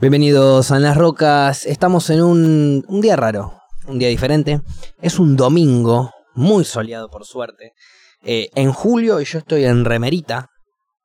Bienvenidos 0.00 0.70
a 0.70 0.78
las 0.78 0.96
Rocas. 0.96 1.66
Estamos 1.66 2.08
en 2.10 2.22
un, 2.22 2.84
un 2.88 3.00
día 3.00 3.16
raro, 3.16 3.60
un 3.86 3.98
día 3.98 4.08
diferente. 4.08 4.60
Es 5.00 5.18
un 5.18 5.36
domingo, 5.36 6.10
muy 6.34 6.64
soleado 6.64 7.08
por 7.10 7.24
suerte. 7.26 7.74
Eh, 8.22 8.48
en 8.54 8.72
julio 8.72 9.20
y 9.20 9.24
yo 9.24 9.38
estoy 9.38 9.64
en 9.64 9.84
remerita. 9.84 10.48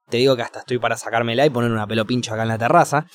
Te 0.10 0.18
digo 0.18 0.36
que 0.36 0.44
hasta 0.44 0.60
estoy 0.60 0.78
para 0.78 0.98
sacármela 0.98 1.46
y 1.46 1.50
poner 1.50 1.72
una 1.72 1.88
pelo 1.88 2.06
pincho 2.06 2.34
acá 2.34 2.44
en 2.44 2.50
la 2.50 2.58
terraza. 2.58 3.06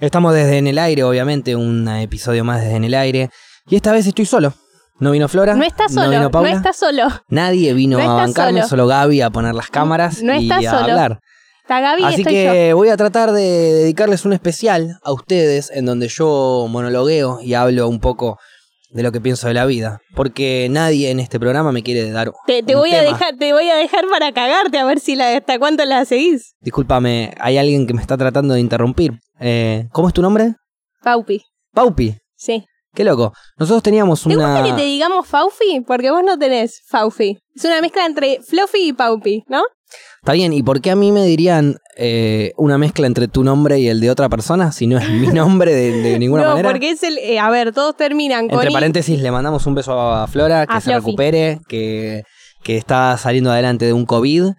Estamos 0.00 0.32
desde 0.32 0.58
en 0.58 0.66
el 0.68 0.78
aire, 0.78 1.02
obviamente, 1.04 1.56
un 1.56 1.86
episodio 1.88 2.44
más 2.44 2.60
desde 2.62 2.76
en 2.76 2.84
el 2.84 2.94
aire. 2.94 3.30
Y 3.68 3.76
esta 3.76 3.92
vez 3.92 4.06
estoy 4.06 4.24
solo. 4.26 4.54
No 5.00 5.10
vino 5.10 5.28
Flora. 5.28 5.54
No 5.54 5.64
está 5.64 5.88
solo, 5.88 6.10
vino 6.10 6.22
no, 6.22 6.30
Paula. 6.30 6.52
está 6.52 6.72
solo. 6.72 7.08
Nadie 7.28 7.72
vino 7.72 7.98
No 7.98 8.10
a 8.10 8.14
bancarme, 8.14 8.60
solo. 8.60 8.68
solo 8.68 8.86
Gaby 8.86 9.22
a 9.22 9.30
poner 9.30 9.54
las 9.54 9.68
cámaras 9.68 10.22
No 10.22 10.34
y 10.38 10.42
está 10.44 10.58
a 10.58 10.62
solo. 10.62 10.92
hablar. 10.92 11.20
Está 11.70 11.82
Gaby 11.82 12.02
y 12.02 12.04
Así 12.04 12.20
estoy 12.22 12.34
que 12.34 12.72
voy 12.72 12.88
a 12.88 12.96
tratar 12.96 13.30
de 13.30 13.42
dedicarles 13.42 14.24
un 14.24 14.32
especial 14.32 14.98
a 15.04 15.12
ustedes 15.12 15.70
en 15.70 15.86
donde 15.86 16.08
yo 16.08 16.66
monologueo 16.68 17.38
y 17.40 17.54
hablo 17.54 17.88
un 17.88 18.00
poco 18.00 18.40
de 18.88 19.04
lo 19.04 19.12
que 19.12 19.20
pienso 19.20 19.46
de 19.46 19.54
la 19.54 19.66
vida. 19.66 20.00
Porque 20.16 20.66
nadie 20.68 21.10
en 21.10 21.20
este 21.20 21.38
programa 21.38 21.70
me 21.70 21.84
quiere 21.84 22.10
dar. 22.10 22.32
Te, 22.44 22.64
te 22.64 22.74
un 22.74 22.80
voy 22.80 22.92
a 22.92 23.02
dejar, 23.02 23.36
te 23.36 23.52
voy 23.52 23.70
a 23.70 23.76
dejar 23.76 24.04
para 24.08 24.32
cagarte 24.32 24.78
a 24.80 24.84
ver 24.84 24.98
si 24.98 25.14
la, 25.14 25.36
hasta 25.36 25.60
cuánto 25.60 25.84
la 25.84 26.04
seguís. 26.04 26.56
Discúlpame, 26.60 27.34
hay 27.38 27.56
alguien 27.56 27.86
que 27.86 27.94
me 27.94 28.00
está 28.00 28.16
tratando 28.16 28.54
de 28.54 28.58
interrumpir. 28.58 29.20
Eh, 29.38 29.86
¿Cómo 29.92 30.08
es 30.08 30.14
tu 30.14 30.22
nombre? 30.22 30.56
Paupi. 31.04 31.40
Paupi. 31.72 32.16
Sí. 32.34 32.64
Qué 32.92 33.04
loco. 33.04 33.32
Nosotros 33.58 33.84
teníamos 33.84 34.24
¿Te 34.24 34.34
una... 34.34 34.60
gusta 34.60 34.74
que 34.74 34.82
te 34.82 34.88
digamos 34.88 35.24
Faufi? 35.24 35.84
Porque 35.86 36.10
vos 36.10 36.24
no 36.24 36.36
tenés 36.36 36.82
Faufi. 36.88 37.38
Es 37.54 37.64
una 37.64 37.80
mezcla 37.80 38.06
entre 38.06 38.40
Fluffy 38.42 38.88
y 38.88 38.92
Paupi, 38.92 39.44
¿no? 39.46 39.62
Está 40.22 40.32
bien, 40.32 40.52
¿y 40.52 40.62
por 40.62 40.80
qué 40.80 40.90
a 40.90 40.96
mí 40.96 41.12
me 41.12 41.24
dirían 41.24 41.76
eh, 41.96 42.52
una 42.58 42.76
mezcla 42.76 43.06
entre 43.06 43.26
tu 43.26 43.42
nombre 43.42 43.78
y 43.78 43.88
el 43.88 44.00
de 44.00 44.10
otra 44.10 44.28
persona 44.28 44.70
si 44.70 44.86
no 44.86 44.98
es 44.98 45.08
mi 45.08 45.26
nombre 45.32 45.74
de, 45.74 46.02
de 46.02 46.18
ninguna 46.18 46.42
no, 46.42 46.48
manera? 46.50 46.70
porque 46.70 46.90
es 46.90 47.02
el. 47.02 47.16
eh, 47.18 47.38
a 47.38 47.48
ver, 47.50 47.72
todos 47.72 47.96
terminan 47.96 48.48
con. 48.48 48.58
Entre 48.58 48.70
paréntesis, 48.70 49.20
le 49.20 49.30
mandamos 49.30 49.66
un 49.66 49.74
beso 49.74 49.98
a 49.98 50.26
Flora, 50.26 50.66
que 50.66 50.74
A 50.74 50.80
se 50.80 50.90
Fluffy. 50.90 51.06
recupere, 51.06 51.58
que, 51.68 52.22
que 52.62 52.76
está 52.76 53.16
saliendo 53.16 53.50
adelante 53.50 53.86
de 53.86 53.92
un 53.92 54.04
COVID. 54.06 54.50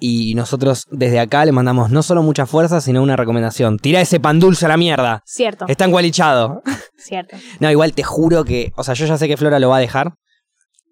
Y 0.00 0.36
nosotros 0.36 0.84
desde 0.92 1.18
acá 1.18 1.44
le 1.44 1.50
mandamos 1.50 1.90
no 1.90 2.04
solo 2.04 2.22
mucha 2.22 2.46
fuerza, 2.46 2.80
sino 2.80 3.02
una 3.02 3.16
recomendación. 3.16 3.78
Tira 3.78 4.00
ese 4.00 4.20
pan 4.20 4.38
dulce 4.38 4.66
a 4.66 4.68
la 4.68 4.76
mierda. 4.76 5.22
Cierto, 5.26 5.64
Está 5.66 5.86
engualichado. 5.86 6.62
cierto. 6.96 7.36
No, 7.58 7.68
igual 7.68 7.92
te 7.94 8.04
juro 8.04 8.44
que. 8.44 8.70
O 8.76 8.84
sea, 8.84 8.94
yo 8.94 9.06
ya 9.06 9.18
sé 9.18 9.26
que 9.26 9.36
Flora 9.36 9.58
lo 9.58 9.70
va 9.70 9.78
a 9.78 9.80
dejar 9.80 10.12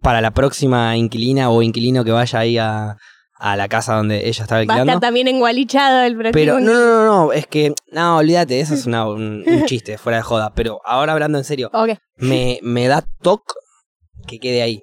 para 0.03 0.21
la 0.21 0.33
próxima 0.33 0.97
inquilina 0.97 1.51
o 1.51 1.63
inquilino 1.63 2.05
que 2.05 2.11
vaya 2.11 2.41
ahí 2.41 2.59
a, 2.59 2.97
a 3.39 3.57
la 3.57 3.69
casa 3.69 3.95
donde 3.95 4.27
ella 4.29 4.43
estaba 4.45 4.57
Va 4.59 4.59
a 4.59 4.61
alquilando. 4.63 4.93
estar 4.93 5.01
también 5.01 5.29
engualichado 5.29 6.03
el 6.05 6.15
próximo. 6.17 6.33
Pero 6.33 6.61
no, 6.61 6.73
no, 6.73 6.87
no, 6.87 7.05
no, 7.27 7.33
es 7.33 7.47
que, 7.47 7.75
no, 7.93 8.17
olvídate, 8.19 8.61
eso 8.61 8.75
es 8.75 8.87
una- 8.87 9.07
un, 9.09 9.45
un 9.47 9.65
chiste, 9.67 9.99
fuera 9.99 10.19
de 10.19 10.23
joda. 10.23 10.53
Pero 10.55 10.81
ahora 10.85 11.13
hablando 11.13 11.39
en 11.39 11.45
serio, 11.45 11.71
Ok. 11.73 11.91
me, 12.17 12.59
me 12.63 12.89
da 12.89 13.05
toque 13.23 13.55
que 14.27 14.39
quede 14.39 14.63
ahí. 14.63 14.83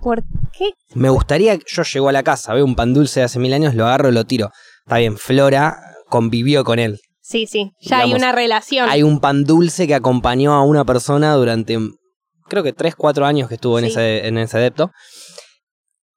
¿Por 0.00 0.22
qué? 0.56 0.72
Me 0.94 1.08
gustaría, 1.08 1.58
yo 1.66 1.82
llego 1.82 2.08
a 2.08 2.12
la 2.12 2.22
casa, 2.22 2.54
veo 2.54 2.64
un 2.64 2.76
pan 2.76 2.94
dulce 2.94 3.20
de 3.20 3.24
hace 3.26 3.38
mil 3.38 3.52
años, 3.52 3.74
lo 3.74 3.86
agarro 3.86 4.08
y 4.08 4.12
lo 4.12 4.24
tiro. 4.24 4.50
Está 4.84 4.98
bien, 4.98 5.16
Flora 5.16 5.78
convivió 6.08 6.64
con 6.64 6.78
él. 6.78 7.00
Sí, 7.20 7.46
sí. 7.46 7.72
Ya 7.80 8.00
hay 8.00 8.14
una 8.14 8.30
relación. 8.30 8.88
Hay 8.88 9.02
un 9.02 9.18
pan 9.20 9.42
dulce 9.44 9.86
que 9.88 9.94
acompañó 9.96 10.52
a 10.54 10.62
una 10.62 10.84
persona 10.84 11.34
durante, 11.34 11.76
creo 12.48 12.62
que 12.62 12.72
3, 12.72 12.94
4 12.94 13.26
años 13.26 13.48
que 13.48 13.56
estuvo 13.56 13.78
en, 13.80 13.86
ese, 13.86 14.28
en 14.28 14.38
ese 14.38 14.58
adepto. 14.58 14.92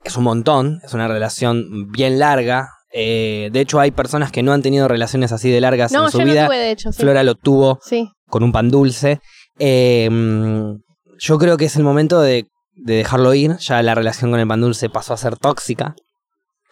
Es 0.03 0.15
un 0.15 0.23
montón, 0.23 0.79
es 0.83 0.93
una 0.93 1.07
relación 1.07 1.91
bien 1.91 2.19
larga. 2.19 2.69
Eh, 2.91 3.49
de 3.51 3.59
hecho, 3.59 3.79
hay 3.79 3.91
personas 3.91 4.31
que 4.31 4.41
no 4.41 4.53
han 4.53 4.61
tenido 4.61 4.87
relaciones 4.87 5.31
así 5.31 5.51
de 5.51 5.61
largas 5.61 5.91
no, 5.91 6.05
en 6.05 6.11
su 6.11 6.19
yo 6.19 6.25
vida. 6.25 6.41
no 6.43 6.47
tuve, 6.47 6.57
de 6.57 6.71
hecho. 6.71 6.91
Sí. 6.91 7.01
Flora 7.01 7.23
lo 7.23 7.35
tuvo 7.35 7.79
Sí. 7.83 8.09
con 8.27 8.43
un 8.43 8.51
pan 8.51 8.69
dulce. 8.69 9.19
Eh, 9.59 10.07
mm, 10.09 10.75
yo 11.19 11.37
creo 11.37 11.57
que 11.57 11.65
es 11.65 11.75
el 11.75 11.83
momento 11.83 12.21
de, 12.21 12.45
de 12.75 12.95
dejarlo 12.95 13.33
ir. 13.33 13.57
Ya 13.57 13.83
la 13.83 13.93
relación 13.93 14.31
con 14.31 14.39
el 14.39 14.47
pan 14.47 14.61
dulce 14.61 14.89
pasó 14.89 15.13
a 15.13 15.17
ser 15.17 15.35
tóxica. 15.37 15.95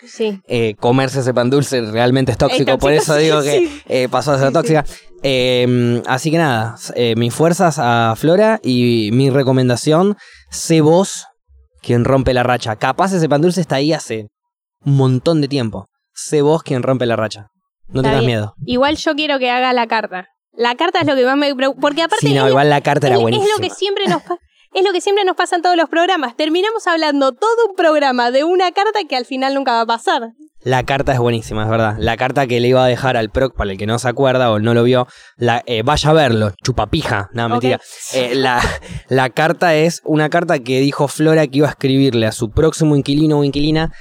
Sí. 0.07 0.39
Eh, 0.47 0.75
comerse 0.79 1.19
ese 1.19 1.33
pan 1.33 1.49
dulce 1.49 1.81
realmente 1.81 2.31
es 2.31 2.37
tóxico. 2.37 2.77
Por 2.77 2.93
eso 2.93 3.15
digo 3.17 3.41
que 3.41 3.69
eh, 3.87 4.07
pasó 4.09 4.31
a 4.31 4.39
ser 4.39 4.53
tóxica. 4.53 4.85
Mm, 5.23 6.03
así 6.07 6.31
que 6.31 6.37
nada, 6.37 6.75
mis 7.17 7.33
fuerzas 7.33 7.77
a 7.79 8.13
Flora 8.15 8.59
y 8.63 9.09
mi 9.11 9.29
recomendación, 9.29 10.15
sé 10.49 10.81
vos 10.81 11.25
quien 11.87 12.03
rompe 12.03 12.33
la 12.33 12.43
racha. 12.43 12.75
Capaz 12.75 13.13
ese 13.13 13.29
pan 13.29 13.41
dulce 13.41 13.61
está 13.61 13.77
ahí 13.77 13.93
hace 13.93 14.27
un 14.83 14.97
montón 14.97 15.39
de 15.39 15.47
tiempo. 15.47 15.87
Sé 16.13 16.41
vos 16.41 16.61
quien 16.61 16.83
rompe 16.83 17.05
la 17.05 17.15
racha. 17.15 17.47
No 17.87 18.01
tengas 18.01 18.23
miedo. 18.25 18.53
Igual 18.65 18.97
yo 18.97 19.15
quiero 19.15 19.39
que 19.39 19.49
haga 19.49 19.71
la 19.71 19.87
carta. 19.87 20.27
La 20.51 20.75
carta 20.75 20.99
es 20.99 21.07
lo 21.07 21.15
que 21.15 21.23
más 21.23 21.37
me 21.37 21.55
preocupa. 21.55 21.79
Porque 21.81 22.01
aparte 22.01 22.27
Sí, 22.27 22.33
no, 22.33 22.43
es, 22.45 22.49
igual 22.49 22.69
la 22.69 22.81
carta 22.81 23.07
es- 23.07 23.11
era 23.11 23.15
es 23.15 23.21
buenísima. 23.21 23.47
lo 23.55 23.61
que 23.63 23.69
siempre 23.69 24.05
nos 24.09 24.21
pa- 24.23 24.37
es 24.73 24.83
lo 24.83 24.91
que 24.91 25.01
siempre 25.01 25.23
nos 25.25 25.35
pasa 25.35 25.55
en 25.55 25.61
todos 25.61 25.75
los 25.77 25.89
programas. 25.89 26.35
Terminamos 26.35 26.85
hablando 26.87 27.31
todo 27.31 27.67
un 27.69 27.75
programa 27.75 28.31
de 28.31 28.43
una 28.43 28.71
carta 28.71 28.99
que 29.07 29.15
al 29.15 29.25
final 29.25 29.53
nunca 29.53 29.73
va 29.73 29.81
a 29.81 29.85
pasar. 29.85 30.31
La 30.63 30.83
carta 30.83 31.13
es 31.13 31.19
buenísima, 31.19 31.63
es 31.63 31.69
verdad. 31.69 31.95
La 31.99 32.17
carta 32.17 32.45
que 32.47 32.59
le 32.59 32.67
iba 32.69 32.83
a 32.83 32.87
dejar 32.87 33.15
al 33.15 33.29
proc, 33.29 33.55
para 33.55 33.71
el 33.71 33.77
que 33.77 33.85
no 33.85 33.99
se 33.99 34.09
acuerda 34.09 34.51
o 34.51 34.59
no 34.59 34.73
lo 34.73 34.83
vio, 34.83 35.07
la, 35.37 35.63
eh, 35.65 35.81
vaya 35.83 36.09
a 36.09 36.13
verlo, 36.13 36.51
chupapija. 36.63 37.29
No, 37.31 37.45
Ok. 37.45 37.51
mentira. 37.51 37.79
Eh, 38.13 38.35
la, 38.35 38.61
la 39.07 39.29
carta 39.29 39.75
es 39.75 40.01
una 40.03 40.29
carta 40.29 40.59
que 40.59 40.79
dijo 40.81 41.07
Flora 41.07 41.47
que 41.47 41.59
iba 41.59 41.67
a 41.67 41.71
escribirle 41.71 42.25
a 42.25 42.31
su 42.31 42.49
próximo 42.51 42.95
inquilino 42.95 43.39
o 43.39 43.43
inquilina 43.43 43.91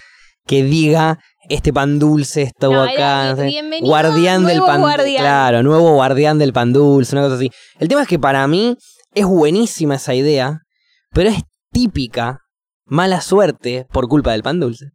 que 0.46 0.62
diga 0.64 1.18
este 1.48 1.72
pan 1.72 1.98
dulce 2.00 2.42
estuvo 2.42 2.72
No, 2.74 2.82
acá. 2.82 3.30
no 3.30 3.36
sé, 3.36 3.52
guardián 3.82 4.44
del 4.46 4.60
pan 4.60 4.80
guardián. 4.80 5.22
Claro, 5.22 5.62
nuevo 5.62 5.92
guardián 5.94 6.38
del 6.38 6.52
pan 6.52 6.72
dulce, 6.72 7.14
una 7.14 7.22
cosa 7.24 7.36
así. 7.36 7.50
El 7.78 7.86
tema 7.88 8.02
es 8.02 8.08
que 8.08 8.18
para 8.18 8.44
mí 8.48 8.76
es 9.16 9.26
buenísima 9.26 9.96
esa 9.96 10.14
idea, 10.14 10.60
pero 11.10 11.30
es 11.30 11.42
típica 11.72 12.40
mala 12.84 13.22
suerte 13.22 13.86
por 13.90 14.08
culpa 14.08 14.32
del 14.32 14.42
pan 14.42 14.60
dulce. 14.60 14.90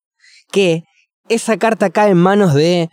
Que 0.52 0.84
esa 1.28 1.58
carta 1.58 1.90
cae 1.90 2.12
en 2.12 2.18
manos 2.18 2.54
de 2.54 2.88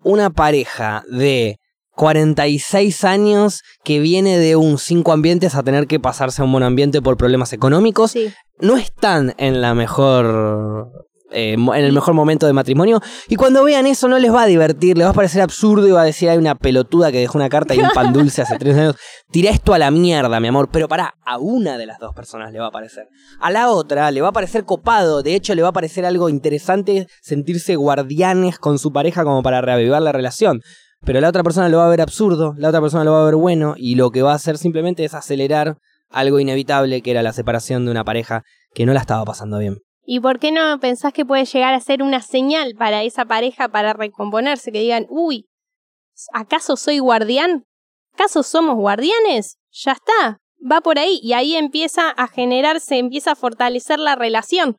una 0.00 0.30
pareja 0.30 1.04
de 1.08 1.56
46 1.92 3.04
años 3.04 3.62
que 3.84 4.00
viene 4.00 4.38
de 4.38 4.56
un 4.56 4.78
5 4.78 5.12
ambientes 5.12 5.54
a 5.54 5.62
tener 5.62 5.86
que 5.86 6.00
pasarse 6.00 6.42
a 6.42 6.44
un 6.44 6.50
monoambiente 6.50 7.00
por 7.00 7.16
problemas 7.16 7.52
económicos. 7.52 8.10
Sí. 8.10 8.34
No 8.58 8.76
están 8.76 9.34
en 9.38 9.60
la 9.60 9.72
mejor. 9.74 11.05
Eh, 11.30 11.54
en 11.54 11.84
el 11.84 11.92
mejor 11.92 12.14
momento 12.14 12.46
de 12.46 12.52
matrimonio. 12.52 13.00
Y 13.28 13.36
cuando 13.36 13.64
vean 13.64 13.86
eso 13.86 14.08
no 14.08 14.18
les 14.18 14.32
va 14.32 14.42
a 14.42 14.46
divertir, 14.46 14.96
les 14.96 15.06
va 15.06 15.10
a 15.10 15.14
parecer 15.14 15.42
absurdo 15.42 15.88
y 15.88 15.90
va 15.90 16.02
a 16.02 16.04
decir 16.04 16.28
hay 16.28 16.38
una 16.38 16.54
pelotuda 16.54 17.10
que 17.10 17.18
dejó 17.18 17.38
una 17.38 17.48
carta 17.48 17.74
y 17.74 17.80
un 17.80 17.90
pan 17.90 18.12
dulce 18.12 18.42
hace 18.42 18.58
tres 18.58 18.76
años. 18.76 18.96
Tira 19.30 19.50
esto 19.50 19.74
a 19.74 19.78
la 19.78 19.90
mierda, 19.90 20.38
mi 20.40 20.48
amor. 20.48 20.68
Pero 20.70 20.88
pará, 20.88 21.14
a 21.24 21.38
una 21.38 21.78
de 21.78 21.86
las 21.86 21.98
dos 21.98 22.14
personas 22.14 22.52
le 22.52 22.60
va 22.60 22.68
a 22.68 22.70
parecer. 22.70 23.08
A 23.40 23.50
la 23.50 23.70
otra 23.70 24.10
le 24.10 24.20
va 24.20 24.28
a 24.28 24.32
parecer 24.32 24.64
copado. 24.64 25.22
De 25.22 25.34
hecho, 25.34 25.54
le 25.54 25.62
va 25.62 25.68
a 25.68 25.72
parecer 25.72 26.06
algo 26.06 26.28
interesante 26.28 27.08
sentirse 27.22 27.76
guardianes 27.76 28.58
con 28.58 28.78
su 28.78 28.92
pareja 28.92 29.24
como 29.24 29.42
para 29.42 29.60
reavivar 29.60 30.02
la 30.02 30.12
relación. 30.12 30.60
Pero 31.04 31.20
la 31.20 31.28
otra 31.28 31.42
persona 31.42 31.68
lo 31.68 31.78
va 31.78 31.86
a 31.86 31.90
ver 31.90 32.00
absurdo, 32.00 32.54
la 32.56 32.68
otra 32.68 32.80
persona 32.80 33.04
lo 33.04 33.12
va 33.12 33.22
a 33.22 33.26
ver 33.26 33.36
bueno, 33.36 33.74
y 33.76 33.94
lo 33.94 34.10
que 34.10 34.22
va 34.22 34.32
a 34.32 34.36
hacer 34.36 34.58
simplemente 34.58 35.04
es 35.04 35.14
acelerar 35.14 35.78
algo 36.10 36.40
inevitable 36.40 37.02
que 37.02 37.10
era 37.10 37.22
la 37.22 37.32
separación 37.32 37.84
de 37.84 37.90
una 37.90 38.04
pareja 38.04 38.42
que 38.74 38.86
no 38.86 38.92
la 38.92 39.00
estaba 39.00 39.24
pasando 39.24 39.58
bien. 39.58 39.85
¿Y 40.06 40.20
por 40.20 40.38
qué 40.38 40.52
no 40.52 40.78
pensás 40.78 41.12
que 41.12 41.26
puede 41.26 41.44
llegar 41.44 41.74
a 41.74 41.80
ser 41.80 42.02
una 42.02 42.22
señal 42.22 42.74
para 42.78 43.02
esa 43.02 43.24
pareja 43.24 43.68
para 43.68 43.92
recomponerse? 43.92 44.70
Que 44.70 44.78
digan, 44.80 45.06
uy, 45.08 45.46
¿acaso 46.32 46.76
soy 46.76 47.00
guardián? 47.00 47.64
¿Acaso 48.14 48.44
somos 48.44 48.76
guardianes? 48.76 49.58
Ya 49.72 49.92
está, 49.92 50.38
va 50.70 50.80
por 50.80 51.00
ahí. 51.00 51.18
Y 51.22 51.32
ahí 51.32 51.56
empieza 51.56 52.08
a 52.08 52.28
generarse, 52.28 52.98
empieza 52.98 53.32
a 53.32 53.36
fortalecer 53.36 53.98
la 53.98 54.14
relación. 54.14 54.76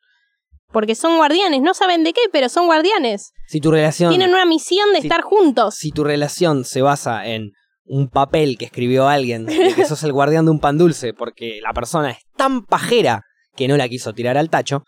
Porque 0.72 0.94
son 0.94 1.16
guardianes, 1.18 1.60
no 1.60 1.74
saben 1.74 2.04
de 2.04 2.14
qué, 2.14 2.22
pero 2.32 2.48
son 2.48 2.66
guardianes. 2.66 3.32
Si 3.46 3.60
tu 3.60 3.70
relación, 3.70 4.10
Tienen 4.10 4.30
una 4.32 4.46
misión 4.46 4.92
de 4.92 4.98
estar 5.00 5.20
juntos. 5.22 5.74
si 5.74 5.90
tu 5.90 6.04
relación 6.04 6.64
se 6.64 6.82
basa 6.82 7.26
en 7.26 7.52
un 7.84 8.08
papel 8.08 8.56
que 8.58 8.66
escribió 8.66 9.08
alguien 9.08 9.46
de 9.46 9.74
que 9.74 9.84
sos 9.86 10.02
el 10.04 10.12
guardián 10.12 10.44
de 10.44 10.50
un 10.50 10.60
pan 10.60 10.76
dulce 10.76 11.14
porque 11.14 11.60
la 11.62 11.72
persona 11.72 12.10
es 12.10 12.18
tan 12.36 12.64
pajera 12.64 13.22
que 13.56 13.66
no 13.66 13.78
la 13.78 13.88
quiso 13.88 14.12
tirar 14.12 14.36
al 14.36 14.50
tacho, 14.50 14.84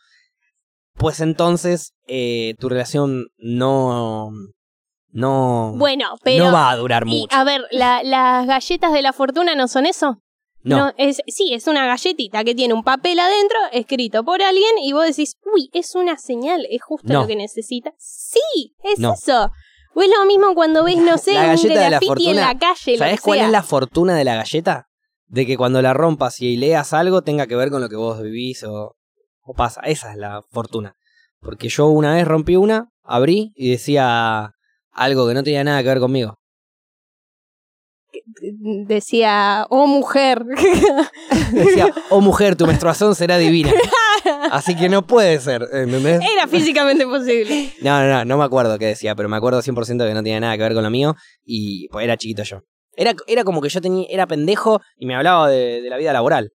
pues 1.00 1.20
entonces 1.20 1.94
eh, 2.06 2.54
tu 2.60 2.68
relación 2.68 3.26
no 3.38 4.30
no 5.12 5.72
Bueno, 5.76 6.16
pero... 6.22 6.44
no 6.46 6.52
va 6.52 6.70
a 6.70 6.76
durar 6.76 7.02
y, 7.06 7.22
mucho. 7.22 7.36
a 7.36 7.42
ver, 7.42 7.62
la- 7.72 8.02
las 8.04 8.46
galletas 8.46 8.92
de 8.92 9.02
la 9.02 9.12
fortuna 9.12 9.54
no 9.56 9.66
son 9.66 9.86
eso. 9.86 10.18
No, 10.62 10.92
es, 10.98 11.22
sí, 11.26 11.54
es 11.54 11.66
una 11.68 11.86
galletita 11.86 12.44
que 12.44 12.54
tiene 12.54 12.74
un 12.74 12.84
papel 12.84 13.18
adentro 13.18 13.56
escrito 13.72 14.22
por 14.24 14.42
alguien 14.42 14.76
y 14.82 14.92
vos 14.92 15.06
decís, 15.06 15.36
uy, 15.54 15.70
es 15.72 15.94
una 15.94 16.18
señal, 16.18 16.66
es 16.70 16.82
justo 16.82 17.10
No. 17.10 17.22
lo 17.22 17.26
que 17.26 17.34
necesita. 17.34 17.94
Sí, 17.98 18.74
es 18.84 18.98
No. 18.98 19.14
eso. 19.14 19.50
O 19.94 20.02
es 20.02 20.10
lo 20.16 20.24
mismo 20.26 20.54
cuando 20.54 20.84
ves, 20.84 20.98
no 20.98 21.16
sé, 21.16 21.32
La 21.32 21.40
un 21.40 21.46
galleta 21.48 21.68
de 21.68 21.74
la 21.80 21.88
graffiti 21.88 22.10
en 22.12 22.16
fortuna, 22.36 22.46
la 22.52 22.58
calle. 22.58 22.92
lo 22.92 22.98
¿Sabes 22.98 23.14
que 23.20 23.24
cuál 23.24 23.38
sea. 23.38 23.46
es 23.46 23.52
la 23.52 23.62
fortuna 23.62 24.14
de 24.16 24.24
la 24.24 24.34
galleta? 24.36 24.86
De 25.28 25.46
que 25.46 25.56
cuando 25.56 25.80
la 25.80 25.94
rompas 25.94 26.40
y 26.42 26.56
leas 26.58 26.92
algo 26.92 27.22
tenga 27.22 27.46
que 27.46 27.56
ver 27.56 27.70
con 27.70 27.80
lo 27.80 27.88
que 27.88 27.96
vos 27.96 28.20
vivís 28.22 28.62
o, 28.64 28.96
o 29.42 29.54
pasa. 29.54 29.80
Esa 29.84 30.12
es 30.12 30.16
la 30.16 30.42
fortuna. 30.50 30.94
Porque 31.40 31.68
yo 31.68 31.86
una 31.86 32.14
vez 32.14 32.26
rompí 32.26 32.56
una, 32.56 32.90
abrí 33.02 33.52
y 33.56 33.70
decía 33.70 34.52
algo 34.92 35.26
que 35.26 35.34
no 35.34 35.42
tenía 35.42 35.64
nada 35.64 35.82
que 35.82 35.88
ver 35.88 36.00
conmigo. 36.00 36.38
decía, 38.86 39.66
oh 39.70 39.86
mujer. 39.86 40.44
Decía, 41.52 41.92
oh 42.10 42.20
mujer, 42.20 42.54
tu 42.56 42.66
menstruación 42.66 43.14
será 43.14 43.38
divina. 43.38 43.72
Así 44.50 44.76
que 44.76 44.88
no 44.88 45.06
puede 45.06 45.38
ser, 45.40 45.66
¿entendés? 45.72 46.20
Era 46.32 46.46
físicamente 46.46 47.04
posible. 47.06 47.72
No, 47.80 48.00
no, 48.00 48.08
no, 48.08 48.24
no 48.24 48.38
me 48.38 48.44
acuerdo 48.44 48.78
qué 48.78 48.86
decía, 48.86 49.14
pero 49.14 49.28
me 49.28 49.36
acuerdo 49.36 49.60
100% 49.60 50.06
que 50.06 50.14
no 50.14 50.22
tenía 50.22 50.40
nada 50.40 50.56
que 50.56 50.62
ver 50.62 50.74
con 50.74 50.84
lo 50.84 50.90
mío 50.90 51.16
y 51.44 51.88
pues 51.88 52.04
era 52.04 52.16
chiquito 52.16 52.42
yo. 52.42 52.60
Era, 52.94 53.14
era 53.26 53.44
como 53.44 53.60
que 53.60 53.68
yo 53.68 53.80
tenía, 53.80 54.06
era 54.10 54.26
pendejo 54.26 54.80
y 54.96 55.06
me 55.06 55.14
hablaba 55.14 55.48
de, 55.48 55.80
de 55.80 55.90
la 55.90 55.96
vida 55.96 56.12
laboral. 56.12 56.52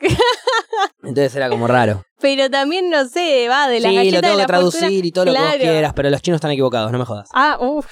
Entonces 1.02 1.34
era 1.36 1.48
como 1.48 1.66
raro. 1.66 2.04
Pero 2.20 2.50
también, 2.50 2.90
no 2.90 3.06
sé, 3.08 3.48
va 3.48 3.68
de 3.68 3.80
la 3.80 3.88
sí, 3.90 3.94
galleta 3.96 4.16
lo 4.16 4.22
tengo 4.22 4.38
que 4.38 4.46
traducir 4.46 4.80
fortuna. 4.82 5.06
y 5.06 5.12
todo 5.12 5.24
lo 5.26 5.34
que 5.34 5.38
vos 5.40 5.54
quieras, 5.56 5.92
pero 5.94 6.10
los 6.10 6.22
chinos 6.22 6.36
están 6.38 6.50
equivocados, 6.50 6.90
no 6.92 6.98
me 6.98 7.04
jodas. 7.04 7.28
Ah, 7.34 7.58
uff. 7.60 7.86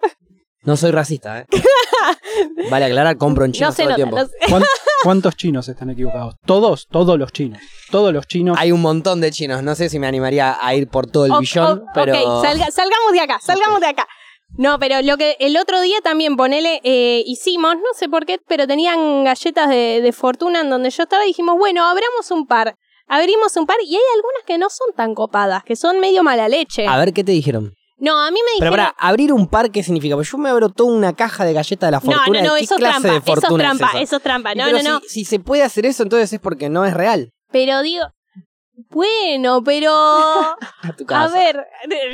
No 0.64 0.76
soy 0.76 0.92
racista, 0.92 1.40
¿eh? 1.40 1.46
Vale 2.70 2.84
aclarar, 2.84 3.16
compro 3.16 3.44
en 3.44 3.50
China 3.50 3.66
No 3.66 3.72
se 3.72 3.82
todo 3.82 3.90
el 3.90 3.96
tiempo. 3.96 4.16
no 4.16 4.24
sé. 4.26 4.32
¿Cuán- 4.48 4.62
¿Cuántos 5.02 5.34
chinos 5.34 5.66
están 5.68 5.90
equivocados? 5.90 6.36
Todos, 6.46 6.86
todos 6.88 7.18
los 7.18 7.32
chinos. 7.32 7.58
Todos 7.90 8.12
los 8.12 8.28
chinos. 8.28 8.56
Hay 8.60 8.70
un 8.70 8.80
montón 8.80 9.20
de 9.20 9.32
chinos, 9.32 9.64
no 9.64 9.74
sé 9.74 9.88
si 9.88 9.98
me 9.98 10.06
animaría 10.06 10.56
a 10.60 10.74
ir 10.76 10.86
por 10.86 11.08
todo 11.10 11.26
el 11.26 11.32
O- 11.32 11.40
billón, 11.40 11.80
o- 11.80 11.84
pero... 11.92 12.12
Ok, 12.38 12.44
salga- 12.44 12.70
salgamos 12.70 13.10
de 13.12 13.20
acá, 13.22 13.40
salgamos 13.42 13.80
de 13.80 13.86
acá. 13.88 14.06
No, 14.58 14.78
pero 14.78 15.00
lo 15.02 15.16
que 15.16 15.36
el 15.40 15.56
otro 15.56 15.80
día 15.80 16.00
también, 16.02 16.36
ponele, 16.36 16.80
eh, 16.84 17.22
hicimos, 17.26 17.76
no 17.76 17.94
sé 17.94 18.08
por 18.08 18.26
qué, 18.26 18.38
pero 18.46 18.66
tenían 18.66 19.24
galletas 19.24 19.68
de, 19.68 20.00
de 20.02 20.12
fortuna 20.12 20.60
en 20.60 20.70
donde 20.70 20.90
yo 20.90 21.04
estaba 21.04 21.24
y 21.24 21.28
dijimos, 21.28 21.56
bueno, 21.58 21.84
abramos 21.84 22.30
un 22.30 22.46
par. 22.46 22.76
Abrimos 23.08 23.56
un 23.56 23.66
par 23.66 23.76
y 23.82 23.94
hay 23.94 24.02
algunas 24.14 24.42
que 24.46 24.58
no 24.58 24.68
son 24.70 24.94
tan 24.96 25.14
copadas, 25.14 25.64
que 25.64 25.76
son 25.76 26.00
medio 26.00 26.22
mala 26.22 26.48
leche. 26.48 26.86
A 26.86 26.98
ver, 26.98 27.12
¿qué 27.12 27.24
te 27.24 27.32
dijeron? 27.32 27.74
No, 27.98 28.18
a 28.18 28.30
mí 28.30 28.40
me 28.40 28.58
Pero 28.58 28.72
dijeron... 28.72 28.92
para, 28.92 29.08
abrir 29.08 29.32
un 29.32 29.46
par, 29.46 29.70
¿qué 29.70 29.82
significa? 29.82 30.16
Pues 30.16 30.30
yo 30.30 30.38
me 30.38 30.48
abro 30.48 30.70
toda 30.70 30.92
una 30.92 31.14
caja 31.14 31.44
de 31.44 31.52
galletas 31.52 31.86
de 31.86 31.90
la 31.92 31.98
no, 31.98 32.12
fortuna. 32.12 32.42
no, 32.42 32.48
no, 32.48 32.54
¿Qué 32.56 32.64
eso 32.64 32.74
es 32.74 32.80
clase 32.80 33.00
trampa, 33.00 33.12
de 33.12 33.32
eso 33.32 33.48
es 33.48 33.58
trampa, 33.58 33.90
es 33.94 34.02
eso 34.02 34.16
es 34.16 34.22
trampa. 34.22 34.54
No, 34.54 34.64
pero 34.64 34.82
no, 34.82 34.90
no. 34.90 35.00
Si, 35.00 35.08
si 35.08 35.24
se 35.24 35.38
puede 35.38 35.62
hacer 35.62 35.86
eso, 35.86 36.02
entonces 36.02 36.32
es 36.32 36.40
porque 36.40 36.68
no 36.68 36.84
es 36.84 36.94
real. 36.94 37.30
Pero 37.52 37.82
digo, 37.82 38.06
bueno, 38.92 39.62
pero... 39.64 39.90
A 40.82 40.92
tu 40.96 41.04
A 41.04 41.06
casa. 41.06 41.34
ver, 41.34 41.66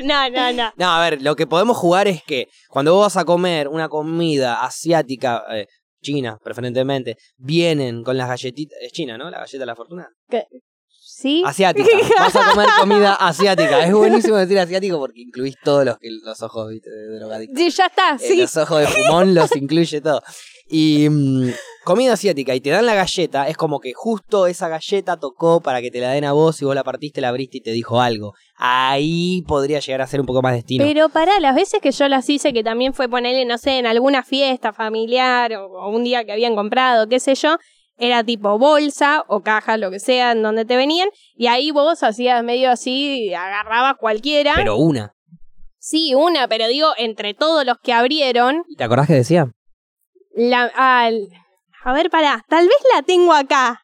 no, 0.05 0.31
no, 0.31 0.53
no. 0.53 0.73
No, 0.77 0.87
a 0.91 1.01
ver, 1.03 1.21
lo 1.23 1.37
que 1.37 1.47
podemos 1.47 1.77
jugar 1.77 2.09
es 2.09 2.23
que 2.23 2.49
cuando 2.69 2.95
vos 2.95 3.03
vas 3.03 3.17
a 3.17 3.25
comer 3.25 3.69
una 3.69 3.89
comida 3.89 4.63
asiática, 4.63 5.45
eh, 5.51 5.67
china 6.03 6.39
preferentemente, 6.43 7.17
vienen 7.37 8.03
con 8.05 8.17
las 8.17 8.29
galletitas. 8.29 8.79
Es 8.81 8.93
china, 8.93 9.19
¿no? 9.19 9.31
La 9.31 9.39
galleta 9.41 9.59
de 9.59 9.67
la 9.67 9.77
fortuna. 9.77 10.09
¿Sí? 10.89 11.43
Asiática. 11.45 11.89
Vas 12.19 12.37
a 12.37 12.51
comer 12.51 12.69
comida 12.79 13.15
asiática. 13.21 13.85
Es 13.85 13.93
buenísimo 13.93 14.37
decir 14.37 14.59
asiático 14.59 14.99
porque 14.99 15.23
incluís 15.23 15.57
todos 15.65 15.85
los, 15.85 15.99
que, 15.99 16.09
los 16.11 16.41
ojos 16.43 16.71
¿viste? 16.71 16.91
de 16.91 17.19
drogadicto. 17.19 17.59
Sí, 17.59 17.71
ya 17.71 17.87
está, 17.87 18.15
Eh, 18.15 18.19
sí. 18.19 18.37
Los 18.37 18.57
ojos 18.57 18.81
de 18.81 18.87
fumón 18.87 19.35
los 19.35 19.55
incluye 19.57 20.01
todo. 20.01 20.23
Y 20.71 21.09
mm, 21.09 21.51
comida 21.85 22.13
asiática 22.13 22.55
y 22.55 22.61
te 22.61 22.71
dan 22.71 22.85
la 22.85 22.95
galleta, 22.95 23.49
es 23.49 23.57
como 23.57 23.81
que 23.81 23.93
justo 23.95 24.47
esa 24.47 24.69
galleta 24.69 25.17
tocó 25.17 25.61
para 25.61 25.81
que 25.81 25.91
te 25.91 26.01
la 26.01 26.11
den 26.11 26.25
a 26.25 26.33
vos 26.33 26.61
y 26.61 26.65
vos 26.65 26.75
la 26.75 26.85
partiste, 26.85 27.21
la 27.21 27.29
abriste 27.29 27.59
y 27.59 27.61
te 27.63 27.71
dijo 27.71 28.01
algo. 28.01 28.35
Ahí 28.57 29.43
podría 29.47 29.81
llegar 29.81 30.03
a 30.03 30.07
ser 30.07 30.21
un 30.21 30.27
poco 30.27 30.43
más 30.43 30.53
destino. 30.53 30.85
Pero 30.85 31.09
para 31.09 31.41
las 31.41 31.55
veces 31.55 31.81
que 31.81 31.93
yo 31.93 32.09
las 32.09 32.29
hice, 32.29 32.53
que 32.53 32.63
también 32.63 32.93
fue 32.93 33.09
ponerle, 33.09 33.45
no 33.47 33.57
sé, 33.57 33.79
en 33.79 33.87
alguna 33.87 34.23
fiesta 34.23 34.73
familiar 34.73 35.55
o, 35.55 35.67
o 35.67 35.89
un 35.91 36.05
día 36.05 36.25
que 36.25 36.33
habían 36.33 36.55
comprado, 36.55 37.09
qué 37.09 37.21
sé 37.21 37.35
yo, 37.35 37.57
era 37.99 38.23
tipo 38.23 38.59
bolsa 38.59 39.25
o 39.27 39.41
caja, 39.41 39.77
lo 39.77 39.91
que 39.91 39.99
sea, 39.99 40.33
en 40.33 40.43
donde 40.43 40.65
te 40.65 40.77
venían, 40.77 41.09
y 41.35 41.49
ahí 41.49 41.71
vos 41.71 42.03
hacías 42.03 42.43
medio 42.45 42.71
así, 42.71 43.35
agarrabas 43.35 43.97
cualquiera. 43.99 44.55
Pero 44.57 44.77
una. 44.77 45.15
Sí, 45.79 46.15
una, 46.15 46.49
pero 46.49 46.69
digo, 46.69 46.89
entre 46.97 47.35
todos 47.35 47.65
los 47.65 47.79
que 47.79 47.93
abrieron, 47.93 48.65
¿Y 48.69 48.77
¿Te 48.77 48.85
acordás 48.85 49.07
que 49.07 49.15
decía? 49.15 49.51
La, 50.39 50.71
al- 50.77 51.29
a 51.85 51.93
ver, 51.93 52.11
pará, 52.11 52.45
tal 52.49 52.67
vez 52.67 52.77
la 52.95 53.03
tengo 53.03 53.33
acá. 53.33 53.83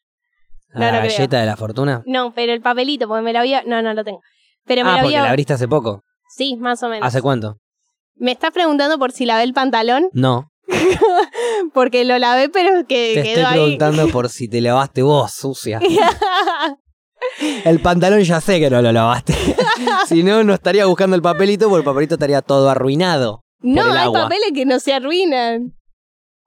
No, 0.73 0.81
la 0.81 0.93
no 0.93 0.99
creo. 1.01 1.11
galleta 1.13 1.41
de 1.41 1.47
la 1.47 1.57
fortuna. 1.57 2.03
No, 2.07 2.33
pero 2.35 2.53
el 2.53 2.61
papelito, 2.61 3.07
porque 3.09 3.23
me 3.23 3.33
la 3.33 3.41
había, 3.41 3.63
no, 3.65 3.83
no 3.83 3.93
lo 3.95 4.05
tengo. 4.05 4.21
Pero 4.65 4.85
me 4.85 4.91
ah, 4.91 4.95
porque 4.95 5.07
había, 5.09 5.23
la 5.23 5.31
abriste 5.31 5.53
hace 5.53 5.69
poco. 5.69 6.03
sí, 6.37 6.57
más 6.57 6.83
o 6.83 6.89
menos. 6.89 7.07
¿Hace 7.07 7.21
cuánto? 7.23 7.57
¿Me 8.17 8.33
estás 8.33 8.51
preguntando 8.53 8.99
por 8.99 9.13
si 9.13 9.27
lavé 9.27 9.43
el 9.45 9.53
pantalón? 9.53 10.09
No. 10.13 10.49
Porque 11.75 12.05
lo 12.05 12.19
lavé, 12.19 12.49
pero 12.49 12.87
que 12.87 13.13
Te 13.15 13.23
quedó 13.23 13.41
estoy 13.41 13.45
ahí. 13.45 13.53
preguntando 13.53 14.09
por 14.13 14.29
si 14.31 14.49
te 14.49 14.61
lavaste 14.61 15.03
vos, 15.03 15.33
sucia. 15.33 15.79
El 17.65 17.81
pantalón 17.81 18.21
ya 18.23 18.41
sé 18.41 18.61
que 18.61 18.71
no 18.71 18.81
lo 18.83 18.93
lavaste. 18.93 19.35
si 20.07 20.23
no, 20.23 20.45
no 20.45 20.55
estaría 20.55 20.87
buscando 20.87 21.17
el 21.17 21.23
papelito 21.23 21.69
porque 21.69 21.81
el 21.81 21.85
papelito 21.85 22.15
estaría 22.15 22.43
todo 22.43 22.69
arruinado. 22.71 23.43
no, 23.61 23.83
hay 23.93 24.13
papeles 24.13 24.53
que 24.55 24.65
no 24.67 24.79
se 24.79 24.93
arruinan. 24.95 25.75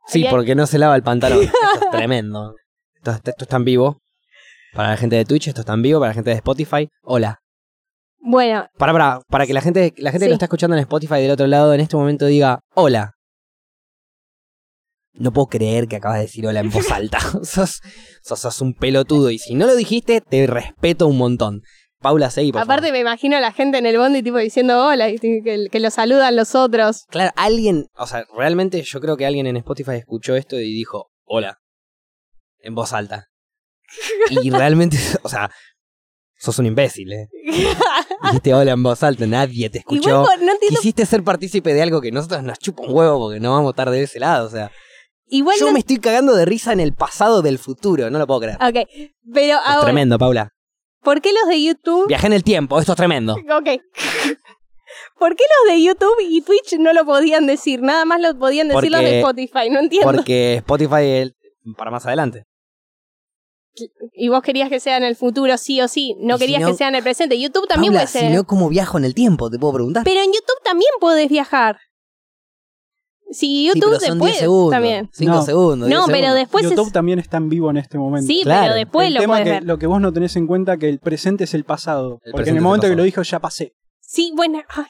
Sí, 0.07 0.19
Bien. 0.19 0.31
porque 0.31 0.55
no 0.55 0.65
se 0.67 0.77
lava 0.77 0.95
el 0.95 1.03
pantalón. 1.03 1.43
Esto 1.73 1.85
es 1.85 1.91
tremendo. 1.91 2.55
Esto, 2.95 3.11
esto 3.11 3.43
está 3.43 3.57
en 3.57 3.65
vivo. 3.65 3.99
Para 4.73 4.89
la 4.91 4.97
gente 4.97 5.15
de 5.15 5.25
Twitch, 5.25 5.47
esto 5.47 5.61
está 5.61 5.73
en 5.73 5.81
vivo. 5.81 5.99
Para 5.99 6.09
la 6.11 6.13
gente 6.15 6.29
de 6.29 6.35
Spotify, 6.37 6.89
hola. 7.03 7.39
Bueno, 8.19 8.67
Para, 8.77 8.91
para, 8.91 9.21
para 9.29 9.45
que 9.45 9.53
la 9.53 9.61
gente, 9.61 9.93
la 9.97 10.11
gente 10.11 10.25
que 10.25 10.29
lo 10.29 10.33
está 10.35 10.45
escuchando 10.45 10.75
en 10.75 10.81
Spotify 10.81 11.15
del 11.15 11.31
otro 11.31 11.47
lado 11.47 11.73
en 11.73 11.79
este 11.79 11.95
momento 11.95 12.25
diga 12.25 12.59
hola. 12.73 13.13
No 15.13 15.31
puedo 15.31 15.47
creer 15.47 15.87
que 15.87 15.95
acabas 15.95 16.17
de 16.17 16.23
decir 16.25 16.45
hola 16.45 16.59
en 16.59 16.69
voz 16.69 16.91
alta. 16.91 17.19
sos, 17.43 17.81
sos, 18.23 18.39
sos 18.39 18.61
un 18.61 18.73
pelotudo. 18.73 19.29
Y 19.31 19.39
si 19.39 19.55
no 19.55 19.65
lo 19.65 19.75
dijiste, 19.75 20.21
te 20.21 20.45
respeto 20.47 21.07
un 21.07 21.17
montón. 21.17 21.61
Paula, 21.99 22.29
seguí, 22.29 22.51
por 22.51 22.61
aparte 22.61 22.83
favor. 22.87 22.93
me 22.93 22.99
imagino 22.99 23.37
a 23.37 23.39
la 23.39 23.51
gente 23.51 23.77
en 23.79 23.85
el 23.87 23.97
bondi 23.97 24.21
tipo 24.21 24.37
diciendo 24.37 24.85
hola 24.85 25.09
y 25.09 25.17
que, 25.17 25.67
que 25.71 25.79
lo 25.79 25.89
saludan 25.89 26.35
los 26.35 26.53
otros. 26.55 27.05
Claro, 27.09 27.31
alguien, 27.35 27.87
o 27.95 28.05
sea, 28.05 28.23
realmente 28.37 28.81
yo 28.83 29.01
creo 29.01 29.17
que 29.17 29.25
alguien 29.25 29.47
en 29.47 29.57
Spotify 29.57 29.95
escuchó 29.95 30.35
esto 30.35 30.57
y 30.59 30.73
dijo, 30.73 31.09
hola, 31.25 31.59
en 32.59 32.75
voz 32.75 32.93
alta. 32.93 33.27
Y 34.29 34.49
realmente, 34.51 34.97
o 35.23 35.29
sea, 35.29 35.49
sos 36.37 36.59
un 36.59 36.67
imbécil, 36.67 37.11
¿eh? 37.13 37.27
Dijiste 38.23 38.53
hola 38.53 38.73
en 38.73 38.83
voz 38.83 39.01
alta, 39.01 39.25
nadie 39.25 39.69
te 39.71 39.79
escuchó. 39.79 40.09
Igual 40.09 40.25
por- 40.25 40.41
no 40.45 40.51
entiendo. 40.51 40.77
Quisiste 40.79 41.05
ser 41.05 41.23
partícipe 41.23 41.73
de 41.73 41.81
algo 41.81 41.99
que 42.01 42.11
nosotros 42.11 42.43
nos 42.43 42.59
chupa 42.59 42.83
un 42.83 42.93
huevo 42.93 43.19
porque 43.19 43.39
no 43.39 43.51
vamos 43.53 43.69
a 43.69 43.71
estar 43.71 43.89
de 43.89 44.03
ese 44.03 44.19
lado, 44.19 44.45
o 44.47 44.49
sea. 44.51 44.71
Igual 45.29 45.57
Yo 45.59 45.65
no- 45.67 45.73
me 45.73 45.79
estoy 45.79 45.97
cagando 45.97 46.35
de 46.35 46.45
risa 46.45 46.73
en 46.73 46.79
el 46.79 46.93
pasado 46.93 47.41
del 47.41 47.57
futuro, 47.57 48.09
no 48.11 48.19
lo 48.19 48.27
puedo 48.27 48.41
creer. 48.41 48.57
Ok, 48.57 48.87
pero 49.33 49.55
Es 49.55 49.59
ahora, 49.65 49.81
tremendo, 49.85 50.17
Paula. 50.19 50.53
¿Por 51.01 51.21
qué 51.21 51.31
los 51.33 51.47
de 51.47 51.63
YouTube? 51.63 52.07
Viajé 52.07 52.27
en 52.27 52.33
el 52.33 52.43
tiempo, 52.43 52.79
esto 52.79 52.93
es 52.93 52.97
tremendo. 52.97 53.35
Ok. 53.51 53.81
¿Por 55.19 55.35
qué 55.35 55.43
los 55.65 55.73
de 55.73 55.83
YouTube 55.83 56.15
y 56.21 56.41
Twitch 56.41 56.77
no 56.79 56.93
lo 56.93 57.03
podían 57.05 57.47
decir? 57.47 57.81
Nada 57.81 58.05
más 58.05 58.21
lo 58.21 58.37
podían 58.37 58.67
decir 58.67 58.91
los 58.91 59.01
de 59.01 59.17
Spotify, 59.19 59.69
no 59.71 59.79
entiendo. 59.79 60.11
Porque 60.11 60.55
Spotify 60.55 61.01
es 61.03 61.33
para 61.75 61.89
más 61.91 62.05
adelante. 62.05 62.43
Y 64.13 64.29
vos 64.29 64.41
querías 64.41 64.69
que 64.69 64.79
sea 64.79 64.97
en 64.97 65.03
el 65.03 65.15
futuro 65.15 65.55
sí 65.57 65.81
o 65.81 65.87
sí, 65.87 66.15
no 66.19 66.37
si 66.37 66.43
querías 66.43 66.61
no- 66.61 66.69
que 66.69 66.73
sea 66.75 66.87
en 66.87 66.95
el 66.95 67.03
presente. 67.03 67.39
YouTube 67.39 67.67
también 67.67 67.93
Paula, 67.93 68.05
puede 68.07 68.19
ser. 68.21 68.29
si 68.31 68.35
no, 68.35 68.43
¿cómo 68.45 68.69
viajo 68.69 68.97
en 68.97 69.05
el 69.05 69.13
tiempo? 69.13 69.49
Te 69.49 69.59
puedo 69.59 69.73
preguntar. 69.73 70.03
Pero 70.03 70.19
en 70.19 70.27
YouTube 70.27 70.63
también 70.63 70.89
podés 70.99 71.29
viajar. 71.29 71.77
Sí, 73.29 73.35
Sí, 73.39 73.67
YouTube 73.67 73.89
pero 73.89 73.99
son 73.99 74.09
después 74.09 74.31
10 74.31 74.39
segundos. 74.39 74.71
también. 74.71 75.09
5 75.11 75.33
No. 75.33 75.41
segundos. 75.41 75.89
No, 75.89 75.95
10 75.95 75.99
pero 76.05 76.15
segundos. 76.17 76.35
después 76.35 76.63
YouTube 76.63 76.87
es... 76.87 76.93
también 76.93 77.19
está 77.19 77.37
en 77.37 77.49
vivo 77.49 77.69
en 77.69 77.77
este 77.77 77.97
momento. 77.97 78.25
Sí, 78.27 78.41
Claro. 78.43 78.63
pero 78.63 78.75
después 78.75 79.07
el 79.07 79.13
lo 79.15 79.19
tema 79.19 79.33
podés 79.33 79.43
que 79.45 79.49
ver. 79.51 79.63
lo 79.65 79.77
que 79.77 79.87
vos 79.87 79.99
no 80.01 80.13
tenés 80.13 80.35
en 80.37 80.47
cuenta 80.47 80.77
que 80.77 80.87
el 80.89 80.99
presente 80.99 81.43
es 81.43 81.53
el 81.53 81.63
pasado. 81.65 82.19
El 82.23 82.31
porque 82.31 82.49
en 82.51 82.55
el 82.55 82.61
momento 82.61 82.85
el 82.87 82.93
que 82.93 82.97
lo 82.97 83.03
dijo 83.03 83.21
ya 83.23 83.39
pasé. 83.39 83.73
Sí, 83.99 84.31
bueno, 84.35 84.59
ay, 84.69 84.85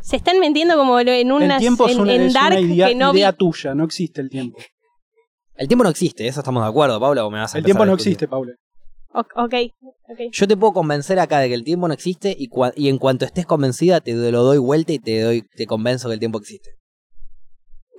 se 0.00 0.14
están 0.16 0.38
metiendo 0.38 0.76
como 0.76 0.98
en 1.00 1.32
una 1.32 1.54
el 1.56 1.60
tiempo 1.60 1.86
es 1.86 1.96
en, 1.96 2.00
una, 2.02 2.14
en 2.14 2.22
es 2.22 2.34
una 2.36 2.60
idea, 2.60 2.88
que 2.88 2.94
no 2.94 3.12
vi. 3.12 3.22
tuya, 3.36 3.74
no 3.74 3.84
existe 3.84 4.20
el 4.20 4.30
tiempo. 4.30 4.58
El 5.54 5.68
tiempo 5.68 5.84
no 5.84 5.90
existe, 5.90 6.26
eso 6.26 6.40
estamos 6.40 6.62
de 6.62 6.68
acuerdo, 6.70 6.98
Paula, 6.98 7.24
o 7.26 7.30
me 7.30 7.38
vas 7.38 7.54
a 7.54 7.58
El 7.58 7.64
tiempo 7.64 7.84
no 7.84 7.92
existe, 7.92 8.26
Paula. 8.26 8.52
O- 9.12 9.20
ok, 9.20 9.54
ok. 10.08 10.20
Yo 10.32 10.48
te 10.48 10.56
puedo 10.56 10.72
convencer 10.72 11.18
acá 11.20 11.40
de 11.40 11.48
que 11.48 11.54
el 11.54 11.62
tiempo 11.62 11.86
no 11.86 11.94
existe 11.94 12.34
y, 12.36 12.48
cua- 12.48 12.72
y 12.74 12.88
en 12.88 12.96
cuanto 12.98 13.26
estés 13.26 13.44
convencida 13.44 14.00
te 14.00 14.12
lo 14.14 14.42
doy 14.44 14.56
vuelta 14.58 14.92
y 14.94 14.98
te 14.98 15.20
doy 15.20 15.42
te 15.54 15.66
convenzo 15.66 16.08
que 16.08 16.14
el 16.14 16.20
tiempo 16.20 16.38
existe. 16.38 16.70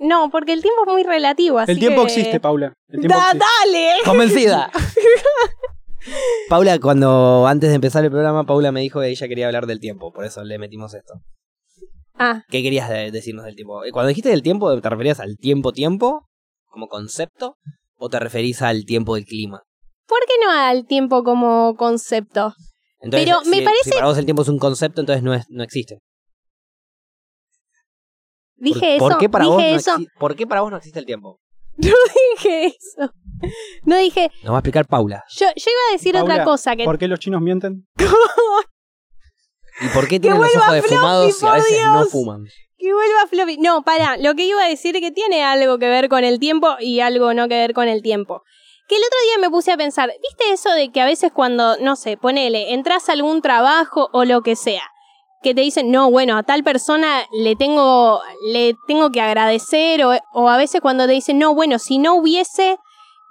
No, 0.00 0.28
porque 0.30 0.52
el 0.52 0.60
tiempo 0.62 0.82
es 0.86 0.92
muy 0.92 1.02
relativo, 1.04 1.58
así 1.58 1.72
el 1.72 1.78
tiempo 1.78 2.02
que- 2.04 2.12
existe, 2.12 2.40
Paula. 2.40 2.74
El 2.88 3.00
tiempo 3.00 3.16
Da- 3.18 3.30
existe. 3.30 3.46
dale. 3.64 3.88
¡Convencida! 4.04 4.70
Paula, 6.48 6.78
cuando 6.78 7.46
antes 7.46 7.70
de 7.70 7.76
empezar 7.76 8.04
el 8.04 8.10
programa, 8.10 8.44
Paula 8.44 8.70
me 8.72 8.80
dijo 8.80 9.00
que 9.00 9.08
ella 9.08 9.28
quería 9.28 9.46
hablar 9.46 9.66
del 9.66 9.80
tiempo, 9.80 10.12
por 10.12 10.24
eso 10.26 10.44
le 10.44 10.58
metimos 10.58 10.92
esto. 10.94 11.14
Ah, 12.16 12.42
¿Qué 12.48 12.62
querías 12.62 12.88
de- 12.90 13.10
decirnos 13.10 13.44
del 13.46 13.56
tiempo? 13.56 13.80
Cuando 13.92 14.08
dijiste 14.08 14.28
del 14.28 14.42
tiempo, 14.42 14.78
¿te 14.80 14.88
referías 14.90 15.20
al 15.20 15.36
tiempo-tiempo 15.38 16.26
como 16.70 16.88
concepto 16.88 17.56
o 17.96 18.08
te 18.10 18.18
referís 18.20 18.60
al 18.62 18.84
tiempo 18.84 19.14
del 19.14 19.24
clima? 19.24 19.62
¿por 20.06 20.18
qué 20.26 20.34
no 20.44 20.50
al 20.50 20.86
tiempo 20.86 21.24
como 21.24 21.74
concepto? 21.76 22.52
Entonces, 23.00 23.26
Pero 23.26 23.40
me 23.46 23.62
parece- 23.62 23.84
Si 23.84 23.90
para 23.92 24.06
vos 24.06 24.18
el 24.18 24.26
tiempo 24.26 24.42
es 24.42 24.48
un 24.48 24.58
concepto, 24.58 25.00
entonces 25.00 25.22
no, 25.22 25.32
es, 25.32 25.46
no 25.48 25.62
existe. 25.64 25.98
Dije 28.56 28.78
¿Por, 28.80 28.88
eso, 28.88 28.98
¿por 29.08 29.18
qué 29.18 29.28
para 29.28 29.44
dije 29.44 29.54
vos 29.54 29.62
no 29.62 29.76
eso, 29.76 29.96
exi- 29.96 30.08
¿Por 30.18 30.36
qué 30.36 30.46
para 30.46 30.60
vos 30.60 30.70
no 30.70 30.76
existe 30.76 30.98
el 30.98 31.06
tiempo? 31.06 31.40
dije 31.76 32.66
eso. 32.66 33.12
No 33.84 33.96
dije, 33.96 34.30
Nos 34.42 34.52
va 34.52 34.56
a 34.56 34.60
explicar 34.60 34.86
Paula. 34.86 35.24
yo, 35.36 35.46
yo 35.46 35.70
iba 35.70 35.80
a 35.90 35.92
decir 35.92 36.12
Paula, 36.14 36.34
otra 36.34 36.44
cosa 36.44 36.76
que 36.76 36.84
¿Por 36.84 36.98
qué 36.98 37.08
los 37.08 37.18
chinos 37.18 37.42
mienten? 37.42 37.86
¿Y 39.80 39.88
por 39.88 40.06
qué 40.06 40.20
tienen 40.20 40.40
los 40.40 40.48
vuelva 40.52 40.68
ojos 40.68 40.80
Floppy, 40.80 40.90
defumados 40.94 41.42
y 41.42 41.46
a 41.46 41.52
veces 41.54 41.80
no 41.84 42.04
fuman? 42.06 42.44
Que 42.78 42.92
vuelva 42.92 43.26
Floppy. 43.28 43.56
No, 43.58 43.82
para, 43.82 44.16
lo 44.18 44.34
que 44.34 44.44
iba 44.44 44.62
a 44.62 44.68
decir 44.68 44.94
es 44.94 45.02
que 45.02 45.10
tiene 45.10 45.42
algo 45.42 45.78
que 45.78 45.88
ver 45.88 46.08
con 46.08 46.22
el 46.22 46.38
tiempo 46.38 46.76
y 46.78 47.00
algo 47.00 47.34
no 47.34 47.48
que 47.48 47.56
ver 47.56 47.74
con 47.74 47.88
el 47.88 48.02
tiempo. 48.02 48.42
Que 48.86 48.96
el 48.96 49.02
otro 49.02 49.18
día 49.24 49.38
me 49.38 49.50
puse 49.50 49.72
a 49.72 49.76
pensar, 49.76 50.12
¿viste 50.22 50.52
eso 50.52 50.70
de 50.70 50.92
que 50.92 51.00
a 51.00 51.06
veces 51.06 51.32
cuando, 51.32 51.76
no 51.78 51.96
sé, 51.96 52.16
ponele, 52.16 52.74
entras 52.74 53.08
a 53.08 53.12
algún 53.12 53.40
trabajo 53.42 54.10
o 54.12 54.24
lo 54.24 54.42
que 54.42 54.54
sea, 54.56 54.84
que 55.44 55.54
te 55.54 55.60
dicen, 55.60 55.92
no, 55.92 56.10
bueno, 56.10 56.36
a 56.36 56.42
tal 56.42 56.64
persona 56.64 57.24
le 57.32 57.54
tengo, 57.54 58.20
le 58.50 58.74
tengo 58.88 59.10
que 59.10 59.20
agradecer, 59.20 60.02
o, 60.04 60.12
o 60.32 60.48
a 60.48 60.56
veces 60.56 60.80
cuando 60.80 61.06
te 61.06 61.12
dicen, 61.12 61.38
no, 61.38 61.54
bueno, 61.54 61.78
si 61.78 61.98
no 61.98 62.14
hubiese, 62.14 62.78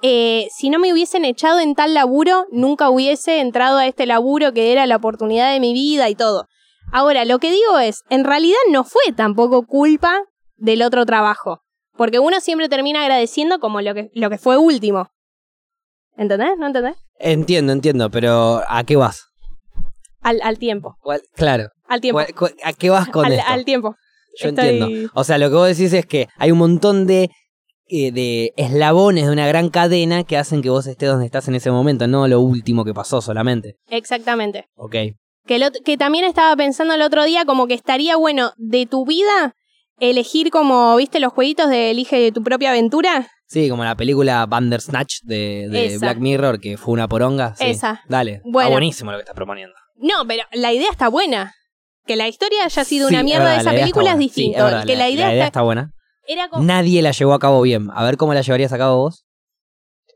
eh, 0.03 0.47
si 0.55 0.69
no 0.69 0.79
me 0.79 0.93
hubiesen 0.93 1.25
echado 1.25 1.59
en 1.59 1.75
tal 1.75 1.93
laburo, 1.93 2.45
nunca 2.51 2.89
hubiese 2.89 3.39
entrado 3.41 3.79
a 3.79 3.87
este 3.87 4.05
laburo 4.05 4.53
que 4.53 4.71
era 4.71 4.85
la 4.85 4.95
oportunidad 4.95 5.51
de 5.51 5.59
mi 5.59 5.73
vida 5.73 6.07
y 6.09 6.15
todo. 6.15 6.45
Ahora, 6.91 7.25
lo 7.25 7.39
que 7.39 7.51
digo 7.51 7.79
es, 7.79 8.03
en 8.09 8.23
realidad 8.23 8.57
no 8.69 8.83
fue 8.83 9.01
tampoco 9.15 9.65
culpa 9.65 10.21
del 10.55 10.83
otro 10.83 11.05
trabajo, 11.05 11.61
porque 11.97 12.19
uno 12.19 12.39
siempre 12.39 12.69
termina 12.69 13.01
agradeciendo 13.01 13.59
como 13.59 13.81
lo 13.81 13.93
que, 13.95 14.11
lo 14.13 14.29
que 14.29 14.37
fue 14.37 14.57
último. 14.57 15.07
¿Entendés? 16.15 16.51
¿No 16.59 16.67
entendés? 16.67 16.95
Entiendo, 17.19 17.73
entiendo, 17.73 18.09
pero 18.11 18.61
¿a 18.67 18.83
qué 18.83 18.95
vas? 18.95 19.25
Al, 20.21 20.39
al 20.43 20.57
tiempo. 20.59 20.95
¿Cuál- 21.01 21.21
Claro. 21.35 21.69
Al 21.93 22.01
tiempo. 22.01 22.19
¿cuál- 22.21 22.33
cuál- 22.35 22.55
¿A 22.63 22.73
qué 22.73 22.89
vas 22.89 23.07
con 23.09 23.25
al, 23.25 23.33
esto? 23.33 23.45
al 23.47 23.65
tiempo. 23.65 23.95
Yo 24.41 24.49
Estoy- 24.49 24.67
entiendo. 24.69 25.11
O 25.13 25.23
sea, 25.23 25.37
lo 25.37 25.49
que 25.49 25.55
vos 25.55 25.67
decís 25.67 25.93
es 25.93 26.05
que 26.05 26.27
hay 26.37 26.51
un 26.51 26.57
montón 26.57 27.05
de, 27.05 27.29
eh, 27.87 28.11
de 28.11 28.51
eslabones 28.57 29.25
de 29.27 29.31
una 29.31 29.47
gran 29.47 29.69
cadena 29.69 30.23
que 30.23 30.37
hacen 30.37 30.61
que 30.61 30.69
vos 30.69 30.87
estés 30.87 31.09
donde 31.09 31.25
estás 31.25 31.47
en 31.47 31.55
ese 31.55 31.69
momento, 31.71 32.07
no 32.07 32.27
lo 32.27 32.39
último 32.41 32.83
que 32.83 32.93
pasó 32.93 33.21
solamente. 33.21 33.75
Exactamente. 33.89 34.65
Ok. 34.75 34.95
Que, 35.45 35.55
el 35.57 35.63
ot- 35.63 35.83
que 35.83 35.97
también 35.97 36.23
estaba 36.25 36.55
pensando 36.55 36.93
el 36.93 37.01
otro 37.01 37.23
día 37.25 37.45
como 37.45 37.67
que 37.67 37.73
estaría 37.73 38.15
bueno 38.15 38.53
de 38.57 38.85
tu 38.85 39.05
vida 39.05 39.55
elegir 39.99 40.49
como, 40.49 40.95
¿viste 40.95 41.19
los 41.19 41.31
jueguitos 41.33 41.69
de 41.69 41.91
elige 41.91 42.31
tu 42.31 42.41
propia 42.43 42.71
aventura? 42.71 43.27
Sí, 43.45 43.69
como 43.69 43.83
la 43.83 43.95
película 43.95 44.45
Bandersnatch 44.47 45.17
de, 45.23 45.67
de. 45.69 45.97
Black 45.99 46.17
Mirror, 46.17 46.59
que 46.59 46.77
fue 46.77 46.93
una 46.93 47.07
poronga. 47.07 47.53
sí. 47.55 47.65
Esa. 47.67 48.01
Dale. 48.09 48.41
Bueno. 48.45 48.69
Está 48.69 48.71
buenísimo 48.71 49.11
lo 49.11 49.17
que 49.17 49.21
estás 49.23 49.35
proponiendo. 49.35 49.75
No, 49.97 50.25
pero 50.27 50.43
la 50.53 50.73
idea 50.73 50.89
está 50.89 51.07
buena. 51.09 51.53
Que 52.05 52.15
la 52.15 52.27
historia 52.27 52.65
haya 52.65 52.83
sido 52.83 53.07
Sí, 53.07 53.13
una 53.13 53.23
mierda 53.23 53.45
verdad, 53.45 53.55
de 53.57 53.61
esa 53.61 53.71
película 53.71 54.09
es. 54.11 54.15
Sí, 54.17 54.23
distinto. 54.23 54.63
verdad, 54.63 54.85
que 54.85 54.95
la, 54.95 55.09
idea, 55.09 55.31
está, 55.33 55.45
está 55.45 55.61
buena. 55.61 55.91
era 56.27 56.49
como 56.49 56.63
Nadie 56.63 57.01
la 57.01 57.11
llevó 57.11 57.33
a 57.33 57.39
cabo 57.39 57.61
bien. 57.61 57.89
A 57.93 58.03
ver 58.03 58.17
cómo 58.17 58.33
la 58.33 58.41
llevarías 58.41 58.73
a 58.73 58.77
cabo 58.77 58.97
vos. 58.97 59.25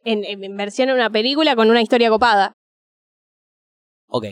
en, 0.04 0.24
en 0.26 0.58
versión 0.58 0.88
de 0.88 0.94
una 0.96 1.10
película 1.10 1.56
con 1.56 1.70
una 1.70 1.82
historia 1.82 2.10
copada. 2.10 2.54
Ok. 4.10 4.26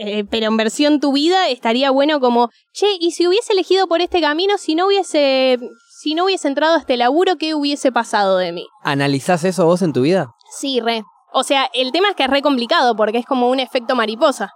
Eh, 0.00 0.24
pero 0.30 0.46
en 0.46 0.56
versión 0.56 1.00
tu 1.00 1.12
vida 1.12 1.48
estaría 1.48 1.90
bueno 1.90 2.20
como, 2.20 2.50
che, 2.72 2.86
y 3.00 3.10
si 3.10 3.26
hubiese 3.26 3.52
elegido 3.52 3.88
por 3.88 4.00
este 4.00 4.20
camino, 4.20 4.56
si 4.56 4.76
no 4.76 4.86
hubiese, 4.86 5.58
si 6.00 6.14
no 6.14 6.24
hubiese 6.26 6.46
entrado 6.46 6.76
a 6.76 6.78
este 6.78 6.96
laburo, 6.96 7.34
¿qué 7.36 7.54
hubiese 7.56 7.90
pasado 7.90 8.36
de 8.38 8.52
mí? 8.52 8.64
¿Analizás 8.84 9.42
eso 9.42 9.66
vos 9.66 9.82
en 9.82 9.92
tu 9.92 10.02
vida? 10.02 10.30
Sí, 10.56 10.78
re. 10.80 11.02
O 11.32 11.42
sea, 11.42 11.68
el 11.74 11.90
tema 11.90 12.10
es 12.10 12.14
que 12.14 12.22
es 12.24 12.30
re 12.30 12.42
complicado 12.42 12.94
porque 12.94 13.18
es 13.18 13.26
como 13.26 13.48
un 13.50 13.58
efecto 13.58 13.96
mariposa. 13.96 14.52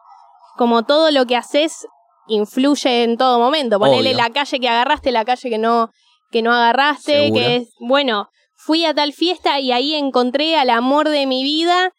Como 0.56 0.84
todo 0.84 1.10
lo 1.10 1.26
que 1.26 1.34
haces 1.36 1.86
influye 2.34 3.04
en 3.04 3.16
todo 3.16 3.38
momento. 3.38 3.78
Ponele 3.78 4.10
Obvio. 4.10 4.16
la 4.16 4.30
calle 4.30 4.58
que 4.60 4.68
agarraste, 4.68 5.12
la 5.12 5.24
calle 5.24 5.50
que 5.50 5.58
no, 5.58 5.90
que 6.30 6.42
no 6.42 6.52
agarraste, 6.52 7.12
Seguro. 7.26 7.34
que 7.34 7.56
es, 7.56 7.68
bueno, 7.78 8.28
fui 8.56 8.84
a 8.84 8.94
tal 8.94 9.12
fiesta 9.12 9.60
y 9.60 9.72
ahí 9.72 9.94
encontré 9.94 10.56
al 10.56 10.70
amor 10.70 11.08
de 11.08 11.26
mi 11.26 11.42
vida, 11.42 11.92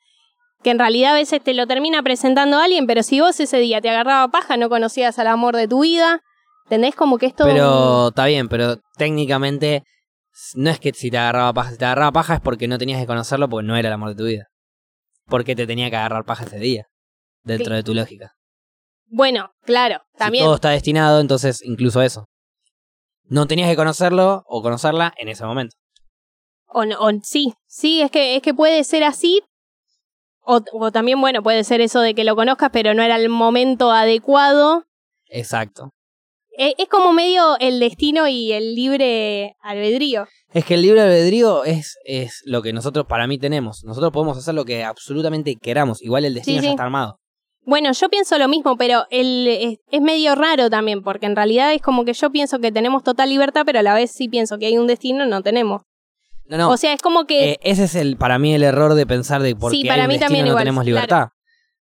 que 0.64 0.72
en 0.72 0.80
realidad 0.80 1.12
a 1.12 1.16
veces 1.16 1.44
te 1.44 1.54
lo 1.54 1.68
termina 1.68 2.02
presentando 2.04 2.58
alguien, 2.60 2.88
pero 2.88 3.04
si 3.04 3.20
vos 3.20 3.40
ese 3.40 3.58
día 3.58 3.82
te 3.82 3.90
agarraba 3.90 4.30
paja, 4.30 4.58
no 4.58 4.70
conocías 4.70 5.20
al 5.20 5.28
amor 5.28 5.56
de 5.56 5.68
tu 5.68 5.82
vida, 5.82 6.22
¿entendés? 6.66 6.96
Como 6.96 7.18
que 7.18 7.26
es 7.28 7.36
todo 7.36 7.48
un- 7.50 7.54
Pero 7.54 8.08
está 8.10 8.26
bien, 8.26 8.48
pero 8.48 8.78
técnicamente 8.98 9.84
no 10.56 10.70
es 10.70 10.80
que 10.80 10.94
si 10.94 11.12
te 11.12 11.18
agarraba 11.18 11.54
paja, 11.54 11.72
si 11.72 11.78
te 11.78 11.86
agarraba 11.86 12.12
paja 12.14 12.36
es 12.36 12.40
porque 12.42 12.68
no 12.68 12.78
tenías 12.78 13.00
que 13.00 13.06
conocerlo 13.08 13.50
porque 13.50 13.68
no 13.68 13.76
era 13.76 13.90
el 13.90 13.94
amor 13.94 14.10
de 14.10 14.16
tu 14.16 14.26
vida. 14.26 14.48
Porque 15.28 15.56
te 15.56 15.68
tenía 15.68 15.90
que 15.90 15.96
agarrar 15.96 16.26
paja 16.26 16.46
ese 16.46 16.60
día, 16.60 16.86
dentro 17.44 17.76
de 17.76 17.84
tu 17.84 17.94
lógica. 17.94 18.32
Bueno, 19.08 19.52
claro, 19.64 20.02
Si 20.14 20.18
también. 20.20 20.46
todo 20.46 20.56
está 20.56 20.70
destinado, 20.70 21.20
entonces 21.20 21.62
incluso 21.64 22.02
eso. 22.02 22.26
No 23.26 23.48
tenías 23.48 23.70
que 23.70 23.76
conocerlo 23.76 24.44
o 24.48 24.62
conocerla 24.62 25.14
en 25.18 25.30
ese 25.30 25.46
momento. 25.46 25.76
O, 26.68 26.86
no- 26.86 27.00
o- 27.00 27.12
sí, 27.24 27.54
sí, 27.68 28.02
es 28.02 28.12
que, 28.12 28.36
es 28.36 28.42
que 28.42 28.54
puede 28.54 28.84
ser 28.84 29.04
así. 29.04 29.42
O, 30.46 30.60
o 30.74 30.92
también, 30.92 31.22
bueno, 31.22 31.42
puede 31.42 31.64
ser 31.64 31.80
eso 31.82 32.02
de 32.02 32.14
que 32.16 32.24
lo 32.24 32.36
conozcas, 32.36 32.70
pero 32.74 32.94
no 32.94 33.02
era 33.04 33.16
el 33.16 33.30
momento 33.30 33.92
adecuado. 33.92 34.84
Exacto. 35.28 35.92
E- 36.58 36.76
Es, 36.78 36.90
como 36.90 37.14
medio 37.14 37.58
el 37.60 37.80
destino 37.80 38.28
y 38.28 38.52
el 38.52 38.76
libre 38.76 39.56
albedrío. 39.62 40.28
Es 40.52 40.66
que 40.66 40.74
el 40.76 40.82
libre 40.82 41.02
albedrío 41.02 41.64
es, 41.64 41.98
es 42.06 42.42
lo 42.46 42.62
que 42.62 42.74
nosotros 42.74 43.06
para 43.08 43.26
mí 43.26 43.38
tenemos. 43.40 43.84
Nosotros 43.86 44.12
podemos 44.12 44.38
hacer 44.38 44.54
lo 44.54 44.66
que 44.66 44.84
absolutamente 44.84 45.56
queramos. 45.56 46.02
Igual 46.02 46.26
el 46.26 46.34
destino 46.34 46.60
Sí, 46.60 46.64
ya 46.66 46.70
sí. 46.70 46.74
está 46.74 46.84
armado. 46.84 47.20
Bueno, 47.66 47.92
yo 47.94 48.10
pienso 48.10 48.38
lo 48.38 48.48
mismo, 48.48 48.76
pero 48.78 49.06
el, 49.10 49.48
es, 49.48 49.80
es 49.90 50.02
medio 50.02 50.36
raro 50.36 50.70
también, 50.70 51.02
porque 51.02 51.26
en 51.26 51.36
realidad 51.36 51.74
es 51.74 51.82
como 51.82 52.04
que 52.04 52.14
yo 52.14 52.30
pienso 52.30 52.60
que 52.60 52.72
tenemos 52.72 53.04
total 53.04 53.30
libertad, 53.30 53.64
pero 53.66 53.80
a 53.80 53.84
la 53.84 53.94
vez 53.94 54.12
sí 54.12 54.28
pienso 54.28 54.58
que 54.58 54.66
hay 54.66 54.78
un 54.78 54.88
destino, 54.88 55.26
no 55.26 55.42
tenemos. 55.42 55.84
No, 56.46 56.58
no. 56.58 56.70
O 56.72 56.78
sea, 56.78 56.94
es 56.94 57.02
como 57.02 57.26
que... 57.26 57.52
Eh, 57.52 57.60
ese 57.62 57.86
es 57.86 57.96
el 57.96 58.18
para 58.18 58.38
mí 58.38 58.54
el 58.54 58.64
error 58.64 58.96
de 58.96 59.06
pensar 59.06 59.42
de 59.42 59.56
por 59.56 59.72
qué 59.72 59.78
Sí, 59.78 59.84
para 59.84 59.96
hay 59.96 60.02
un 60.02 60.08
mí 60.08 60.14
destino 60.16 60.28
también 60.28 60.46
no 60.46 60.52
igual, 60.52 60.62
tenemos 60.62 60.84
claro. 60.84 60.96
libertad. 60.96 61.28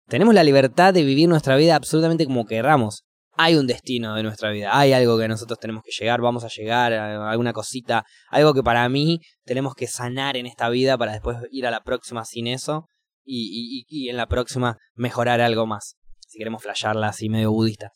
Tenemos 0.07 0.33
la 0.33 0.43
libertad 0.45 0.93
de 0.93 1.03
vivir 1.03 1.27
nuestra 1.27 1.57
vida 1.57 1.75
absolutamente 1.75 2.25
como 2.25 2.45
querramos. 2.45 3.03
Hay 3.39 3.55
un 3.55 3.67
destino 3.67 4.15
de 4.15 4.23
nuestra 4.23 4.49
vida, 4.49 4.75
hay 4.75 4.93
algo 4.93 5.19
que 5.19 5.27
nosotros 5.27 5.59
tenemos 5.59 5.83
que 5.83 5.91
llegar, 5.91 6.21
vamos 6.21 6.43
a 6.43 6.47
llegar 6.47 6.93
a 6.93 7.29
alguna 7.29 7.53
cosita, 7.53 8.03
algo 8.29 8.53
que 8.55 8.63
para 8.63 8.87
mí 8.89 9.19
tenemos 9.43 9.75
que 9.75 9.85
sanar 9.85 10.37
en 10.37 10.47
esta 10.47 10.69
vida 10.69 10.97
para 10.97 11.11
después 11.11 11.37
ir 11.51 11.67
a 11.67 11.71
la 11.71 11.81
próxima 11.81 12.25
sin 12.25 12.47
eso 12.47 12.87
y, 13.27 13.85
y- 13.89 14.05
y 14.05 14.09
en 14.09 14.17
la 14.17 14.27
próxima 14.27 14.77
mejorar 14.95 15.41
algo 15.41 15.65
más. 15.67 15.95
Si 16.27 16.37
queremos 16.37 16.63
flashearla 16.63 17.09
así 17.09 17.29
medio 17.29 17.51
budista. 17.51 17.91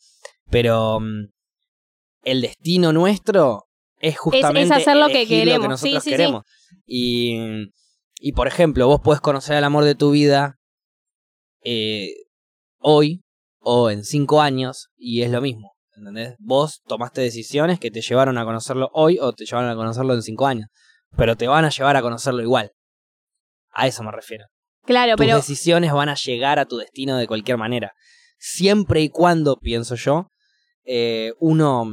Pero 0.50 1.00
mm, 1.00 1.28
el 2.24 2.40
destino 2.42 2.92
nuestro 2.92 3.64
es 3.98 4.18
justamente 4.18 4.74
hacer 4.74 4.96
lo 4.96 5.08
que 5.08 5.26
queremos. 5.26 5.68
nosotros 5.68 5.80
Sí, 5.80 6.00
sí, 6.00 6.04
sí. 6.04 6.10
queremos. 6.10 6.42
Y, 6.86 7.36
y 8.18 8.32
por 8.32 8.46
ejemplo, 8.48 8.86
vos 8.86 9.00
podés 9.00 9.20
conocer 9.20 9.56
al 9.56 9.64
amor 9.64 9.84
de 9.84 9.94
tu 9.94 10.10
vida 10.10 10.56
eh, 11.64 12.14
hoy 12.78 13.22
o 13.60 13.90
en 13.90 14.04
cinco 14.04 14.40
años 14.40 14.88
y 14.96 15.22
es 15.22 15.30
lo 15.30 15.40
mismo. 15.40 15.72
¿Entendés? 15.96 16.34
Vos 16.38 16.80
tomaste 16.86 17.20
decisiones 17.20 17.78
que 17.78 17.90
te 17.90 18.00
llevaron 18.00 18.38
a 18.38 18.44
conocerlo 18.44 18.90
hoy 18.94 19.18
o 19.20 19.32
te 19.34 19.44
llevaron 19.44 19.70
a 19.70 19.76
conocerlo 19.76 20.14
en 20.14 20.22
cinco 20.22 20.46
años. 20.46 20.68
Pero 21.16 21.36
te 21.36 21.46
van 21.46 21.64
a 21.64 21.70
llevar 21.70 21.96
a 21.96 22.02
conocerlo 22.02 22.42
igual. 22.42 22.72
A 23.72 23.86
eso 23.86 24.02
me 24.02 24.10
refiero. 24.10 24.46
Claro, 24.84 25.16
Tus 25.16 25.24
pero... 25.26 25.36
decisiones 25.36 25.92
van 25.92 26.08
a 26.08 26.14
llegar 26.14 26.58
a 26.58 26.66
tu 26.66 26.76
destino 26.78 27.16
de 27.16 27.26
cualquier 27.26 27.58
manera. 27.58 27.92
Siempre 28.38 29.02
y 29.02 29.08
cuando, 29.08 29.56
pienso 29.56 29.94
yo, 29.94 30.28
eh, 30.84 31.32
uno 31.38 31.86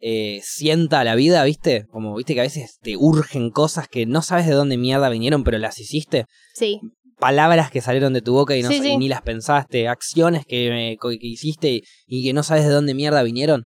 eh, 0.00 0.40
sienta 0.42 1.04
la 1.04 1.14
vida, 1.14 1.44
¿viste? 1.44 1.86
Como, 1.90 2.14
¿viste 2.16 2.34
que 2.34 2.40
a 2.40 2.44
veces 2.44 2.78
te 2.82 2.96
urgen 2.96 3.50
cosas 3.50 3.88
que 3.88 4.06
no 4.06 4.22
sabes 4.22 4.46
de 4.46 4.52
dónde 4.52 4.76
mierda 4.76 5.08
vinieron, 5.08 5.44
pero 5.44 5.58
las 5.58 5.78
hiciste? 5.78 6.26
Sí, 6.54 6.80
Palabras 7.18 7.70
que 7.70 7.80
salieron 7.80 8.12
de 8.12 8.22
tu 8.22 8.32
boca 8.34 8.56
y, 8.56 8.62
no, 8.62 8.68
Sí, 8.70 8.78
sa- 8.78 8.82
sí. 8.84 8.90
y 8.90 8.96
ni 8.98 9.08
las 9.08 9.22
pensaste, 9.22 9.86
acciones 9.88 10.44
que, 10.46 10.92
eh, 10.92 10.96
que 11.00 11.16
hiciste 11.20 11.70
y, 11.70 11.82
y 12.06 12.24
que 12.24 12.32
no 12.32 12.42
sabes 12.42 12.64
de 12.64 12.70
dónde 12.72 12.92
mierda 12.92 13.22
vinieron. 13.22 13.64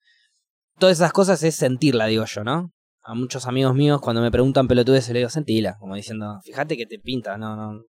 Todas 0.79 0.99
esas 0.99 1.13
cosas 1.13 1.43
es 1.43 1.57
sentirla, 1.57 2.07
digo 2.07 2.25
yo, 2.27 2.45
¿no? 2.45 2.71
A 3.03 3.15
muchos 3.15 3.47
amigos 3.47 3.75
míos 3.75 4.01
cuando 4.03 4.21
me 4.21 4.31
preguntan 4.31 4.69
pelotudes, 4.69 5.09
le 5.09 5.21
digo, 5.21 5.31
sentila, 5.31 5.77
como 5.81 5.95
diciendo, 5.97 6.39
fíjate 6.45 6.77
que 6.77 6.85
te 6.87 6.99
pinta, 6.99 7.39
no, 7.39 7.57
no, 7.57 7.81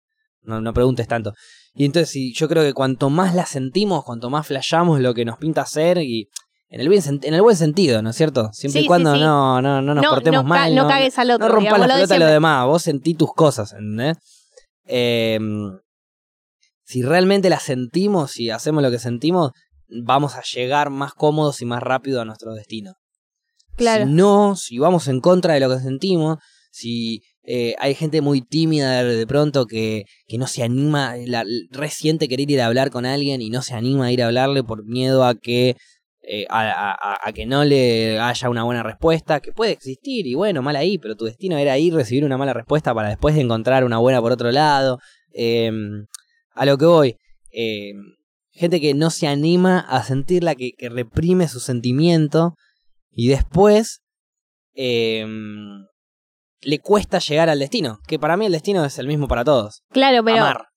no, 0.41 0.61
no 0.61 0.73
preguntes 0.73 1.07
tanto. 1.07 1.33
Y 1.73 1.85
entonces 1.85 2.09
sí, 2.09 2.33
yo 2.33 2.47
creo 2.47 2.63
que 2.63 2.73
cuanto 2.73 3.09
más 3.09 3.35
la 3.35 3.45
sentimos, 3.45 4.03
cuanto 4.03 4.29
más 4.29 4.47
flashamos 4.47 4.99
lo 4.99 5.13
que 5.13 5.25
nos 5.25 5.37
pinta 5.37 5.61
hacer 5.61 5.99
y 5.99 6.27
en 6.69 6.81
el, 6.81 6.89
bien, 6.89 7.01
en 7.23 7.33
el 7.33 7.41
buen 7.41 7.55
sentido, 7.55 8.01
¿no 8.01 8.11
es 8.11 8.15
cierto? 8.15 8.49
Siempre 8.53 8.81
Sí, 8.81 8.85
y 8.85 8.87
cuando 8.87 9.11
sí, 9.13 9.17
sí. 9.17 9.23
no, 9.23 9.61
no, 9.61 9.81
no 9.81 9.95
nos 9.95 10.03
no, 10.03 10.09
portemos 10.11 10.43
no, 10.43 10.49
mal. 10.49 10.75
no 10.75 10.83
no, 10.83 10.87
cagues 10.87 11.17
al 11.17 11.31
otro. 11.31 11.47
no 11.47 11.55
rompas 11.55 11.79
la 11.79 11.87
lo 11.87 11.93
pelota 11.93 12.03
a 12.03 12.07
siempre. 12.17 12.33
demás, 12.33 12.65
vos 12.67 12.81
sentí 12.83 13.15
tus 13.15 13.33
cosas, 13.33 13.71
¿entendés? 13.73 14.17
Eh, 14.85 15.39
si 16.83 17.01
realmente 17.01 17.49
las 17.49 17.63
sentimos 17.63 18.39
y 18.39 18.49
hacemos 18.49 18.83
lo 18.83 18.91
que 18.91 18.99
sentimos, 18.99 19.51
vamos 20.03 20.35
a 20.35 20.41
llegar 20.41 20.89
más 20.89 21.13
cómodos 21.13 21.61
y 21.61 21.65
más 21.65 21.81
rápido 21.81 22.21
a 22.21 22.25
nuestro 22.25 22.53
destino. 22.53 22.93
Claro. 23.75 24.05
Si 24.05 24.11
no, 24.11 24.55
si 24.55 24.77
vamos 24.79 25.07
en 25.07 25.21
contra 25.21 25.53
de 25.53 25.59
lo 25.59 25.69
que 25.69 25.79
sentimos, 25.79 26.37
si 26.71 27.21
eh, 27.51 27.73
hay 27.79 27.95
gente 27.95 28.21
muy 28.21 28.41
tímida 28.41 29.03
de, 29.03 29.25
pronto 29.25 29.65
que, 29.65 30.05
que 30.27 30.37
no 30.37 30.45
se 30.45 30.61
anima, 30.61 31.15
la, 31.25 31.43
resiente 31.71 32.27
querer 32.27 32.51
ir 32.51 32.61
a 32.61 32.67
hablar 32.67 32.91
con 32.91 33.07
alguien 33.07 33.41
y 33.41 33.49
no 33.49 33.63
se 33.63 33.73
anima 33.73 34.05
a 34.05 34.11
ir 34.11 34.21
a 34.21 34.27
hablarle 34.27 34.63
por 34.63 34.85
miedo 34.85 35.25
a 35.25 35.33
que 35.33 35.75
eh, 36.21 36.45
a, 36.47 36.61
a- 36.69 36.91
a- 36.91 37.17
a 37.27 37.33
que 37.33 37.47
no 37.47 37.65
le 37.65 38.19
haya 38.19 38.49
una 38.51 38.63
buena 38.65 38.83
respuesta, 38.83 39.39
que 39.39 39.51
puede 39.51 39.71
existir 39.71 40.27
y 40.27 40.35
bueno, 40.35 40.61
mal 40.61 40.75
ahí, 40.75 40.99
pero 40.99 41.15
tu 41.15 41.25
destino 41.25 41.57
era 41.57 41.75
ir, 41.79 41.95
recibir 41.95 42.23
una 42.23 42.37
mala 42.37 42.53
respuesta 42.53 42.93
para 42.93 43.09
después 43.09 43.35
encontrar 43.35 43.83
una 43.83 43.97
buena 43.97 44.21
por 44.21 44.31
otro 44.31 44.51
lado. 44.51 44.99
Eh, 45.33 45.71
a 46.53 46.65
lo 46.67 46.77
que 46.77 46.85
voy, 46.85 47.15
eh, 47.51 47.93
gente 48.51 48.79
que 48.79 48.93
no 48.93 49.09
se 49.09 49.25
anima 49.25 49.79
a 49.79 50.03
sentirla, 50.03 50.53
que, 50.53 50.73
que 50.77 50.89
reprime 50.89 51.47
su 51.47 51.59
sentimiento 51.59 52.53
y 53.11 53.29
después 53.29 54.01
eh, 54.75 55.25
le 56.61 56.79
cuesta 56.79 57.19
llegar 57.19 57.49
al 57.49 57.59
destino. 57.59 57.99
Que 58.07 58.19
para 58.19 58.37
mí 58.37 58.45
el 58.45 58.51
destino 58.51 58.83
es 58.85 58.97
el 58.99 59.07
mismo 59.07 59.27
para 59.27 59.43
todos. 59.43 59.83
Claro, 59.91 60.23
pero. 60.23 60.41
Amar. 60.41 60.67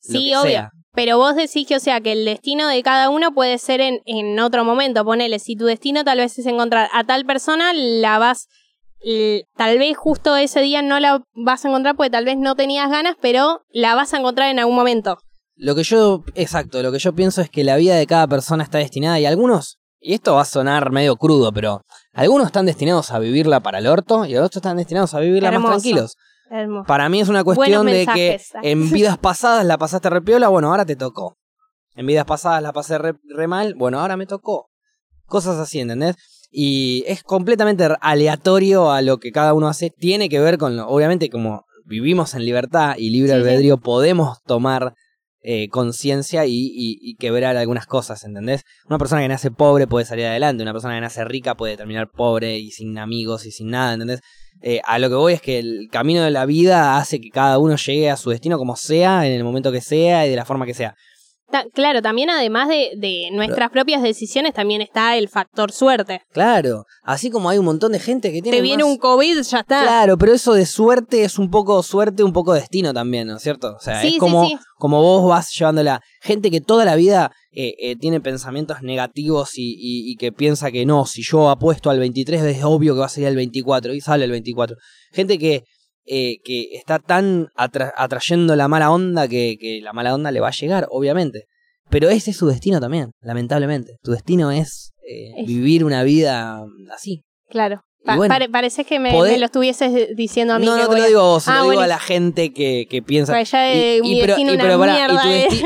sí, 0.00 0.34
obvio. 0.34 0.50
sea. 0.50 0.70
Pero 0.92 1.18
vos 1.18 1.36
decís 1.36 1.68
que, 1.68 1.76
o 1.76 1.80
sea, 1.80 2.00
que 2.00 2.12
el 2.12 2.24
destino 2.24 2.66
de 2.66 2.82
cada 2.82 3.10
uno 3.10 3.32
puede 3.32 3.58
ser 3.58 3.80
en, 3.80 4.00
en 4.06 4.38
otro 4.40 4.64
momento. 4.64 5.04
Ponele, 5.04 5.38
si 5.38 5.54
tu 5.54 5.66
destino 5.66 6.04
tal 6.04 6.18
vez 6.18 6.36
es 6.38 6.46
encontrar 6.46 6.88
a 6.92 7.04
tal 7.04 7.24
persona, 7.24 7.72
la 7.72 8.18
vas. 8.18 8.48
Tal 9.56 9.78
vez 9.78 9.96
justo 9.96 10.36
ese 10.36 10.60
día 10.60 10.82
no 10.82 11.00
la 11.00 11.22
vas 11.32 11.64
a 11.64 11.68
encontrar 11.68 11.96
porque 11.96 12.10
tal 12.10 12.24
vez 12.24 12.36
no 12.36 12.54
tenías 12.54 12.90
ganas, 12.90 13.16
pero 13.20 13.62
la 13.70 13.94
vas 13.94 14.12
a 14.12 14.18
encontrar 14.18 14.50
en 14.50 14.58
algún 14.58 14.74
momento. 14.74 15.18
Lo 15.54 15.74
que 15.74 15.84
yo, 15.84 16.24
exacto, 16.34 16.82
lo 16.82 16.90
que 16.90 16.98
yo 16.98 17.14
pienso 17.14 17.40
es 17.40 17.50
que 17.50 17.64
la 17.64 17.76
vida 17.76 17.94
de 17.94 18.06
cada 18.06 18.26
persona 18.26 18.64
está 18.64 18.78
destinada 18.78 19.20
y 19.20 19.26
algunos, 19.26 19.78
y 20.00 20.14
esto 20.14 20.34
va 20.34 20.42
a 20.42 20.46
sonar 20.46 20.90
medio 20.90 21.16
crudo, 21.16 21.52
pero 21.52 21.82
algunos 22.12 22.46
están 22.46 22.66
destinados 22.66 23.10
a 23.12 23.18
vivirla 23.18 23.60
para 23.60 23.78
el 23.78 23.86
orto 23.86 24.24
y 24.24 24.36
otros 24.36 24.56
están 24.56 24.76
destinados 24.78 25.14
a 25.14 25.20
vivirla 25.20 25.48
Hermoso. 25.50 25.72
más 25.72 25.82
tranquilos. 25.82 26.16
Hermoso. 26.50 26.86
Para 26.86 27.08
mí 27.08 27.20
es 27.20 27.28
una 27.28 27.44
cuestión 27.44 27.84
Buenos 27.84 27.92
de 27.92 28.06
que 28.12 28.30
mensajes. 28.30 28.52
en 28.62 28.90
vidas 28.92 29.18
pasadas 29.18 29.64
la 29.64 29.78
pasaste 29.78 30.10
repiola, 30.10 30.48
bueno, 30.48 30.70
ahora 30.70 30.84
te 30.84 30.96
tocó. 30.96 31.36
En 31.94 32.06
vidas 32.06 32.24
pasadas 32.24 32.62
la 32.62 32.72
pasé 32.72 32.98
re, 32.98 33.14
re 33.36 33.46
mal, 33.46 33.74
bueno, 33.74 34.00
ahora 34.00 34.16
me 34.16 34.26
tocó. 34.26 34.68
Cosas 35.26 35.58
así, 35.58 35.80
¿entendés? 35.80 36.16
Y 36.50 37.04
es 37.06 37.22
completamente 37.22 37.88
aleatorio 38.00 38.90
a 38.90 39.02
lo 39.02 39.18
que 39.18 39.30
cada 39.30 39.54
uno 39.54 39.68
hace. 39.68 39.90
Tiene 39.90 40.28
que 40.28 40.40
ver 40.40 40.58
con, 40.58 40.76
lo, 40.76 40.88
obviamente, 40.88 41.30
como 41.30 41.64
vivimos 41.84 42.34
en 42.34 42.44
libertad 42.44 42.94
y 42.98 43.10
libre 43.10 43.32
Sí, 43.32 43.34
sí. 43.34 43.40
albedrío, 43.40 43.76
podemos 43.78 44.42
tomar 44.44 44.94
eh, 45.42 45.68
conciencia 45.68 46.44
y, 46.46 46.52
y, 46.52 46.98
y 47.00 47.14
quebrar 47.16 47.56
algunas 47.56 47.86
cosas, 47.86 48.24
¿entendés? 48.24 48.64
Una 48.88 48.98
persona 48.98 49.22
que 49.22 49.28
nace 49.28 49.50
pobre 49.50 49.86
puede 49.86 50.04
salir 50.04 50.26
adelante, 50.26 50.62
una 50.62 50.72
persona 50.72 50.94
que 50.94 51.00
nace 51.00 51.24
rica 51.24 51.56
puede 51.56 51.76
terminar 51.76 52.10
pobre 52.10 52.58
y 52.58 52.70
sin 52.70 52.98
amigos 52.98 53.46
y 53.46 53.50
sin 53.50 53.70
nada, 53.70 53.94
¿entendés? 53.94 54.20
Eh, 54.62 54.80
a 54.84 54.98
lo 54.98 55.08
que 55.08 55.14
voy 55.14 55.32
es 55.32 55.40
que 55.40 55.58
el 55.58 55.88
camino 55.90 56.22
de 56.22 56.30
la 56.30 56.44
vida 56.44 56.98
hace 56.98 57.20
que 57.20 57.30
cada 57.30 57.58
uno 57.58 57.76
llegue 57.76 58.10
a 58.10 58.16
su 58.16 58.30
destino 58.30 58.58
como 58.58 58.76
sea, 58.76 59.26
en 59.26 59.32
el 59.32 59.44
momento 59.44 59.72
que 59.72 59.80
sea 59.80 60.26
y 60.26 60.30
de 60.30 60.36
la 60.36 60.44
forma 60.44 60.66
que 60.66 60.74
sea. 60.74 60.94
Ta- 61.50 61.66
claro, 61.72 62.00
también 62.02 62.30
además 62.30 62.68
de, 62.68 62.90
de 62.96 63.28
nuestras 63.32 63.70
propias 63.70 64.02
decisiones, 64.02 64.54
también 64.54 64.80
está 64.82 65.16
el 65.16 65.28
factor 65.28 65.72
suerte. 65.72 66.22
Claro, 66.32 66.84
así 67.02 67.30
como 67.30 67.48
hay 67.50 67.58
un 67.58 67.64
montón 67.64 67.92
de 67.92 67.98
gente 68.00 68.32
que 68.32 68.40
tiene... 68.42 68.56
Te 68.58 68.62
viene 68.62 68.84
más- 68.84 68.92
un 68.92 68.98
COVID, 68.98 69.40
ya 69.42 69.58
está. 69.60 69.82
Claro, 69.82 70.16
pero 70.18 70.32
eso 70.32 70.54
de 70.54 70.66
suerte 70.66 71.24
es 71.24 71.38
un 71.38 71.50
poco 71.50 71.82
suerte, 71.82 72.22
un 72.22 72.32
poco 72.32 72.52
destino 72.54 72.92
también, 72.94 73.26
¿no 73.28 73.36
es 73.36 73.42
cierto? 73.42 73.74
O 73.76 73.80
sea, 73.80 74.00
Sí, 74.00 74.06
es 74.08 74.12
sí, 74.14 74.18
como, 74.18 74.46
sí. 74.46 74.56
como 74.78 75.02
vos 75.02 75.28
vas 75.28 75.50
llevándola. 75.56 76.00
Gente 76.22 76.50
que 76.50 76.60
toda 76.60 76.84
la 76.84 76.94
vida 76.96 77.32
eh, 77.52 77.74
eh, 77.80 77.96
tiene 77.96 78.20
pensamientos 78.20 78.82
negativos 78.82 79.58
y, 79.58 79.72
y- 79.72 80.12
y 80.12 80.16
que 80.16 80.30
piensa 80.32 80.70
que 80.70 80.86
no, 80.86 81.04
si 81.06 81.22
yo 81.22 81.50
apuesto 81.50 81.90
al 81.90 81.98
23 81.98 82.42
es 82.44 82.62
obvio 82.64 82.94
que 82.94 83.00
va 83.00 83.06
a 83.06 83.08
salir 83.08 83.28
el 83.28 83.36
24 83.36 83.92
y 83.94 84.00
sale 84.00 84.24
el 84.24 84.30
24. 84.30 84.76
Gente 85.12 85.38
que, 85.38 85.64
eh, 86.06 86.36
que 86.44 86.74
está 86.74 86.98
tan 86.98 87.48
atra- 87.56 87.92
atrayendo 87.96 88.56
la 88.56 88.68
mala 88.68 88.90
onda 88.90 89.28
que, 89.28 89.56
que 89.60 89.80
la 89.82 89.92
mala 89.92 90.14
onda 90.14 90.30
le 90.30 90.40
va 90.40 90.48
a 90.48 90.52
llegar, 90.52 90.86
obviamente. 90.90 91.44
Pero 91.88 92.08
ese 92.08 92.30
es 92.30 92.36
su 92.36 92.46
destino 92.46 92.80
también, 92.80 93.10
lamentablemente. 93.20 93.96
Tu 94.02 94.12
destino 94.12 94.50
es 94.50 94.92
eh, 95.08 95.32
Es- 95.38 95.46
vivir 95.46 95.84
una 95.84 96.02
vida 96.04 96.62
así. 96.94 97.22
Claro. 97.48 97.82
Pa- 98.04 98.16
bueno, 98.16 98.32
pare- 98.32 98.48
parece 98.48 98.84
que 98.84 98.98
me, 98.98 99.12
me 99.12 99.38
lo 99.38 99.44
estuvieses 99.44 100.16
diciendo 100.16 100.54
a 100.54 100.58
mí. 100.58 100.64
No, 100.64 100.76
no 100.76 100.88
te 100.88 100.98
lo 100.98 101.06
digo 101.06 101.20
a 101.20 101.24
vos, 101.24 101.48
Ah, 101.48 101.58
lo 101.64 101.70
digo 101.70 101.82
a 101.82 101.86
la 101.86 101.98
gente 101.98 102.52
que, 102.52 102.86
que 102.88 103.02
piensa. 103.02 103.32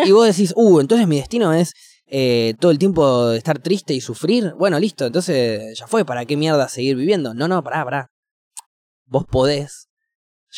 Y 0.04 0.10
vos 0.12 0.26
decís, 0.26 0.52
uh, 0.56 0.80
entonces 0.80 1.06
mi 1.06 1.16
destino 1.16 1.52
es 1.54 1.72
eh, 2.06 2.54
todo 2.58 2.72
el 2.72 2.78
tiempo 2.78 3.30
estar 3.32 3.60
triste 3.60 3.94
y 3.94 4.00
sufrir. 4.00 4.52
Bueno, 4.58 4.78
listo, 4.80 5.06
entonces 5.06 5.78
ya 5.78 5.86
fue, 5.86 6.04
¿para 6.04 6.24
qué 6.24 6.36
mierda 6.36 6.68
seguir 6.68 6.96
viviendo? 6.96 7.34
No, 7.34 7.46
no, 7.46 7.62
pará, 7.62 7.84
pará. 7.84 8.10
Vos 9.06 9.24
podés 9.30 9.88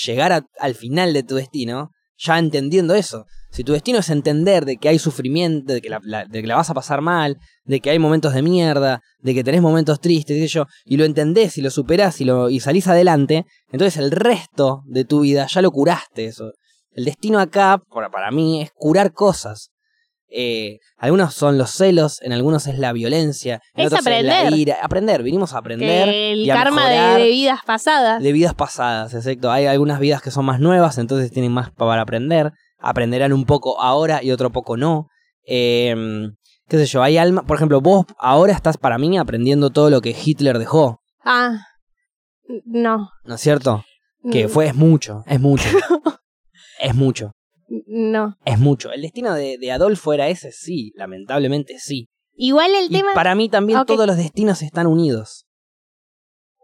llegar 0.04 0.46
al 0.58 0.74
final 0.74 1.12
de 1.12 1.22
tu 1.22 1.36
destino 1.36 1.90
ya 2.18 2.38
entendiendo 2.38 2.94
eso. 2.94 3.26
Si 3.50 3.64
tu 3.64 3.72
destino 3.72 3.98
es 3.98 4.10
entender 4.10 4.64
de 4.64 4.76
que 4.76 4.88
hay 4.88 4.98
sufrimiento, 4.98 5.72
de 5.72 5.80
que 5.80 5.88
la, 5.88 6.24
de 6.24 6.42
que 6.42 6.52
vas 6.52 6.70
a 6.70 6.74
pasar 6.74 7.00
mal, 7.00 7.38
de 7.64 7.80
que 7.80 7.90
hay 7.90 7.98
momentos 7.98 8.34
de 8.34 8.42
mierda, 8.42 9.00
de 9.20 9.34
que 9.34 9.44
tenés 9.44 9.62
momentos 9.62 10.00
tristes, 10.00 10.38
sé 10.38 10.48
yo, 10.48 10.66
y 10.84 10.96
lo 10.96 11.04
entendés 11.04 11.58
y 11.58 11.62
lo 11.62 11.70
superás 11.70 12.20
y, 12.20 12.24
lo, 12.24 12.50
y 12.50 12.60
salís 12.60 12.86
adelante, 12.86 13.46
entonces 13.70 13.96
el 13.98 14.10
resto 14.10 14.82
de 14.86 15.04
tu 15.04 15.20
vida 15.20 15.46
ya 15.46 15.62
lo 15.62 15.70
curaste 15.70 16.26
eso. 16.26 16.52
El 16.92 17.04
destino 17.04 17.38
acá, 17.38 17.82
para, 17.90 18.10
para 18.10 18.30
mí, 18.30 18.62
es 18.62 18.70
curar 18.74 19.12
cosas. 19.12 19.70
Eh, 20.28 20.78
algunos 20.98 21.34
son 21.34 21.56
los 21.56 21.70
celos, 21.70 22.20
en 22.22 22.32
algunos 22.32 22.66
es 22.66 22.78
la 22.78 22.92
violencia, 22.92 23.60
en 23.74 23.82
Es 23.82 23.86
otros 23.92 24.06
es 24.06 24.24
la 24.24 24.38
aprender. 24.40 24.58
ira. 24.58 24.76
Aprender, 24.82 25.22
vinimos 25.22 25.54
a 25.54 25.58
aprender. 25.58 26.08
Que 26.08 26.32
el 26.32 26.38
y 26.40 26.50
a 26.50 26.54
karma 26.54 26.88
de, 26.88 27.24
vidas 27.28 27.60
pasadas. 27.64 28.22
de 28.22 28.32
vidas 28.32 28.54
pasadas, 28.54 29.14
exacto. 29.14 29.50
Hay 29.50 29.66
algunas 29.66 30.00
vidas 30.00 30.20
que 30.22 30.30
son 30.30 30.44
más 30.44 30.58
nuevas, 30.60 30.98
entonces 30.98 31.30
tienen 31.30 31.52
más 31.52 31.70
para 31.70 32.02
aprender. 32.02 32.52
Aprenderán 32.78 33.32
un 33.32 33.44
poco 33.46 33.80
ahora 33.80 34.22
y 34.22 34.30
otro 34.32 34.50
poco 34.50 34.76
no. 34.76 35.08
Eh, 35.46 35.94
qué 36.68 36.76
sé 36.78 36.86
yo, 36.86 37.02
hay 37.02 37.18
alma. 37.18 37.42
Por 37.46 37.56
ejemplo, 37.56 37.80
vos 37.80 38.04
ahora 38.18 38.52
estás 38.52 38.76
para 38.76 38.98
mí 38.98 39.16
aprendiendo 39.16 39.70
todo 39.70 39.90
lo 39.90 40.00
que 40.00 40.10
Hitler 40.10 40.58
dejó, 40.58 41.00
Ah, 41.24 41.58
no. 42.64 43.10
¿no 43.24 43.34
es 43.34 43.40
cierto? 43.40 43.84
Que 44.30 44.46
Mm, 44.46 44.50
fue, 44.50 44.66
es 44.66 44.74
mucho, 44.74 45.22
es 45.26 45.40
mucho. 45.40 45.68
es 46.80 46.94
mucho, 46.94 47.32
No. 47.68 48.36
es 48.44 48.58
mucho. 48.58 48.92
El 48.92 49.02
destino 49.02 49.34
de, 49.34 49.58
de 49.58 49.72
Adolfo 49.72 50.12
era 50.12 50.28
ese, 50.28 50.52
sí, 50.52 50.92
lamentablemente 50.96 51.78
sí. 51.78 52.08
Igual 52.36 52.74
el 52.74 52.86
Y 52.86 52.98
tema, 52.98 53.14
para 53.14 53.34
mí 53.34 53.48
también 53.48 53.84
todos 53.86 54.06
los 54.06 54.16
destinos 54.16 54.62
están 54.62 54.86
unidos. 54.86 55.46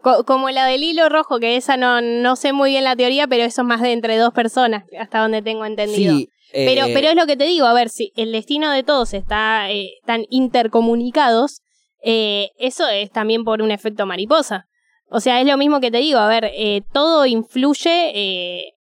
co- 0.02 0.24
como 0.24 0.50
la 0.50 0.66
del 0.66 0.82
hilo 0.82 1.08
rojo, 1.08 1.38
que 1.40 1.56
esa 1.56 1.76
no, 1.76 2.00
no 2.00 2.36
sé 2.36 2.52
muy 2.52 2.70
bien 2.70 2.84
la 2.84 2.94
teoría, 2.96 3.26
pero 3.26 3.42
eso 3.44 3.62
es 3.62 3.66
más 3.68 3.80
de 3.80 3.92
entre 3.92 4.16
dos 4.18 4.32
personas, 4.32 4.84
hasta 4.98 5.20
donde 5.20 5.42
tengo 5.42 5.64
entendido. 5.64 6.16
Sí, 6.16 6.28
eh, 6.52 6.66
Pero, 6.66 6.86
pero 6.92 7.08
es 7.08 7.16
lo 7.16 7.26
que 7.26 7.36
te 7.36 7.44
digo, 7.44 7.66
a 7.66 7.72
ver, 7.72 7.88
si 7.88 8.12
el 8.16 8.30
destino 8.32 8.70
de 8.70 8.82
todos 8.82 9.14
está 9.14 9.70
eh, 9.70 9.92
están 10.00 10.24
intercomunicados, 10.28 11.62
eh, 12.02 12.50
eso 12.58 12.86
es 12.88 13.10
también 13.10 13.44
por 13.44 13.62
un 13.62 13.70
efecto 13.70 14.06
mariposa. 14.06 14.66
O 15.08 15.20
sea, 15.20 15.40
es 15.40 15.46
lo 15.46 15.56
mismo 15.56 15.80
que 15.80 15.90
te 15.90 15.98
digo, 15.98 16.18
a 16.18 16.28
ver, 16.28 16.50
eh, 16.54 16.82
todo 16.92 17.26
influye 17.26 18.10
eh, 18.14 18.72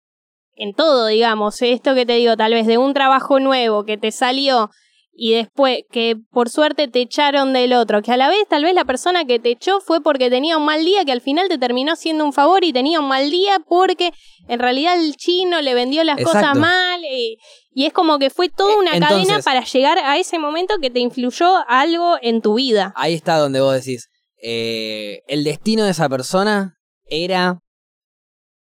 en 0.62 0.74
todo, 0.74 1.08
digamos. 1.08 1.62
Esto 1.62 1.96
que 1.96 2.06
te 2.06 2.14
digo, 2.14 2.36
tal 2.38 2.54
vez 2.54 2.68
de 2.68 2.78
un 2.78 2.94
trabajo 2.94 3.40
nuevo 3.40 3.84
que 3.84 3.98
te 3.98 4.12
salió 4.12 4.70
y 5.14 5.34
después 5.34 5.80
que 5.92 6.16
por 6.32 6.50
suerte 6.50 6.88
te 6.88 7.02
echaron 7.02 7.52
del 7.52 7.74
otro, 7.74 8.02
que 8.02 8.12
a 8.14 8.18
la 8.18 8.30
vez 8.30 8.40
tal 8.50 8.64
vez 8.64 8.74
la 8.74 8.86
persona 8.86 9.26
que 9.26 9.40
te 9.40 9.50
echó 9.52 9.82
fue 9.82 10.02
porque 10.02 10.30
tenía 10.30 10.58
un 10.58 10.66
mal 10.66 10.86
día, 10.86 11.04
que 11.04 11.12
al 11.12 11.22
final 11.22 11.50
te 11.50 11.58
terminó 11.58 11.96
siendo 11.96 12.24
un 12.26 12.32
favor 12.32 12.64
y 12.64 12.72
tenía 12.74 13.00
un 13.00 13.08
mal 13.08 13.30
día 13.30 13.60
porque 13.68 14.12
en 14.48 14.60
realidad 14.60 14.96
el 15.00 15.16
chino 15.18 15.62
le 15.62 15.74
vendió 15.74 16.04
las 16.04 16.24
cosas 16.24 16.56
mal 16.58 17.02
y 17.04 17.86
es 17.86 17.92
como 17.94 18.20
que 18.20 18.30
fue 18.30 18.50
toda 18.50 18.74
Eh, 18.74 18.78
una 18.78 18.94
entonces- 18.94 19.28
cadena 19.28 19.44
para 19.44 19.64
llegar 19.66 19.98
a 20.00 20.18
ese 20.18 20.40
momento 20.40 20.76
que 20.82 20.90
te 20.90 21.00
influyó 21.00 21.58
algo 21.68 22.18
en 22.22 22.42
tu 22.42 22.56
vida. 22.56 22.94
ahí 22.96 23.14
está 23.14 23.38
donde 23.38 23.60
vos 23.62 23.74
decís, 23.74 24.08
eh, 24.44 25.22
el 25.28 25.44
destino 25.44 25.84
de 25.86 25.92
esa 25.92 26.08
persona 26.10 26.76
era 27.06 27.60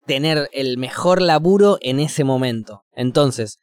tener 0.05 0.49
el 0.53 0.77
mejor 0.77 1.21
laburo 1.21 1.77
en 1.81 1.99
ese 1.99 2.23
momento. 2.23 2.81
Entonces, 2.93 3.59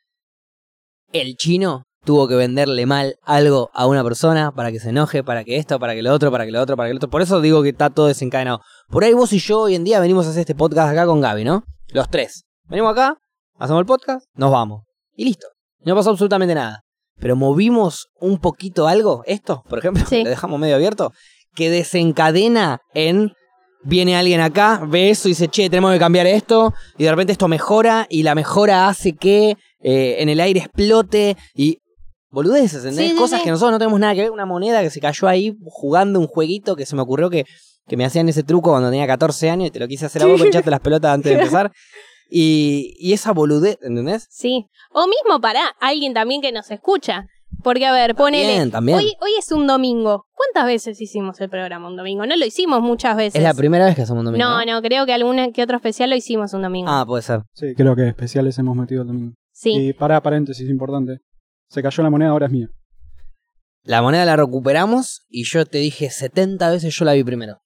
el 1.13 1.37
chino 1.37 1.85
tuvo 2.05 2.29
que 2.29 2.37
venderle 2.37 2.87
mal 2.87 3.17
algo 3.23 3.71
a 3.75 3.87
una 3.87 4.03
persona 4.05 4.53
para 4.53 4.71
que 4.73 4.81
se 4.81 4.91
enoje, 4.91 5.23
para 5.25 5.45
que 5.45 5.57
esto, 5.57 5.79
para 5.79 5.95
que 5.95 6.03
lo 6.03 6.13
otro, 6.13 6.31
para 6.31 6.47
que 6.47 6.53
lo 6.53 6.61
otro, 6.61 6.77
para 6.77 6.89
que 6.89 6.95
lo 6.95 6.99
otro. 6.99 7.11
Por 7.11 7.23
eso 7.23 7.41
digo 7.41 7.63
que 7.63 7.71
está 7.71 7.91
todo 7.91 8.07
desencadenado. 8.07 8.61
Por 8.89 9.05
ahí 9.05 9.13
vos 9.13 9.33
y 9.33 9.39
yo 9.39 9.61
hoy 9.61 9.75
en 9.75 9.85
día 9.85 10.01
venimos 10.01 10.27
a 10.27 10.31
hacer 10.31 10.41
este 10.41 10.55
podcast 10.55 10.91
acá 10.93 11.07
con 11.07 11.21
Gaby, 11.21 11.45
¿no? 11.45 11.65
Los 11.89 12.09
tres. 12.09 12.45
Venimos 12.65 12.93
acá, 12.93 13.17
hacemos 13.59 13.81
el 13.81 13.87
podcast, 13.87 14.27
nos 14.35 14.51
vamos. 14.51 14.85
Y 15.15 15.25
listo. 15.25 15.47
No 15.81 15.95
pasó 15.95 16.11
absolutamente 16.11 16.55
nada. 16.55 16.83
Pero 17.21 17.35
movimos 17.35 18.09
un 18.21 18.39
poquito 18.39 18.87
algo, 18.87 19.23
esto, 19.27 19.65
por 19.69 19.81
ejemplo, 19.81 20.05
Sí. 20.09 20.23
lo 20.23 20.31
dejamos 20.31 20.61
medio 20.61 20.77
abierto, 20.77 21.13
que 21.55 21.69
desencadena 21.69 22.79
en 22.95 23.33
viene 23.83 24.17
alguien 24.17 24.41
acá, 24.41 24.83
ve 24.87 25.11
eso 25.11 25.29
y 25.29 25.33
dice, 25.33 25.49
che, 25.49 25.71
tenemos 25.71 25.93
que 25.93 25.99
cambiar 25.99 26.27
esto, 26.27 26.75
y 26.97 27.05
de 27.05 27.11
repente 27.11 27.33
esto 27.33 27.49
mejora, 27.49 28.07
y 28.11 28.23
la 28.23 28.35
mejora 28.35 28.89
hace 28.89 29.15
que 29.15 29.57
eh, 29.81 30.17
en 30.19 30.29
el 30.29 30.41
aire 30.41 30.61
explote, 30.61 31.37
y 31.55 31.79
boludeces, 32.31 32.85
¿entendés? 32.85 33.13
Sí, 33.13 33.17
Cosas 33.17 33.41
sí. 33.41 33.45
que 33.45 33.51
nosotros 33.51 33.73
no 33.73 33.79
tenemos 33.79 34.01
nada 34.01 34.15
que 34.15 34.23
ver, 34.23 34.31
una 34.31 34.47
moneda 34.47 34.83
que 34.83 34.91
se 34.91 35.01
cayó 35.01 35.29
ahí 35.29 35.57
jugando 35.65 36.21
un 36.21 36.27
jueguito 36.27 36.77
que 36.77 36.87
se 36.87 36.97
me 36.97 37.03
ocurrió 37.03 37.31
que, 37.31 37.45
que 37.87 37.97
me 37.97 38.05
hacían 38.05 38.29
ese 38.29 38.43
truco 38.43 38.71
cuando 38.71 38.91
tenía 38.91 39.07
14 39.07 39.51
años, 39.51 39.69
y 39.69 39.71
te 39.71 39.79
lo 39.79 39.89
quise 39.89 40.07
hacer 40.07 40.23
a 40.23 40.27
vos, 40.27 40.41
pinchaste 40.41 40.71
las 40.71 40.81
pelotas 40.81 41.15
antes 41.15 41.33
de 41.33 41.39
empezar, 41.39 41.73
y, 42.31 42.95
y 42.99 43.13
esa 43.13 43.33
boludez, 43.33 43.79
¿entendés? 43.83 44.27
Sí. 44.31 44.67
O 44.93 45.07
mismo 45.07 45.41
para 45.41 45.67
alguien 45.81 46.13
también 46.13 46.43
que 46.43 46.53
nos 46.53 46.71
escucha. 46.71 47.27
Porque, 47.63 47.87
a 47.87 47.93
ver, 47.93 48.15
ponele. 48.15 48.47
También, 48.47 48.71
también. 48.71 48.99
Hoy, 48.99 49.13
hoy 49.21 49.31
es 49.39 49.51
un 49.53 49.67
domingo. 49.67 50.27
¿Cuántas 50.33 50.67
veces 50.67 51.01
hicimos 51.01 51.41
el 51.41 51.49
programa 51.51 51.89
un 51.89 51.97
domingo? 51.97 52.25
No 52.27 52.37
lo 52.37 52.45
hicimos 52.45 52.81
muchas 52.83 53.17
veces. 53.17 53.35
Es 53.37 53.43
la 53.43 53.55
primera 53.55 53.85
vez 53.87 53.97
que 53.97 54.03
hacemos 54.03 54.21
un 54.21 54.27
domingo. 54.27 54.45
No, 54.45 54.65
no, 54.65 54.81
creo 54.81 55.05
que 55.07 55.13
alguna 55.13 55.51
que 55.51 55.63
otro 55.63 55.77
especial 55.77 56.11
lo 56.11 56.17
hicimos 56.17 56.53
un 56.55 56.63
domingo. 56.63 56.89
Ah, 56.91 57.05
puede 57.07 57.23
ser. 57.23 57.43
Sí, 57.55 57.75
creo 57.77 57.97
que 57.97 58.07
especiales 58.09 58.57
hemos 58.59 58.77
metido 58.77 59.03
el 59.03 59.09
domingo. 59.09 59.35
sí. 59.53 59.73
Y 59.89 59.93
para 59.93 60.23
paréntesis 60.23 60.69
importante. 60.71 61.19
Se 61.69 61.83
cayó 61.83 62.03
la 62.03 62.11
moneda, 62.11 62.31
ahora 62.31 62.47
es 62.47 62.53
mía. 62.53 62.69
La 63.83 64.03
moneda 64.03 64.25
la 64.25 64.37
recuperamos 64.37 65.23
y 65.29 65.45
yo 65.45 65.67
te 65.67 65.79
dije 65.79 66.11
70 66.11 66.71
veces 66.71 66.95
yo 66.95 67.05
la 67.05 67.13
vi 67.15 67.25
primero. 67.25 67.59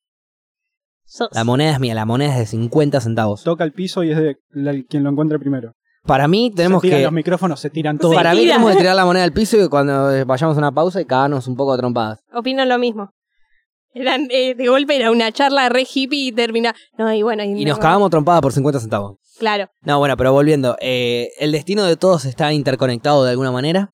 sos. 1.05 1.28
La 1.33 1.44
moneda 1.44 1.72
es 1.72 1.81
mía, 1.81 1.94
la 1.94 2.07
moneda 2.07 2.33
es 2.33 2.38
de 2.38 2.46
50 2.46 3.00
centavos. 3.00 3.42
Toca 3.44 3.64
el 3.64 3.72
piso 3.72 4.02
y 4.02 4.11
es 4.12 4.16
de 4.16 4.37
la- 4.50 4.72
quien 4.88 5.05
lo 5.05 5.11
encuentre 5.11 5.38
primero. 5.38 5.74
Para 6.05 6.27
mí 6.27 6.53
tenemos 6.55 6.81
se 6.83 6.88
tiran 6.88 7.01
que... 7.01 7.05
los 7.05 7.12
micrófonos, 7.12 7.61
se 7.61 7.71
tiran 7.71 7.99
todos. 7.99 8.15
Para 8.15 8.35
mí 8.35 8.41
tenemos 8.41 8.73
que 8.73 8.79
tirar 8.79 8.97
la 8.97 9.05
moneda 9.05 9.25
al 9.25 9.33
piso 9.33 9.57
y 9.62 9.69
cuando 9.69 10.27
vayamos 10.27 10.57
a 10.57 10.59
una 10.59 10.73
pausa 10.73 11.01
y 11.01 11.05
cagarnos 11.05 11.47
un 11.47 11.57
poco 11.57 11.73
a 11.73 11.77
trompadas. 11.79 12.21
Opino 12.33 12.65
lo 12.65 12.79
mismo. 12.79 13.11
Eran, 13.95 14.27
eh, 14.31 14.55
de 14.55 14.69
golpe 14.69 14.97
era 14.97 15.11
una 15.11 15.31
charla 15.33 15.69
re 15.69 15.83
hippie 15.93 16.29
y 16.29 16.33
termina. 16.33 16.75
No, 16.99 17.12
y 17.12 17.23
bueno. 17.23 17.45
Y 17.45 17.65
nos 17.65 17.79
cagamos 17.79 18.11
trompadas 18.11 18.41
por 18.41 18.53
50 18.53 18.81
centavos. 18.81 19.19
Claro. 19.38 19.69
No, 19.83 19.99
bueno, 19.99 20.17
pero 20.17 20.33
volviendo. 20.33 20.77
eh, 20.81 21.29
el 21.38 21.53
destino 21.53 21.85
de 21.85 21.97
todos 21.97 22.25
está 22.25 22.53
interconectado 22.53 23.23
de 23.25 23.31
alguna 23.31 23.53
manera. 23.53 23.91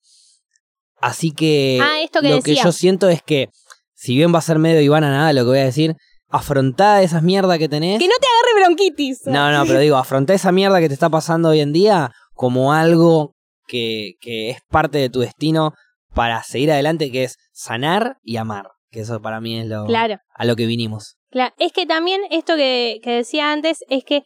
Así 1.01 1.33
que 1.33 1.79
Ah, 1.83 2.01
esto 2.03 2.21
que 2.21 2.29
lo 2.29 2.37
decía. 2.37 2.55
que 2.57 2.61
yo 2.63 2.73
siento 2.73 3.09
es 3.09 3.23
que, 3.23 3.51
si 3.95 4.17
bien 4.17 4.33
va 4.35 4.39
a 4.39 4.43
ser 4.43 4.59
medio 4.59 4.81
Ivana 4.81 5.11
nada 5.11 5.33
lo 5.33 5.43
que 5.43 5.49
voy 5.49 5.59
a 5.59 5.65
decir, 5.65 5.95
afrontá 6.29 7.03
esas 7.03 7.23
mierdas 7.23 7.59
que 7.59 7.69
tenés. 7.69 7.99
Que 7.99 8.09
no 8.09 8.15
te 8.21 8.27
agarre 8.27 8.65
bronquitis. 8.67 9.27
No, 9.27 9.51
no, 9.53 9.65
pero 9.67 9.79
digo, 9.81 9.97
afrontá 9.97 10.35
esa 10.35 10.53
mierda 10.53 10.81
que 10.81 10.89
te 10.89 10.95
está 10.95 11.09
pasando 11.11 11.49
hoy 11.51 11.61
en 11.61 11.73
día 11.73 12.13
como 12.35 12.73
algo 12.73 13.35
que, 13.67 14.13
que 14.21 14.51
es 14.51 14.59
parte 14.71 14.99
de 14.99 15.11
tu 15.11 15.21
destino 15.21 15.73
para 16.15 16.43
seguir 16.43 16.71
adelante, 16.73 17.11
que 17.11 17.25
es 17.25 17.37
sanar 17.53 18.17
y 18.23 18.37
amar. 18.37 18.69
Que 18.91 19.01
eso 19.01 19.21
para 19.21 19.41
mí 19.41 19.59
es 19.59 19.67
lo, 19.67 19.87
Claro. 19.87 20.19
a 20.35 20.45
lo 20.45 20.57
que 20.57 20.67
vinimos. 20.67 21.17
Claro, 21.31 21.55
es 21.59 21.73
que 21.73 21.85
también 21.85 22.23
esto 22.31 22.57
que, 22.57 23.01
que 23.03 23.11
decía 23.11 23.53
antes 23.53 23.85
es 23.91 24.03
que 24.05 24.23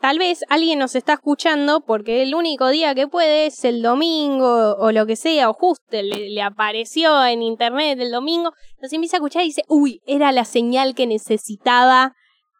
tal 0.00 0.18
vez 0.18 0.44
alguien 0.48 0.78
nos 0.78 0.94
está 0.94 1.14
escuchando 1.14 1.80
porque 1.80 2.22
el 2.22 2.34
único 2.34 2.68
día 2.68 2.94
que 2.94 3.06
puede 3.06 3.46
es 3.46 3.64
el 3.64 3.82
domingo 3.82 4.76
o 4.76 4.92
lo 4.92 5.06
que 5.06 5.16
sea, 5.16 5.50
o 5.50 5.52
justo 5.52 5.82
le, 5.90 6.30
le 6.30 6.42
apareció 6.42 7.24
en 7.26 7.42
internet 7.42 7.98
el 8.00 8.10
domingo, 8.10 8.52
nos 8.80 8.92
empieza 8.92 9.16
a 9.16 9.18
escuchar 9.18 9.42
y 9.42 9.46
dice, 9.46 9.62
uy, 9.68 10.00
era 10.06 10.32
la 10.32 10.44
señal 10.44 10.94
que 10.94 11.06
necesitaba 11.06 12.14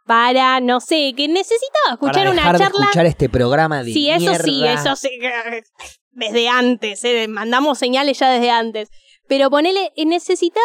para, 0.07 0.61
no 0.61 0.81
sé, 0.81 1.13
que 1.17 1.29
necesitaba 1.29 1.93
escuchar 1.93 2.15
para 2.15 2.31
una 2.31 2.43
dejar 2.43 2.59
de 2.59 2.65
charla. 2.65 2.81
escuchar 2.81 3.07
este 3.07 3.29
programa 3.29 3.83
de 3.85 3.93
Sí, 3.93 4.11
eso 4.11 4.35
sí, 4.43 4.65
eso 4.67 4.97
sí, 4.97 5.09
desde 6.11 6.49
antes, 6.49 7.05
eh, 7.05 7.29
mandamos 7.29 7.79
señales 7.79 8.19
ya 8.19 8.29
desde 8.31 8.51
antes. 8.51 8.89
Pero 9.29 9.49
ponele, 9.49 9.93
eh, 9.95 10.07
necesitaba 10.07 10.65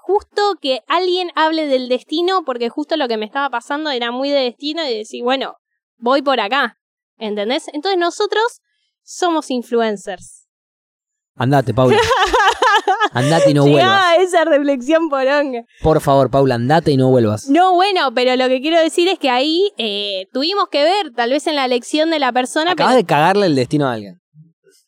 justo 0.00 0.54
que 0.62 0.80
alguien 0.88 1.30
hable 1.34 1.66
del 1.66 1.90
destino, 1.90 2.44
porque 2.46 2.70
justo 2.70 2.96
lo 2.96 3.08
que 3.08 3.18
me 3.18 3.26
estaba 3.26 3.50
pasando 3.50 3.90
era 3.90 4.10
muy 4.10 4.30
de 4.30 4.40
destino 4.40 4.82
y 4.88 4.96
decir, 4.96 5.22
bueno, 5.22 5.56
voy 5.98 6.22
por 6.22 6.40
acá, 6.40 6.78
¿entendés? 7.18 7.68
Entonces 7.72 7.98
nosotros 7.98 8.60
somos 9.02 9.50
influencers. 9.50 10.46
Andate, 11.34 11.74
Paula. 11.74 11.98
Andate 13.12 13.50
y 13.50 13.54
no 13.54 13.62
vuelvas. 13.62 13.82
Llegaba 13.82 14.16
esa 14.16 14.44
reflexión 14.44 15.08
poronga. 15.08 15.62
Por 15.82 16.00
favor, 16.00 16.30
Paula, 16.30 16.54
andate 16.54 16.92
y 16.92 16.96
no 16.96 17.10
vuelvas. 17.10 17.48
No, 17.48 17.74
bueno, 17.74 18.12
pero 18.14 18.36
lo 18.36 18.48
que 18.48 18.60
quiero 18.60 18.80
decir 18.80 19.08
es 19.08 19.18
que 19.18 19.30
ahí 19.30 19.70
eh, 19.78 20.26
tuvimos 20.32 20.68
que 20.70 20.82
ver, 20.82 21.12
tal 21.14 21.30
vez 21.30 21.46
en 21.46 21.56
la 21.56 21.64
elección 21.64 22.10
de 22.10 22.18
la 22.18 22.32
persona, 22.32 22.72
Acabas 22.72 22.92
pero 22.92 23.02
de 23.02 23.06
cagarle 23.06 23.46
el 23.46 23.54
destino 23.54 23.86
a 23.88 23.92
alguien. 23.92 24.20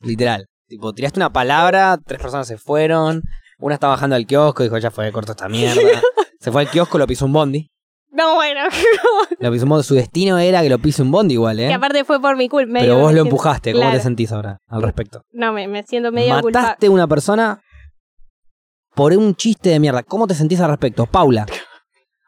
Literal. 0.01 0.47
Tipo, 0.67 0.93
tiraste 0.93 1.19
una 1.19 1.33
palabra, 1.33 1.99
tres 2.05 2.21
personas 2.21 2.47
se 2.47 2.59
fueron, 2.59 3.23
una 3.59 3.75
está 3.75 3.89
bajando 3.89 4.17
al 4.17 4.27
kiosco, 4.27 4.63
dijo, 4.63 4.77
ya 4.79 4.91
fue, 4.91 5.11
corto 5.13 5.33
esta 5.33 5.49
mierda. 5.49 5.81
Se 6.41 6.53
fue 6.53 6.63
al 6.63 6.71
kiosco, 6.71 6.99
lo 6.99 7.07
pisó 7.09 7.27
un 7.27 7.33
bondi. 7.33 7.69
No, 8.11 8.35
bueno, 8.35 8.61
Lo. 9.41 9.83
Su 9.83 9.95
destino 9.95 10.39
era 10.39 10.63
que 10.63 10.69
lo 10.69 10.79
pise 10.79 11.03
un 11.03 11.11
bondi 11.11 11.35
igual, 11.35 11.57
que 11.59 11.67
¿eh? 11.69 11.75
aparte 11.75 12.05
fue 12.05 12.21
por 12.21 12.37
mi 12.37 12.49
culpa. 12.49 12.79
Pero 12.81 12.99
vos 12.99 13.13
lo 13.13 13.23
empujaste, 13.23 13.73
¿cómo 13.73 13.83
Claro. 13.83 13.97
te 13.99 14.03
sentís 14.03 14.33
ahora 14.33 14.59
al 14.69 14.83
respecto? 14.83 15.23
No, 15.33 15.53
me, 15.53 15.69
me 15.69 15.83
siento 15.83 16.11
medio 16.13 16.41
culpable. 16.41 16.59
Mataste 16.69 16.87
a 16.87 16.91
una 16.91 17.07
persona 17.07 17.61
por 18.95 19.13
un 19.13 19.35
chiste 19.35 19.71
de 19.71 19.79
mierda. 19.79 20.03
¿Cómo 20.03 20.27
te 20.27 20.35
sentís 20.35 20.61
al 20.61 20.71
respecto? 20.71 21.07
Paula. 21.07 21.47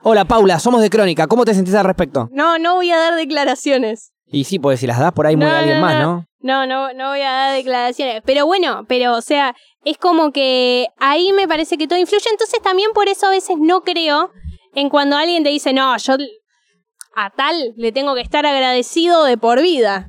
Hola, 0.02 0.24
Paula, 0.24 0.58
somos 0.58 0.80
de 0.80 0.88
Crónica. 0.88 1.26
¿Cómo 1.26 1.44
te 1.44 1.52
sentís 1.54 1.74
al 1.74 1.84
respecto? 1.84 2.28
No, 2.32 2.58
no 2.58 2.76
voy 2.76 2.90
a 2.90 2.96
dar 2.98 3.16
declaraciones. 3.16 4.12
Y 4.26 4.44
sí, 4.44 4.58
pues 4.58 4.80
si 4.80 4.86
las 4.86 4.98
das 4.98 5.12
por 5.12 5.26
ahí 5.26 5.36
muere 5.36 5.52
No, 5.52 5.58
alguien 5.58 5.80
no, 5.80 5.86
más, 5.86 5.94
no. 5.98 6.00
¿no? 6.02 6.26
No, 6.42 6.66
no, 6.66 6.92
no 6.94 7.08
voy 7.10 7.20
a 7.20 7.30
dar 7.32 7.54
declaraciones. 7.54 8.22
Pero 8.24 8.46
bueno, 8.46 8.84
pero 8.88 9.14
o 9.14 9.20
sea, 9.20 9.54
es 9.84 9.98
como 9.98 10.30
que 10.32 10.86
ahí 10.98 11.32
me 11.32 11.48
parece 11.48 11.76
que 11.76 11.86
todo 11.88 11.98
influye. 11.98 12.30
Entonces 12.30 12.62
también 12.62 12.92
por 12.94 13.08
eso 13.08 13.26
a 13.26 13.30
veces 13.30 13.56
no 13.58 13.82
creo 13.82 14.30
en 14.74 14.88
cuando 14.88 15.16
alguien 15.16 15.42
te 15.42 15.50
dice, 15.50 15.72
no, 15.72 15.96
yo 15.96 16.16
a 17.16 17.30
tal 17.30 17.72
le 17.76 17.92
tengo 17.92 18.14
que 18.14 18.20
estar 18.20 18.46
agradecido 18.46 19.24
de 19.24 19.36
por 19.36 19.60
vida. 19.60 20.08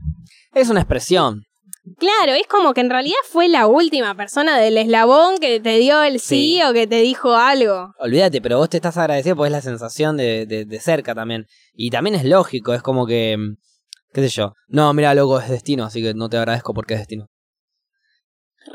Es 0.53 0.69
una 0.69 0.81
expresión. 0.81 1.43
Claro, 1.97 2.33
es 2.33 2.45
como 2.45 2.73
que 2.75 2.81
en 2.81 2.91
realidad 2.91 3.15
fue 3.27 3.49
la 3.49 3.65
última 3.65 4.13
persona 4.15 4.59
del 4.59 4.77
eslabón 4.77 5.37
que 5.39 5.59
te 5.59 5.77
dio 5.79 6.03
el 6.03 6.19
sí, 6.19 6.57
Sí. 6.57 6.63
o 6.63 6.73
que 6.73 6.85
te 6.85 7.01
dijo 7.01 7.33
algo. 7.35 7.93
Olvídate, 7.97 8.39
pero 8.39 8.57
vos 8.59 8.69
te 8.69 8.77
estás 8.77 8.97
agradecido 8.97 9.35
porque 9.35 9.47
es 9.47 9.51
la 9.53 9.61
sensación 9.61 10.15
de, 10.15 10.45
de, 10.45 10.65
de 10.65 10.79
cerca 10.79 11.15
también. 11.15 11.47
Y 11.73 11.89
también 11.89 12.15
es 12.15 12.23
lógico, 12.23 12.73
es 12.75 12.83
como 12.83 13.07
que, 13.07 13.35
qué 14.13 14.21
sé 14.21 14.29
yo. 14.29 14.53
No, 14.67 14.93
mira, 14.93 15.15
loco, 15.15 15.39
es 15.39 15.49
destino, 15.49 15.85
así 15.85 16.03
que 16.03 16.13
no 16.13 16.29
te 16.29 16.37
agradezco 16.37 16.73
porque 16.73 16.93
es 16.93 16.99
destino. 16.99 17.25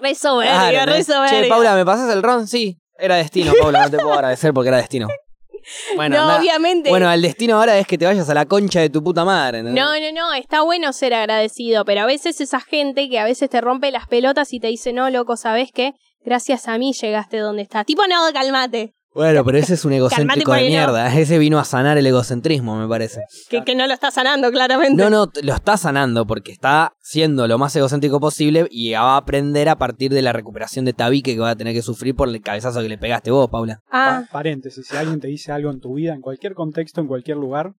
Re 0.02 0.14
soberbio, 0.16 0.52
Claro, 0.70 0.92
re 0.92 0.98
¿no? 0.98 1.04
soberbio. 1.04 1.42
Che, 1.42 1.48
Paula, 1.48 1.74
¿me 1.76 1.84
pasas 1.84 2.12
el 2.12 2.22
ron? 2.24 2.48
Sí, 2.48 2.76
era 2.98 3.16
destino, 3.16 3.52
Paula, 3.60 3.84
no 3.84 3.90
te 3.90 3.96
puedo 3.98 4.14
agradecer 4.14 4.52
porque 4.52 4.68
era 4.68 4.78
destino. 4.78 5.06
Bueno, 5.96 6.16
no, 6.16 6.36
obviamente. 6.36 6.90
bueno, 6.90 7.10
el 7.10 7.22
destino 7.22 7.56
ahora 7.56 7.78
es 7.78 7.86
que 7.86 7.98
te 7.98 8.04
vayas 8.04 8.28
a 8.28 8.34
la 8.34 8.46
concha 8.46 8.80
de 8.80 8.90
tu 8.90 9.02
puta 9.02 9.24
madre. 9.24 9.58
¿entendés? 9.58 9.82
No, 9.82 9.98
no, 9.98 10.12
no, 10.12 10.34
está 10.34 10.62
bueno 10.62 10.92
ser 10.92 11.14
agradecido, 11.14 11.84
pero 11.84 12.02
a 12.02 12.06
veces 12.06 12.40
esa 12.40 12.60
gente 12.60 13.08
que 13.08 13.18
a 13.18 13.24
veces 13.24 13.50
te 13.50 13.60
rompe 13.60 13.90
las 13.90 14.06
pelotas 14.06 14.52
y 14.52 14.60
te 14.60 14.68
dice, 14.68 14.92
no, 14.92 15.10
loco, 15.10 15.36
¿sabes 15.36 15.70
qué? 15.72 15.92
Gracias 16.24 16.66
a 16.66 16.76
mí 16.78 16.92
llegaste 16.92 17.38
donde 17.38 17.62
estás. 17.62 17.86
Tipo, 17.86 18.02
no, 18.08 18.32
calmate, 18.32 18.95
Bueno, 19.16 19.44
pero 19.44 19.56
ese 19.58 19.74
es 19.74 19.84
un 19.84 19.92
egocéntrico 19.94 20.52
de 20.52 20.60
no. 20.62 20.66
mierda. 20.68 21.16
Ese 21.18 21.38
vino 21.38 21.58
a 21.58 21.64
sanar 21.64 21.96
el 21.98 22.06
egocentrismo, 22.06 22.76
me 22.76 22.86
parece. 22.86 23.22
que, 23.48 23.64
que 23.64 23.74
no 23.74 23.86
lo 23.86 23.94
está 23.94 24.10
sanando 24.10 24.50
claramente. 24.52 25.02
No, 25.02 25.08
no, 25.08 25.32
lo 25.42 25.54
está 25.54 25.76
sanando 25.76 26.26
porque 26.26 26.52
está 26.52 26.92
siendo 27.00 27.48
lo 27.48 27.56
más 27.58 27.74
egocéntrico 27.74 28.20
posible 28.20 28.66
y 28.70 28.92
va 28.92 29.14
a 29.14 29.16
aprender 29.16 29.68
a 29.70 29.76
partir 29.78 30.12
de 30.12 30.20
la 30.22 30.32
recuperación 30.34 30.84
de 30.84 30.92
tabique 30.92 31.34
que 31.34 31.40
va 31.40 31.50
a 31.50 31.56
tener 31.56 31.72
que 31.74 31.82
sufrir 31.82 32.14
por 32.14 32.28
el 32.28 32.40
cabezazo 32.42 32.82
que 32.82 32.88
le 32.90 32.98
pegaste 32.98 33.30
vos, 33.30 33.48
Paula. 33.50 33.80
Ah, 33.90 34.24
Pa- 34.26 34.32
paréntesis, 34.32 34.86
si 34.86 34.96
alguien 34.96 35.18
te 35.18 35.28
dice 35.28 35.50
algo 35.50 35.70
en 35.70 35.80
tu 35.80 35.94
vida, 35.94 36.12
en 36.14 36.20
cualquier 36.20 36.52
contexto, 36.54 37.00
en 37.00 37.06
cualquier 37.08 37.38
lugar, 37.38 37.72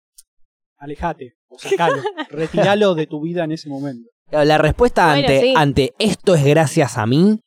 alejate 0.80 1.34
o 1.50 1.58
sacalo, 1.60 2.02
retiralo 2.30 2.95
de 2.95 3.08
tu 3.08 3.21
vida 3.21 3.43
en 3.43 3.52
ese 3.52 3.69
momento. 3.69 4.10
La 4.32 4.58
respuesta 4.58 5.06
Bueno, 5.13 5.19
ante, 5.28 5.41
sí. 5.41 5.54
ante 5.56 5.93
esto 6.00 6.36
es 6.36 6.43
gracias 6.43 6.97
a 6.97 7.06
mí 7.06 7.39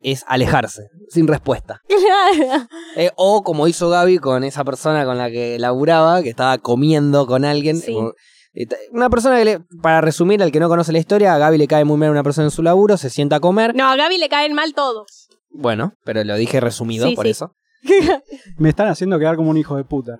es 0.00 0.24
alejarse, 0.26 0.88
sin 1.08 1.26
respuesta. 1.28 1.80
claro. 1.86 2.66
Eh, 2.96 3.10
o 3.16 3.42
como 3.42 3.68
hizo 3.68 3.88
Gaby 3.90 4.18
con 4.18 4.44
esa 4.44 4.64
persona 4.64 5.04
con 5.04 5.18
la 5.18 5.30
que 5.30 5.58
laburaba, 5.58 6.22
que 6.22 6.30
estaba 6.30 6.58
comiendo 6.58 7.26
con 7.26 7.44
alguien. 7.44 7.76
Sí. 7.78 7.92
Como- 7.94 8.12
y 8.52 8.66
ta- 8.66 8.76
Una 8.92 9.08
persona 9.10 9.38
que, 9.38 9.44
le, 9.44 9.60
para 9.82 10.00
resumir, 10.00 10.42
al 10.42 10.50
que 10.50 10.58
no 10.58 10.68
conoce 10.68 10.90
la 10.92 10.98
historia, 10.98 11.34
a 11.34 11.38
Gaby 11.38 11.56
le 11.58 11.68
cae 11.68 11.84
muy 11.84 11.96
mal 11.98 12.10
una 12.10 12.22
persona 12.24 12.46
en 12.46 12.50
su 12.50 12.62
laburo, 12.62 12.96
se 12.96 13.08
sienta 13.10 13.36
a 13.36 13.40
comer. 13.40 13.74
No, 13.76 13.88
a 13.88 13.94
Gaby 13.96 14.18
le 14.18 14.28
caen 14.28 14.54
mal 14.54 14.74
todos. 14.74 15.28
Bueno, 15.50 15.92
pero 16.04 16.24
lo 16.24 16.34
dije 16.36 16.58
resumido, 16.60 17.06
Sí, 17.08 17.14
por 17.14 17.26
sí. 17.26 17.30
eso. 17.30 17.54
Me 18.58 18.68
están 18.70 18.88
haciendo 18.88 19.18
quedar 19.18 19.36
como 19.36 19.50
un 19.50 19.56
hijo 19.56 19.76
de 19.76 19.84
puta. 19.84 20.18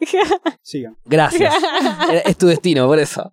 Sigan. 0.62 0.97
Gracias. 1.05 1.55
Eh, 2.11 2.23
es 2.27 2.37
tu 2.37 2.47
destino, 2.47 2.87
por 2.87 2.99
eso. 2.99 3.33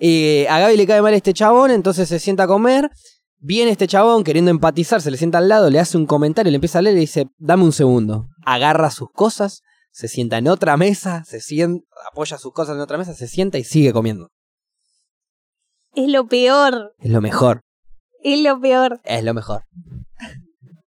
Y 0.00 0.44
a 0.48 0.58
Gaby 0.60 0.76
le 0.76 0.86
cae 0.86 1.02
mal 1.02 1.14
este 1.14 1.32
chabón, 1.32 1.70
entonces 1.70 2.08
se 2.08 2.18
sienta 2.18 2.44
a 2.44 2.46
comer. 2.46 2.90
Viene 3.40 3.70
este 3.70 3.86
chabón 3.86 4.24
queriendo 4.24 4.50
empatizar, 4.50 5.00
se 5.00 5.10
le 5.10 5.16
sienta 5.16 5.38
al 5.38 5.48
lado, 5.48 5.70
le 5.70 5.78
hace 5.78 5.96
un 5.96 6.06
comentario, 6.06 6.50
le 6.50 6.56
empieza 6.56 6.80
a 6.80 6.82
leer 6.82 6.94
y 6.94 6.96
le 6.96 7.00
dice, 7.02 7.26
dame 7.38 7.62
un 7.64 7.72
segundo. 7.72 8.26
Agarra 8.44 8.90
sus 8.90 9.08
cosas, 9.12 9.62
se 9.92 10.08
sienta 10.08 10.38
en 10.38 10.48
otra 10.48 10.76
mesa, 10.76 11.22
se 11.24 11.40
sienta, 11.40 11.84
apoya 12.10 12.36
sus 12.38 12.52
cosas 12.52 12.74
en 12.74 12.80
otra 12.80 12.98
mesa, 12.98 13.14
se 13.14 13.28
sienta 13.28 13.58
y 13.58 13.64
sigue 13.64 13.92
comiendo. 13.92 14.30
Es 15.94 16.08
lo 16.08 16.26
peor, 16.26 16.94
Es 16.98 17.10
lo 17.10 17.20
mejor, 17.20 17.62
es 18.22 18.40
lo 18.40 18.60
peor. 18.60 19.00
es 19.04 19.22
lo 19.24 19.34
mejor. 19.34 19.62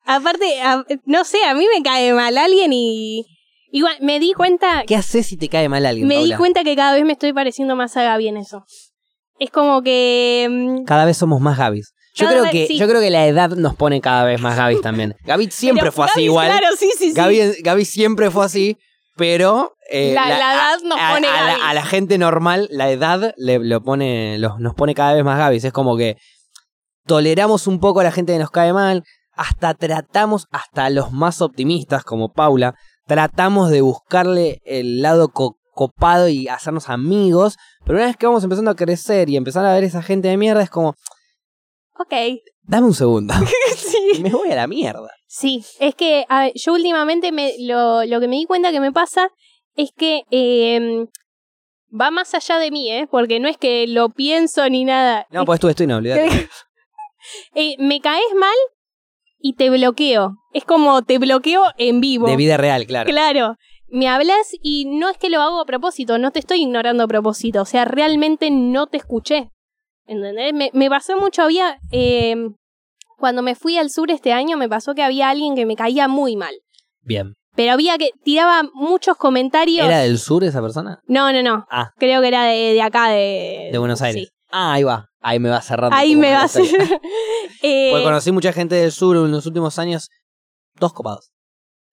Aparte, 0.05 0.62
a- 0.62 0.86
no 1.05 1.25
sé, 1.25 1.43
a 1.43 1.53
mí 1.53 1.65
me 1.75 1.83
cae 1.83 2.13
mal 2.13 2.38
alguien 2.38 2.71
y... 2.73 3.25
Igual, 3.69 3.97
me 3.99 4.19
di 4.21 4.31
cuenta... 4.31 4.83
¿Qué 4.88 4.95
haces 4.95 5.27
si 5.27 5.36
te 5.36 5.49
cae 5.49 5.67
mal 5.67 5.86
alguien? 5.86 6.07
Me 6.07 6.23
di 6.23 6.33
cuenta 6.33 6.63
que 6.63 6.75
cada 6.77 6.93
vez 6.93 7.03
me 7.03 7.12
estoy 7.12 7.33
pareciendo 7.33 7.75
más 7.75 7.97
a 7.97 8.03
Gaby 8.03 8.29
en 8.29 8.38
eso. 8.38 8.63
Es 9.39 9.51
como 9.51 9.81
que... 9.81 10.47
mm, 10.49 10.86
Cada 10.86 11.03
vez 11.03 11.17
somos 11.17 11.41
más 11.41 11.57
Gabis. 11.57 11.93
Yo 12.25 12.27
creo, 12.30 12.43
vez- 12.43 12.51
que, 12.51 12.67
sí. 12.67 12.77
yo 12.77 12.88
creo 12.88 12.99
que 13.01 13.10
la 13.10 13.25
edad 13.27 13.49
nos 13.51 13.75
pone 13.75 14.01
cada 14.01 14.23
vez 14.25 14.41
más 14.41 14.56
Gabis 14.58 14.82
también. 14.82 15.15
Gaby 15.25 15.49
siempre 15.51 15.82
pero 15.82 15.91
fue 15.91 16.06
así 16.06 16.13
Gaby, 16.15 16.23
igual. 16.25 16.47
Claro, 16.49 16.67
sí, 16.77 16.91
sí, 16.97 17.08
sí. 17.10 17.13
Gaby, 17.13 17.62
Gaby 17.63 17.86
siempre 17.86 18.32
fue 18.32 18.45
así, 18.45 18.77
pero 19.15 19.73
eh, 19.89 20.13
La- 20.13 20.27
la 20.30 20.53
edad 20.53 20.80
nos 20.84 20.97
a, 20.99 21.13
pone 21.13 21.27
a 21.27 21.43
la, 21.58 21.69
a 21.69 21.73
la 21.73 21.84
gente 21.86 22.17
normal, 22.17 22.67
la 22.71 22.89
edad 22.91 23.34
le, 23.38 23.60
lo 23.60 23.82
pone, 23.82 24.38
los- 24.39 24.60
nos 24.60 24.73
pone 24.75 24.93
cada 24.95 25.13
vez 25.13 25.23
más 25.23 25.38
Gabis. 25.38 25.63
Es 25.63 25.73
como 25.73 25.95
que 25.97 26.17
toleramos 27.06 27.67
un 27.67 27.80
poco 27.80 27.99
a 27.99 28.03
la 28.03 28.12
gente 28.12 28.34
que 28.34 28.39
nos 28.39 28.51
cae 28.51 28.73
mal, 28.73 29.03
hasta 29.34 29.73
tratamos, 29.73 30.45
hasta 30.51 30.89
los 30.89 31.12
más 31.12 31.41
optimistas 31.41 32.03
como 32.03 32.32
Paula, 32.34 32.75
tratamos 33.06 33.69
de 33.69 33.82
buscarle 33.82 34.60
el 34.65 35.01
lado 35.01 35.30
co- 35.30 35.58
copado 35.73 36.27
y 36.27 36.47
hacernos 36.47 36.89
amigos, 36.89 37.56
pero 37.86 37.97
una 37.99 38.08
vez 38.08 38.17
que 38.17 38.25
vamos 38.25 38.43
empezando 38.43 38.71
a 38.71 38.75
crecer 38.75 39.30
y 39.30 39.38
empezar 39.38 39.63
a 39.65 39.73
ver 39.73 39.84
esa 39.84 40.01
gente 40.01 40.27
de 40.27 40.38
mierda, 40.38 40.63
es 40.63 40.69
como, 40.71 40.95
Ok, 41.99 42.13
dame 42.63 42.88
un 42.88 42.93
segundo, 42.93 43.33
sí. 43.75 44.21
me 44.21 44.29
voy 44.29 44.51
a 44.51 44.55
la 44.55 44.67
mierda. 44.67 45.10
Sí, 45.25 45.63
es 45.79 45.95
que 45.95 46.25
a 46.29 46.41
ver, 46.41 46.53
yo 46.55 46.73
últimamente 46.73 47.31
me, 47.31 47.53
lo, 47.60 48.05
lo 48.05 48.19
que 48.19 48.27
me 48.27 48.36
di 48.36 48.45
cuenta 48.45 48.71
que 48.71 48.79
me 48.79 48.91
pasa 48.91 49.29
es 49.75 49.91
que 49.95 50.23
eh, 50.31 51.07
va 51.89 52.12
más 52.12 52.33
allá 52.33 52.57
de 52.60 52.71
mí, 52.71 52.91
¿eh? 52.91 53.07
Porque 53.10 53.39
no 53.39 53.47
es 53.47 53.57
que 53.57 53.88
lo 53.88 54.10
pienso 54.10 54.67
ni 54.69 54.83
nada. 54.86 55.27
No, 55.29 55.45
pues 55.45 55.60
tú 55.60 55.69
estoy 55.69 55.88
no, 55.88 55.97
olvídate. 55.97 56.49
Eh, 57.55 57.75
me 57.77 57.99
caes 57.99 58.33
mal 58.39 58.55
y 59.39 59.55
te 59.55 59.69
bloqueo. 59.69 60.38
Es 60.53 60.63
como 60.63 61.01
te 61.01 61.17
bloqueo 61.17 61.65
en 61.77 61.99
vivo. 61.99 62.27
De 62.27 62.38
vida 62.38 62.55
real, 62.55 62.86
claro. 62.86 63.10
Claro. 63.10 63.55
Me 63.89 64.07
hablas 64.07 64.51
y 64.62 64.86
no 64.86 65.10
es 65.10 65.17
que 65.17 65.29
lo 65.29 65.41
hago 65.41 65.60
a 65.60 65.65
propósito, 65.65 66.17
no 66.19 66.31
te 66.31 66.39
estoy 66.39 66.62
ignorando 66.62 67.03
a 67.03 67.07
propósito. 67.07 67.62
O 67.62 67.65
sea, 67.65 67.83
realmente 67.83 68.49
no 68.49 68.88
te 68.88 68.95
escuché. 68.95 69.49
¿Entendés? 70.08 70.54
Me, 70.54 70.72
me 70.74 70.89
pasó 70.89 71.17
mucho, 71.17 71.43
había. 71.43 71.78
eh, 71.91 72.36
cuando 73.17 73.41
me 73.41 73.56
fui 73.56 73.78
al 73.78 73.89
sur 73.89 74.12
este 74.12 74.32
año, 74.32 74.58
me 74.58 74.70
pasó 74.70 74.93
que 74.93 75.02
había 75.04 75.30
alguien 75.30 75.56
que 75.56 75.65
me 75.65 75.76
caía 75.76 76.08
muy 76.08 76.36
mal. 76.36 76.54
Bien. 77.02 77.34
Pero 77.56 77.72
había 77.74 77.98
que. 77.98 78.12
tiraba 78.24 78.62
muchos 78.74 79.17
comentarios. 79.17 79.88
¿Era 79.88 80.00
del 80.02 80.20
sur 80.20 80.43
esa 80.43 80.62
persona? 80.62 81.00
No, 81.08 81.32
no, 81.34 81.41
no. 81.41 81.65
Ah, 81.72 81.89
Creo 81.98 82.22
que 82.22 82.28
era 82.28 82.43
de, 82.46 82.74
de 82.74 82.82
acá, 82.84 83.10
de. 83.10 83.70
de 83.72 83.78
Buenos 83.80 83.98
sí. 84.00 84.06
Aires. 84.06 84.30
Ah, 84.52 84.74
ahí 84.74 84.84
va. 84.84 85.08
Ahí 85.20 85.39
me 85.39 85.50
va 85.50 85.60
cerrando. 85.62 85.96
Ahí 85.96 86.15
me 86.15 86.32
va 86.34 86.46
historia. 86.46 86.72
Eh, 87.63 87.89
Porque 87.91 88.04
conocí 88.06 88.32
mucha 88.32 88.54
gente 88.54 88.76
del 88.76 88.91
sur 88.91 89.15
en 89.17 89.32
los 89.32 89.46
últimos 89.48 89.80
años. 89.80 90.10
Dos 90.80 90.93
copados. 90.93 91.32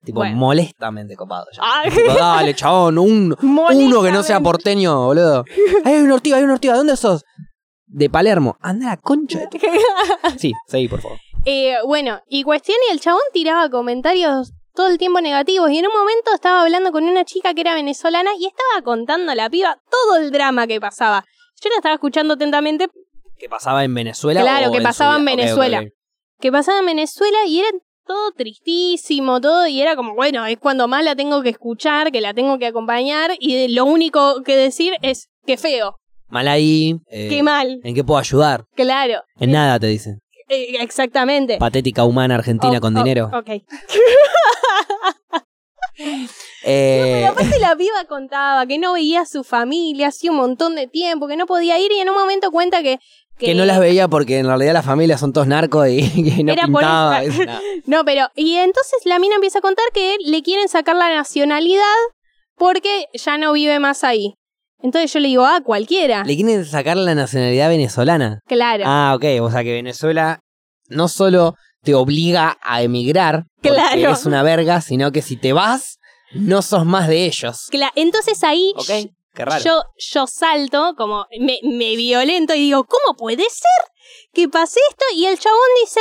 Tipo, 0.05 0.19
Bueno. 0.21 0.37
molestamente 0.37 1.17
copados. 1.17 1.49
ya. 1.57 1.63
Ah. 1.65 1.83
Tipo, 1.89 2.13
dale, 2.13 2.55
chabón, 2.55 2.99
un, 2.99 3.35
uno 3.43 4.03
que 4.03 4.13
no 4.13 4.23
sea 4.23 4.41
porteño, 4.41 5.07
boludo. 5.07 5.45
Hay 5.87 5.95
un 5.97 6.13
ortiga, 6.13 6.37
hay 6.37 6.45
un 6.45 6.51
ortiga. 6.51 6.77
¿Dónde 6.77 6.99
sos? 6.99 7.25
De 7.95 8.11
Palermo. 8.11 8.57
Anda 8.61 8.87
la 8.87 8.97
concha 8.97 9.39
de 9.39 9.47
tu... 9.47 9.59
Sí, 10.39 10.53
seguí, 10.67 10.89
por 10.89 11.01
favor. 11.01 11.19
Eh, 11.45 11.77
bueno, 11.87 12.21
y 12.29 12.43
cuestión, 12.43 12.77
y 12.89 12.93
el 12.93 13.01
chabón 13.01 13.23
tiraba 13.33 13.71
comentarios 13.71 14.53
todo 14.75 14.89
el 14.89 14.99
tiempo 14.99 15.21
negativos. 15.21 15.71
Y 15.71 15.79
en 15.79 15.87
un 15.87 15.93
momento 15.93 16.33
estaba 16.35 16.63
hablando 16.63 16.91
con 16.91 17.05
una 17.05 17.25
chica 17.25 17.55
que 17.55 17.61
era 17.61 17.75
venezolana 17.75 18.31
y 18.39 18.47
estaba 18.47 18.83
contando 18.83 19.31
a 19.31 19.35
la 19.35 19.49
piba 19.49 19.79
todo 19.91 20.17
el 20.17 20.33
drama 20.33 20.67
que 20.67 20.81
pasaba. 20.81 21.25
Yo 21.63 21.71
la 21.71 21.77
estaba 21.77 21.95
escuchando 21.95 22.35
atentamente, 22.35 22.89
¿Qué 23.39 23.49
pasaba 23.49 23.85
en 23.85 23.95
Venezuela? 23.95 24.41
Claro, 24.41 24.69
o 24.69 24.73
que 24.73 24.79
en 24.79 24.83
pasaba 24.85 25.17
en 25.17 25.25
Venezuela. 25.25 25.85
que 26.41 26.53
pasaba 26.53 26.81
en 26.81 26.87
Venezuela 26.87 27.39
y 27.47 27.61
era 27.61 27.69
todo 28.07 28.33
tristísimo, 28.33 29.41
todo, 29.41 29.67
y 29.67 29.81
era 29.81 29.97
como, 29.97 30.15
bueno, 30.15 30.45
es 30.47 30.59
cuando 30.59 30.89
más 30.89 31.05
la 31.05 31.17
tengo 31.17 31.43
que 31.43 31.49
escuchar, 31.51 32.13
que 32.13 32.21
la 32.21 32.35
tengo 32.35 32.59
que 32.59 32.67
acompañar, 32.67 33.33
y 33.39 33.69
lo 33.69 33.85
único 33.85 34.43
que 34.43 34.57
decir 34.57 34.95
es, 35.03 35.31
que 35.47 35.57
feo, 35.57 36.01
Mal 36.35 36.49
ahí. 36.49 36.97
eh, 37.11 37.29
qué 37.31 37.45
mal, 37.45 37.79
¿En 37.85 37.95
qué 37.95 38.03
puedo 38.03 38.19
ayudar? 38.19 38.65
claro. 38.75 39.23
En 39.39 39.53
nada, 39.53 39.79
te 39.79 39.87
dicen. 39.87 40.19
Eh, 40.49 40.77
exactamente. 40.81 41.59
Patética 41.59 42.05
humana 42.05 42.35
argentina 42.35 42.79
Oh, 42.79 42.81
con 42.81 42.97
oh, 42.97 43.03
dinero. 43.05 43.31
Ok. 43.33 43.51
Eh, 46.67 47.21
Pero 47.21 47.33
aparte 47.33 47.59
la 47.61 47.77
piba 47.79 48.05
contaba 48.09 48.67
que 48.67 48.79
no 48.79 48.95
veía 48.95 49.21
a 49.21 49.27
su 49.27 49.45
familia 49.45 50.09
hacía 50.09 50.33
un 50.33 50.39
montón 50.39 50.75
de 50.75 50.89
tiempo, 50.89 51.29
que 51.29 51.37
no 51.37 51.47
podía 51.47 51.79
ir 51.79 51.93
y 51.93 52.01
en 52.01 52.09
un 52.09 52.17
momento 52.17 52.51
cuenta 52.51 52.83
que... 52.83 52.99
que 53.39 53.55
no 53.55 53.65
las 53.65 53.79
veía 53.79 54.09
porque 54.09 54.39
en 54.39 54.47
realidad 54.47 54.73
las 54.73 54.85
familias 54.85 55.21
son 55.21 55.33
todos 55.33 55.47
narcos 55.47 55.87
y, 55.89 56.01
y 56.39 56.43
no 56.43 56.53
Era 56.53 56.63
por 56.67 56.81
pintaba. 56.81 57.23
eso. 57.23 57.45
No. 57.45 57.61
No, 57.87 58.05
pero... 58.05 58.27
Y 58.35 58.57
entonces 58.57 59.03
la 59.05 59.21
mina 59.21 59.37
empieza 59.37 59.61
a 59.61 59.63
contar 59.63 59.85
que 59.95 60.17
le 60.25 60.43
quieren 60.43 60.69
sacar 60.69 60.97
la 60.97 61.15
nacionalidad 61.15 61.85
porque 62.57 63.07
ya 63.13 63.39
no 63.39 63.53
vive 63.53 63.79
más 63.79 64.03
ahí. 64.03 64.35
Entonces 64.85 65.11
yo 65.15 65.19
le 65.21 65.29
digo, 65.29 65.47
ah, 65.47 65.63
cualquiera. 65.65 66.25
Le 66.25 66.37
quieren 66.37 66.63
sacar 66.67 66.99
la 66.99 67.15
nacionalidad 67.15 67.71
venezolana. 67.71 68.41
Claro. 68.47 68.85
Ah, 68.87 69.15
ok. 69.17 69.25
O 69.41 69.51
sea 69.51 69.65
que 69.65 69.73
Venezuela 69.73 70.41
no 70.89 71.09
solo 71.09 71.55
te 71.83 71.95
obliga 71.95 72.59
a 72.63 72.83
emigrar, 72.83 73.45
porque 73.63 73.71
Claro. 73.79 74.11
es 74.13 74.27
una 74.27 74.43
verga, 74.43 74.83
sino 74.83 75.11
que 75.11 75.23
si 75.23 75.37
te 75.37 75.55
vas, 75.55 75.97
no 76.35 76.61
sos 76.61 76.85
más 76.85 77.09
de 77.09 77.25
ellos. 77.25 77.69
Entonces 77.95 78.45
ahí. 78.45 78.75
Qué 79.35 79.45
raro. 79.47 79.65
yo, 79.65 79.83
yo 79.97 80.27
salto, 80.27 80.93
como 80.99 81.27
me, 81.41 81.59
me 81.63 81.97
violento 81.97 82.55
y 82.55 82.59
digo, 82.61 82.85
¿cómo 82.85 83.17
puede 83.17 83.43
ser 83.45 83.91
que 84.35 84.49
pase 84.51 84.81
esto? 84.91 85.05
Y 85.17 85.25
el 85.25 85.39
chabón 85.39 85.59
dice, 85.83 86.01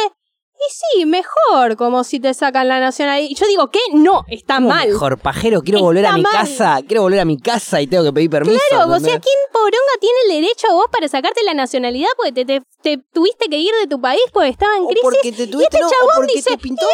y 0.67 0.99
sí, 0.99 1.06
mejor, 1.06 1.76
como 1.78 2.04
si 2.04 2.19
te 2.19 2.34
sacan 2.34 2.67
la 2.67 2.80
nacionalidad. 2.80 3.30
Y 3.30 3.36
yo 3.36 3.45
digo, 3.47 3.69
¿qué? 3.69 3.80
No, 3.93 4.23
está 4.28 4.56
¿Cómo 4.56 4.69
mal. 4.69 4.88
Mejor 4.88 5.17
pajero, 5.19 5.62
quiero 5.62 5.80
Está 5.80 5.86
volver 5.86 6.06
a 6.06 6.13
mi 6.13 6.21
mal. 6.21 6.32
casa, 6.32 6.80
quiero 6.88 7.02
volver 7.04 7.19
a 7.19 7.26
mi 7.26 7.39
casa 7.39 7.82
y 7.82 7.88
tengo 7.88 8.04
que 8.04 8.13
pedir 8.13 8.30
permiso. 8.30 8.60
Claro, 8.69 8.84
o 8.84 8.95
¿entendés? 8.95 9.12
sea, 9.13 9.19
¿quién 9.21 9.36
poronga 9.52 9.93
tiene 9.99 10.15
el 10.28 10.41
derecho 10.41 10.67
a 10.69 10.73
vos 10.73 10.86
para 10.91 11.08
sacarte 11.08 11.43
la 11.43 11.54
nacionalidad? 11.54 12.10
Porque 12.17 12.32
te, 12.32 12.45
te- 12.45 12.65
te 12.82 12.97
tuviste 13.13 13.47
que 13.49 13.58
ir 13.58 13.71
de 13.82 13.88
tu 13.88 13.99
país 14.02 14.21
porque 14.34 14.49
estaba 14.49 14.76
en 14.78 14.84
O 14.84 14.88
crisis. 14.88 15.02
porque 15.04 15.32
te 15.32 15.47
tuviste, 15.47 15.78
este 15.78 15.80
no, 15.82 15.88
o 15.88 15.91
chabón 15.91 16.10
porque 16.15 16.34
dice, 16.36 16.49
te 16.52 16.58
pintó. 16.58 16.86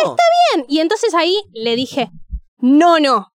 Bien. 0.53 0.65
Y 0.67 0.79
entonces 0.79 1.13
ahí 1.13 1.35
le 1.53 1.75
dije, 1.75 2.09
no, 2.59 2.99
no. 2.99 3.27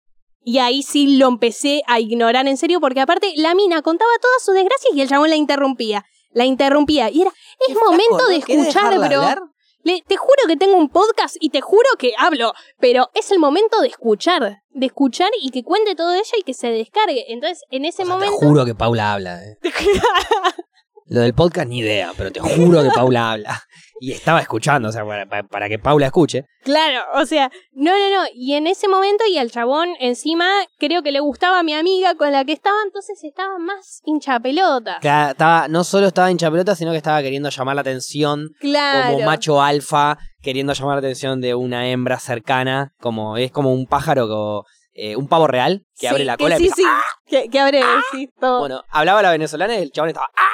Y 0.45 0.59
ahí 0.59 0.83
sí 0.83 1.19
lo 1.19 1.29
empecé 1.29 1.83
a 1.87 2.01
ignorar 2.01 2.47
en 2.49 2.57
serio, 2.57 2.81
porque 2.81 3.01
aparte 3.01 3.33
la 3.37 3.55
mina 3.55 3.81
contaba 3.83 4.11
todas 4.21 4.43
sus 4.45 4.55
desgracias 4.55 4.93
y 4.95 5.01
el 5.01 5.09
chabón 5.09 5.31
la 5.31 5.37
interrumpía. 5.37 6.05
La 6.33 6.45
interrumpía. 6.47 7.11
Y 7.11 7.21
era, 7.23 7.31
es 7.61 7.75
flaco, 7.75 7.91
momento 7.91 8.19
¿no? 8.19 8.27
de 8.29 8.41
¿Querés 8.41 8.67
escuchar, 8.69 8.95
bro. 8.99 9.05
hablar? 9.05 9.43
Le- 9.85 10.03
te 10.07 10.17
juro 10.17 10.43
que 10.47 10.57
tengo 10.57 10.77
un 10.77 10.89
podcast 10.89 11.37
y 11.41 11.51
te 11.51 11.61
juro 11.61 11.89
que 11.99 12.13
hablo, 12.19 12.53
pero 12.79 13.09
es 13.15 13.31
el 13.31 13.39
momento 13.39 13.81
de 13.81 13.89
escuchar, 13.89 14.63
de 14.71 14.87
escuchar 14.87 15.31
y 15.41 15.51
que 15.51 15.63
cuente 15.65 15.95
todo 15.95 16.13
ella 16.13 16.23
y 16.39 16.43
que 16.43 16.55
se 16.55 16.69
descargue. 16.69 17.25
Entonces, 17.33 17.63
en 17.71 17.85
ese 17.85 18.03
O 18.03 18.07
sea, 18.07 18.15
momento... 18.15 18.39
Te 18.39 18.47
juro 18.47 18.65
que 18.65 18.75
Paula 18.75 19.13
habla. 19.15 19.43
eh. 19.45 19.59
Lo 21.13 21.21
del 21.21 21.35
podcast 21.35 21.69
ni 21.69 21.79
idea, 21.81 22.13
pero 22.17 22.31
te 22.33 22.41
juro 22.41 22.83
que 22.83 22.91
Paula 22.91 23.31
habla. 23.33 23.63
Y 24.01 24.11
estaba 24.13 24.41
escuchando, 24.41 24.89
o 24.89 24.93
sea, 24.93 25.05
para, 25.07 25.45
para- 25.45 25.69
que 25.69 25.79
Paula 25.79 26.07
escuche. 26.07 26.45
Claro, 26.65 27.03
o 27.15 27.25
sea, 27.25 27.51
no, 27.73 27.93
no, 27.93 28.11
no. 28.23 28.25
Y 28.35 28.55
en 28.55 28.67
ese 28.67 28.89
momento, 28.89 29.23
y 29.31 29.39
al 29.39 29.51
chabón 29.51 29.91
encima, 30.01 30.49
creo 30.79 31.03
que 31.05 31.13
le 31.13 31.21
gustaba 31.21 31.61
a 31.61 31.63
mi 31.63 31.73
amiga 31.75 32.17
con 32.17 32.33
la 32.33 32.45
que 32.45 32.53
estaba, 32.53 32.77
entonces 32.85 33.23
estaba 33.23 33.59
más 33.59 34.01
hincha 34.05 34.41
pelota. 34.41 34.99
Que 35.01 35.09
estaba, 35.31 35.69
no 35.69 35.85
solo 35.85 36.09
estaba 36.09 36.31
hincha 36.33 36.51
pelota, 36.51 36.75
sino 36.75 36.91
que 36.91 36.97
estaba 36.97 37.23
queriendo 37.23 37.49
llamar 37.51 37.77
la 37.77 37.83
atención 37.83 38.49
Claro. 38.61 39.13
como 39.13 39.25
macho 39.25 39.63
alfa, 39.63 40.19
queriendo 40.41 40.73
llamar 40.73 40.95
la 40.97 41.01
atención 41.01 41.41
de 41.41 41.55
una 41.55 41.89
hembra 41.89 42.19
cercana, 42.19 42.93
como 43.01 43.37
es 43.37 43.53
como 43.53 43.73
un 43.73 43.87
pájaro, 43.87 44.27
como, 44.27 44.65
eh, 44.95 45.15
un 45.15 45.29
pavo 45.29 45.47
real 45.47 45.85
que 45.97 46.01
Sí, 46.01 46.07
abre 46.09 46.25
la 46.25 46.37
que 46.37 46.43
cola 46.45 46.57
y 46.57 46.59
Sí, 46.59 46.67
empieza, 46.71 46.91
sí. 46.91 47.25
Que, 47.27 47.49
que 47.49 47.61
abre, 47.61 47.83
sí, 48.11 48.29
todo. 48.41 48.59
Bueno, 48.61 48.83
hablaba 48.91 49.23
la 49.23 49.31
venezolana 49.31 49.77
y 49.77 49.83
el 49.83 49.93
chabón 49.93 50.09
estaba. 50.09 50.27
"Ah". 50.37 50.49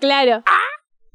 Claro. 0.00 0.42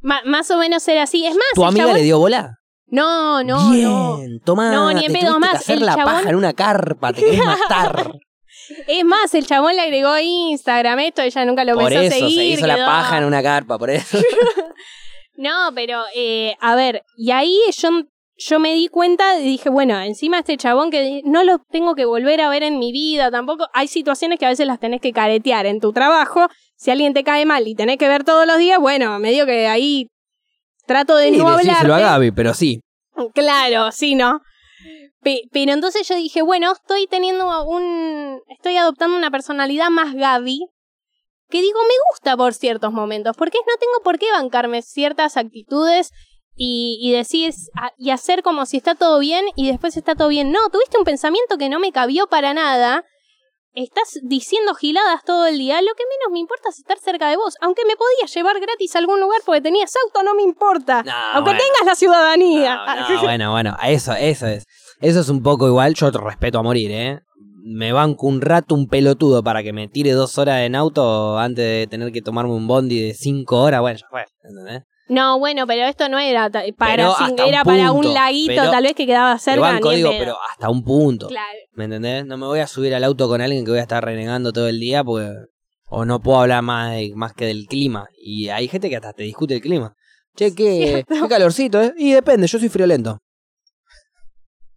Ma- 0.02 0.22
más 0.26 0.52
o 0.52 0.58
menos 0.58 0.88
era 0.88 1.04
así. 1.04 1.26
Es 1.26 1.34
más, 1.36 1.44
¿Tu 1.56 1.64
amiga 1.66 1.86
chabón- 1.86 1.96
le 1.98 2.04
dio 2.04 2.20
bola? 2.20 2.58
No, 2.88 3.44
no, 3.44 3.72
Bien, 3.72 3.84
no. 3.90 4.20
tomá, 4.46 4.72
No, 4.72 4.92
ni 4.94 5.06
en 5.06 5.14
pedo 5.14 5.34
que 5.34 5.40
más, 5.40 5.56
hacer 5.56 5.78
el 5.80 5.86
la 5.86 5.96
chabón- 5.96 6.14
paja 6.14 6.30
en 6.30 6.36
una 6.36 6.54
carpa, 6.54 7.12
te 7.14 7.22
querés 7.22 7.44
matar. 7.46 8.12
Es 8.88 9.04
más, 9.04 9.34
el 9.34 9.46
chabón 9.46 9.76
le 9.76 9.82
agregó 9.82 10.18
Instagram 10.18 11.00
esto, 11.00 11.22
ella 11.22 11.44
nunca 11.46 11.66
lo 11.66 11.74
por 11.74 11.92
empezó 11.92 12.16
eso 12.16 12.26
a 12.26 12.30
seguir. 12.30 12.38
se 12.38 12.46
hizo 12.60 12.68
la 12.68 12.78
paja 12.78 13.18
en 13.18 13.26
una 13.26 13.42
carpa, 13.44 13.78
por 13.78 13.90
eso. 13.90 14.18
No, 15.36 15.72
pero, 15.74 16.04
eh, 16.16 16.56
a 16.62 16.76
ver, 16.76 17.04
y 17.18 17.32
ahí 17.32 17.60
yo, 17.76 17.90
yo 18.36 18.60
me 18.60 18.74
di 18.74 18.88
cuenta 18.88 19.40
y 19.40 19.44
dije, 19.44 19.70
bueno, 19.70 20.00
encima 20.02 20.40
este 20.40 20.58
chabón 20.58 20.90
que 20.92 21.22
no 21.24 21.44
lo 21.44 21.60
tengo 21.60 21.94
que 21.96 22.06
volver 22.06 22.42
a 22.42 22.50
ver 22.50 22.64
en 22.64 22.80
mi 22.80 22.92
vida, 22.92 23.30
tampoco. 23.32 23.68
Hay 23.74 23.88
situaciones 23.88 24.40
que 24.40 24.46
a 24.46 24.50
veces 24.50 24.66
las 24.68 24.80
tenés 24.80 25.02
que 25.02 25.14
caretear 25.14 25.66
en 25.66 25.80
tu 25.80 25.94
trabajo. 25.94 26.48
Si 26.76 26.90
alguien 26.92 27.14
te 27.14 27.24
cae 27.24 27.46
mal 27.46 27.68
y 27.68 27.76
tenés 27.76 27.98
que 27.98 28.08
ver 28.08 28.24
todos 28.24 28.48
los 28.48 28.58
días, 28.58 28.80
bueno, 28.80 29.18
medio 29.20 29.46
que 29.46 29.68
ahí 29.68 30.08
trato 30.88 31.16
de 31.16 31.32
Sí, 31.32 31.38
no 31.38 31.58
decírselo 31.58 31.94
a 31.94 31.98
hablar. 31.98 32.12
Gaby, 32.14 32.32
pero 32.32 32.54
sí. 32.54 32.80
Claro, 33.34 33.92
sí, 33.92 34.16
¿no? 34.16 34.42
Pe- 35.22 35.44
pero 35.52 35.72
entonces 35.72 36.08
yo 36.08 36.16
dije, 36.16 36.42
bueno, 36.42 36.72
estoy 36.74 37.08
teniendo 37.08 37.66
un. 37.66 38.40
Estoy 38.50 38.76
adoptando 38.78 39.16
una 39.16 39.32
personalidad 39.32 39.90
más 39.90 40.14
Gaby. 40.16 40.66
Que 41.50 41.62
digo, 41.62 41.80
me 41.84 41.94
gusta 42.10 42.36
por 42.36 42.54
ciertos 42.56 42.92
momentos. 42.92 43.38
Porque 43.38 43.60
no 43.60 43.74
tengo 43.80 44.04
por 44.04 44.18
qué 44.18 44.32
bancarme 44.32 44.82
ciertas 44.82 45.38
actitudes 45.38 46.10
y, 46.56 47.00
y 47.02 47.12
decir 47.12 47.54
a- 47.76 47.92
y 47.98 48.12
hacer 48.12 48.44
como 48.44 48.66
si 48.66 48.78
está 48.78 48.96
todo 48.96 49.20
bien 49.20 49.46
y 49.56 49.68
después 49.70 49.98
está 49.98 50.16
todo 50.16 50.28
bien. 50.28 50.52
No, 50.52 50.70
tuviste 50.70 50.98
un 50.98 51.04
pensamiento 51.04 51.58
que 51.58 51.70
no 51.70 51.80
me 51.80 51.92
cabió 51.92 52.28
para 52.28 52.54
nada. 52.54 53.04
Estás 53.76 54.20
diciendo 54.22 54.76
giladas 54.76 55.24
todo 55.26 55.48
el 55.48 55.58
día. 55.58 55.82
Lo 55.82 55.96
que 55.96 56.04
menos 56.06 56.32
me 56.32 56.38
importa 56.40 56.70
es 56.70 56.78
estar 56.78 57.00
cerca 57.00 57.28
de 57.30 57.38
vos. 57.38 57.56
Aunque 57.60 57.86
me 57.86 57.96
podías 57.96 58.32
llevar 58.34 58.60
gratis 58.60 58.96
a 58.96 59.00
algún 59.00 59.20
lugar 59.20 59.42
porque 59.46 59.62
tenías 59.62 59.92
auto, 60.06 60.22
no 60.22 60.36
me 60.36 60.44
importa. 60.44 61.02
No, 61.02 61.12
Aunque 61.34 61.52
bueno. 61.52 61.60
tengas 61.60 61.86
la 61.88 61.96
ciudadanía. 61.96 62.76
No, 62.86 63.10
no, 63.16 63.22
bueno, 63.24 63.52
bueno, 63.52 63.78
eso, 63.84 64.14
eso 64.14 64.46
es. 64.46 64.64
Eso 65.02 65.22
es 65.22 65.30
un 65.30 65.42
poco 65.42 65.68
igual, 65.68 65.96
yo 65.96 66.12
te 66.12 66.20
respeto 66.20 66.60
a 66.60 66.64
morir, 66.64 66.92
¿eh? 66.92 67.20
Me 67.66 67.92
banco 67.94 68.28
un 68.28 68.42
rato 68.42 68.76
un 68.76 68.88
pelotudo 68.88 69.42
para 69.44 69.64
que 69.64 69.74
me 69.74 69.88
tire 69.88 70.12
dos 70.12 70.38
horas 70.38 70.62
en 70.62 70.76
auto 70.76 71.38
antes 71.40 71.66
de 71.66 71.88
tener 71.90 72.12
que 72.12 72.22
tomarme 72.22 72.54
un 72.54 72.68
bondi 72.68 73.02
de 73.08 73.14
cinco 73.16 73.60
horas, 73.62 73.82
bueno, 73.82 73.98
ya 74.00 74.06
fue, 74.10 74.26
¿entendés? 74.44 74.84
No, 75.10 75.38
bueno, 75.38 75.68
pero 75.68 75.86
esto 75.86 76.08
no 76.10 76.18
era 76.18 76.50
para 76.78 77.10
un 77.28 77.40
era 77.40 77.64
para 77.64 77.92
un 77.92 78.02
punto, 78.04 78.14
laguito, 78.14 78.54
pero- 78.56 78.72
tal 78.72 78.84
vez 78.84 78.94
que 78.96 79.06
quedaba 79.06 79.38
cerca. 79.38 79.60
banco, 79.62 79.90
digo, 79.92 80.10
pero 80.18 80.38
hasta 80.52 80.70
un 80.70 80.84
punto, 80.84 81.28
Claro. 81.28 81.58
¿me 81.74 81.86
entendés? 81.86 82.26
No 82.26 82.38
me 82.38 82.46
voy 82.46 82.60
a 82.62 82.68
subir 82.68 82.96
al 82.96 83.04
auto 83.04 83.28
con 83.28 83.42
alguien 83.42 83.66
que 83.66 83.72
voy 83.72 83.80
a 83.80 83.84
estar 83.84 84.04
renegando 84.04 84.54
todo 84.54 84.68
el 84.70 84.80
día, 84.80 85.04
pues, 85.04 85.30
o 85.90 86.06
no 86.06 86.22
puedo 86.22 86.40
hablar 86.40 86.62
más, 86.64 86.92
de- 86.94 87.12
más 87.16 87.34
que 87.34 87.46
del 87.46 87.66
clima. 87.68 88.08
Y 88.18 88.48
hay 88.50 88.68
gente 88.70 88.90
que 88.90 88.96
hasta 88.96 89.12
te 89.14 89.24
discute 89.24 89.56
el 89.56 89.62
clima. 89.62 89.94
Che, 90.36 90.56
qué, 90.56 91.04
qué 91.08 91.28
calorcito, 91.28 91.82
¿eh? 91.82 91.94
Y 91.98 92.14
depende, 92.14 92.48
yo 92.48 92.58
soy 92.58 92.70
friolento. 92.70 93.20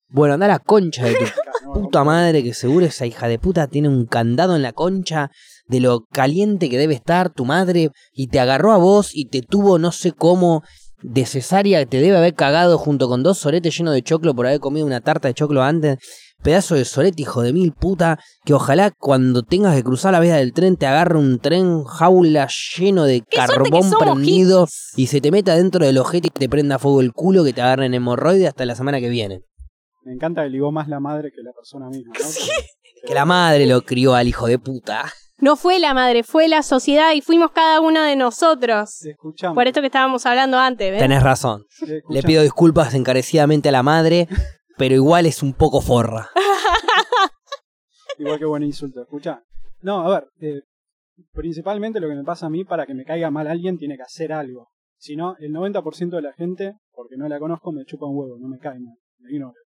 Bueno, 0.09 0.35
anda 0.35 0.47
a 0.47 0.51
la 0.51 0.59
concha 0.59 1.05
de 1.05 1.15
tu 1.15 1.25
puta 1.73 2.05
madre 2.05 2.43
que 2.43 2.55
seguro 2.55 2.87
esa 2.87 3.07
hija 3.07 3.27
de 3.29 3.39
puta 3.39 3.67
tiene 3.67 3.89
un 3.89 4.07
candado 4.07 4.55
en 4.57 4.63
la 4.63 4.73
concha 4.73 5.31
de 5.69 5.81
lo 5.81 6.07
caliente 6.13 6.69
que 6.69 6.79
debe 6.79 6.95
estar 6.95 7.33
tu 7.33 7.45
madre 7.45 7.91
y 8.13 8.29
te 8.29 8.41
agarró 8.41 8.73
a 8.73 8.77
vos 8.77 9.11
y 9.15 9.27
te 9.27 9.43
tuvo 9.43 9.79
no 9.79 9.93
sé 9.93 10.13
cómo 10.13 10.63
de 11.03 11.27
cesárea, 11.27 11.85
te 11.87 12.01
debe 12.01 12.17
haber 12.17 12.35
cagado 12.35 12.79
junto 12.79 13.09
con 13.09 13.23
dos 13.23 13.39
soretes 13.39 13.77
llenos 13.77 13.95
de 13.95 14.03
choclo 14.03 14.35
por 14.35 14.47
haber 14.47 14.61
comido 14.61 14.87
una 14.87 15.01
tarta 15.01 15.29
de 15.29 15.35
choclo 15.35 15.63
antes. 15.63 15.99
Pedazo 16.43 16.75
de 16.75 16.85
sorete, 16.85 17.23
hijo 17.23 17.43
de 17.43 17.53
mil 17.53 17.73
puta, 17.73 18.19
que 18.45 18.55
ojalá 18.55 18.91
cuando 18.91 19.43
tengas 19.43 19.75
que 19.75 19.83
cruzar 19.83 20.13
la 20.13 20.21
vía 20.21 20.37
del 20.37 20.53
tren 20.53 20.77
te 20.77 20.87
agarre 20.87 21.19
un 21.19 21.39
tren 21.39 21.83
jaula 21.85 22.47
lleno 22.77 23.05
de 23.05 23.23
carbón 23.23 23.91
prendido 23.99 24.69
y 24.97 25.07
se 25.07 25.21
te 25.21 25.31
meta 25.31 25.57
dentro 25.57 25.85
del 25.85 25.99
ojete 25.99 26.29
y 26.29 26.31
te 26.31 26.49
prenda 26.49 26.79
fuego 26.79 27.01
el 27.01 27.13
culo 27.13 27.43
que 27.43 27.53
te 27.53 27.63
agarren 27.63 27.95
hemorroide 27.95 28.47
hasta 28.47 28.67
la 28.67 28.75
semana 28.75 29.01
que 29.01 29.09
viene. 29.09 29.41
Me 30.05 30.13
encanta 30.13 30.45
que 30.45 30.51
ligó 30.51 30.71
más 30.71 30.89
la 30.89 31.01
madre 31.01 31.33
que 31.35 31.43
la 31.43 31.53
persona 31.53 31.89
misma, 31.89 32.13
¿no? 32.19 32.27
Que 33.07 33.15
la 33.15 33.25
madre 33.25 33.67
lo 33.67 33.83
crió 33.83 34.15
al 34.15 34.27
hijo 34.27 34.47
de 34.47 34.59
puta. 34.59 35.05
No 35.39 35.57
fue 35.57 35.79
la 35.79 35.93
madre, 35.93 36.23
fue 36.23 36.49
la 36.49 36.63
sociedad 36.63 37.13
y 37.15 37.21
fuimos 37.21 37.51
cada 37.51 37.81
uno 37.81 38.03
de 38.03 38.17
nosotros. 38.17 39.05
Escuchame. 39.05 39.55
Por 39.55 39.67
esto 39.67 39.81
que 39.81 39.87
estábamos 39.87 40.25
hablando 40.25 40.59
antes, 40.59 40.91
¿ves? 40.91 41.01
Tenés 41.01 41.23
razón. 41.23 41.65
Le 42.09 42.23
pido 42.23 42.43
disculpas 42.43 42.95
encarecidamente 42.95 43.69
a 43.69 43.73
la 43.73 43.83
madre, 43.83 44.29
pero 44.79 44.95
igual 44.95 45.27
es 45.27 45.43
un 45.43 45.53
poco 45.53 45.81
forra. 45.81 46.29
Igual 48.19 48.39
que 48.39 48.47
buen 48.47 48.63
insulto, 48.63 49.03
escucha. 49.03 49.43
No, 49.83 50.01
a 50.01 50.09
ver, 50.09 50.29
eh, 50.41 50.63
principalmente 51.33 52.01
lo 52.01 52.09
que 52.09 52.15
me 52.15 52.25
pasa 52.25 52.47
a 52.47 52.51
mí, 52.51 52.65
para 52.65 52.87
que 52.87 52.95
me 52.95 53.05
caiga 53.05 53.31
mal 53.31 53.47
alguien, 53.47 53.77
tiene 53.77 53.97
que 53.97 54.05
hacer 54.05 54.33
algo. 54.33 54.71
Si 54.99 55.17
no, 55.17 55.37
el 55.39 55.53
90% 55.53 56.17
de 56.17 56.23
la 56.23 56.33
gente, 56.33 56.77
porque 56.93 57.17
no 57.19 57.29
la 57.29 57.39
conozco, 57.39 57.73
me 57.73 57.85
chupa 57.85 58.07
un 58.07 58.17
huevo, 58.17 58.39
no 58.39 58.49
me 58.49 58.59
cae 58.59 58.79
mal, 58.79 58.97
me 59.19 59.33
ignora. 59.33 59.59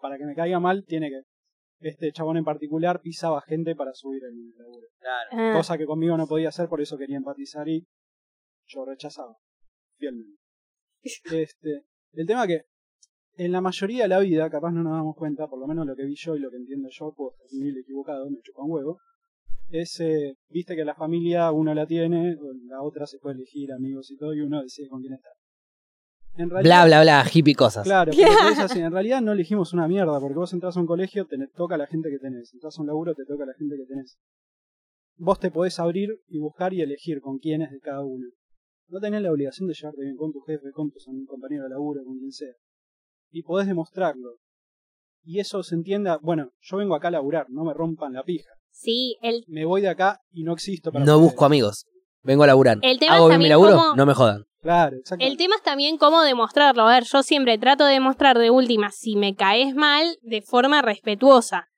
Para 0.00 0.18
que 0.18 0.24
me 0.24 0.34
caiga 0.34 0.58
mal, 0.58 0.84
tiene 0.84 1.08
que. 1.08 1.20
Este 1.82 2.12
chabón 2.12 2.36
en 2.36 2.44
particular 2.44 3.00
pisaba 3.00 3.40
gente 3.42 3.74
para 3.74 3.92
subir 3.92 4.22
el 4.24 4.56
laburo. 4.56 4.86
Ah, 5.32 5.52
Cosa 5.56 5.76
que 5.76 5.84
conmigo 5.84 6.16
no 6.16 6.26
podía 6.26 6.48
hacer, 6.48 6.68
por 6.68 6.80
eso 6.80 6.96
quería 6.96 7.16
empatizar 7.16 7.68
y 7.68 7.86
yo 8.66 8.84
rechazaba. 8.84 9.36
Fielmente. 9.98 10.38
Este, 11.32 11.84
el 12.12 12.26
tema 12.26 12.46
que 12.46 12.62
en 13.36 13.50
la 13.50 13.60
mayoría 13.60 14.04
de 14.04 14.08
la 14.08 14.20
vida, 14.20 14.48
capaz 14.50 14.70
no 14.70 14.82
nos 14.82 14.92
damos 14.92 15.16
cuenta, 15.16 15.48
por 15.48 15.58
lo 15.58 15.66
menos 15.66 15.86
lo 15.86 15.96
que 15.96 16.04
vi 16.04 16.14
yo 16.14 16.36
y 16.36 16.38
lo 16.38 16.50
que 16.50 16.56
entiendo 16.56 16.88
yo, 16.90 17.12
puedo 17.12 17.32
estar 17.32 17.48
mil 17.58 17.76
equivocado, 17.78 18.30
me 18.30 18.40
chupa 18.42 18.62
un 18.62 18.70
huevo, 18.70 18.98
es, 19.70 20.00
eh, 20.00 20.36
viste 20.48 20.76
que 20.76 20.84
la 20.84 20.94
familia 20.94 21.50
uno 21.50 21.74
la 21.74 21.86
tiene, 21.86 22.36
la 22.66 22.82
otra 22.82 23.06
se 23.06 23.18
puede 23.18 23.36
elegir 23.36 23.72
amigos 23.72 24.10
y 24.10 24.16
todo, 24.16 24.34
y 24.34 24.40
uno 24.40 24.62
decide 24.62 24.88
con 24.88 25.00
quién 25.00 25.14
estar. 25.14 25.32
En 26.36 26.48
Bla, 26.48 26.86
bla, 26.86 27.02
bla, 27.02 27.24
hippie 27.32 27.54
cosas. 27.54 27.84
Claro, 27.84 28.12
pero 28.16 28.48
es 28.50 28.58
así. 28.58 28.80
En 28.80 28.92
realidad 28.92 29.20
no 29.20 29.32
elegimos 29.32 29.72
una 29.72 29.86
mierda, 29.86 30.18
porque 30.18 30.34
vos 30.34 30.52
entras 30.52 30.76
a 30.76 30.80
un 30.80 30.86
colegio, 30.86 31.26
te 31.26 31.36
toca 31.54 31.76
la 31.76 31.86
gente 31.86 32.08
que 32.10 32.18
tenés. 32.18 32.52
Entras 32.54 32.78
a 32.78 32.80
un 32.80 32.86
laburo, 32.86 33.14
te 33.14 33.24
toca 33.26 33.44
la 33.44 33.54
gente 33.54 33.76
que 33.76 33.84
tenés. 33.86 34.18
Vos 35.16 35.38
te 35.38 35.50
podés 35.50 35.78
abrir 35.78 36.20
y 36.28 36.38
buscar 36.38 36.72
y 36.72 36.80
elegir 36.80 37.20
con 37.20 37.38
quién 37.38 37.62
es 37.62 37.70
de 37.70 37.80
cada 37.80 38.02
uno. 38.02 38.26
No 38.88 39.00
tenés 39.00 39.22
la 39.22 39.30
obligación 39.30 39.68
de 39.68 39.74
llevarte 39.74 40.02
bien 40.02 40.16
con 40.16 40.32
tu 40.32 40.40
jefe, 40.40 40.70
con 40.72 40.90
tu 40.90 40.98
compañero 41.26 41.64
de 41.64 41.70
laburo, 41.70 42.02
con 42.04 42.18
quien 42.18 42.32
sea. 42.32 42.52
Y 43.30 43.42
podés 43.42 43.66
demostrarlo. 43.66 44.36
Y 45.24 45.38
eso 45.38 45.62
se 45.62 45.74
entienda, 45.74 46.18
bueno, 46.20 46.50
yo 46.60 46.78
vengo 46.78 46.94
acá 46.94 47.08
a 47.08 47.12
laburar, 47.12 47.46
no 47.48 47.64
me 47.64 47.74
rompan 47.74 48.12
la 48.12 48.24
pija. 48.24 48.50
Sí, 48.70 49.16
el, 49.22 49.44
Me 49.46 49.64
voy 49.64 49.82
de 49.82 49.88
acá 49.88 50.20
y 50.32 50.42
no 50.44 50.52
existo 50.54 50.90
para 50.90 51.04
No 51.04 51.16
ustedes. 51.16 51.30
busco 51.32 51.44
amigos. 51.44 51.86
Vengo 52.22 52.44
a 52.44 52.46
laburar. 52.46 52.78
El 52.82 52.98
tema 52.98 53.16
¿Hago 53.16 53.26
bien 53.28 53.38
mi 53.40 53.48
también 53.48 53.50
laburo? 53.50 53.76
cómo- 53.76 53.96
No 53.96 54.06
me 54.06 54.14
jodan. 54.14 54.44
Claro, 54.62 54.96
exacto. 54.96 55.24
el 55.24 55.36
tema 55.36 55.56
es 55.56 55.62
también 55.62 55.98
cómo 55.98 56.22
demostrarlo. 56.22 56.84
A 56.86 56.92
ver, 56.94 57.02
yo 57.04 57.22
siempre 57.24 57.58
trato 57.58 57.84
de 57.84 57.94
demostrar 57.94 58.38
de 58.38 58.50
última 58.50 58.90
si 58.92 59.16
me 59.16 59.34
caes 59.34 59.74
mal 59.74 60.16
de 60.22 60.40
forma 60.42 60.82
respetuosa. 60.82 61.68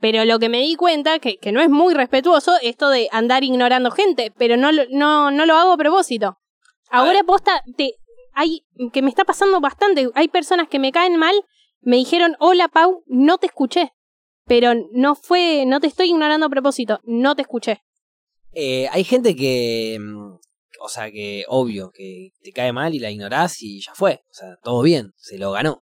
Pero 0.00 0.24
lo 0.24 0.38
que 0.38 0.48
me 0.48 0.60
di 0.60 0.74
cuenta, 0.76 1.18
que, 1.18 1.36
que 1.36 1.52
no 1.52 1.60
es 1.60 1.68
muy 1.68 1.92
respetuoso, 1.92 2.52
esto 2.62 2.88
de 2.88 3.08
andar 3.12 3.44
ignorando 3.44 3.90
gente, 3.90 4.32
pero 4.38 4.56
no, 4.56 4.72
lo- 4.72 4.84
no, 4.90 5.30
no 5.30 5.44
lo 5.44 5.54
hago 5.56 5.72
a 5.72 5.76
propósito. 5.76 6.38
Ahora 6.88 7.22
posta, 7.24 7.62
te, 7.76 7.92
hay, 8.32 8.62
que 8.94 9.02
me 9.02 9.10
está 9.10 9.24
pasando 9.26 9.60
bastante. 9.60 10.08
Hay 10.14 10.28
personas 10.28 10.68
que 10.68 10.78
me 10.78 10.92
caen 10.92 11.16
mal, 11.18 11.34
me 11.82 11.96
dijeron, 11.96 12.36
hola 12.40 12.68
Pau, 12.68 13.02
no 13.06 13.36
te 13.36 13.46
escuché. 13.48 13.92
Pero 14.46 14.72
no 14.92 15.14
fue, 15.14 15.64
no 15.66 15.78
te 15.80 15.86
estoy 15.88 16.08
ignorando 16.08 16.46
a 16.46 16.50
propósito, 16.50 17.00
no 17.04 17.36
te 17.36 17.42
escuché. 17.42 17.82
Eh, 18.52 18.88
hay 18.90 19.04
gente 19.04 19.34
que. 19.36 19.98
mm, 20.00 20.38
O 20.82 20.88
sea, 20.88 21.10
que 21.10 21.44
obvio, 21.48 21.90
que 21.92 22.30
te 22.42 22.52
cae 22.52 22.72
mal 22.72 22.94
y 22.94 22.98
la 23.00 23.10
ignorás 23.10 23.62
y 23.62 23.82
ya 23.82 23.92
fue. 23.94 24.22
O 24.30 24.34
sea, 24.34 24.56
todo 24.62 24.82
bien, 24.82 25.12
se 25.16 25.36
lo 25.38 25.52
ganó. 25.52 25.82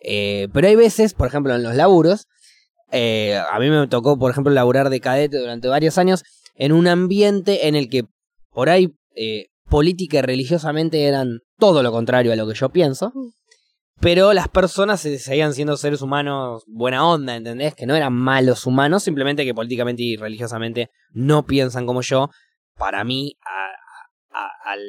Eh, 0.00 0.48
pero 0.52 0.68
hay 0.68 0.76
veces, 0.76 1.14
por 1.14 1.28
ejemplo, 1.28 1.54
en 1.54 1.62
los 1.62 1.74
laburos. 1.74 2.26
eh, 2.92 3.38
a 3.50 3.58
mí 3.58 3.68
me 3.70 3.86
tocó, 3.88 4.18
por 4.18 4.30
ejemplo, 4.30 4.52
laburar 4.52 4.90
de 4.90 5.00
cadete 5.00 5.38
durante 5.38 5.68
varios 5.68 5.98
años 5.98 6.22
en 6.56 6.72
un 6.72 6.86
ambiente 6.88 7.68
en 7.68 7.74
el 7.76 7.88
que 7.90 8.04
por 8.52 8.68
ahí 8.70 8.94
eh, 9.14 9.46
política 9.70 10.18
y 10.18 10.22
religiosamente 10.22 11.04
eran 11.04 11.40
todo 11.58 11.82
lo 11.82 11.90
contrario 11.92 12.32
a 12.32 12.36
lo 12.36 12.46
que 12.48 12.54
yo 12.54 12.68
pienso. 12.70 13.12
Pero 14.00 14.32
las 14.32 14.48
personas 14.48 15.00
se 15.00 15.18
seguían 15.18 15.54
siendo 15.54 15.76
seres 15.76 16.02
humanos 16.02 16.62
buena 16.68 17.04
onda, 17.06 17.34
¿entendés? 17.34 17.74
Que 17.74 17.86
no 17.86 17.96
eran 17.96 18.12
malos 18.12 18.64
humanos, 18.66 19.02
simplemente 19.02 19.44
que 19.44 19.54
políticamente 19.54 20.02
y 20.02 20.16
religiosamente 20.16 20.90
no 21.10 21.44
piensan 21.44 21.84
como 21.86 22.00
yo. 22.02 22.30
Para 22.76 23.02
mí, 23.02 23.36
a- 23.44 24.38
a- 24.38 24.70
al, 24.72 24.80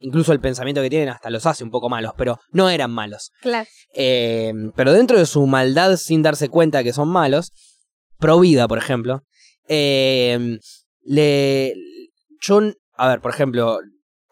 incluso 0.00 0.32
el 0.32 0.40
pensamiento 0.40 0.82
que 0.82 0.90
tienen 0.90 1.10
hasta 1.10 1.30
los 1.30 1.46
hace 1.46 1.62
un 1.62 1.70
poco 1.70 1.88
malos, 1.88 2.12
pero 2.16 2.40
no 2.50 2.68
eran 2.68 2.90
malos. 2.90 3.30
Claro. 3.40 3.68
Eh, 3.94 4.52
pero 4.74 4.92
dentro 4.92 5.16
de 5.18 5.26
su 5.26 5.46
maldad, 5.46 5.96
sin 5.96 6.22
darse 6.22 6.48
cuenta 6.48 6.82
que 6.82 6.92
son 6.92 7.08
malos, 7.08 7.52
Provida, 8.18 8.66
por 8.66 8.78
ejemplo, 8.78 9.22
eh, 9.68 10.58
le, 11.02 11.74
yo, 12.40 12.60
a 12.96 13.08
ver, 13.08 13.20
por 13.20 13.30
ejemplo, 13.30 13.78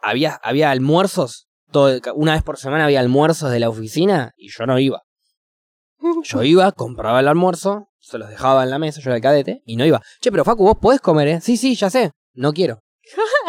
había, 0.03 0.41
había 0.43 0.71
almuerzos, 0.71 1.49
todo, 1.75 2.01
una 2.15 2.35
vez 2.35 2.45
por 2.45 2.57
semana 2.57 2.85
había 2.85 3.01
almuerzos 3.01 3.51
de 3.51 3.59
la 3.59 3.69
oficina 3.69 4.33
y 4.37 4.49
yo 4.49 4.65
no 4.65 4.79
iba. 4.79 5.03
Yo 6.25 6.43
iba, 6.43 6.71
compraba 6.73 7.21
el 7.21 7.29
almuerzo, 7.29 7.89
se 7.99 8.19
los 8.19 8.29
dejaba 8.29 8.63
en 8.63 8.71
la 8.71 8.79
mesa, 8.79 9.01
yo 9.01 9.09
era 9.09 9.17
el 9.17 9.23
cadete, 9.23 9.63
y 9.65 9.77
no 9.77 9.87
iba. 9.87 10.03
Che, 10.21 10.31
pero 10.31 10.45
Facu, 10.45 10.63
vos 10.63 10.77
podés 10.79 11.01
comer, 11.01 11.29
¿eh? 11.29 11.41
Sí, 11.41 11.57
sí, 11.57 11.75
ya 11.75 11.89
sé, 11.89 12.11
no 12.35 12.53
quiero. 12.53 12.81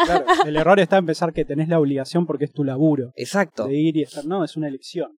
Claro, 0.06 0.24
el 0.46 0.56
error 0.56 0.80
está 0.80 0.96
en 0.96 1.06
pensar 1.06 1.34
que 1.34 1.44
tenés 1.44 1.68
la 1.68 1.78
obligación 1.78 2.24
porque 2.24 2.46
es 2.46 2.52
tu 2.52 2.64
laburo. 2.64 3.12
Exacto. 3.14 3.66
De 3.66 3.74
ir 3.74 3.96
y 3.98 4.02
estar. 4.02 4.24
No, 4.24 4.42
es 4.42 4.56
una 4.56 4.68
elección. 4.68 5.18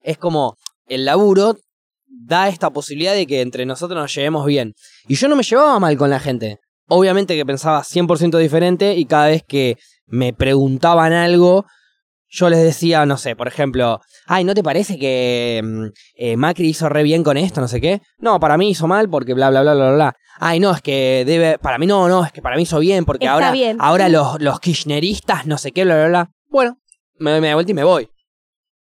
es 0.00 0.16
como 0.16 0.56
el 0.86 1.04
laburo 1.04 1.58
da 2.06 2.48
esta 2.48 2.70
posibilidad 2.70 3.14
de 3.14 3.26
que 3.26 3.40
entre 3.42 3.66
nosotros 3.66 4.00
nos 4.00 4.14
llevemos 4.14 4.46
bien. 4.46 4.74
Y 5.08 5.16
yo 5.16 5.28
no 5.28 5.36
me 5.36 5.42
llevaba 5.42 5.78
mal 5.78 5.96
con 5.98 6.08
la 6.08 6.20
gente. 6.20 6.58
Obviamente 6.88 7.36
que 7.36 7.46
pensaba 7.46 7.82
100% 7.82 8.38
diferente 8.38 8.96
y 8.96 9.04
cada 9.04 9.26
vez 9.26 9.42
que 9.46 9.76
me 10.06 10.32
preguntaban 10.32 11.12
algo, 11.12 11.66
yo 12.34 12.48
les 12.48 12.62
decía, 12.62 13.04
no 13.04 13.18
sé, 13.18 13.36
por 13.36 13.46
ejemplo, 13.46 14.00
ay, 14.26 14.42
¿no 14.44 14.54
te 14.54 14.62
parece 14.62 14.98
que 14.98 15.60
mm, 15.62 15.84
eh, 16.14 16.36
Macri 16.38 16.66
hizo 16.66 16.88
re 16.88 17.02
bien 17.02 17.22
con 17.22 17.36
esto, 17.36 17.60
no 17.60 17.68
sé 17.68 17.78
qué? 17.78 18.00
No, 18.16 18.40
para 18.40 18.56
mí 18.56 18.70
hizo 18.70 18.86
mal 18.86 19.10
porque 19.10 19.34
bla, 19.34 19.50
bla, 19.50 19.60
bla, 19.60 19.74
bla, 19.74 19.92
bla. 19.92 20.16
Ay, 20.40 20.58
no, 20.58 20.70
es 20.72 20.80
que 20.80 21.24
debe, 21.26 21.58
para 21.58 21.76
mí 21.76 21.86
no, 21.86 22.08
no, 22.08 22.24
es 22.24 22.32
que 22.32 22.40
para 22.40 22.56
mí 22.56 22.62
hizo 22.62 22.78
bien 22.78 23.04
porque 23.04 23.26
Está 23.26 23.34
ahora, 23.34 23.52
bien. 23.52 23.76
ahora 23.80 24.08
los, 24.08 24.40
los 24.40 24.60
kirchneristas, 24.60 25.46
no 25.46 25.58
sé 25.58 25.72
qué, 25.72 25.84
bla, 25.84 25.94
bla, 25.94 26.08
bla. 26.08 26.30
Bueno, 26.48 26.78
me 27.18 27.32
doy 27.32 27.42
media 27.42 27.54
vuelta 27.54 27.72
y 27.72 27.74
me 27.74 27.84
voy. 27.84 28.08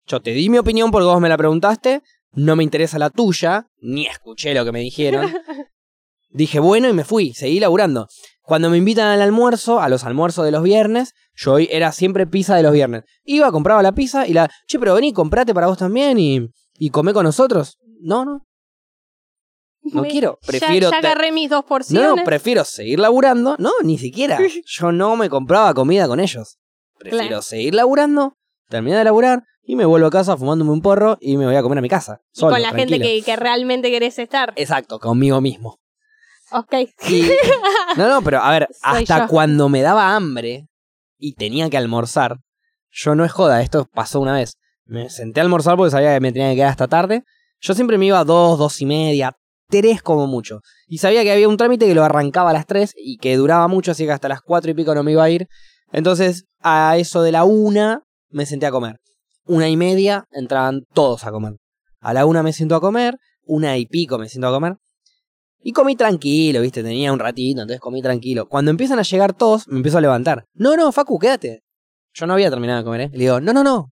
Yo 0.06 0.22
te 0.22 0.30
di 0.32 0.48
mi 0.50 0.60
opinión 0.60 0.92
porque 0.92 1.06
vos 1.06 1.20
me 1.20 1.28
la 1.28 1.38
preguntaste, 1.38 2.04
no 2.34 2.56
me 2.56 2.64
interesa 2.64 3.00
la 3.00 3.10
tuya, 3.10 3.66
ni 3.82 4.06
escuché 4.06 4.54
lo 4.54 4.64
que 4.64 4.72
me 4.72 4.82
dijeron. 4.82 5.34
Dije, 6.30 6.60
bueno, 6.60 6.88
y 6.88 6.94
me 6.94 7.04
fui, 7.04 7.34
seguí 7.34 7.60
laburando. 7.60 8.08
Cuando 8.50 8.70
me 8.70 8.78
invitan 8.78 9.08
al 9.08 9.22
almuerzo, 9.22 9.80
a 9.80 9.88
los 9.90 10.04
almuerzos 10.04 10.44
de 10.44 10.52
los 10.52 10.64
viernes, 10.64 11.14
yo 11.36 11.58
era 11.60 11.92
siempre 11.94 12.28
pizza 12.28 12.56
de 12.56 12.64
los 12.64 12.74
viernes. 12.74 13.04
Iba, 13.24 13.52
compraba 13.52 13.82
la 13.84 13.94
pizza 13.94 14.28
y 14.28 14.34
la, 14.34 14.50
che, 14.68 14.78
pero 14.80 14.96
vení, 14.96 15.14
comprate 15.14 15.54
para 15.54 15.68
vos 15.68 15.78
también 15.78 16.20
y, 16.20 16.50
y 16.74 16.90
comé 16.90 17.14
con 17.14 17.24
nosotros. 17.26 17.78
No, 18.02 18.26
no, 18.26 18.46
no 19.84 20.02
Me- 20.02 20.08
quiero, 20.10 20.38
ya- 20.42 20.48
prefiero... 20.48 20.92
Ya, 20.92 21.00
te- 21.02 21.08
agarré 21.08 21.32
mis 21.32 21.50
dos 21.50 21.64
porciones. 21.64 22.10
no, 22.18 22.24
prefiero 22.24 22.64
seguir 22.66 23.00
laburando. 23.00 23.56
No, 23.60 23.72
ni 23.84 23.98
siquiera. 23.98 24.38
Yo 24.66 24.92
no 24.92 25.16
me 25.16 25.30
compraba 25.30 25.74
comida 25.74 26.08
con 26.08 26.20
ellos. 26.20 26.58
Prefiero 26.98 27.28
Claro. 27.28 27.42
seguir 27.44 27.76
laburando, 27.76 28.34
terminar 28.68 28.98
de 29.00 29.06
laburar 29.06 29.44
y 29.64 29.76
me 29.76 29.86
vuelvo 29.86 30.08
a 30.08 30.12
casa 30.12 30.36
fumándome 30.36 30.72
un 30.72 30.82
porro 30.82 31.18
y 31.22 31.38
me 31.38 31.46
voy 31.46 31.56
a 31.56 31.62
comer 31.62 31.78
a 31.78 31.82
mi 31.82 31.88
casa. 31.90 32.20
Y 32.36 32.40
Solo, 32.40 32.54
con 32.54 32.62
la 32.62 32.72
gente 32.72 33.00
que, 33.00 33.22
que 33.22 33.36
realmente 33.36 33.90
querés 33.92 34.20
estar. 34.20 34.54
Exacto, 34.58 35.00
conmigo 35.00 35.40
mismo. 35.40 35.78
Ok. 36.52 36.74
Y- 37.10 37.30
No, 37.98 38.08
no, 38.08 38.22
pero 38.22 38.40
a 38.40 38.52
ver, 38.52 38.68
Soy 38.72 39.02
hasta 39.02 39.20
yo. 39.22 39.28
cuando 39.28 39.68
me 39.68 39.82
daba 39.82 40.16
hambre 40.16 40.68
y 41.18 41.34
tenía 41.34 41.70
que 41.70 41.78
almorzar, 41.78 42.38
yo 42.92 43.16
no 43.16 43.26
es 43.26 43.32
joda, 43.32 43.62
esto 43.62 43.88
pasó 43.94 44.20
una 44.20 44.34
vez. 44.34 44.54
Me 44.86 45.10
senté 45.10 45.40
a 45.40 45.44
almorzar 45.44 45.76
porque 45.76 45.92
sabía 45.92 46.14
que 46.14 46.20
me 46.20 46.32
tenía 46.32 46.50
que 46.52 46.56
quedar 46.58 46.70
hasta 46.70 46.88
tarde. 46.88 47.24
Yo 47.60 47.74
siempre 47.74 47.98
me 47.98 48.06
iba 48.06 48.20
a 48.20 48.24
dos, 48.24 48.58
dos 48.58 48.80
y 48.82 48.86
media, 48.86 49.34
tres 49.70 50.02
como 50.02 50.28
mucho. 50.28 50.62
Y 50.88 51.00
sabía 51.00 51.24
que 51.24 51.32
había 51.32 51.48
un 51.50 51.58
trámite 51.58 51.86
que 51.88 51.96
lo 51.96 52.04
arrancaba 52.04 52.52
a 52.52 52.54
las 52.54 52.66
tres 52.68 52.94
y 52.96 53.18
que 53.18 53.36
duraba 53.36 53.68
mucho, 53.68 53.92
así 53.92 54.06
que 54.06 54.12
hasta 54.12 54.28
las 54.30 54.42
cuatro 54.42 54.72
y 54.72 54.74
pico 54.76 54.94
no 54.96 55.04
me 55.04 55.12
iba 55.12 55.24
a 55.24 55.30
ir. 55.30 55.48
Entonces, 55.92 56.46
a 56.62 56.96
eso 56.98 57.22
de 57.24 57.32
la 57.32 57.44
una, 57.44 58.04
me 58.30 58.46
senté 58.46 58.66
a 58.68 58.72
comer. 58.72 58.98
Una 59.46 59.68
y 59.68 59.78
media 59.78 60.26
entraban 60.32 60.82
todos 60.94 61.26
a 61.26 61.32
comer. 61.32 61.54
A 62.02 62.14
la 62.14 62.26
una 62.26 62.44
me 62.44 62.54
siento 62.54 62.76
a 62.76 62.82
comer, 62.82 63.16
una 63.46 63.78
y 63.78 63.86
pico 63.88 64.18
me 64.20 64.30
siento 64.30 64.48
a 64.48 64.52
comer. 64.52 64.76
Y 65.62 65.74
comí 65.74 65.96
tranquilo, 65.96 66.62
viste, 66.62 66.84
tenía 66.84 67.12
un 67.12 67.20
ratito, 67.20 67.62
entonces 67.62 67.82
comí 67.82 68.02
tranquilo. 68.02 68.48
Cuando 68.48 68.72
empiezan 68.72 69.00
a 69.00 69.04
llegar 69.04 69.34
todos, 69.34 69.68
me 69.68 69.78
empiezo 69.78 69.98
a 69.98 70.02
levantar. 70.02 70.46
No, 70.54 70.78
no, 70.78 70.92
Facu, 70.92 71.20
quédate. 71.20 71.64
Yo 72.14 72.26
no 72.26 72.34
había 72.34 72.50
terminado 72.50 72.80
de 72.80 72.86
comer, 72.86 73.02
¿eh? 73.02 73.10
Le 73.12 73.20
digo, 73.20 73.42
no, 73.42 73.54
no, 73.54 73.64
no. 73.64 73.92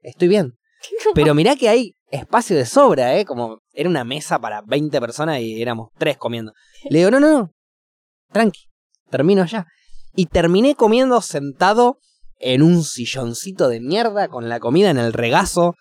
Estoy 0.00 0.28
bien. 0.28 0.54
Pero 1.14 1.34
mirá 1.34 1.56
que 1.56 1.68
hay 1.68 1.94
espacio 2.10 2.56
de 2.56 2.64
sobra, 2.64 3.18
¿eh? 3.18 3.24
Como 3.24 3.58
era 3.72 3.88
una 3.88 4.04
mesa 4.04 4.38
para 4.38 4.62
20 4.62 5.00
personas 5.00 5.40
y 5.40 5.60
éramos 5.60 5.88
tres 5.98 6.16
comiendo. 6.16 6.52
Le 6.88 7.00
digo, 7.00 7.10
no, 7.10 7.20
no, 7.20 7.30
no. 7.30 7.50
Tranqui. 8.32 8.62
Termino 9.10 9.44
ya. 9.44 9.66
Y 10.14 10.26
terminé 10.26 10.74
comiendo 10.74 11.20
sentado 11.20 11.98
en 12.40 12.62
un 12.62 12.82
silloncito 12.82 13.68
de 13.68 13.80
mierda 13.80 14.28
con 14.28 14.48
la 14.48 14.60
comida 14.60 14.90
en 14.90 14.98
el 14.98 15.12
regazo 15.12 15.74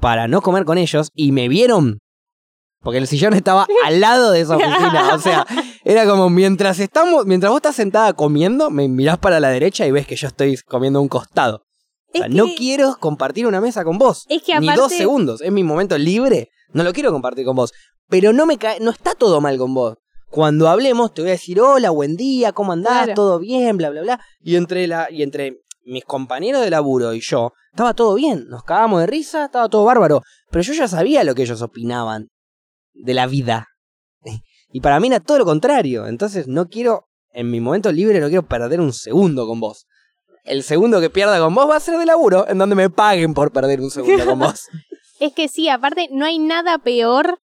para 0.00 0.28
no 0.28 0.40
comer 0.42 0.64
con 0.64 0.78
ellos 0.78 1.10
y 1.14 1.32
me 1.32 1.48
vieron 1.48 1.98
porque 2.80 2.98
el 2.98 3.06
sillón 3.06 3.34
estaba 3.34 3.66
al 3.84 4.00
lado 4.00 4.30
de 4.30 4.40
esa 4.42 4.56
oficina. 4.56 5.14
O 5.14 5.18
sea, 5.18 5.46
era 5.84 6.06
como 6.06 6.30
mientras 6.30 6.78
estamos, 6.78 7.26
mientras 7.26 7.50
vos 7.50 7.58
estás 7.58 7.76
sentada 7.76 8.12
comiendo, 8.12 8.70
me 8.70 8.88
mirás 8.88 9.18
para 9.18 9.40
la 9.40 9.48
derecha 9.48 9.86
y 9.86 9.90
ves 9.90 10.06
que 10.06 10.16
yo 10.16 10.28
estoy 10.28 10.56
comiendo 10.66 10.98
a 10.98 11.02
un 11.02 11.08
costado. 11.08 11.62
O 12.14 12.18
sea, 12.18 12.26
Es 12.26 12.34
no 12.34 12.46
quiero 12.56 12.96
compartir 13.00 13.46
una 13.46 13.60
mesa 13.60 13.84
con 13.84 13.98
vos. 13.98 14.24
Es 14.28 14.42
que 14.42 14.58
Ni 14.58 14.68
aparte- 14.68 14.80
dos 14.80 14.92
segundos. 14.92 15.40
Es 15.42 15.52
mi 15.52 15.64
momento 15.64 15.98
libre. 15.98 16.50
No 16.72 16.82
lo 16.84 16.92
quiero 16.92 17.12
compartir 17.12 17.44
con 17.44 17.56
vos. 17.56 17.72
Pero 18.08 18.32
no 18.32 18.46
me 18.46 18.56
cae, 18.58 18.78
no 18.80 18.90
está 18.90 19.14
todo 19.14 19.40
mal 19.40 19.58
con 19.58 19.74
vos. 19.74 19.96
Cuando 20.30 20.68
hablemos 20.68 21.14
te 21.14 21.22
voy 21.22 21.30
a 21.30 21.34
decir 21.34 21.60
hola, 21.60 21.90
buen 21.90 22.16
día, 22.16 22.52
¿cómo 22.52 22.72
andás? 22.72 23.04
Claro. 23.04 23.14
¿Todo 23.14 23.38
bien? 23.38 23.76
Bla, 23.76 23.90
bla, 23.90 24.02
bla. 24.02 24.20
Y 24.40 24.56
entre 24.56 24.86
la, 24.86 25.08
y 25.10 25.22
entre 25.22 25.62
mis 25.84 26.04
compañeros 26.04 26.62
de 26.62 26.70
laburo 26.70 27.14
y 27.14 27.20
yo, 27.20 27.52
estaba 27.70 27.94
todo 27.94 28.14
bien. 28.14 28.46
Nos 28.48 28.64
cagábamos 28.64 29.00
de 29.00 29.06
risa, 29.06 29.44
estaba 29.46 29.68
todo 29.68 29.84
bárbaro. 29.84 30.22
Pero 30.50 30.62
yo 30.62 30.72
ya 30.74 30.88
sabía 30.88 31.22
lo 31.24 31.34
que 31.34 31.42
ellos 31.42 31.62
opinaban 31.62 32.28
de 33.02 33.14
la 33.14 33.26
vida. 33.26 33.68
Y 34.70 34.80
para 34.80 35.00
mí 35.00 35.06
era 35.08 35.20
todo 35.20 35.38
lo 35.38 35.44
contrario. 35.44 36.06
Entonces 36.06 36.48
no 36.48 36.68
quiero, 36.68 37.06
en 37.32 37.50
mi 37.50 37.60
momento 37.60 37.90
libre, 37.92 38.20
no 38.20 38.28
quiero 38.28 38.46
perder 38.46 38.80
un 38.80 38.92
segundo 38.92 39.46
con 39.46 39.60
vos. 39.60 39.86
El 40.44 40.62
segundo 40.62 41.00
que 41.00 41.10
pierda 41.10 41.38
con 41.38 41.54
vos 41.54 41.68
va 41.68 41.76
a 41.76 41.80
ser 41.80 41.98
de 41.98 42.06
laburo, 42.06 42.48
en 42.48 42.58
donde 42.58 42.76
me 42.76 42.90
paguen 42.90 43.34
por 43.34 43.52
perder 43.52 43.80
un 43.80 43.90
segundo 43.90 44.24
con 44.24 44.38
vos. 44.38 44.66
Es 45.18 45.32
que 45.32 45.48
sí, 45.48 45.70
aparte, 45.70 46.08
no 46.12 46.26
hay 46.26 46.38
nada 46.38 46.76
peor. 46.76 47.38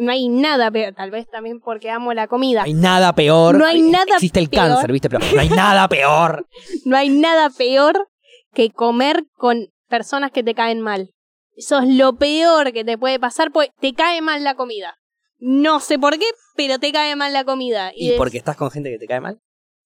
No 0.00 0.10
hay 0.10 0.28
nada 0.28 0.68
peor. 0.70 0.94
Tal 0.94 1.12
vez 1.12 1.28
también 1.28 1.60
porque 1.60 1.90
amo 1.90 2.12
la 2.12 2.26
comida. 2.26 2.62
No 2.62 2.66
hay 2.66 2.74
nada 2.74 3.14
peor. 3.14 3.56
No 3.56 3.66
hay 3.66 3.82
nada 3.82 4.14
Existe 4.14 4.40
el 4.40 4.48
peor. 4.48 4.68
cáncer, 4.68 4.90
¿viste? 4.90 5.08
Pero 5.08 5.24
no 5.32 5.40
hay 5.40 5.48
nada 5.48 5.88
peor. 5.88 6.46
No 6.84 6.96
hay 6.96 7.08
nada 7.08 7.50
peor 7.50 8.08
que 8.52 8.70
comer 8.70 9.26
con 9.36 9.68
personas 9.88 10.32
que 10.32 10.42
te 10.42 10.54
caen 10.54 10.80
mal. 10.80 11.10
Eso 11.58 11.80
es 11.80 11.88
lo 11.88 12.16
peor 12.16 12.72
que 12.72 12.84
te 12.84 12.96
puede 12.96 13.18
pasar, 13.18 13.50
porque 13.52 13.72
te 13.80 13.92
cae 13.92 14.20
mal 14.22 14.44
la 14.44 14.54
comida. 14.54 14.94
No 15.40 15.80
sé 15.80 15.98
por 15.98 16.16
qué, 16.18 16.26
pero 16.56 16.78
te 16.78 16.92
cae 16.92 17.16
mal 17.16 17.32
la 17.32 17.44
comida. 17.44 17.90
¿Y 17.94 18.10
es- 18.12 18.16
porque 18.16 18.38
estás 18.38 18.56
con 18.56 18.70
gente 18.70 18.90
que 18.90 18.98
te 18.98 19.06
cae 19.06 19.20
mal? 19.20 19.40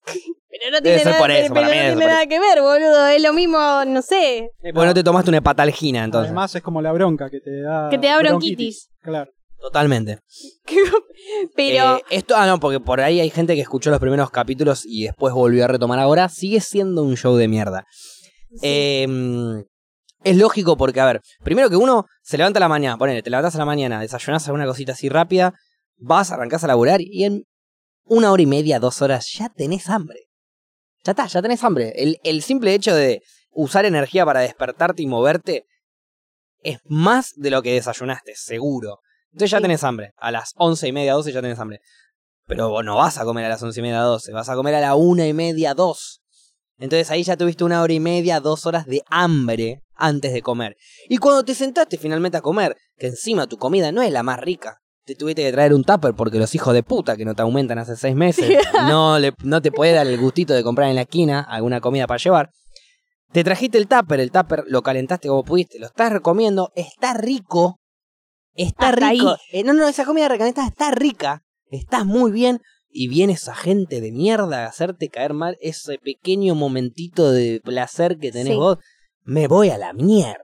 Pero 0.55 0.69
no 0.69 0.81
Debe 0.81 0.97
tiene, 0.97 0.99
ser 0.99 1.07
nada, 1.13 1.19
por 1.19 1.31
eso, 1.31 1.51
pero 1.53 1.65
no 1.65 1.71
tiene 1.71 1.95
nada 1.95 2.27
que 2.27 2.39
ver, 2.39 2.61
boludo. 2.61 3.07
Es 3.07 3.23
lo 3.23 3.33
mismo, 3.33 3.57
no 3.87 4.03
sé. 4.03 4.51
Porque 4.61 4.85
no 4.85 4.93
te 4.93 5.03
tomaste 5.03 5.31
una 5.31 5.39
hepatalgina, 5.39 6.03
entonces. 6.03 6.27
Además 6.27 6.53
es 6.53 6.61
como 6.61 6.79
la 6.79 6.91
bronca 6.91 7.27
que 7.31 7.39
te 7.39 7.61
da. 7.61 7.89
Que 7.89 7.97
te 7.97 8.05
da 8.05 8.19
bronquitis. 8.19 8.91
Claro. 9.01 9.31
Totalmente. 9.59 10.19
Pero 11.55 11.97
Eh, 11.97 12.01
esto, 12.11 12.35
ah, 12.37 12.45
no, 12.45 12.59
porque 12.59 12.79
por 12.79 13.01
ahí 13.01 13.19
hay 13.19 13.31
gente 13.31 13.55
que 13.55 13.61
escuchó 13.61 13.89
los 13.89 13.99
primeros 13.99 14.29
capítulos 14.29 14.83
y 14.85 15.05
después 15.05 15.33
volvió 15.33 15.65
a 15.65 15.67
retomar 15.69 15.97
ahora. 15.99 16.29
Sigue 16.29 16.61
siendo 16.61 17.01
un 17.01 17.17
show 17.17 17.35
de 17.35 17.47
mierda. 17.47 17.85
Eh, 18.61 19.07
es 20.23 20.37
lógico 20.37 20.77
porque, 20.77 20.99
a 20.99 21.05
ver, 21.05 21.21
primero 21.43 21.69
que 21.69 21.75
uno 21.75 22.05
se 22.21 22.37
levanta 22.37 22.59
a 22.59 22.61
la 22.61 22.69
mañana, 22.69 22.97
ponele, 22.97 23.21
te 23.21 23.29
levantas 23.29 23.55
a 23.55 23.59
la 23.59 23.65
mañana, 23.65 23.99
desayunás 23.99 24.45
alguna 24.47 24.65
cosita 24.65 24.93
así 24.93 25.09
rápida, 25.09 25.53
vas, 25.97 26.31
arrancás 26.31 26.63
a 26.63 26.67
laburar 26.67 27.01
y 27.01 27.25
en 27.25 27.43
una 28.05 28.31
hora 28.31 28.41
y 28.41 28.45
media, 28.45 28.79
dos 28.79 29.01
horas, 29.01 29.31
ya 29.31 29.49
tenés 29.49 29.89
hambre. 29.89 30.27
Ya 31.03 31.11
está, 31.11 31.27
ya 31.27 31.41
tenés 31.41 31.63
hambre. 31.63 31.93
El, 31.95 32.19
el 32.23 32.41
simple 32.41 32.73
hecho 32.73 32.95
de 32.95 33.21
usar 33.51 33.85
energía 33.85 34.25
para 34.25 34.39
despertarte 34.39 35.03
y 35.03 35.07
moverte 35.07 35.65
es 36.59 36.79
más 36.85 37.33
de 37.35 37.51
lo 37.51 37.61
que 37.61 37.73
desayunaste, 37.73 38.35
seguro. 38.35 38.99
Entonces 39.31 39.51
ya 39.51 39.61
tenés 39.61 39.83
hambre. 39.83 40.13
A 40.17 40.31
las 40.31 40.53
once 40.55 40.87
y 40.87 40.91
media, 40.91 41.13
doce 41.13 41.31
ya 41.31 41.41
tenés 41.41 41.59
hambre. 41.59 41.81
Pero 42.45 42.69
vos 42.69 42.85
no 42.85 42.95
vas 42.95 43.17
a 43.17 43.25
comer 43.25 43.45
a 43.45 43.49
las 43.49 43.63
once 43.63 43.79
y 43.79 43.83
media, 43.83 43.99
doce, 43.99 44.31
vas 44.31 44.49
a 44.49 44.55
comer 44.55 44.75
a 44.75 44.81
la 44.81 44.95
una 44.95 45.27
y 45.27 45.33
media, 45.33 45.73
dos. 45.73 46.21
Entonces 46.77 47.11
ahí 47.11 47.23
ya 47.23 47.37
tuviste 47.37 47.63
una 47.63 47.81
hora 47.81 47.93
y 47.93 47.99
media, 47.99 48.39
dos 48.39 48.65
horas 48.65 48.85
de 48.85 49.01
hambre 49.09 49.82
antes 49.95 50.33
de 50.33 50.41
comer. 50.41 50.75
Y 51.09 51.17
cuando 51.17 51.43
te 51.43 51.55
sentaste 51.55 51.97
finalmente 51.97 52.37
a 52.37 52.41
comer, 52.41 52.75
que 52.97 53.07
encima 53.07 53.47
tu 53.47 53.57
comida 53.57 53.91
no 53.91 54.01
es 54.01 54.11
la 54.11 54.23
más 54.23 54.39
rica, 54.39 54.79
te 55.05 55.15
tuviste 55.15 55.43
que 55.43 55.51
traer 55.51 55.73
un 55.73 55.83
tupper 55.83 56.13
porque 56.13 56.39
los 56.39 56.55
hijos 56.55 56.73
de 56.73 56.81
puta 56.83 57.17
que 57.17 57.25
no 57.25 57.35
te 57.35 57.41
aumentan 57.41 57.77
hace 57.77 57.95
seis 57.97 58.15
meses 58.15 58.57
no, 58.87 59.19
le, 59.19 59.33
no 59.43 59.61
te 59.61 59.71
puede 59.71 59.91
dar 59.93 60.07
el 60.07 60.17
gustito 60.17 60.53
de 60.53 60.63
comprar 60.63 60.89
en 60.89 60.95
la 60.95 61.01
esquina 61.01 61.41
alguna 61.41 61.81
comida 61.81 62.07
para 62.07 62.17
llevar. 62.19 62.51
Te 63.31 63.43
trajiste 63.43 63.77
el 63.77 63.87
tupper, 63.87 64.19
el 64.19 64.31
tupper 64.31 64.63
lo 64.67 64.81
calentaste 64.83 65.27
como 65.27 65.43
pudiste, 65.43 65.79
lo 65.79 65.87
estás 65.87 66.11
recomiendo, 66.13 66.71
está 66.75 67.13
rico. 67.15 67.79
Está 68.55 68.89
Hasta 68.89 69.09
rico. 69.09 69.35
Eh, 69.51 69.63
no, 69.63 69.73
no, 69.73 69.87
esa 69.87 70.05
comida 70.05 70.27
recalentada 70.27 70.67
está 70.67 70.91
rica. 70.91 71.43
Estás 71.71 72.05
muy 72.05 72.31
bien. 72.31 72.61
Y 72.87 73.07
viene 73.07 73.33
esa 73.33 73.55
gente 73.55 73.99
de 74.01 74.11
mierda 74.11 74.63
a 74.65 74.67
hacerte 74.67 75.09
caer 75.09 75.33
mal 75.33 75.57
ese 75.59 75.97
pequeño 75.97 76.53
momentito 76.53 77.31
de 77.31 77.59
placer 77.63 78.19
que 78.19 78.31
tenés 78.31 78.53
Sí. 78.53 78.59
vos. 78.59 78.77
Me 79.23 79.47
voy 79.47 79.69
a 79.69 79.77
la 79.77 79.93
mierda. 79.93 80.43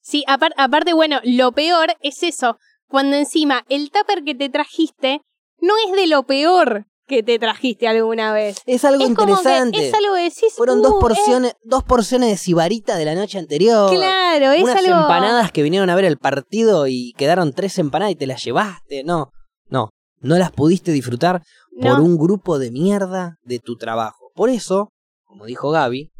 Sí, 0.00 0.24
apar- 0.26 0.54
aparte, 0.56 0.92
bueno, 0.92 1.20
lo 1.24 1.52
peor 1.52 1.88
es 2.00 2.22
eso. 2.22 2.56
Cuando 2.88 3.16
encima 3.16 3.64
el 3.68 3.90
tupper 3.90 4.24
que 4.24 4.34
te 4.34 4.48
trajiste 4.48 5.20
no 5.60 5.74
es 5.86 5.92
de 5.92 6.06
lo 6.06 6.24
peor 6.24 6.86
que 7.06 7.22
te 7.22 7.38
trajiste 7.38 7.88
alguna 7.88 8.32
vez. 8.32 8.58
Es 8.66 8.84
algo 8.84 9.04
es 9.04 9.14
como 9.14 9.32
interesante. 9.32 9.78
que 9.78 9.88
es 9.88 9.94
algo 9.94 10.14
que 10.14 10.22
decís. 10.22 10.54
Fueron 10.56 10.78
"Uh, 10.78 10.82
dos 10.82 10.92
es- 10.94 11.00
porciones, 11.00 11.54
dos 11.64 11.82
porciones 11.84 12.30
de 12.30 12.36
cibarita 12.36 12.96
de 12.96 13.04
la 13.04 13.14
noche 13.14 13.38
anterior. 13.38 13.90
claro, 13.90 14.52
es 14.52 14.62
unas 14.62 14.76
algo. 14.76 15.00
empanadas 15.00 15.50
que 15.52 15.62
vinieron 15.62 15.90
a 15.90 15.96
ver 15.96 16.04
el 16.04 16.18
partido 16.18 16.86
y 16.86 17.12
quedaron 17.16 17.52
tres 17.52 17.78
empanadas 17.78 18.12
y 18.12 18.16
te 18.16 18.26
las 18.28 18.42
llevaste. 18.44 19.02
No, 19.04 19.30
no, 19.68 19.90
no 20.20 20.38
las 20.38 20.52
pudiste 20.52 20.92
disfrutar 20.92 21.42
por 21.80 21.98
No. 21.98 22.04
un 22.04 22.16
grupo 22.16 22.58
de 22.60 22.70
mierda 22.70 23.36
de 23.42 23.58
tu 23.58 23.76
trabajo. 23.76 24.30
Por 24.34 24.48
eso, 24.48 24.88
como 25.24 25.46
dijo 25.46 25.70
Gaby, 25.70 26.10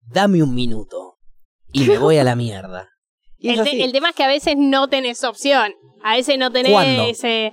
dame 0.00 0.42
un 0.44 0.54
minuto 0.54 1.15
y 1.72 1.84
me 1.84 1.98
voy 1.98 2.18
a 2.18 2.24
la 2.24 2.36
mierda. 2.36 2.88
Y 3.38 3.48
El, 3.50 3.56
te- 3.56 3.60
así. 3.62 3.82
el 3.82 3.92
tema 3.92 4.10
es 4.10 4.14
que 4.16 4.24
a 4.24 4.28
veces 4.28 4.54
no 4.56 4.88
tenés 4.88 5.24
opción. 5.24 5.72
A 6.02 6.16
veces 6.16 6.38
no 6.38 6.50
tenés. 6.52 6.72
¿Cuándo? 6.72 7.04
eh, 7.22 7.52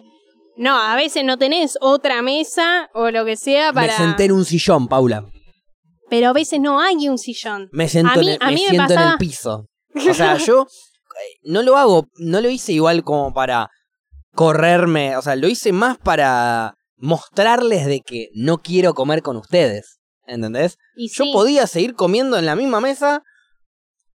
no, 0.58 0.78
a 0.80 0.96
veces 0.96 1.24
no 1.26 1.38
tenés 1.38 1.78
otra 1.82 2.22
mesa 2.22 2.90
o 2.94 3.10
lo 3.10 3.26
que 3.26 3.36
sea 3.38 3.74
para. 3.74 3.88
Me 3.88 3.94
senté 3.98 4.26
en 4.26 4.34
un 4.34 4.46
sillón, 4.46 4.88
Paula. 4.88 5.26
Pero 6.10 6.28
a 6.30 6.34
veces 6.34 6.60
no 6.60 6.80
hay 6.80 7.08
un 7.10 7.18
sillón. 7.18 7.70
Me 7.72 7.90
siento, 7.90 8.12
A 8.12 8.16
mí- 8.18 8.28
en, 8.28 8.34
el, 8.34 8.38
a 8.40 8.46
me 8.48 8.54
mí 8.54 8.62
me 8.62 8.70
siento 8.70 8.94
en 8.94 8.98
pasaba- 9.00 9.12
el 9.14 9.18
piso. 9.18 9.66
O 10.10 10.14
sea, 10.14 10.38
yo 10.46 10.62
eh, 10.64 11.38
no 11.44 11.64
lo 11.64 11.76
hago, 11.78 12.08
no 12.18 12.40
lo 12.42 12.50
hice 12.50 12.74
igual 12.74 13.04
como 13.04 13.34
para 13.34 13.70
correrme, 14.36 15.16
o 15.18 15.22
sea, 15.22 15.36
lo 15.36 15.48
hice 15.48 15.72
más 15.72 15.98
para 15.98 16.76
mostrarles 16.98 17.86
de 17.86 18.02
que 18.02 18.30
no 18.34 18.58
quiero 18.60 18.94
comer 18.94 19.22
con 19.22 19.38
ustedes, 19.38 20.00
¿entendés? 20.26 20.78
Y 20.96 21.10
Yo 21.10 21.26
sí, 21.26 21.32
podía 21.34 21.68
seguir 21.68 21.94
comiendo 21.96 22.38
en 22.38 22.46
la 22.46 22.56
misma 22.56 22.80
mesa 22.80 23.22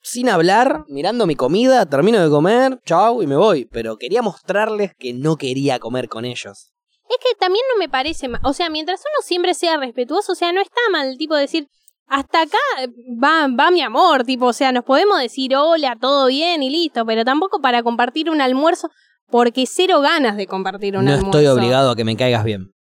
sin 0.05 0.29
hablar, 0.29 0.85
mirando 0.89 1.27
mi 1.27 1.35
comida, 1.35 1.87
termino 1.87 2.23
de 2.23 2.29
comer, 2.29 2.79
chau 2.85 3.23
y 3.23 3.27
me 3.27 3.37
voy, 3.37 3.65
pero 3.65 3.97
quería 3.97 4.21
mostrarles 4.21 4.93
que 4.99 5.15
no 5.15 5.37
quería 5.37 5.79
comer 5.79 6.11
con 6.11 6.27
ellos. 6.27 6.73
Es 7.09 7.17
que 7.17 7.35
también 7.39 7.65
no 7.73 7.79
me 7.79 7.89
parece 7.89 8.29
mal. 8.29 8.41
O 8.45 8.53
sea, 8.53 8.69
mientras 8.69 9.01
uno 9.01 9.27
siempre 9.27 9.55
sea 9.55 9.79
respetuoso, 9.79 10.33
o 10.33 10.35
sea, 10.35 10.53
no 10.53 10.61
está 10.61 10.79
mal, 10.93 11.17
tipo, 11.17 11.35
decir, 11.35 11.69
hasta 12.07 12.43
acá 12.43 12.59
eh, 12.83 12.89
va, 13.23 13.49
va 13.49 13.71
mi 13.71 13.81
amor, 13.81 14.25
tipo, 14.25 14.47
o 14.47 14.53
sea, 14.53 14.73
nos 14.73 14.85
podemos 14.85 15.19
decir 15.19 15.57
hola, 15.57 15.97
todo 15.99 16.27
bien 16.27 16.63
y 16.63 16.69
listo, 16.69 17.07
pero 17.07 17.25
tampoco 17.25 17.63
para 17.63 17.83
compartir 17.83 18.29
un 18.29 18.43
almuerzo, 18.43 18.91
porque 19.31 19.65
cero 19.67 20.03
ganas 20.03 20.37
de 20.37 20.47
compartir 20.47 20.99
un 20.99 21.07
no 21.07 21.15
almuerzo. 21.15 21.39
estoy 21.39 21.47
obligado 21.47 21.91
a 21.91 21.97
que 21.97 22.05
me 22.05 22.15
caigas 22.15 22.45
bien. 22.45 22.73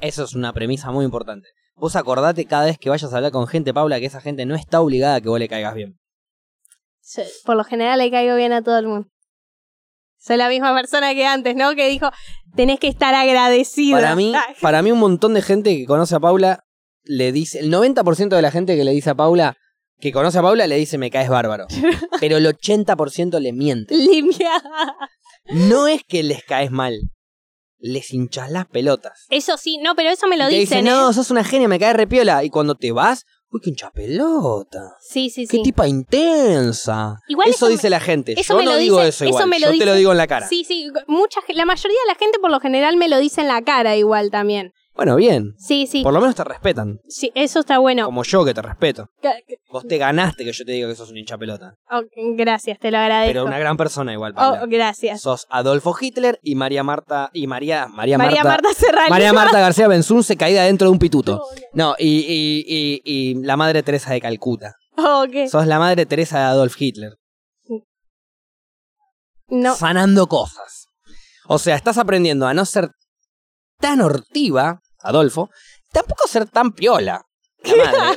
Eso 0.00 0.22
es 0.22 0.36
una 0.36 0.52
premisa 0.52 0.92
muy 0.92 1.04
importante. 1.04 1.48
Vos 1.74 1.96
acordate 1.96 2.44
cada 2.44 2.66
vez 2.66 2.78
que 2.78 2.90
vayas 2.90 3.12
a 3.12 3.16
hablar 3.16 3.32
con 3.32 3.48
gente, 3.48 3.74
Paula, 3.74 3.98
que 3.98 4.06
esa 4.06 4.20
gente 4.20 4.46
no 4.46 4.54
está 4.54 4.80
obligada 4.80 5.16
a 5.16 5.20
que 5.20 5.28
vos 5.28 5.40
le 5.40 5.48
caigas 5.48 5.74
bien. 5.74 5.97
Sí, 7.08 7.22
Por 7.46 7.56
lo 7.56 7.64
general 7.64 7.98
le 7.98 8.10
caigo 8.10 8.36
bien 8.36 8.52
a 8.52 8.62
todo 8.62 8.78
el 8.78 8.86
mundo. 8.86 9.08
Soy 10.18 10.36
la 10.36 10.50
misma 10.50 10.74
persona 10.74 11.14
que 11.14 11.24
antes, 11.24 11.56
¿no? 11.56 11.74
Que 11.74 11.88
dijo, 11.88 12.10
tenés 12.54 12.78
que 12.78 12.88
estar 12.88 13.14
agradecido. 13.14 13.96
Para 13.96 14.14
mí, 14.14 14.34
para 14.60 14.82
mí 14.82 14.92
un 14.92 14.98
montón 14.98 15.32
de 15.32 15.40
gente 15.40 15.74
que 15.74 15.86
conoce 15.86 16.14
a 16.16 16.20
Paula 16.20 16.64
le 17.04 17.32
dice, 17.32 17.60
el 17.60 17.72
90% 17.72 18.28
de 18.28 18.42
la 18.42 18.50
gente 18.50 18.76
que 18.76 18.84
le 18.84 18.90
dice 18.90 19.08
a 19.08 19.14
Paula, 19.14 19.56
que 19.98 20.12
conoce 20.12 20.38
a 20.38 20.42
Paula, 20.42 20.66
le 20.66 20.76
dice 20.76 20.98
me 20.98 21.10
caes 21.10 21.30
bárbaro. 21.30 21.66
Pero 22.20 22.36
el 22.36 22.44
80% 22.44 23.40
le 23.40 23.54
miente. 23.54 23.96
Limpia. 23.96 24.62
No 25.46 25.88
es 25.88 26.02
que 26.06 26.22
les 26.22 26.44
caes 26.44 26.70
mal, 26.70 27.00
les 27.78 28.12
hinchas 28.12 28.50
las 28.50 28.66
pelotas. 28.66 29.24
Eso 29.30 29.56
sí, 29.56 29.78
no, 29.78 29.94
pero 29.94 30.10
eso 30.10 30.26
me 30.28 30.36
lo 30.36 30.46
Y 30.48 30.50
te 30.50 30.58
dicen, 30.58 30.84
no, 30.84 31.08
¿eh? 31.08 31.14
sos 31.14 31.30
una 31.30 31.42
genia, 31.42 31.68
me 31.68 31.78
caes 31.78 31.96
repiola. 31.96 32.44
Y 32.44 32.50
cuando 32.50 32.74
te 32.74 32.92
vas, 32.92 33.24
Uy, 33.50 33.60
qué 33.62 33.70
hincha 33.70 33.90
pelota. 33.90 34.96
Sí, 35.00 35.30
sí, 35.30 35.46
Qué 35.46 35.56
sí. 35.58 35.62
tipa 35.62 35.88
intensa. 35.88 37.18
Igual 37.28 37.48
eso, 37.48 37.56
eso 37.56 37.66
me- 37.66 37.72
dice 37.72 37.90
la 37.90 38.00
gente. 38.00 38.32
eso 38.38 38.52
Yo 38.54 38.58
me 38.58 38.64
no 38.66 38.72
lo 38.72 38.76
digo 38.78 38.96
dice- 38.98 39.08
eso 39.08 39.24
eso 39.24 39.28
igual. 39.30 39.48
me 39.48 39.58
lo 39.60 39.72
Yo 39.72 39.78
te 39.78 39.86
lo 39.86 39.94
digo 39.94 40.12
en 40.12 40.18
la 40.18 40.26
cara. 40.26 40.46
Sí, 40.46 40.64
sí, 40.64 40.90
mucha, 41.06 41.40
la 41.48 41.64
mayoría 41.64 41.98
de 42.06 42.12
la 42.12 42.18
gente 42.18 42.38
por 42.38 42.50
lo 42.50 42.60
general 42.60 42.96
me 42.96 43.08
lo 43.08 43.18
dice 43.18 43.40
en 43.40 43.48
la 43.48 43.62
cara 43.62 43.96
igual 43.96 44.30
también. 44.30 44.72
Bueno, 44.98 45.14
bien. 45.14 45.54
Sí, 45.58 45.86
sí, 45.86 46.02
Por 46.02 46.12
lo 46.12 46.20
menos 46.20 46.34
te 46.34 46.42
respetan. 46.42 46.98
sí, 47.08 47.30
eso 47.36 47.60
está 47.60 47.78
bueno. 47.78 48.04
Como 48.06 48.24
yo 48.24 48.44
que 48.44 48.52
te 48.52 48.60
respeto. 48.60 49.06
Ca- 49.22 49.36
Vos 49.70 49.86
te 49.86 49.96
ganaste 49.96 50.44
que 50.44 50.50
yo 50.52 50.64
te 50.64 50.72
diga 50.72 50.88
que 50.88 50.96
sos 50.96 51.10
un 51.12 51.16
hincha 51.18 51.38
pelota. 51.38 51.76
oh, 51.88 52.02
gracias, 52.36 52.80
te 52.80 52.90
lo 52.90 52.98
agradezco. 52.98 53.30
Pero 53.32 53.44
una 53.44 53.60
gran 53.60 53.76
persona 53.76 54.12
igual, 54.12 54.34
Paula. 54.34 54.64
Oh, 54.64 54.66
gracias. 54.68 55.20
Sos 55.20 55.46
Adolfo 55.50 55.94
Hitler 56.00 56.40
y 56.42 56.56
María 56.56 56.82
Marta 56.82 57.30
y 57.32 57.46
María 57.46 57.86
María, 57.86 58.18
María 58.18 58.42
Marta, 58.42 58.62
Marta 58.64 58.74
Serrano. 58.80 59.08
María 59.10 59.32
Marta 59.32 59.60
García 59.60 59.86
Benzunce 59.86 60.36
caída 60.36 60.64
dentro 60.64 60.88
de 60.88 60.92
un 60.92 60.98
pituto. 60.98 61.42
No, 61.74 61.94
y, 61.96 62.18
y, 62.26 62.64
y, 62.66 63.00
y 63.04 63.34
la 63.44 63.56
madre 63.56 63.84
Teresa 63.84 64.12
de 64.12 64.20
Calcuta. 64.20 64.74
Oh. 64.96 65.24
Sos 65.48 65.66
la 65.68 65.78
madre 65.78 66.06
Teresa 66.06 66.38
de 66.40 66.44
Adolf 66.46 66.74
Hitler. 66.76 67.12
No. 69.48 69.76
Sanando 69.76 70.26
cosas. 70.26 70.86
O 71.46 71.58
sea, 71.58 71.76
estás 71.76 71.98
aprendiendo 71.98 72.46
a 72.48 72.52
no 72.54 72.64
ser 72.64 72.90
tan 73.80 74.00
hortiva, 74.00 74.80
Adolfo, 75.02 75.50
tampoco 75.92 76.26
ser 76.28 76.46
tan 76.48 76.72
piola. 76.72 77.24
La 77.64 77.92
madre. 77.92 78.16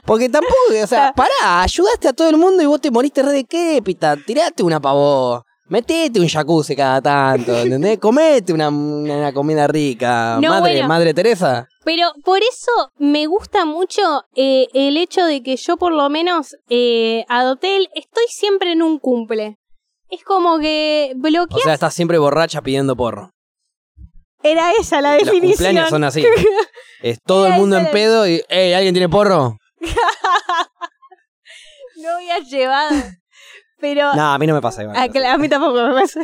Porque 0.06 0.28
tampoco, 0.28 0.54
o 0.82 0.86
sea, 0.86 1.12
pará, 1.14 1.62
ayudaste 1.62 2.08
a 2.08 2.12
todo 2.12 2.28
el 2.28 2.36
mundo 2.36 2.62
y 2.62 2.66
vos 2.66 2.80
te 2.80 2.90
moriste 2.90 3.22
re 3.22 3.32
de 3.32 3.44
képita. 3.44 4.16
Tirate 4.16 4.62
una 4.62 4.80
pavó. 4.80 5.44
Metete 5.68 6.18
un 6.18 6.26
jacuzzi 6.28 6.74
cada 6.74 7.00
tanto, 7.00 7.56
¿entendés? 7.56 7.98
Comete 8.00 8.52
una, 8.52 8.68
una 8.70 9.32
comida 9.32 9.68
rica. 9.68 10.38
No, 10.42 10.50
madre, 10.50 10.72
bueno. 10.72 10.88
madre 10.88 11.14
Teresa. 11.14 11.68
Pero 11.84 12.12
por 12.24 12.38
eso 12.38 12.90
me 12.98 13.26
gusta 13.26 13.64
mucho 13.64 14.24
eh, 14.34 14.66
el 14.74 14.96
hecho 14.96 15.24
de 15.24 15.42
que 15.44 15.56
yo 15.56 15.76
por 15.76 15.92
lo 15.92 16.08
menos 16.10 16.56
eh, 16.68 17.24
adopté 17.28 17.76
el 17.76 17.88
estoy 17.94 18.24
siempre 18.28 18.72
en 18.72 18.82
un 18.82 18.98
cumple. 18.98 19.58
Es 20.10 20.24
como 20.24 20.58
que 20.58 21.12
O 21.16 21.20
bloqueas. 21.20 21.62
sea, 21.62 21.74
estás 21.74 21.94
siempre 21.94 22.18
borracha 22.18 22.62
pidiendo 22.62 22.96
porro. 22.96 23.30
Era 24.42 24.72
esa 24.72 25.00
la 25.00 25.14
Los 25.16 25.24
definición. 25.24 25.50
cumpleaños 25.50 25.90
son 25.90 26.04
así. 26.04 26.24
Es 27.02 27.18
todo 27.22 27.46
el 27.46 27.54
mundo 27.54 27.78
en 27.78 27.84
la- 27.84 27.90
pedo 27.90 28.26
y, 28.28 28.42
hey, 28.48 28.72
¿alguien 28.74 28.92
tiene 28.94 29.08
porro? 29.08 29.56
No 31.96 32.10
había 32.16 32.38
llevado. 32.38 32.96
Pero. 33.78 34.14
No, 34.14 34.32
a 34.32 34.38
mí 34.38 34.46
no 34.46 34.54
me 34.54 34.60
pasa 34.60 34.82
igual. 34.82 34.96
Ah, 34.98 35.08
claro, 35.08 35.34
a 35.34 35.38
mí 35.38 35.48
tampoco 35.48 35.74
me 35.82 35.94
pasa. 36.00 36.20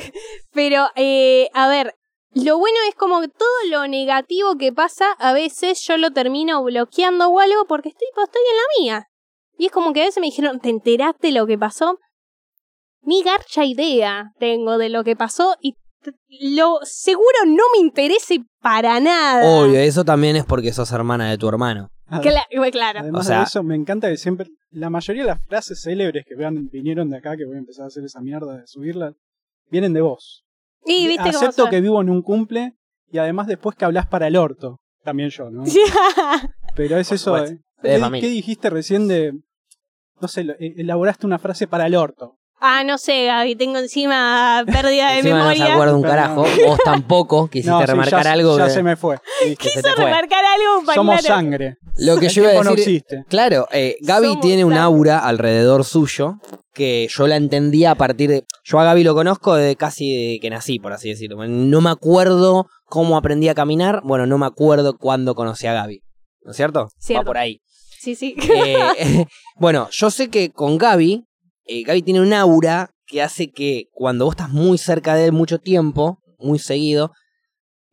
Pero, 0.52 0.88
eh, 0.96 1.48
a 1.54 1.68
ver, 1.68 1.94
lo 2.34 2.58
bueno 2.58 2.76
es 2.88 2.94
como 2.94 3.20
que 3.20 3.28
todo 3.28 3.48
lo 3.70 3.86
negativo 3.88 4.56
que 4.56 4.72
pasa, 4.72 5.12
a 5.18 5.32
veces 5.32 5.82
yo 5.86 5.96
lo 5.96 6.10
termino 6.12 6.62
bloqueando 6.62 7.28
o 7.28 7.40
algo 7.40 7.66
porque 7.66 7.90
estoy, 7.90 8.08
pues, 8.14 8.26
estoy 8.28 8.42
en 8.50 8.56
la 8.56 8.62
mía. 8.80 9.06
Y 9.58 9.66
es 9.66 9.72
como 9.72 9.92
que 9.92 10.02
a 10.02 10.04
veces 10.04 10.20
me 10.20 10.26
dijeron, 10.26 10.60
¿te 10.60 10.68
enteraste 10.68 11.30
lo 11.32 11.46
que 11.46 11.56
pasó? 11.58 11.98
Ni 13.02 13.22
garcha 13.22 13.64
idea 13.64 14.32
tengo 14.38 14.76
de 14.78 14.88
lo 14.90 15.04
que 15.04 15.16
pasó 15.16 15.56
y 15.60 15.74
lo 16.40 16.78
seguro 16.82 17.38
no 17.46 17.62
me 17.74 17.80
interese 17.80 18.40
para 18.60 18.98
nada. 19.00 19.44
Obvio, 19.60 19.78
eso 19.80 20.04
también 20.04 20.36
es 20.36 20.44
porque 20.44 20.72
sos 20.72 20.90
hermana 20.92 21.30
de 21.30 21.38
tu 21.38 21.48
hermano. 21.48 21.88
Cla- 22.08 22.46
claro. 22.72 23.00
Además 23.00 23.26
O 23.26 23.28
sea- 23.28 23.38
de 23.38 23.44
eso, 23.44 23.62
me 23.62 23.74
encanta 23.74 24.08
que 24.08 24.16
siempre, 24.16 24.48
la 24.70 24.90
mayoría 24.90 25.22
de 25.22 25.28
las 25.30 25.44
frases 25.46 25.80
célebres 25.82 26.24
que 26.26 26.34
vean, 26.36 26.68
vinieron 26.70 27.10
de 27.10 27.16
acá, 27.18 27.36
que 27.36 27.44
voy 27.44 27.56
a 27.56 27.58
empezar 27.58 27.84
a 27.84 27.88
hacer 27.88 28.04
esa 28.04 28.20
mierda 28.20 28.56
de 28.58 28.66
subirlas, 28.66 29.14
vienen 29.70 29.92
de 29.92 30.00
vos. 30.02 30.44
Y 30.84 31.06
viste 31.08 31.24
cómo 31.24 31.38
Acepto 31.38 31.62
soy. 31.62 31.70
que 31.70 31.80
vivo 31.80 32.00
en 32.00 32.10
un 32.10 32.22
cumple 32.22 32.74
y 33.10 33.18
además 33.18 33.46
después 33.48 33.74
que 33.76 33.84
hablas 33.84 34.06
para 34.06 34.28
el 34.28 34.36
orto. 34.36 34.78
También 35.02 35.30
yo, 35.30 35.50
¿no? 35.50 35.64
Pero 36.74 36.98
es 36.98 37.08
Por 37.08 37.14
eso. 37.16 37.36
eh. 37.38 37.60
¿Qué, 37.82 38.28
dijiste 38.28 38.70
recién 38.70 39.08
de... 39.08 39.32
No 40.20 40.28
sé, 40.28 40.42
eh, 40.58 40.74
elaboraste 40.78 41.26
una 41.26 41.38
frase 41.38 41.66
para 41.66 41.86
el 41.86 41.94
orto. 41.94 42.36
Ah, 42.60 42.84
no 42.84 42.98
sé, 42.98 43.24
Gaby, 43.26 43.56
tengo 43.56 43.78
encima 43.78 44.64
pérdida 44.66 45.10
de 45.12 45.18
Encima 45.18 45.38
no 45.38 45.44
se 45.50 45.54
memoria. 45.54 45.74
acuerda 45.74 45.96
un 45.96 46.02
carajo. 46.02 46.42
Vos 46.66 46.78
tampoco 46.84 47.48
quisiste 47.48 47.70
No, 47.70 47.80
sí, 47.80 47.86
remarcar 47.86 48.24
ya, 48.24 48.32
algo 48.32 48.58
ya 48.58 48.64
que, 48.66 48.70
se 48.70 48.82
me 48.82 48.96
fue. 48.96 49.18
Se 49.42 49.56
Quiso 49.56 49.80
fue. 49.94 50.04
remarcar 50.04 50.44
algo 50.44 50.84
para 50.84 50.94
Somos 50.94 51.20
claro. 51.20 51.34
sangre. 51.34 51.76
Lo 51.98 52.18
que 52.18 52.26
El 52.26 52.32
yo 52.32 52.42
iba 52.42 52.50
a 52.50 52.52
tiempo 52.54 52.70
no 52.70 52.76
decir. 52.76 52.94
existe. 52.96 53.24
Claro, 53.28 53.66
eh, 53.72 53.96
Gaby 54.00 54.26
Somos 54.28 54.40
tiene 54.40 54.64
un 54.64 54.74
aura 54.74 55.18
alrededor 55.18 55.84
suyo 55.84 56.34
que 56.74 57.08
yo 57.10 57.26
la 57.26 57.36
entendía 57.36 57.92
a 57.92 57.94
partir 57.94 58.28
de. 58.30 58.44
Yo 58.64 58.78
a 58.80 58.84
Gaby 58.84 59.02
lo 59.04 59.14
conozco 59.14 59.54
de 59.54 59.76
casi 59.76 60.32
de 60.32 60.38
que 60.40 60.50
nací, 60.50 60.78
por 60.78 60.92
así 60.92 61.08
decirlo. 61.08 61.36
No 61.46 61.80
me 61.80 61.90
acuerdo 61.90 62.66
cómo 62.84 63.16
aprendí 63.16 63.48
a 63.48 63.54
caminar. 63.54 64.00
Bueno, 64.04 64.26
no 64.26 64.36
me 64.38 64.46
acuerdo 64.46 64.96
cuándo 64.98 65.34
conocí 65.34 65.66
a 65.66 65.72
Gaby. 65.72 66.00
¿No 66.42 66.50
es 66.50 66.56
cierto? 66.56 66.88
Cierto. 66.98 67.22
Va 67.22 67.26
por 67.26 67.38
ahí. 67.38 67.60
Sí, 67.98 68.14
sí. 68.14 68.36
Eh, 68.54 69.24
bueno, 69.56 69.88
yo 69.90 70.10
sé 70.10 70.28
que 70.28 70.50
con 70.50 70.76
Gaby, 70.78 71.24
eh, 71.66 71.82
Gaby 71.82 72.02
tiene 72.02 72.20
un 72.20 72.32
aura 72.32 72.90
que 73.06 73.22
hace 73.22 73.50
que 73.50 73.88
cuando 73.92 74.24
vos 74.24 74.32
estás 74.32 74.50
muy 74.50 74.78
cerca 74.78 75.14
de 75.14 75.26
él 75.26 75.32
mucho 75.32 75.58
tiempo, 75.58 76.18
muy 76.38 76.58
seguido, 76.58 77.12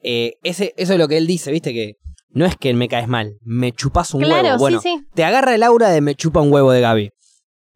eh, 0.02 0.34
ese, 0.44 0.74
eso 0.78 0.94
es 0.94 1.00
lo 1.00 1.08
que 1.08 1.18
él 1.18 1.28
dice, 1.28 1.52
viste, 1.52 1.74
que 1.74 1.96
no 2.30 2.46
es 2.46 2.58
que 2.58 2.74
me 2.74 2.90
caes 2.90 3.08
mal, 3.08 3.38
me 3.42 3.72
chupas 3.72 4.14
un 4.14 4.24
claro, 4.24 4.44
huevo. 4.44 4.58
Bueno, 4.60 4.82
sí, 4.82 4.98
sí. 4.98 5.08
te 5.14 5.24
agarra 5.24 5.56
el 5.56 5.64
aura 5.64 5.90
de 5.90 6.02
me 6.02 6.16
chupa 6.16 6.42
un 6.42 6.52
huevo 6.52 6.72
de 6.72 6.82
Gaby. 6.82 7.12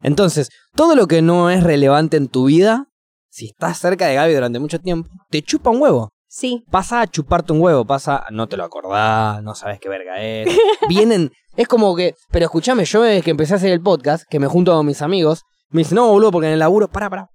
Entonces, 0.02 0.50
todo 0.74 0.94
lo 0.94 1.06
que 1.06 1.22
no 1.22 1.50
es 1.50 1.62
relevante 1.62 2.16
en 2.16 2.28
tu 2.28 2.46
vida, 2.46 2.86
si 3.30 3.46
estás 3.46 3.78
cerca 3.78 4.06
de 4.06 4.14
Gaby 4.14 4.34
durante 4.34 4.58
mucho 4.58 4.78
tiempo, 4.78 5.10
te 5.30 5.42
chupa 5.42 5.70
un 5.70 5.80
huevo. 5.80 6.10
Sí. 6.28 6.64
Pasa 6.70 7.00
a 7.00 7.06
chuparte 7.06 7.52
un 7.52 7.62
huevo, 7.62 7.86
pasa, 7.86 8.26
no 8.30 8.48
te 8.48 8.56
lo 8.56 8.64
acordás, 8.64 9.42
no 9.42 9.54
sabes 9.54 9.80
qué 9.80 9.88
verga 9.88 10.20
es. 10.22 10.48
Vienen, 10.88 11.30
es 11.56 11.66
como 11.66 11.96
que, 11.96 12.14
pero 12.30 12.44
escúchame, 12.44 12.84
yo 12.84 13.02
desde 13.02 13.22
que 13.22 13.30
empecé 13.30 13.54
a 13.54 13.56
hacer 13.56 13.72
el 13.72 13.80
podcast, 13.80 14.24
que 14.28 14.38
me 14.38 14.46
junto 14.46 14.72
con 14.72 14.86
mis 14.86 15.02
amigos, 15.02 15.44
me 15.70 15.80
dicen, 15.80 15.96
no, 15.96 16.08
boludo, 16.08 16.30
porque 16.32 16.46
en 16.48 16.54
el 16.54 16.58
laburo, 16.58 16.88
para, 16.88 17.08
para. 17.10 17.30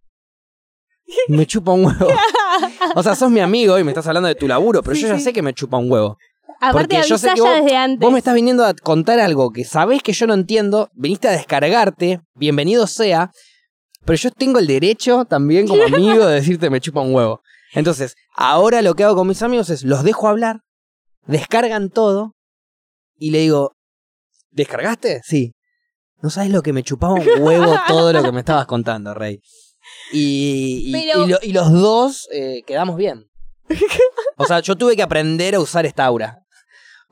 Me 1.27 1.45
chupa 1.45 1.71
un 1.73 1.85
huevo. 1.85 2.07
O 2.95 3.03
sea, 3.03 3.15
sos 3.15 3.29
mi 3.29 3.39
amigo 3.39 3.77
y 3.77 3.83
me 3.83 3.91
estás 3.91 4.07
hablando 4.07 4.27
de 4.27 4.35
tu 4.35 4.47
laburo, 4.47 4.81
pero 4.83 4.95
Sí, 4.95 5.01
yo 5.03 5.07
ya 5.09 5.17
sí. 5.17 5.23
sé 5.23 5.33
que 5.33 5.41
me 5.41 5.53
chupa 5.53 5.77
un 5.77 5.91
huevo. 5.91 6.17
Aparte 6.61 7.01
yo 7.07 7.17
sé 7.17 7.31
que 7.33 7.41
vos- 7.41 7.49
desde 7.55 7.75
antes. 7.75 7.99
Vos 7.99 8.11
me 8.11 8.19
estás 8.19 8.33
viniendo 8.35 8.63
a 8.65 8.73
contar 8.73 9.19
algo 9.19 9.51
que 9.51 9.65
sabés 9.65 10.01
que 10.01 10.13
yo 10.13 10.27
no 10.27 10.33
entiendo, 10.33 10.89
viniste 10.93 11.27
a 11.27 11.31
descargarte, 11.31 12.21
bienvenido 12.35 12.87
sea, 12.87 13.31
pero 14.05 14.15
yo 14.17 14.31
tengo 14.31 14.59
el 14.59 14.67
derecho 14.67 15.25
también 15.25 15.67
como 15.67 15.83
amigo 15.83 16.25
de 16.25 16.35
decirte 16.35 16.69
me 16.69 16.79
chupa 16.79 17.01
un 17.01 17.13
huevo. 17.13 17.41
Entonces, 17.73 18.15
ahora 18.35 18.81
lo 18.81 18.93
que 18.93 19.03
hago 19.03 19.15
con 19.15 19.27
mis 19.27 19.41
amigos 19.41 19.69
es 19.71 19.83
los 19.83 20.03
dejo 20.03 20.27
hablar, 20.29 20.61
descargan 21.25 21.89
todo 21.89 22.33
y 23.17 23.31
le 23.31 23.39
digo, 23.39 23.73
¿descargaste? 24.51 25.21
Sí. 25.23 25.53
No 26.23 26.29
sabes 26.29 26.49
lo 26.51 26.61
que 26.63 26.71
me 26.73 26.81
chupaba 26.83 27.13
un 27.15 27.27
huevo 27.39 27.75
todo 27.87 28.13
lo 28.13 28.23
que 28.23 28.31
me 28.31 28.39
estabas 28.39 28.65
contando, 28.65 29.13
Rey. 29.13 29.41
Y, 30.11 30.85
y- 30.87 30.91
Pero- 30.93 31.25
y 31.25 31.29
lo- 31.29 31.39
y 31.41 31.51
los 31.53 31.71
dos 31.71 32.27
eh, 32.31 32.61
quedamos 32.65 32.95
bien. 32.95 33.25
O 34.37 34.45
sea, 34.45 34.61
yo 34.61 34.75
tuve 34.77 34.95
que 34.95 35.03
aprender 35.03 35.53
a 35.55 35.59
usar 35.59 35.85
esta 35.85 36.05
aura. 36.05 36.39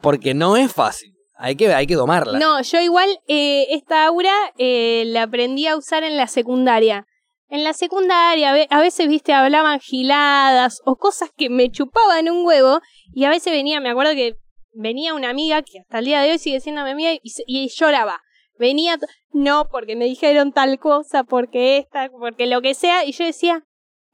Porque 0.01 0.34
no 0.34 0.55
es 0.57 0.72
fácil. 0.72 1.14
Hay 1.36 1.55
que, 1.55 1.74
hay 1.74 1.88
que 1.88 1.95
domarla. 1.95 2.39
No, 2.39 2.62
yo 2.62 2.80
igual 2.80 3.09
eh, 3.28 3.68
esta 3.72 4.05
aura 4.05 4.34
eh, 4.57 5.03
la 5.07 5.24
aprendí 5.24 5.68
a 5.68 5.76
usar 5.76 6.03
en 6.03 6.16
la 6.18 6.28
secundaria. 6.28 7.05
En 7.49 7.64
la 7.66 7.74
secundaria 7.74 8.51
a 8.51 8.53
ve- 8.53 8.68
a 8.70 8.80
veces, 8.80 9.07
viste, 9.09 9.34
hablaban 9.34 9.80
giladas 9.82 10.80
o 10.86 10.95
cosas 10.95 11.30
que 11.36 11.49
me 11.49 11.70
chupaban 11.70 12.30
un 12.30 12.45
huevo 12.45 12.80
y 13.14 13.26
a 13.26 13.30
veces 13.30 13.51
venía, 13.51 13.82
me 13.82 13.89
acuerdo 13.89 14.14
que 14.14 14.36
venía 14.74 15.14
una 15.14 15.30
amiga 15.30 15.62
que 15.64 15.80
hasta 15.80 15.99
el 15.99 16.05
día 16.05 16.22
de 16.22 16.32
hoy 16.32 16.39
sigue 16.39 16.62
siendo 16.62 16.84
mi 16.86 16.91
amiga 16.91 17.12
y 17.22 17.70
lloraba. 17.70 18.22
Venía, 18.62 18.99
no, 19.32 19.68
porque 19.72 19.95
me 19.95 20.05
dijeron 20.05 20.51
tal 20.51 20.78
cosa, 20.78 21.24
porque 21.24 21.80
esta, 21.80 22.12
porque 22.12 22.45
lo 22.45 22.62
que 22.62 22.76
sea, 22.76 23.03
y 23.05 23.12
yo 23.12 23.26
decía, 23.26 23.66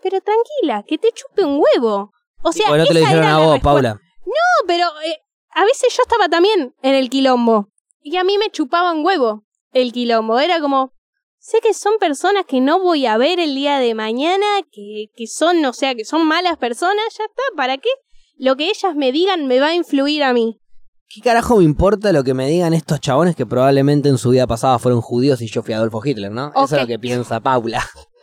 pero 0.01 0.21
tranquila, 0.21 0.85
que 0.87 0.97
te 0.97 1.11
chupe 1.11 1.43
un 1.43 1.61
huevo. 1.61 2.13
O 2.43 2.53
sea, 2.53 2.69
Porque 2.69 2.83
no 2.83 2.85
te 2.85 2.93
lo 2.93 2.99
dijeron 3.01 3.25
a 3.25 3.39
vos. 3.39 3.59
Paula. 3.59 3.99
No, 4.25 4.65
pero 4.65 4.87
eh, 5.03 5.17
a 5.49 5.65
veces 5.65 5.93
yo 5.93 6.01
estaba 6.01 6.29
también 6.29 6.73
en 6.81 6.95
el 6.95 7.09
quilombo. 7.09 7.67
Y 7.99 8.15
a 8.15 8.23
mí 8.23 8.37
me 8.37 8.49
chupaba 8.49 8.93
un 8.93 9.05
huevo 9.05 9.43
el 9.73 9.91
quilombo. 9.91 10.39
Era 10.39 10.61
como, 10.61 10.93
sé 11.39 11.59
que 11.59 11.73
son 11.73 11.97
personas 11.99 12.45
que 12.45 12.61
no 12.61 12.79
voy 12.79 13.05
a 13.05 13.17
ver 13.17 13.41
el 13.41 13.53
día 13.53 13.79
de 13.79 13.95
mañana, 13.95 14.45
que, 14.71 15.07
que 15.13 15.27
son, 15.27 15.65
o 15.65 15.73
sea, 15.73 15.93
que 15.93 16.05
son 16.05 16.25
malas 16.25 16.57
personas, 16.57 17.03
ya 17.17 17.25
está, 17.25 17.43
¿para 17.57 17.77
qué? 17.77 17.89
Lo 18.37 18.55
que 18.55 18.69
ellas 18.69 18.95
me 18.95 19.11
digan 19.11 19.45
me 19.47 19.59
va 19.59 19.67
a 19.67 19.75
influir 19.75 20.23
a 20.23 20.31
mí. 20.31 20.61
¿Qué 21.10 21.22
carajo 21.22 21.58
me 21.58 21.64
importa 21.64 22.12
lo 22.12 22.24
que 22.24 22.34
me 22.34 22.47
digan 22.47 22.74
estos 22.74 22.99
chabones 22.99 23.36
que 23.36 23.45
probablemente 23.45 24.10
en 24.10 24.18
su 24.18 24.32
vida 24.32 24.45
pasada 24.45 24.78
fueron 24.78 24.99
judíos 25.01 25.41
y 25.41 25.47
yo 25.47 25.64
fui 25.64 25.74
Adolfo 25.74 26.01
Hitler, 26.03 26.32
¿no? 26.32 26.51
Eso 26.51 26.76
es 26.76 26.82
lo 26.82 26.88
que 26.88 26.99
piensa 26.99 27.39
Paula. 27.39 27.84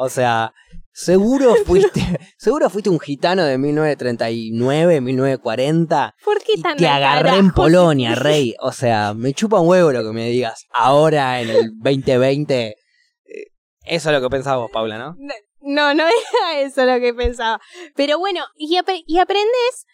O 0.00 0.08
sea, 0.08 0.54
seguro 0.92 1.56
fuiste, 1.66 2.00
seguro 2.38 2.70
fuiste 2.70 2.88
un 2.88 3.00
gitano 3.00 3.42
de 3.42 3.58
1939, 3.58 5.00
1940 5.00 6.14
¿Por 6.24 6.38
qué 6.40 6.52
y 6.54 6.62
tan 6.62 6.76
te 6.76 6.86
agarré 6.86 7.36
en? 7.36 7.50
Polonia, 7.50 8.14
rey. 8.14 8.54
O 8.60 8.70
sea, 8.70 9.12
me 9.14 9.34
chupa 9.34 9.58
un 9.58 9.66
huevo 9.66 9.90
lo 9.90 10.04
que 10.04 10.12
me 10.12 10.28
digas. 10.30 10.66
Ahora 10.70 11.40
en 11.40 11.50
el 11.50 11.70
2020 11.80 12.66
eh, 12.68 12.74
eso 13.86 14.10
es 14.10 14.14
lo 14.14 14.22
que 14.22 14.30
pensabas 14.30 14.60
vos, 14.60 14.70
Paula, 14.72 14.98
¿no? 14.98 15.16
No, 15.60 15.94
no 15.94 16.04
era 16.04 16.60
eso 16.60 16.84
lo 16.84 17.00
que 17.00 17.12
pensaba. 17.12 17.60
Pero 17.96 18.20
bueno, 18.20 18.44
y, 18.56 18.78
y 19.06 19.18
aprendes 19.18 19.86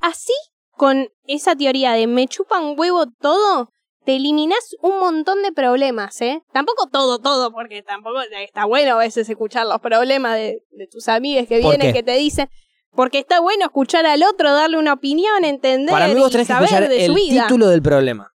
así 0.00 0.32
con 0.80 1.10
esa 1.26 1.54
teoría 1.54 1.92
de 1.92 2.06
me 2.06 2.26
chupan 2.26 2.72
huevo 2.74 3.04
todo. 3.20 3.70
te 4.06 4.16
eliminas 4.16 4.74
un 4.80 4.98
montón 4.98 5.42
de 5.42 5.52
problemas, 5.52 6.18
¿eh? 6.22 6.42
Tampoco 6.54 6.88
todo, 6.90 7.18
todo, 7.18 7.52
porque 7.52 7.82
tampoco 7.82 8.22
está 8.22 8.64
bueno 8.64 8.94
a 8.94 8.96
veces 8.96 9.28
escuchar 9.28 9.66
los 9.66 9.78
problemas 9.80 10.36
de, 10.36 10.64
de 10.70 10.86
tus 10.86 11.06
amigos 11.08 11.46
que 11.46 11.60
¿Por 11.60 11.76
vienen, 11.76 11.92
que 11.92 12.02
te 12.02 12.16
dicen. 12.16 12.48
Porque 12.92 13.18
está 13.18 13.40
bueno 13.40 13.66
escuchar 13.66 14.06
al 14.06 14.22
otro, 14.22 14.54
darle 14.54 14.78
una 14.78 14.94
opinión, 14.94 15.44
entender 15.44 15.92
Para 15.92 16.08
mí 16.08 16.14
vos 16.14 16.34
y 16.34 16.38
que 16.38 16.44
saber 16.46 16.64
escuchar 16.64 16.88
de 16.88 17.04
su 17.04 17.12
el 17.12 17.14
vida. 17.14 17.42
título 17.42 17.68
del 17.68 17.82
problema. 17.82 18.32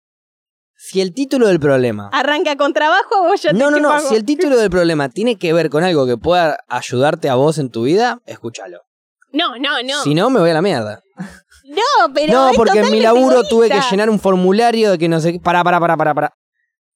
Si 0.76 1.00
el 1.00 1.14
título 1.14 1.48
del 1.48 1.62
problema... 1.62 2.10
Arranca 2.12 2.58
con 2.58 2.74
trabajo, 2.74 3.24
vos 3.24 3.42
ya 3.42 3.52
te 3.52 3.58
No, 3.58 3.72
no, 3.72 3.80
no. 3.80 4.02
Si 4.02 4.16
el 4.16 4.26
título 4.26 4.58
del 4.58 4.70
problema 4.70 5.08
tiene 5.08 5.38
que 5.38 5.54
ver 5.54 5.70
con 5.70 5.86
algo 5.86 6.06
que 6.06 6.18
pueda 6.18 6.58
ayudarte 6.68 7.30
a 7.30 7.36
vos 7.36 7.58
en 7.58 7.72
tu 7.72 7.84
vida, 7.84 8.22
escúchalo. 8.26 8.82
No, 9.34 9.58
no, 9.58 9.82
no. 9.84 10.04
Si 10.04 10.14
no, 10.14 10.30
me 10.30 10.40
voy 10.40 10.52
a 10.52 10.54
la 10.54 10.62
mierda. 10.62 11.02
no, 11.66 12.14
pero 12.14 12.32
no, 12.32 12.50
es 12.52 12.56
porque 12.56 12.80
en 12.80 12.92
mi 12.92 13.02
laburo 13.02 13.44
tuve 13.44 13.68
que 13.68 13.82
llenar 13.90 14.10
un 14.10 14.20
formulario 14.20 14.92
de 14.92 14.98
que 14.98 15.10
no 15.10 15.20
sé 15.20 15.34
qué. 15.34 15.40
Pará, 15.40 15.64
pará, 15.64 15.80
pará, 15.80 15.98
pará, 15.98 16.14
pará. 16.14 16.34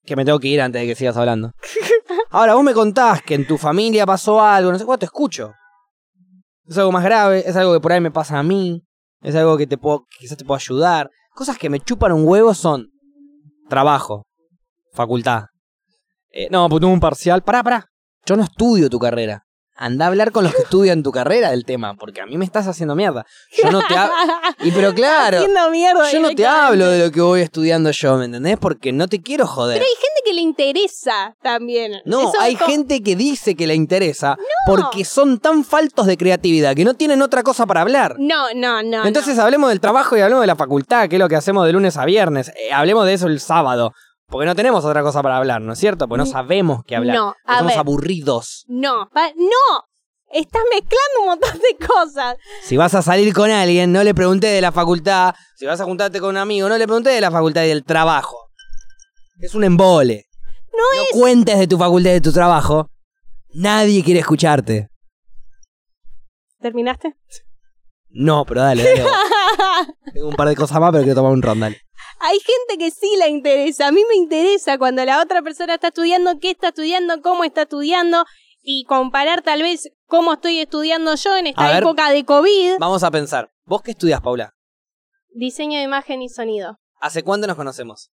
Que 0.05 0.15
me 0.15 0.23
tengo 0.23 0.39
que 0.39 0.47
ir 0.47 0.61
antes 0.61 0.81
de 0.81 0.87
que 0.87 0.95
sigas 0.95 1.17
hablando. 1.17 1.51
Ahora, 2.29 2.53
vos 2.53 2.63
me 2.63 2.73
contás 2.73 3.21
que 3.23 3.33
en 3.33 3.45
tu 3.47 3.57
familia 3.57 4.05
pasó 4.05 4.41
algo, 4.41 4.71
no 4.71 4.77
sé 4.77 4.85
cuánto, 4.85 4.99
te 4.99 5.05
escucho. 5.05 5.51
Es 6.65 6.77
algo 6.77 6.91
más 6.91 7.03
grave, 7.03 7.43
es 7.45 7.55
algo 7.55 7.73
que 7.73 7.79
por 7.79 7.91
ahí 7.91 8.01
me 8.01 8.11
pasa 8.11 8.37
a 8.37 8.43
mí, 8.43 8.83
es 9.21 9.35
algo 9.35 9.57
que 9.57 9.65
te 9.65 9.77
puedo, 9.77 10.05
quizás 10.19 10.37
te 10.37 10.45
puedo 10.45 10.57
ayudar. 10.57 11.09
Cosas 11.33 11.57
que 11.57 11.69
me 11.69 11.79
chupan 11.79 12.11
un 12.11 12.27
huevo 12.27 12.53
son 12.53 12.87
trabajo, 13.69 14.27
facultad. 14.93 15.45
Eh, 16.31 16.49
no, 16.51 16.69
pues 16.69 16.81
tuve 16.81 16.91
un 16.91 16.99
parcial. 16.99 17.41
Pará, 17.41 17.63
pará. 17.63 17.85
Yo 18.25 18.35
no 18.35 18.43
estudio 18.43 18.89
tu 18.89 18.99
carrera. 18.99 19.46
Anda 19.77 20.05
a 20.05 20.07
hablar 20.07 20.31
con 20.31 20.43
los 20.43 20.53
que 20.55 20.63
estudian 20.63 21.03
tu 21.03 21.11
carrera 21.11 21.51
del 21.51 21.63
tema, 21.65 21.93
porque 21.95 22.21
a 22.21 22.25
mí 22.25 22.37
me 22.37 22.45
estás 22.45 22.67
haciendo 22.67 22.95
mierda. 22.95 23.25
Yo 23.61 23.71
no 23.71 23.81
te 23.87 23.95
hablo. 23.95 24.13
Y 24.63 24.71
pero 24.71 24.93
claro, 24.93 25.39
mierda 25.71 26.11
yo 26.11 26.19
no 26.19 26.33
te 26.33 26.45
hablo 26.45 26.87
de 26.87 27.05
lo 27.05 27.11
que 27.11 27.21
voy 27.21 27.41
estudiando 27.41 27.91
yo, 27.91 28.17
¿me 28.17 28.25
entendés? 28.25 28.57
Porque 28.57 28.91
no 28.91 29.07
te 29.07 29.21
quiero 29.21 29.45
joder. 29.45 29.77
Pero 29.77 29.85
hay 29.85 29.95
gente 29.95 30.21
que 30.25 30.33
le 30.33 30.41
interesa 30.41 31.35
también. 31.43 31.93
No, 32.05 32.29
Eso 32.29 32.39
hay 32.39 32.55
como- 32.55 32.71
gente 32.71 33.03
que 33.03 33.15
dice 33.15 33.55
que 33.55 33.67
le 33.67 33.75
interesa 33.75 34.35
porque 34.65 35.05
son 35.05 35.39
tan 35.39 35.63
faltos 35.63 36.05
de 36.07 36.17
creatividad 36.17 36.75
que 36.75 36.85
no 36.85 36.95
tienen 36.95 37.21
otra 37.21 37.43
cosa 37.43 37.65
para 37.65 37.81
hablar. 37.81 38.15
No, 38.17 38.53
no, 38.55 38.81
no. 38.83 39.05
Entonces 39.05 39.37
hablemos 39.37 39.69
del 39.69 39.79
trabajo 39.79 40.17
y 40.17 40.21
hablemos 40.21 40.41
de 40.41 40.47
la 40.47 40.55
facultad, 40.55 41.07
que 41.07 41.17
es 41.17 41.19
lo 41.19 41.29
que 41.29 41.35
hacemos 41.35 41.65
de 41.65 41.73
lunes 41.73 41.97
a 41.97 42.05
viernes. 42.05 42.49
Eh, 42.49 42.73
hablemos 42.73 43.05
de 43.05 43.13
eso 43.13 43.27
el 43.27 43.39
sábado. 43.39 43.93
Porque 44.29 44.45
no 44.45 44.55
tenemos 44.55 44.83
otra 44.83 45.01
cosa 45.03 45.23
para 45.23 45.37
hablar, 45.37 45.61
¿no 45.61 45.73
es 45.73 45.79
cierto? 45.79 46.07
Porque 46.07 46.19
no 46.19 46.25
sabemos 46.25 46.83
qué 46.85 46.95
hablar. 46.97 47.15
no, 47.15 47.35
a 47.45 47.57
Somos 47.59 47.71
ver. 47.71 47.79
aburridos. 47.79 48.65
No, 48.67 49.09
pa- 49.13 49.31
no. 49.35 49.85
Estás 50.29 50.61
mezclando 50.69 51.21
un 51.21 51.25
montón 51.27 51.53
de 51.59 51.85
cosas. 51.87 52.35
Si 52.63 52.75
vas 52.75 52.93
a 52.93 53.01
salir 53.01 53.33
con 53.33 53.49
alguien, 53.49 53.93
no 53.93 54.03
le 54.03 54.13
pregunté 54.13 54.47
de 54.47 54.59
la 54.59 54.73
facultad. 54.73 55.33
Si 55.55 55.65
vas 55.65 55.79
a 55.79 55.85
juntarte 55.85 56.19
con 56.19 56.31
un 56.31 56.37
amigo, 56.37 56.67
no 56.67 56.77
le 56.77 56.85
pregunté 56.85 57.11
de 57.11 57.21
la 57.21 57.31
facultad 57.31 57.63
y 57.63 57.69
del 57.69 57.85
trabajo. 57.85 58.49
Es 59.39 59.55
un 59.55 59.63
embole. 59.63 60.25
No, 60.73 61.01
No 61.01 61.07
cuentes 61.13 61.57
de 61.57 61.67
tu 61.67 61.77
facultad 61.77 62.09
y 62.09 62.13
de 62.15 62.21
tu 62.21 62.33
trabajo. 62.33 62.89
Nadie 63.53 64.03
quiere 64.03 64.19
escucharte. 64.19 64.89
¿Terminaste? 66.59 67.15
No, 68.09 68.43
pero 68.45 68.61
dale, 68.61 68.83
dale. 68.83 69.03
vos. 69.03 69.11
Tengo 70.13 70.27
un 70.27 70.35
par 70.35 70.49
de 70.49 70.55
cosas 70.57 70.79
más, 70.81 70.91
pero 70.91 71.03
quiero 71.03 71.15
tomar 71.15 71.31
un 71.31 71.41
rondal. 71.41 71.77
Hay 72.19 72.39
gente 72.39 72.77
que 72.83 72.91
sí 72.91 73.09
la 73.17 73.27
interesa. 73.27 73.87
A 73.87 73.91
mí 73.91 74.01
me 74.09 74.15
interesa 74.15 74.77
cuando 74.77 75.03
la 75.05 75.21
otra 75.21 75.41
persona 75.41 75.75
está 75.75 75.87
estudiando, 75.89 76.39
qué 76.39 76.51
está 76.51 76.69
estudiando, 76.69 77.21
cómo 77.21 77.43
está 77.43 77.63
estudiando 77.63 78.25
y 78.61 78.83
comparar 78.85 79.41
tal 79.43 79.61
vez 79.61 79.89
cómo 80.07 80.33
estoy 80.33 80.59
estudiando 80.59 81.15
yo 81.15 81.37
en 81.37 81.47
A 81.47 81.49
esta 81.49 81.67
ver. 81.67 81.83
época 81.83 82.09
de 82.09 82.25
COVID. 82.25 82.77
Vamos 82.79 83.03
a 83.03 83.11
pensar. 83.11 83.51
¿Vos 83.65 83.81
qué 83.81 83.91
estudias, 83.91 84.21
Paula? 84.21 84.53
Diseño 85.29 85.77
de 85.77 85.83
imagen 85.85 86.21
y 86.21 86.29
sonido. 86.29 86.79
¿Hace 86.99 87.23
cuánto 87.23 87.45
nos 87.47 87.55
conocemos? 87.55 88.09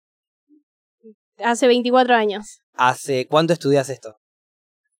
Hace 1.37 1.67
24 1.67 2.15
años. 2.15 2.61
¿Hace 2.73 3.27
cuánto 3.27 3.53
estudias 3.53 3.89
esto? 3.89 4.15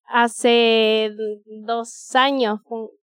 Hace 0.06 1.12
dos 1.66 2.16
años. 2.16 2.60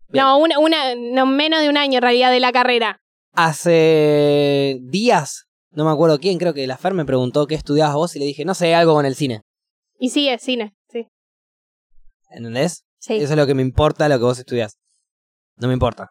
Bien. 0.08 0.24
No, 0.24 0.38
una, 0.38 0.58
una, 0.58 0.94
no, 0.94 1.26
menos 1.26 1.60
de 1.60 1.68
un 1.68 1.76
año 1.76 1.98
en 1.98 2.02
realidad 2.02 2.30
de 2.30 2.40
la 2.40 2.52
carrera. 2.52 3.00
Hace 3.32 4.78
días, 4.82 5.46
no 5.72 5.84
me 5.84 5.90
acuerdo 5.90 6.18
quién, 6.18 6.38
creo 6.38 6.54
que 6.54 6.66
la 6.66 6.76
Fer 6.76 6.94
me 6.94 7.04
preguntó 7.04 7.46
qué 7.46 7.54
estudiabas 7.54 7.94
vos 7.94 8.16
y 8.16 8.18
le 8.18 8.26
dije, 8.26 8.44
no 8.44 8.54
sé, 8.54 8.74
algo 8.74 8.94
con 8.94 9.06
el 9.06 9.14
cine. 9.14 9.42
Y 9.98 10.10
sigue, 10.10 10.38
cine, 10.38 10.74
sí. 10.88 11.06
¿Entendés? 12.30 12.84
sí. 12.98 13.14
Eso 13.14 13.32
es 13.32 13.38
lo 13.38 13.46
que 13.46 13.54
me 13.54 13.62
importa, 13.62 14.08
lo 14.08 14.18
que 14.18 14.24
vos 14.24 14.38
estudias. 14.38 14.76
No 15.56 15.68
me 15.68 15.74
importa. 15.74 16.10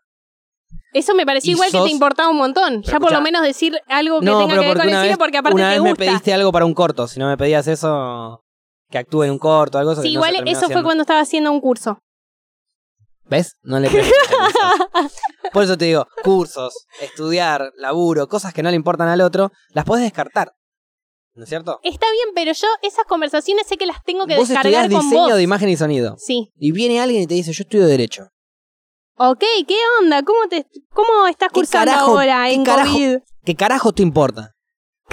Eso 0.93 1.15
me 1.15 1.25
pareció 1.25 1.53
igual 1.53 1.71
que 1.71 1.79
te 1.79 1.89
importaba 1.89 2.29
un 2.29 2.37
montón. 2.37 2.81
Pero 2.81 2.93
ya 2.93 2.99
por 2.99 3.11
escuchá. 3.11 3.15
lo 3.15 3.21
menos 3.21 3.41
decir 3.43 3.77
algo 3.87 4.19
que 4.19 4.25
No, 4.25 4.39
tenga 4.39 4.61
que 4.61 4.67
ver 4.67 4.77
con 4.77 4.89
el 4.89 5.01
cine 5.01 5.17
porque 5.17 5.37
aparte 5.37 5.55
una 5.55 5.69
te 5.69 5.79
vez 5.79 5.83
me 5.83 5.95
pediste 5.95 6.33
algo 6.33 6.51
para 6.51 6.65
un 6.65 6.73
corto. 6.73 7.07
Si 7.07 7.19
no 7.19 7.27
me 7.27 7.37
pedías 7.37 7.67
eso, 7.67 8.43
que 8.89 8.97
actúe 8.97 9.23
en 9.23 9.31
un 9.31 9.39
corto, 9.39 9.77
algo 9.77 9.93
eso 9.93 10.01
Sí, 10.01 10.09
que 10.09 10.13
igual 10.13 10.35
eso 10.47 10.69
fue 10.69 10.83
cuando 10.83 11.01
estaba 11.01 11.21
haciendo 11.21 11.51
un 11.51 11.61
curso. 11.61 11.99
¿Ves? 13.31 13.55
No 13.63 13.79
le. 13.79 13.89
Por 15.53 15.63
eso 15.63 15.77
te 15.77 15.85
digo, 15.85 16.05
cursos, 16.21 16.73
estudiar, 16.99 17.71
laburo, 17.77 18.27
cosas 18.27 18.53
que 18.53 18.61
no 18.61 18.69
le 18.69 18.75
importan 18.75 19.07
al 19.07 19.21
otro, 19.21 19.51
las 19.69 19.85
puedes 19.85 20.03
descartar. 20.03 20.51
¿No 21.33 21.43
es 21.43 21.49
cierto? 21.49 21.79
Está 21.81 22.07
bien, 22.11 22.27
pero 22.35 22.51
yo 22.51 22.67
esas 22.81 23.05
conversaciones 23.05 23.65
sé 23.67 23.77
que 23.77 23.85
las 23.85 24.03
tengo 24.03 24.27
que 24.27 24.35
vos 24.35 24.49
descargar 24.49 24.89
con 24.91 24.99
diseño 24.99 25.21
vos. 25.27 25.35
de 25.35 25.43
imagen 25.43 25.69
y 25.69 25.77
sonido. 25.77 26.15
Sí. 26.17 26.49
Y 26.57 26.73
viene 26.73 26.99
alguien 26.99 27.21
y 27.21 27.27
te 27.27 27.35
dice, 27.35 27.53
yo 27.53 27.61
estudio 27.61 27.87
Derecho. 27.87 28.27
Ok, 29.15 29.43
¿qué 29.65 29.77
onda? 30.01 30.23
¿Cómo, 30.23 30.49
te, 30.49 30.65
cómo 30.93 31.25
estás 31.27 31.47
¿Qué 31.49 31.53
cursando 31.53 31.91
carajo- 31.93 32.11
ahora 32.11 32.47
qué 32.47 32.53
en 32.53 32.65
carajo- 32.65 32.91
COVID? 32.91 33.17
¿Qué 33.45 33.55
carajo 33.55 33.93
te 33.93 34.01
importa? 34.03 34.51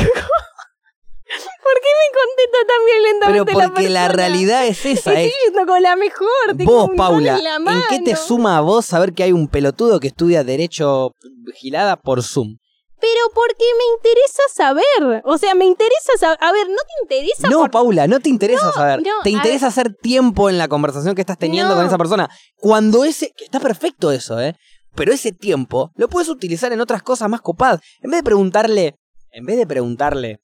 ¿Por 1.63 1.75
qué 1.75 1.89
me 2.01 2.19
contesta 2.19 2.59
tan 2.67 2.87
violentamente 2.87 3.53
Pero 3.53 3.69
porque 3.71 3.91
la, 3.91 4.09
realidad 4.09 4.67
es 4.67 4.85
esa. 4.87 5.11
Estoy 5.13 5.27
Es 5.27 5.35
yendo 5.45 5.67
con 5.67 5.83
la 5.83 5.97
mejor. 5.97 6.29
tengo 6.57 6.73
vos, 6.73 6.89
un 6.91 6.97
Paula, 6.97 7.37
en, 7.37 7.45
la 7.45 7.57
¿en 7.57 7.83
qué 7.91 8.01
te 8.01 8.17
suma 8.17 8.57
a 8.57 8.61
vos 8.61 8.87
saber 8.87 9.13
que 9.13 9.23
hay 9.25 9.33
un 9.33 9.49
pelotudo 9.49 10.01
que 10.01 10.09
estudia 10.09 10.43
Derecho 10.45 11.13
vigilada 11.45 11.97
por 11.97 12.23
Zoom? 12.23 12.57
Pero 13.01 13.21
porque 13.33 13.65
me 13.79 13.95
interesa 13.97 14.43
saber. 14.53 15.23
O 15.25 15.39
sea, 15.39 15.55
me 15.55 15.67
interesa 15.67 16.13
saber. 16.19 16.39
A 16.41 16.51
ver, 16.51 16.69
¿no 16.69 16.77
te 16.77 17.03
interesa? 17.03 17.49
No, 17.49 17.61
por- 17.61 17.71
Paula, 17.71 18.07
no 18.09 18.19
te 18.21 18.29
interesa 18.29 18.73
saber. 18.73 19.03
no, 19.03 19.11
te 19.23 19.31
interesa 19.31 19.69
hacer 19.69 19.95
tiempo 19.95 20.49
en 20.51 20.59
la 20.59 20.67
conversación 20.67 21.15
que 21.15 21.21
estás 21.21 21.39
teniendo 21.39 21.71
No. 21.75 21.77
con 21.77 21.87
esa 21.87 21.99
persona. 21.99 22.29
Cuando 22.57 23.05
ese. 23.05 23.33
que 23.37 23.45
Está 23.45 23.61
perfecto 23.61 24.11
eso, 24.11 24.41
¿eh? 24.41 24.57
Pero 24.97 25.13
ese 25.13 25.31
tiempo 25.31 25.93
lo 25.95 26.09
puedes 26.09 26.29
utilizar 26.29 26.73
en 26.73 26.81
otras 26.81 27.03
cosas 27.05 27.29
más 27.29 27.41
copadas. 27.41 27.81
En 28.01 28.11
vez 28.11 28.19
de 28.21 28.25
preguntarle. 28.25 28.97
En 29.31 29.45
vez 29.47 29.59
de 29.59 29.67
preguntarle. 29.67 30.41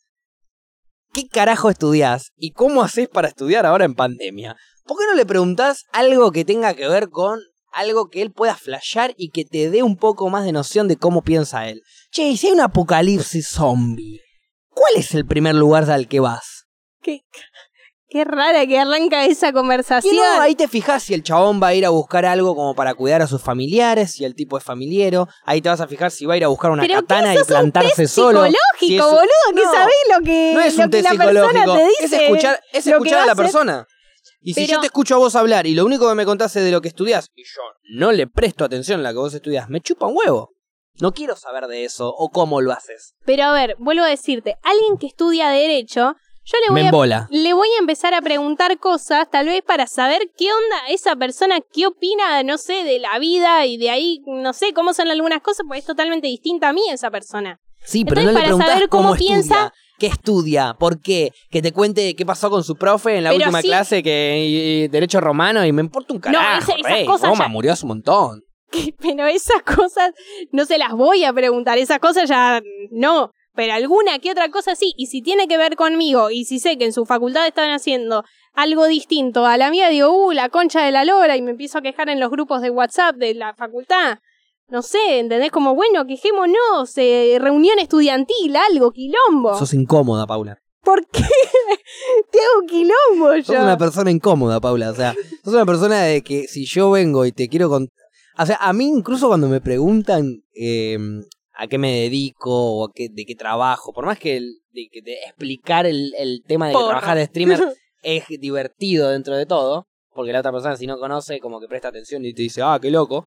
¿Qué 1.15 1.29
carajo 1.29 1.71
estudiás? 1.71 2.33
¿Y 2.37 2.51
cómo 2.51 2.83
haces 2.83 3.09
para 3.09 3.29
estudiar 3.29 3.67
ahora 3.67 3.85
en 3.85 3.95
pandemia? 3.95 4.57
¿Por 4.85 4.99
qué 4.99 5.05
no 5.07 5.15
le 5.15 5.25
preguntás 5.25 5.85
algo 5.93 6.33
que 6.33 6.45
tenga 6.45 6.75
que 6.75 6.89
ver 6.89 7.09
con 7.09 7.39
algo 7.73 8.09
que 8.09 8.21
él 8.21 8.33
pueda 8.33 8.57
flashear 8.57 9.15
y 9.17 9.31
que 9.31 9.45
te 9.45 9.71
dé 9.71 9.85
un 9.85 9.97
poco 9.97 10.29
más 10.29 10.45
de 10.45 10.51
noción 10.51 10.89
de 10.89 10.97
cómo 10.97 11.23
piensa 11.23 11.69
él? 11.69 11.83
Che, 12.11 12.31
y 12.31 12.37
si 12.37 12.49
hay 12.49 12.55
un 12.55 12.63
apocalipsis 12.63 13.47
zombie, 13.47 14.23
¿cuál 14.71 14.97
es 14.97 15.15
el 15.15 15.25
primer 15.25 15.55
lugar 15.55 15.89
al 15.89 16.09
que 16.09 16.19
vas? 16.19 16.67
Qué, 17.01 17.21
qué 18.15 18.25
rara 18.25 18.65
que 18.65 18.79
arranca 18.79 19.25
esa 19.25 19.49
Y 19.49 19.53
conversación. 19.53 20.15
no, 20.15 20.41
ahí 20.41 20.55
te 20.55 20.69
fijas 20.69 21.03
si 21.03 21.15
el 21.15 21.25
chabón 21.25 21.61
va 21.61 21.67
a 21.69 21.75
ir 21.75 21.85
a 21.85 21.89
buscar 21.91 22.25
algo 22.25 22.55
como 22.55 22.73
para 22.77 22.95
cuidar 22.95 23.23
a 23.23 23.27
sus 23.27 23.43
familiares, 23.43 24.13
si 24.13 24.25
el 24.25 24.37
tipo 24.37 24.57
es 24.57 24.63
familiero. 24.63 25.27
Ahí 25.45 25.61
te 25.61 25.69
vas 25.69 25.81
a 25.81 25.89
fijar 25.89 26.13
si 26.13 26.25
va 26.25 26.35
a 26.35 26.37
ir 26.37 26.45
a 26.45 26.49
buscar 26.49 26.71
una 26.71 26.83
Pero 26.83 27.01
katana 27.01 27.33
¿qué 27.33 27.39
y 27.39 27.41
un 27.41 27.47
plantarse 27.47 28.07
solo. 28.07 28.45
psicológico, 28.45 28.59
Si 28.79 28.97
es- 28.97 29.03
boludo, 29.03 29.27
que 29.49 29.65
No, 29.65 29.73
sabés 29.73 29.95
lo 30.17 30.25
que, 30.25 30.53
No 30.55 30.61
es 30.61 30.77
lo 30.79 30.85
un 30.85 30.91
que 30.91 31.03
la 31.03 31.11
persona 31.11 31.25
psicológico, 31.51 31.75
te 31.75 31.85
dice. 31.87 32.05
es 32.05 32.13
escuchar, 32.23 32.61
es 32.73 32.87
escuchar 32.87 33.19
a 33.23 33.27
la 33.27 33.33
a 33.33 33.35
persona. 33.35 33.87
Y 34.41 34.55
si 34.55 34.61
Pero- 34.61 34.75
yo 34.75 34.81
te 34.81 34.87
escucho 34.87 35.17
a 35.17 35.19
vos 35.19 35.35
hablar 35.35 35.67
y 35.67 35.75
lo 35.75 35.85
único 35.85 36.09
que 36.09 36.15
me 36.15 36.25
contaste 36.25 36.61
de 36.61 36.71
lo 36.71 36.81
que 36.81 36.89
estudias 36.89 37.31
y 37.35 37.43
yo 37.43 37.63
no 37.97 38.13
le 38.13 38.29
presto 38.29 38.65
atención 38.65 39.01
a 39.01 39.03
lo 39.03 39.09
que 39.09 39.19
vos 39.19 39.35
estudias, 39.35 39.69
me 39.69 39.81
chupa 39.81 40.07
un 40.07 40.17
huevo. 40.17 40.53
No 41.01 41.13
quiero 41.13 41.35
saber 41.35 41.67
de 41.67 41.85
eso 41.85 42.09
o 42.17 42.29
cómo 42.31 42.61
lo 42.61 42.71
haces. 42.73 43.15
Pero 43.27 43.43
a 43.43 43.53
ver, 43.53 43.75
vuelvo 43.81 44.05
a 44.05 44.09
decirte, 44.09 44.55
alguien 44.63 44.97
que 44.97 45.09
estudia 45.09 45.49
Derecho, 45.49 46.15
yo 46.45 46.59
le 46.67 46.83
Me 46.83 46.91
voy, 46.91 47.11
a, 47.13 47.27
le 47.31 47.53
voy 47.55 47.69
a 47.77 47.81
empezar 47.81 48.13
a 48.15 48.21
preguntar 48.21 48.79
cosas, 48.79 49.29
tal 49.31 49.47
vez 49.47 49.63
para 49.63 49.87
saber 49.87 50.31
qué 50.37 50.47
onda 50.53 50.77
esa 50.89 51.17
persona, 51.17 51.61
qué 51.73 51.87
opina, 51.87 52.43
no 52.43 52.59
sé, 52.59 52.85
de 52.85 52.99
la 52.99 53.19
vida 53.19 53.65
y 53.67 53.77
de 53.79 53.91
ahí, 53.91 54.21
no 54.27 54.53
sé, 54.53 54.73
cómo 54.75 54.93
son 54.95 55.09
algunas 55.11 55.41
cosas, 55.41 55.65
porque 55.67 55.81
es 55.81 55.87
totalmente 55.87 56.27
distinta 56.27 56.69
a 56.69 56.73
mí 56.73 56.83
esa 56.91 57.11
persona. 57.11 57.61
Sí, 57.87 58.05
pero 58.05 58.21
Entonces, 58.23 58.43
no 58.49 58.57
le 58.57 58.57
para 58.59 58.73
saber 58.73 58.89
cómo 58.89 59.03
cómo, 59.11 59.17
piensa- 59.17 59.73
qué 59.99 60.07
estudia, 60.07 60.75
por 60.79 61.01
qué, 61.01 61.33
que 61.51 61.63
te 61.63 61.73
cuente 61.73 62.15
qué 62.17 62.27
pasó 62.27 62.51
con 62.51 62.65
su 62.65 62.77
profe 62.77 63.17
en 63.19 63.25
la 63.25 63.31
Pero 63.31 63.45
última 63.45 63.61
sí- 63.63 63.69
clase 63.69 64.03
que 64.03 64.45
y- 64.47 64.57
y 64.85 64.89
derecho 64.89 65.21
romano 65.21 65.65
y 65.65 65.73
me 65.73 65.83
importa 65.83 66.13
un 66.15 66.21
carajo. 66.21 66.59
esa- 66.73 66.75
esas 66.95 67.07
cosas 67.07 67.29
Roma 67.31 67.45
ya- 67.45 67.49
murió 67.49 67.73
hace 67.73 67.85
un 67.85 67.89
montón. 67.89 68.43
Pero 69.01 69.27
esas 69.27 69.63
cosas 69.63 70.13
no 70.51 70.65
se 70.65 70.79
las 70.79 70.93
voy 70.93 71.25
a 71.25 71.33
preguntar, 71.33 71.79
esas 71.79 71.99
cosas 72.01 72.29
ya 72.29 72.61
no. 72.91 73.31
Pero 73.55 73.73
alguna 73.73 74.19
que 74.19 74.33
otra 74.33 74.51
cosa 74.51 74.75
sí, 74.75 74.95
y 74.97 75.07
si 75.07 75.23
tiene 75.23 75.47
que 75.47 75.57
ver 75.57 75.77
conmigo, 75.77 76.31
y 76.31 76.45
si 76.45 76.59
sé 76.59 76.77
que 76.77 76.85
en 76.85 76.93
su 76.93 77.07
facultad 77.07 77.47
están 77.47 77.71
haciendo 77.71 78.25
algo 78.53 78.87
distinto 78.87 79.47
a 79.47 79.57
la 79.57 79.71
mía, 79.71 79.89
digo, 79.89 80.11
uh, 80.11 80.33
la 80.33 80.49
concha 80.49 80.85
de 80.85 80.91
la 80.91 81.05
lora, 81.05 81.37
y 81.37 81.43
me 81.43 81.53
empiezo 81.53 81.79
a 81.79 81.83
quejar 81.83 82.09
en 82.09 82.21
los 82.21 82.31
grupos 82.31 82.63
de 82.63 82.71
WhatsApp 82.71 83.17
de 83.17 83.35
la 83.35 83.55
facultad. 83.55 84.19
No 84.69 84.83
sé, 84.83 85.21
¿entendés? 85.21 85.51
Como, 85.51 85.75
bueno, 85.75 86.07
quejémonos, 86.07 86.97
eh, 86.97 87.37
reunión 87.41 87.79
estudiantil, 87.79 88.57
algo, 88.57 88.91
quilombo. 88.93 89.57
Sos 89.59 89.75
incómoda, 89.75 90.27
Paula. 90.27 90.59
¿Por 90.83 91.07
qué? 91.07 91.23
Te 92.33 92.39
hago 92.39 92.67
quilombo 92.67 93.35
Sos 93.37 93.47
yo. 93.47 93.61
una 93.63 93.79
persona 93.79 94.11
incómoda, 94.11 94.61
Paula. 94.61 94.91
O 94.91 94.95
sea, 94.95 95.15
sos 95.45 95.55
una 95.55 95.67
persona 95.67 96.03
de 96.03 96.23
que 96.23 96.49
si 96.49 96.65
yo 96.67 96.91
vengo 96.91 97.25
y 97.25 97.33
te 97.33 97.49
quiero 97.49 97.69
contar. 97.69 97.95
O 98.37 98.47
sea, 98.47 98.57
a 98.57 98.73
mí 98.73 98.87
incluso 98.87 99.29
cuando 99.29 99.49
me 99.49 99.61
preguntan 99.61 100.43
eh, 100.55 100.99
a 101.57 101.67
qué 101.67 101.79
me 101.79 102.01
dedico 102.01 102.51
o 102.53 102.85
a 102.87 102.93
qué, 102.95 103.09
de 103.11 103.25
qué 103.25 103.35
trabajo, 103.35 103.93
por 103.93 104.07
más 104.07 104.19
que, 104.19 104.37
el- 104.37 104.59
de, 104.73 104.89
que 104.93 105.03
de 105.03 105.15
explicar 105.27 105.87
el, 105.87 106.13
el 106.19 106.43
tema 106.47 106.67
de 106.67 106.73
que 106.73 106.79
Porra. 106.79 106.89
trabajar 106.91 107.17
de 107.17 107.27
streamer 107.27 107.61
es 108.03 108.25
divertido 108.29 109.09
dentro 109.11 109.37
de 109.37 109.47
todo, 109.47 109.87
porque 110.15 110.33
la 110.33 110.41
otra 110.41 110.53
persona 110.53 110.77
si 110.77 110.87
no 110.87 110.99
conoce 110.99 111.39
como 111.41 111.61
que 111.61 111.69
presta 111.69 111.89
atención 111.89 112.25
y 112.25 112.35
te 112.35 112.43
dice, 112.43 112.61
ah, 112.63 112.79
qué 112.83 112.91
loco. 112.91 113.27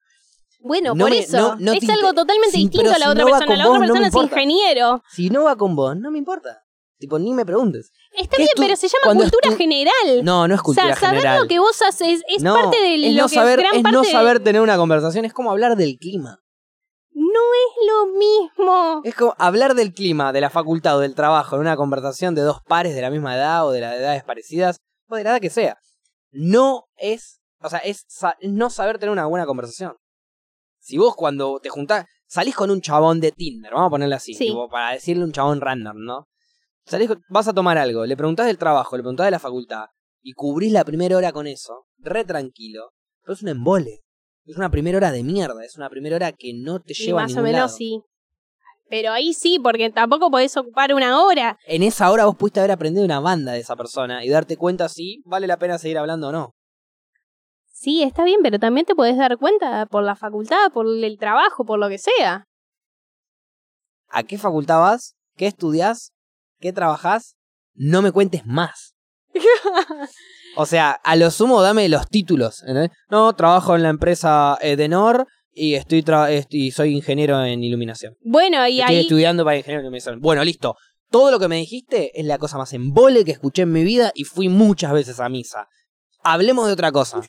Bueno, 0.60 0.96
No 0.96 1.04
por 1.06 1.12
me- 1.12 1.20
eso. 1.20 1.38
no- 1.38 1.56
no 1.58 1.72
es 1.74 1.88
algo 1.90 2.14
totalmente 2.14 2.58
Sí, 2.58 2.64
distinto 2.64 2.90
a 2.90 2.98
la 2.98 3.06
si 3.06 3.12
otra 3.12 3.26
persona. 3.26 3.56
La 3.56 3.64
otra 3.70 3.70
vos, 3.70 3.80
persona 3.88 4.08
es 4.08 4.14
ingeniero. 4.16 5.02
Si 5.12 5.30
no 5.30 5.44
va 5.44 5.56
con 5.56 5.76
vos, 5.76 5.96
no 5.96 6.10
me 6.12 6.18
importa. 6.18 6.64
Tipo, 7.00 7.20
ni 7.20 7.32
me 7.32 7.46
preguntes. 7.46 7.92
Está 8.12 8.38
¿Qué 8.38 8.42
bien, 8.44 8.50
pero 8.58 8.76
se 8.76 8.88
llama 8.88 9.20
cultura 9.20 9.56
general. 9.56 10.24
No, 10.24 10.48
no 10.48 10.56
es 10.56 10.62
o 10.62 10.64
cultura 10.64 10.88
sea, 10.88 10.96
saber 10.96 11.20
general. 11.20 11.42
lo 11.44 11.48
que 11.48 11.60
vos 11.60 11.80
haces 11.84 12.24
es 12.28 12.42
no, 12.42 12.56
parte 12.56 12.76
de 12.78 12.96
es 12.96 13.14
lo 13.14 13.22
no 13.22 13.30
que 13.30 13.36
saber, 13.36 13.60
gran 13.60 13.76
es 13.76 13.84
parte 13.84 13.96
no 13.96 14.02
de- 14.02 14.12
saber 14.12 14.40
tener 14.44 14.62
una 14.62 14.78
conversación, 14.78 15.24
es 15.24 15.32
como 15.34 15.52
hablar 15.52 15.76
del 15.78 15.98
clima. 16.00 16.40
No 17.34 17.40
es 17.54 17.88
lo 17.88 18.18
mismo. 18.18 19.02
Es 19.04 19.16
como 19.16 19.36
hablar 19.38 19.76
del 19.76 19.94
clima, 19.94 20.32
de 20.34 20.42
la 20.42 20.50
facultad 20.50 20.98
o 20.98 21.00
del 21.00 21.16
trabajo 21.16 21.56
en 21.56 21.62
una 21.62 21.76
conversación 21.76 22.36
de 22.36 22.42
dos 22.42 22.62
pares 22.64 22.96
de 22.96 23.02
la 23.02 23.10
misma 23.10 23.36
edad 23.36 23.66
o 23.68 23.72
de 23.72 23.82
las 23.82 23.96
edades 23.96 24.24
parecidas, 24.24 24.78
o 25.10 25.16
de 25.16 25.24
la 25.24 25.32
edad 25.32 25.42
que 25.42 25.50
sea. 25.50 25.78
No 26.32 26.86
es, 26.98 27.40
o 27.62 27.70
sea, 27.70 27.80
es, 27.80 28.04
sa- 28.08 28.38
no 28.42 28.70
saber 28.70 28.98
tener 29.00 29.12
una 29.12 29.26
buena 29.26 29.46
conversación. 29.46 29.96
Si 30.80 30.98
vos 30.98 31.16
cuando 31.16 31.60
te 31.60 31.70
juntás, 31.70 32.06
salís 32.28 32.56
con 32.56 32.72
un 32.72 32.82
chabón 32.82 33.20
de 33.20 33.32
Tinder, 33.32 33.74
vamos 33.74 33.88
a 33.88 33.92
ponerle 33.92 34.16
así, 34.16 34.34
Sí. 34.34 34.48
tipo, 34.48 34.70
para 34.70 34.94
decirle 34.94 35.24
un 35.24 35.32
chabón 35.32 35.60
random, 35.62 35.98
¿no? 36.04 36.28
Salís, 36.86 37.08
con- 37.10 37.22
vas 37.30 37.48
a 37.48 37.54
tomar 37.54 37.78
algo, 37.78 38.06
le 38.06 38.16
preguntás 38.16 38.46
del 38.48 38.58
trabajo, 38.58 38.96
le 38.96 39.04
preguntás 39.04 39.26
de 39.28 39.32
la 39.32 39.40
facultad, 39.40 39.86
y 40.22 40.34
cubrís 40.34 40.72
la 40.72 40.86
primera 40.86 41.18
hora 41.18 41.32
con 41.32 41.48
eso, 41.48 41.86
re 41.98 42.24
tranquilo, 42.24 42.92
pero 43.24 43.34
es 43.34 43.42
un 43.42 43.50
embole. 43.50 44.02
Es 44.48 44.58
una 44.58 44.70
primera 44.72 44.98
hora 44.98 45.12
de 45.12 45.24
mierda, 45.24 45.64
es 45.64 45.76
una 45.78 45.90
primera 45.90 46.16
hora 46.16 46.32
que 46.32 46.54
no 46.56 46.80
te 46.80 46.94
Y 46.94 46.96
lleva 46.96 47.22
a 47.22 47.24
más 47.24 47.32
o 47.34 47.36
ningún 47.36 47.44
menos 47.52 47.60
lado. 47.60 47.78
sí. 47.78 48.02
Pero 48.90 49.12
ahí 49.12 49.34
sí, 49.34 49.60
porque 49.62 49.90
tampoco 49.90 50.32
podés 50.32 50.56
ocupar 50.56 50.94
una 50.94 51.22
hora. 51.22 51.58
en 51.68 51.84
esa 51.84 52.10
hora 52.10 52.24
vos 52.26 52.38
pudiste 52.38 52.62
haber 52.62 52.72
aprendido 52.72 53.04
una 53.04 53.20
banda 53.20 53.52
de 53.52 53.60
esa 53.60 53.76
persona 53.76 54.24
y 54.24 54.30
darte 54.30 54.56
cuenta 54.56 54.88
si 54.88 55.22
vale 55.26 55.46
la 55.46 55.58
pena 55.58 55.78
seguir 55.78 55.98
hablando 55.98 56.30
o 56.30 56.32
no. 56.32 56.54
Sí, 57.74 58.02
está 58.02 58.24
bien, 58.24 58.40
pero 58.42 58.58
también 58.60 58.86
te 58.86 58.96
podés 58.96 59.18
dar 59.18 59.38
cuenta 59.38 59.86
por 59.88 60.04
la 60.04 60.16
facultad, 60.16 60.72
por 60.74 60.88
el 60.88 61.18
trabajo, 61.20 61.66
por 61.66 61.78
lo 61.80 61.90
que 61.90 61.98
sea. 61.98 62.46
¿A 64.10 64.24
qué 64.24 64.38
facultad 64.38 64.80
vas? 64.80 65.16
¿Qué 65.36 65.48
estudias? 65.48 66.14
¿Qué 66.60 66.72
trabajás? 66.72 67.36
No 67.76 68.02
me 68.02 68.12
cuentes 68.14 68.46
más. 68.46 68.96
O 70.58 70.66
sea, 70.66 70.92
a 70.92 71.16
lo 71.16 71.32
sumo 71.32 71.62
dame 71.62 71.88
los 71.90 72.08
títulos. 72.08 72.62
¿entendés? 72.62 72.92
No, 73.10 73.34
trabajo 73.36 73.76
en 73.76 73.84
la 73.84 73.90
empresa 73.90 74.58
Edenor 74.62 75.28
y 75.54 75.76
estoy 75.76 76.02
tra- 76.04 76.46
y 76.50 76.72
soy 76.72 76.96
ingeniero 76.96 77.44
en 77.44 77.64
iluminación. 77.64 78.14
Bueno, 78.22 78.68
y 78.68 78.80
Estoy 78.82 78.96
ahí 78.96 79.02
estudiando 79.02 79.44
para 79.44 79.58
ingeniero 79.58 79.80
en 79.82 79.86
iluminación. 79.86 80.20
Bueno, 80.20 80.44
listo. 80.44 80.76
Todo 81.10 81.32
lo 81.32 81.40
que 81.40 81.48
me 81.48 81.56
dijiste 81.56 82.12
es 82.20 82.26
la 82.26 82.38
cosa 82.38 82.58
más 82.58 82.74
embole 82.74 83.24
que 83.24 83.32
escuché 83.32 83.62
en 83.62 83.72
mi 83.72 83.84
vida 83.84 84.12
y 84.14 84.26
fui 84.26 84.50
muchas 84.50 84.92
veces 84.92 85.20
a 85.20 85.30
misa. 85.30 85.68
Hablemos 86.24 86.68
de 86.68 86.74
otra 86.74 86.92
cosa. 86.92 87.22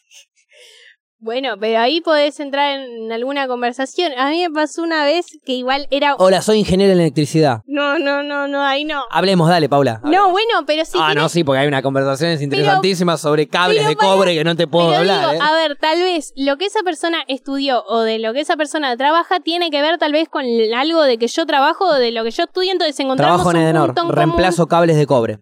Bueno, 1.21 1.57
pero 1.59 1.81
ahí 1.81 2.01
podés 2.01 2.39
entrar 2.39 2.79
en 2.79 3.11
alguna 3.11 3.49
conversación. 3.49 4.13
A 4.17 4.31
mí 4.31 4.41
me 4.41 4.51
pasó 4.51 4.85
una 4.85 5.05
vez 5.05 5.27
que 5.45 5.53
igual 5.53 5.89
era... 5.91 6.15
Hola, 6.15 6.43
soy 6.43 6.61
ingeniero 6.61 6.93
en 6.93 7.01
electricidad. 7.01 7.63
No, 7.67 7.99
no, 7.99 8.23
no, 8.23 8.47
no, 8.47 8.63
ahí 8.63 8.85
no. 8.85 9.03
Hablemos, 9.11 9.49
dale, 9.49 9.69
Paula. 9.69 10.01
No, 10.05 10.31
bueno, 10.31 10.65
pero 10.65 10.85
sí 10.85 10.97
ah, 11.01 11.15
no, 11.15 11.29
sí, 11.29 11.43
porque 11.43 11.59
hay 11.59 11.67
unas 11.67 11.83
conversaciones 11.83 12.41
interesantísimas 12.41 13.21
sobre 13.21 13.49
cables 13.49 13.79
pero 13.79 13.89
de 13.89 13.97
cobre 13.97 14.35
que 14.37 14.45
no 14.45 14.55
te 14.55 14.69
puedo 14.69 14.91
pero 14.91 15.01
hablar. 15.01 15.31
digo, 15.31 15.33
¿eh? 15.33 15.39
a 15.43 15.55
ver, 15.55 15.77
tal 15.81 15.99
vez 15.99 16.33
lo 16.37 16.57
que 16.57 16.67
esa 16.67 16.85
persona 16.85 17.25
estudió 17.27 17.83
o 17.89 18.03
de 18.03 18.21
lo 18.21 18.33
que 18.33 18.41
esa 18.41 18.57
persona 18.57 18.97
trabaja 18.97 19.41
tiene 19.41 19.71
que 19.71 19.83
ver 19.83 19.99
tal 19.99 20.13
vez 20.13 20.29
con 20.29 20.45
algo 20.77 21.03
de 21.03 21.19
que 21.19 21.27
yo 21.27 21.47
trabajo 21.47 21.85
o 21.85 21.95
de 21.95 22.13
lo 22.13 22.23
que 22.23 22.31
yo 22.31 22.45
estudio, 22.45 22.71
entonces 22.71 22.99
encontramos 23.01 23.39
Trabajo 23.43 23.51
en 23.51 23.57
un 23.57 23.63
Edenor, 23.65 23.87
punto 23.89 24.03
en 24.03 24.07
común. 24.07 24.17
reemplazo 24.17 24.69
cables 24.69 24.97
de 24.97 25.07
cobre. 25.07 25.41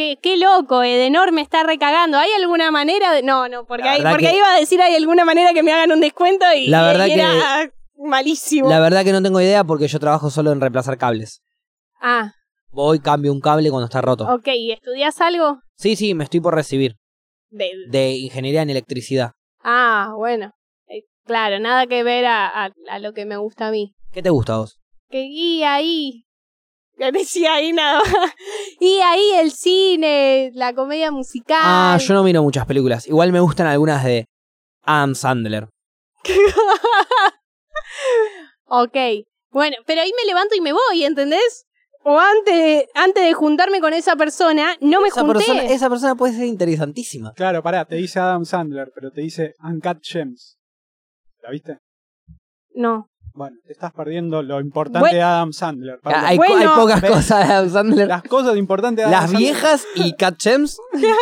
Qué, 0.00 0.18
qué 0.22 0.38
loco, 0.38 0.82
Edenor 0.82 1.30
me 1.30 1.42
está 1.42 1.62
recagando. 1.62 2.16
¿Hay 2.16 2.30
alguna 2.32 2.70
manera 2.70 3.12
de.? 3.12 3.22
No, 3.22 3.48
no, 3.50 3.66
porque, 3.66 3.82
que- 3.82 3.88
ahí 4.28 4.36
iba 4.38 4.54
a 4.54 4.58
decir 4.58 4.80
hay 4.80 4.94
alguna 4.96 5.26
manera 5.26 5.52
que 5.52 5.62
me 5.62 5.74
hagan 5.74 5.92
un 5.92 6.00
descuento 6.00 6.46
y, 6.56 6.68
La 6.68 6.82
verdad 6.86 7.04
y 7.04 7.12
era 7.12 7.70
malísimo. 7.98 8.70
La 8.70 8.80
verdad 8.80 9.04
que 9.04 9.12
no 9.12 9.22
tengo 9.22 9.42
idea 9.42 9.62
porque 9.62 9.88
yo 9.88 10.00
trabajo 10.00 10.30
solo 10.30 10.52
en 10.52 10.60
reemplazar 10.62 10.96
cables. 10.96 11.42
Ah, 12.00 12.32
Voy, 12.70 12.98
cambio 13.00 13.30
un 13.30 13.40
cable 13.42 13.68
cuando 13.68 13.84
está 13.84 14.00
roto. 14.00 14.24
ok. 14.24 14.46
¿Y 14.54 14.72
estudias 14.72 15.20
algo? 15.20 15.60
Sí, 15.76 15.96
sí, 15.96 16.14
me 16.14 16.24
estoy 16.24 16.40
por 16.40 16.54
recibir 16.54 16.96
De... 17.50 17.70
de 17.90 18.12
ingeniería 18.12 18.62
en 18.62 18.70
electricidad. 18.70 19.32
Ah, 19.62 20.14
bueno. 20.16 20.52
Eh, 20.88 21.02
claro, 21.26 21.60
nada 21.60 21.86
que 21.86 22.02
ver 22.04 22.24
a, 22.24 22.46
a- 22.48 22.72
a 22.88 22.98
lo 23.00 23.12
que 23.12 23.26
me 23.26 23.36
gusta 23.36 23.66
a 23.66 23.70
mí. 23.70 23.92
¿Qué 24.12 24.22
te 24.22 24.30
gusta 24.30 24.54
a 24.54 24.58
vos? 24.60 24.78
Que 25.10 25.26
y 25.26 25.62
ahí. 25.62 26.24
Que 27.00 27.12
decía 27.12 27.54
ahí 27.54 27.72
nada 27.72 28.00
más. 28.00 28.10
Y 28.80 29.00
ahí 29.00 29.32
el 29.38 29.52
cine, 29.52 30.50
la 30.54 30.74
comedia 30.74 31.10
musical. 31.10 31.58
Ah, 31.62 31.98
yo 31.98 32.12
no 32.12 32.22
miro 32.22 32.42
muchas 32.42 32.66
películas. 32.66 33.06
Igual 33.08 33.32
me 33.32 33.40
gustan 33.40 33.66
algunas 33.66 34.04
de 34.04 34.26
Adam 34.84 35.14
Sandler. 35.14 35.68
Ok. 38.72 38.96
Bueno, 39.50 39.76
pero 39.84 40.00
ahí 40.00 40.12
me 40.16 40.24
levanto 40.26 40.54
y 40.54 40.60
me 40.60 40.72
voy, 40.72 41.04
¿entendés? 41.04 41.66
O 42.04 42.20
antes, 42.20 42.84
antes 42.94 43.24
de 43.24 43.32
juntarme 43.32 43.80
con 43.80 43.92
esa 43.92 44.14
persona, 44.14 44.76
no 44.80 45.00
me 45.00 45.08
esa, 45.08 45.22
junté. 45.22 45.38
persona, 45.38 45.64
esa 45.64 45.90
persona 45.90 46.14
puede 46.14 46.34
ser 46.34 46.44
interesantísima. 46.46 47.32
Claro, 47.32 47.64
pará, 47.64 47.84
te 47.84 47.96
dice 47.96 48.20
Adam 48.20 48.44
Sandler, 48.44 48.92
pero 48.94 49.10
te 49.10 49.22
dice 49.22 49.54
Uncut 49.64 49.98
Gems. 50.02 50.56
¿La 51.42 51.50
viste? 51.50 51.78
No. 52.74 53.09
Bueno, 53.34 53.56
te 53.66 53.72
estás 53.72 53.92
perdiendo 53.92 54.42
lo 54.42 54.60
importante 54.60 55.00
Bueno. 55.00 55.16
de 55.16 55.22
Adam 55.22 55.52
Sandler. 55.52 55.98
Hay, 56.04 56.36
Bueno, 56.36 56.56
hay 56.56 56.66
pocas 56.80 57.00
ves, 57.00 57.10
cosas 57.10 57.46
de 57.48 57.54
Adam 57.54 57.70
Sandler. 57.70 58.08
Las 58.08 58.22
cosas 58.24 58.56
importantes 58.56 59.04
de 59.06 59.14
Adam 59.14 59.22
Las 59.22 59.30
Sandler- 59.32 59.38
viejas 59.38 59.86
y 59.94 60.12
Cat 60.16 60.36
Gems. 60.40 60.78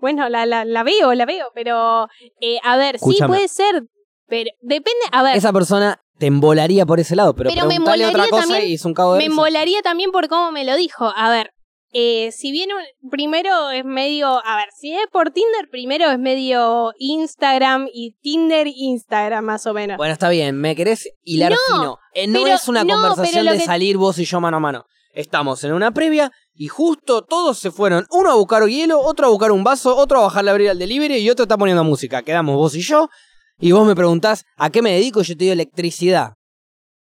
Bueno, 0.00 0.28
la, 0.28 0.46
la, 0.46 0.64
la 0.64 0.84
veo, 0.84 1.12
la 1.14 1.26
veo, 1.26 1.46
pero 1.56 2.06
eh, 2.40 2.60
a 2.62 2.76
ver, 2.76 3.00
sí 3.00 3.16
puede 3.26 3.48
ser, 3.48 3.84
pero 4.28 4.48
depende, 4.60 5.00
a 5.10 5.24
ver, 5.24 5.36
Esa 5.36 5.52
persona 5.52 6.00
te 6.18 6.26
embolaría 6.26 6.86
por 6.86 7.00
ese 7.00 7.16
lado, 7.16 7.34
pero, 7.34 7.50
Pero 7.50 7.66
me 7.66 7.78
otra 7.80 8.28
cosa 8.28 8.42
también- 8.46 8.68
y 8.70 8.74
es 8.74 8.84
un 8.84 8.94
cabo 8.94 9.14
de 9.14 9.18
me 9.18 9.24
risa. 9.24 9.34
molaría 9.34 9.82
también 9.82 10.12
por 10.12 10.28
cómo 10.28 10.52
me 10.52 10.64
lo 10.64 10.76
dijo. 10.76 11.12
A 11.16 11.30
ver, 11.30 11.50
eh, 11.92 12.30
si 12.32 12.52
bien 12.52 12.70
un- 12.72 13.10
primero 13.10 13.70
es 13.70 13.84
medio, 13.84 14.28
a 14.44 14.56
ver, 14.56 14.66
si 14.78 14.92
es 14.94 15.06
por 15.12 15.30
Tinder, 15.30 15.68
primero 15.70 16.10
es 16.10 16.18
medio 16.18 16.92
Instagram 16.98 17.88
y 17.92 18.12
Tinder, 18.20 18.66
Instagram 18.66 19.44
más 19.44 19.66
o 19.66 19.74
menos. 19.74 19.96
Bueno, 19.96 20.12
está 20.12 20.28
bien, 20.28 20.56
me 20.60 20.76
querés 20.76 21.08
hilar 21.24 21.52
No, 21.52 21.56
fino. 21.76 21.98
Eh, 22.14 22.26
no 22.26 22.42
pero- 22.44 22.54
es 22.54 22.68
una 22.68 22.84
no, 22.84 22.94
conversación 22.94 23.46
de 23.46 23.58
que- 23.58 23.64
salir 23.64 23.96
vos 23.96 24.18
y 24.18 24.24
yo 24.24 24.40
mano 24.40 24.58
a 24.58 24.60
mano. 24.60 24.84
Estamos 25.14 25.64
en 25.64 25.72
una 25.72 25.90
previa 25.90 26.30
y 26.54 26.68
justo 26.68 27.22
todos 27.22 27.58
se 27.58 27.70
fueron. 27.70 28.06
Uno 28.10 28.30
a 28.30 28.34
buscar 28.34 28.64
hielo, 28.68 29.00
otro 29.00 29.26
a 29.26 29.30
buscar 29.30 29.50
un 29.50 29.64
vaso, 29.64 29.96
otro 29.96 30.18
a 30.20 30.22
bajarle 30.24 30.50
a 30.50 30.52
abrir 30.52 30.70
al 30.70 30.78
delivery 30.78 31.16
y 31.16 31.30
otro 31.30 31.44
está 31.44 31.56
poniendo 31.58 31.82
música. 31.82 32.22
Quedamos 32.22 32.54
vos 32.56 32.74
y 32.76 32.82
yo. 32.82 33.08
Y 33.58 33.72
vos 33.72 33.84
me 33.86 33.96
preguntás 33.96 34.44
a 34.56 34.70
qué 34.70 34.82
me 34.82 34.92
dedico 34.92 35.20
y 35.20 35.24
yo 35.24 35.34
te 35.36 35.44
digo 35.44 35.52
electricidad. 35.54 36.34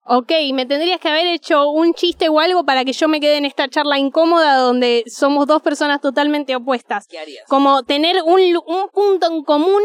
Ok, 0.08 0.30
me 0.54 0.66
tendrías 0.66 1.00
que 1.00 1.08
haber 1.08 1.26
hecho 1.26 1.68
un 1.68 1.92
chiste 1.92 2.28
o 2.28 2.38
algo 2.38 2.64
para 2.64 2.84
que 2.84 2.92
yo 2.92 3.08
me 3.08 3.20
quede 3.20 3.38
en 3.38 3.44
esta 3.44 3.68
charla 3.68 3.98
incómoda 3.98 4.56
donde 4.58 5.02
somos 5.06 5.46
dos 5.48 5.62
personas 5.62 6.00
totalmente 6.00 6.54
opuestas. 6.54 7.06
¿Qué 7.08 7.18
harías? 7.18 7.44
Como 7.48 7.82
tener 7.82 8.22
un, 8.24 8.40
punto 8.92 9.26
en 9.26 9.42
común 9.42 9.82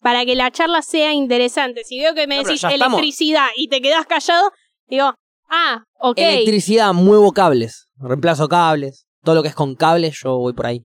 para 0.00 0.24
que 0.24 0.36
la 0.36 0.52
charla 0.52 0.80
sea 0.80 1.12
interesante. 1.12 1.82
Si 1.82 1.98
veo 1.98 2.14
que 2.14 2.28
me 2.28 2.36
No, 2.36 2.42
pero 2.42 2.48
decís 2.50 2.62
ya 2.62 2.70
estamos. 2.70 3.00
electricidad 3.00 3.46
y 3.56 3.66
te 3.68 3.80
quedás 3.80 4.06
callado, 4.06 4.52
digo, 4.86 5.12
ah, 5.50 5.82
ok. 5.98 6.18
Electricidad, 6.18 6.92
muevo 6.92 7.32
cables. 7.32 7.88
Reemplazo 7.98 8.48
cables. 8.48 9.06
Todo 9.24 9.34
lo 9.34 9.42
que 9.42 9.48
es 9.48 9.54
con 9.56 9.74
cables, 9.74 10.16
yo 10.22 10.36
voy 10.38 10.52
por 10.52 10.66
ahí. 10.66 10.82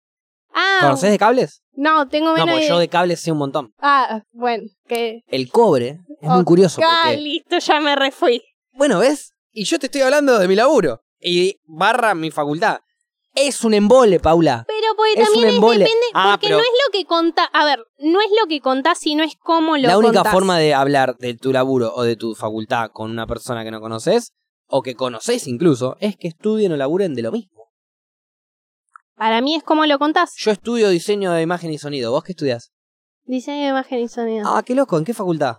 ah, 0.53 0.79
¿Conocés 0.81 1.11
de 1.11 1.17
cables? 1.17 1.61
no, 1.73 2.07
tengo 2.07 2.27
No, 2.29 2.33
menos 2.35 2.49
porque 2.51 2.67
yo 2.67 2.79
de 2.79 2.87
cables 2.87 3.19
sé 3.19 3.31
un 3.31 3.37
montón. 3.39 3.71
Ah, 3.79 4.21
bueno, 4.31 4.63
que... 4.87 5.21
El 5.27 5.49
cobre 5.49 5.99
es 6.21 6.29
muy 6.29 6.43
curioso 6.43 6.81
Ah, 6.83 7.01
porque... 7.05 7.17
listo, 7.17 7.59
ya 7.59 7.79
me 7.79 7.95
refui. 7.95 8.41
Bueno, 8.77 8.99
¿ves? 8.99 9.33
Y 9.51 9.63
yo 9.65 9.79
te 9.79 9.87
estoy 9.87 10.01
hablando 10.01 10.37
de 10.39 10.47
mi 10.47 10.55
laburo. 10.55 11.01
Y 11.19 11.59
barra 11.65 12.13
mi 12.13 12.29
facultad. 12.31 12.79
Es 13.33 13.63
un 13.63 13.73
embole, 13.73 14.19
Paula. 14.19 14.65
Pero 14.67 14.95
porque 14.95 15.13
Es 15.13 15.19
un 15.19 15.25
también 15.25 15.47
es 15.49 15.53
embole. 15.55 15.79
depende, 15.79 16.05
Ah, 16.13 16.29
porque 16.31 16.47
pero- 16.47 16.57
no 16.57 16.63
es 16.63 16.69
lo 16.85 16.91
que 16.91 17.05
contás, 17.05 17.47
a 17.53 17.65
ver, 17.65 17.79
no 17.99 18.19
es 18.21 18.27
lo 18.39 18.47
que 18.47 18.61
contás, 18.61 18.97
sino 18.99 19.23
es 19.23 19.35
cómo 19.35 19.77
lo 19.77 19.87
La 19.87 19.97
única 19.97 20.13
contás. 20.15 20.33
forma 20.33 20.57
de 20.57 20.73
hablar 20.73 21.17
de 21.17 21.35
tu 21.35 21.51
laburo 21.51 21.93
o 21.95 22.03
de 22.03 22.15
tu 22.15 22.33
facultad 22.33 22.89
con 22.91 23.11
una 23.11 23.27
persona 23.27 23.63
que 23.63 23.69
no 23.71 23.79
conoces, 23.79 24.33
o 24.67 24.81
que 24.81 24.95
conoces 24.95 25.47
incluso, 25.47 25.97
es 25.99 26.17
que 26.17 26.27
estudien 26.27 26.71
o 26.71 26.77
laburen 26.77 27.13
de 27.13 27.21
lo 27.21 27.31
mismo. 27.31 27.69
Para 29.15 29.41
mí 29.41 29.55
es 29.55 29.63
cómo 29.63 29.85
lo 29.85 29.99
contás. 29.99 30.33
Yo 30.37 30.49
estudio 30.51 30.89
diseño 30.89 31.31
de 31.31 31.41
imagen 31.43 31.71
y 31.71 31.77
sonido. 31.77 32.11
¿Vos 32.11 32.23
qué 32.23 32.31
estudias? 32.33 32.71
Diseño 33.25 33.63
de 33.65 33.69
imagen 33.69 33.99
y 33.99 34.07
sonido. 34.07 34.47
Ah, 34.47 34.63
qué 34.63 34.73
loco. 34.75 34.97
¿En 34.97 35.05
qué 35.05 35.13
facultad? 35.13 35.57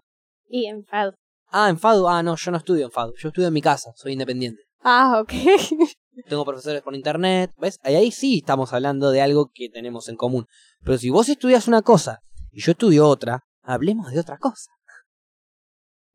Y 0.49 0.67
en 0.67 0.85
FAD. 0.85 1.15
Ah, 1.51 1.69
en 1.69 1.79
FADU. 1.79 2.09
Ah, 2.09 2.23
no, 2.23 2.37
yo 2.37 2.51
no 2.51 2.59
estudio 2.59 2.85
en 2.87 2.91
FADU. 2.91 3.15
Yo 3.17 3.29
estudio 3.29 3.49
en 3.49 3.55
mi 3.55 3.63
casa. 3.63 3.91
Soy 3.97 4.13
independiente. 4.13 4.63
Ah, 4.83 5.21
ok. 5.21 5.33
tengo 6.29 6.45
profesores 6.45 6.83
por 6.83 6.95
internet, 6.95 7.53
¿ves? 7.59 7.79
Ahí, 7.83 7.95
ahí 7.95 8.11
sí 8.11 8.39
estamos 8.39 8.73
hablando 8.73 9.11
de 9.11 9.23
algo 9.23 9.51
que 9.53 9.69
tenemos 9.69 10.09
en 10.09 10.17
común. 10.17 10.47
Pero 10.85 10.99
si 10.99 11.11
vos 11.11 11.29
estudias 11.29 11.69
una 11.69 11.83
cosa 11.83 12.21
y 12.51 12.61
yo 12.61 12.73
estudio 12.73 13.07
otra, 13.09 13.45
hablemos 13.63 14.13
de 14.13 14.21
otra 14.21 14.39
cosa. 14.39 14.71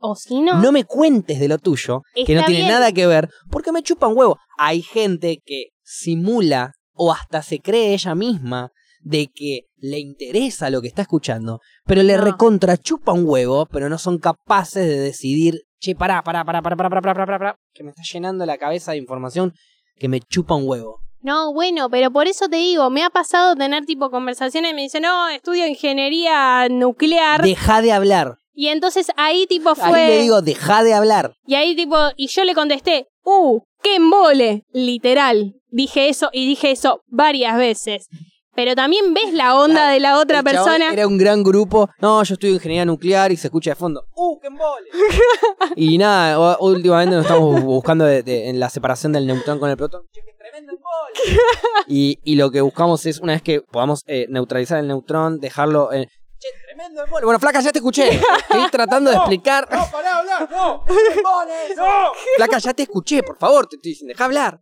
O 0.06 0.16
si 0.16 0.42
no, 0.42 0.62
No 0.62 0.72
me 0.74 0.84
cuentes 0.84 1.40
de 1.40 1.48
lo 1.48 1.58
tuyo, 1.58 2.02
que 2.14 2.36
no 2.36 2.44
tiene 2.46 2.64
bien. 2.64 2.68
nada 2.68 2.92
que 2.92 3.08
ver, 3.08 3.30
porque 3.50 3.72
me 3.72 3.84
chupa 3.84 4.08
un 4.08 4.18
huevo. 4.18 4.38
Hay 4.58 4.82
gente 4.82 5.42
que 5.46 5.68
simula 5.82 6.74
o 6.94 7.14
hasta 7.14 7.42
se 7.42 7.60
cree 7.60 7.94
ella 7.94 8.14
misma 8.14 8.72
de 9.04 9.28
que 9.28 9.66
le 9.78 9.99
interesa 9.99 10.70
lo 10.70 10.82
que 10.82 10.88
está 10.88 11.01
escuchando, 11.04 11.60
pero 11.86 12.04
le 12.04 12.18
No. 12.18 12.24
recontra 12.24 12.78
chupa 12.78 13.12
un 13.12 13.26
huevo, 13.26 13.66
pero 13.66 13.89
no 13.89 13.97
son 13.97 14.18
capaces 14.18 14.88
de 14.88 14.99
decidir, 14.99 15.62
che, 15.80 15.95
pará, 15.95 16.24
pará, 16.24 16.43
pará, 16.45 16.62
pará, 16.62 16.76
pará, 16.78 16.89
pará, 16.89 17.01
pará, 17.01 17.26
pará, 17.26 17.38
pará, 17.39 17.56
que 17.74 17.84
me 17.84 17.89
está 17.89 18.01
llenando 18.12 18.45
la 18.45 18.58
cabeza 18.58 18.91
de 18.91 18.97
información 18.97 19.54
que 19.97 20.08
me 20.08 20.20
chupa 20.22 20.56
un 20.56 20.68
huevo. 20.68 20.99
no, 21.22 21.54
bueno, 21.54 21.89
pero 21.89 22.12
por 22.12 22.28
eso 22.28 22.47
te 22.49 22.58
digo, 22.58 22.89
me 22.89 23.04
ha 23.04 23.10
pasado 23.10 23.56
tener 23.56 23.86
tipo 23.86 24.10
conversaciones 24.10 24.72
y 24.72 24.76
me 24.76 24.82
dicen, 24.84 25.04
no, 25.04 25.30
estudio 25.30 25.66
ingeniería 25.68 26.68
nuclear. 26.70 27.41
Deja 27.41 27.82
de 27.82 27.91
hablar. 27.93 28.36
Y 28.54 28.68
entonces 28.68 29.08
ahí 29.16 29.47
tipo 29.47 29.74
fue. 29.74 29.99
Ahí 30.01 30.08
le 30.18 30.22
digo, 30.22 30.41
deja 30.41 30.84
de 30.84 30.93
hablar. 30.93 31.34
Y 31.47 31.56
ahí 31.56 31.76
tipo, 31.76 31.97
y 32.18 32.28
yo 32.28 32.43
le 32.43 32.54
contesté, 32.54 33.08
¡uh! 33.24 33.62
¡Qué 33.82 33.95
embole! 33.95 34.64
Literal. 34.74 35.56
Dije 35.70 36.10
eso 36.10 36.30
y 36.34 36.45
dije 36.45 36.72
eso 36.72 37.01
varias 37.08 37.58
veces. 37.58 38.08
Pero 38.56 38.76
también 38.76 39.14
ves 39.14 39.34
la 39.34 39.56
onda 39.56 39.89
de 39.89 39.99
la 39.99 40.20
otra 40.20 40.39
El 40.39 40.43
persona. 40.43 40.93
Era 40.93 41.08
un 41.08 41.18
gran 41.18 41.43
grupo. 41.43 41.89
No, 41.99 42.22
yo 42.24 42.34
estudio 42.36 42.54
ingeniería 42.54 42.86
nuclear 42.86 43.32
y 43.32 43.38
se 43.38 43.47
escucha 43.47 43.72
de 43.72 43.76
fondo. 43.76 44.06
¡Uh, 44.16 44.39
qué 44.39 44.47
embole! 44.47 44.89
y 45.76 45.97
nada, 45.97 46.58
últimamente 46.60 47.16
nos 47.16 47.26
estamos 47.26 47.62
buscando 47.64 48.06
de- 48.06 48.22
de- 48.24 48.49
en 48.49 48.60
la 48.60 48.70
separación 48.70 49.12
del 49.12 49.26
neutrón 49.26 49.60
con 49.60 49.70
el 49.70 49.78
protón. 49.78 50.04
Che, 50.12 50.22
qué 50.24 50.34
tremendo 50.38 50.72
embole. 50.74 51.39
y, 51.88 52.20
y 52.24 52.36
lo 52.36 52.51
que 52.51 52.62
buscamos 52.62 53.06
es, 53.06 53.20
una 53.20 53.34
vez 53.34 53.41
que 53.41 53.62
podamos 53.62 54.04
eh, 54.08 54.28
neutralizar 54.30 54.78
el 54.80 54.88
neutrón, 54.88 55.39
dejarlo 55.39 55.91
en. 55.91 56.06
Che, 56.06 56.49
tremendo 56.68 57.04
embole. 57.06 57.26
Bueno, 57.26 57.39
Flaca, 57.39 57.60
ya 57.62 57.72
te 57.72 57.80
escuché. 57.80 58.10
Estoy 58.10 58.70
tratando 58.70 59.10
de 59.10 59.16
explicar. 59.16 59.68
¡No, 59.72 59.86
pará 59.91 60.18
hablar! 60.20 60.49
¡No! 60.51 60.84
¡No! 60.86 62.12
Flaca, 62.36 62.58
ya 62.60 62.74
te 62.74 62.84
escuché, 62.84 63.24
por 63.24 63.38
favor, 63.38 63.66
te 63.68 63.78
estoy 63.78 63.91
diciendo, 63.91 64.12
deja 64.14 64.26
hablar. 64.26 64.60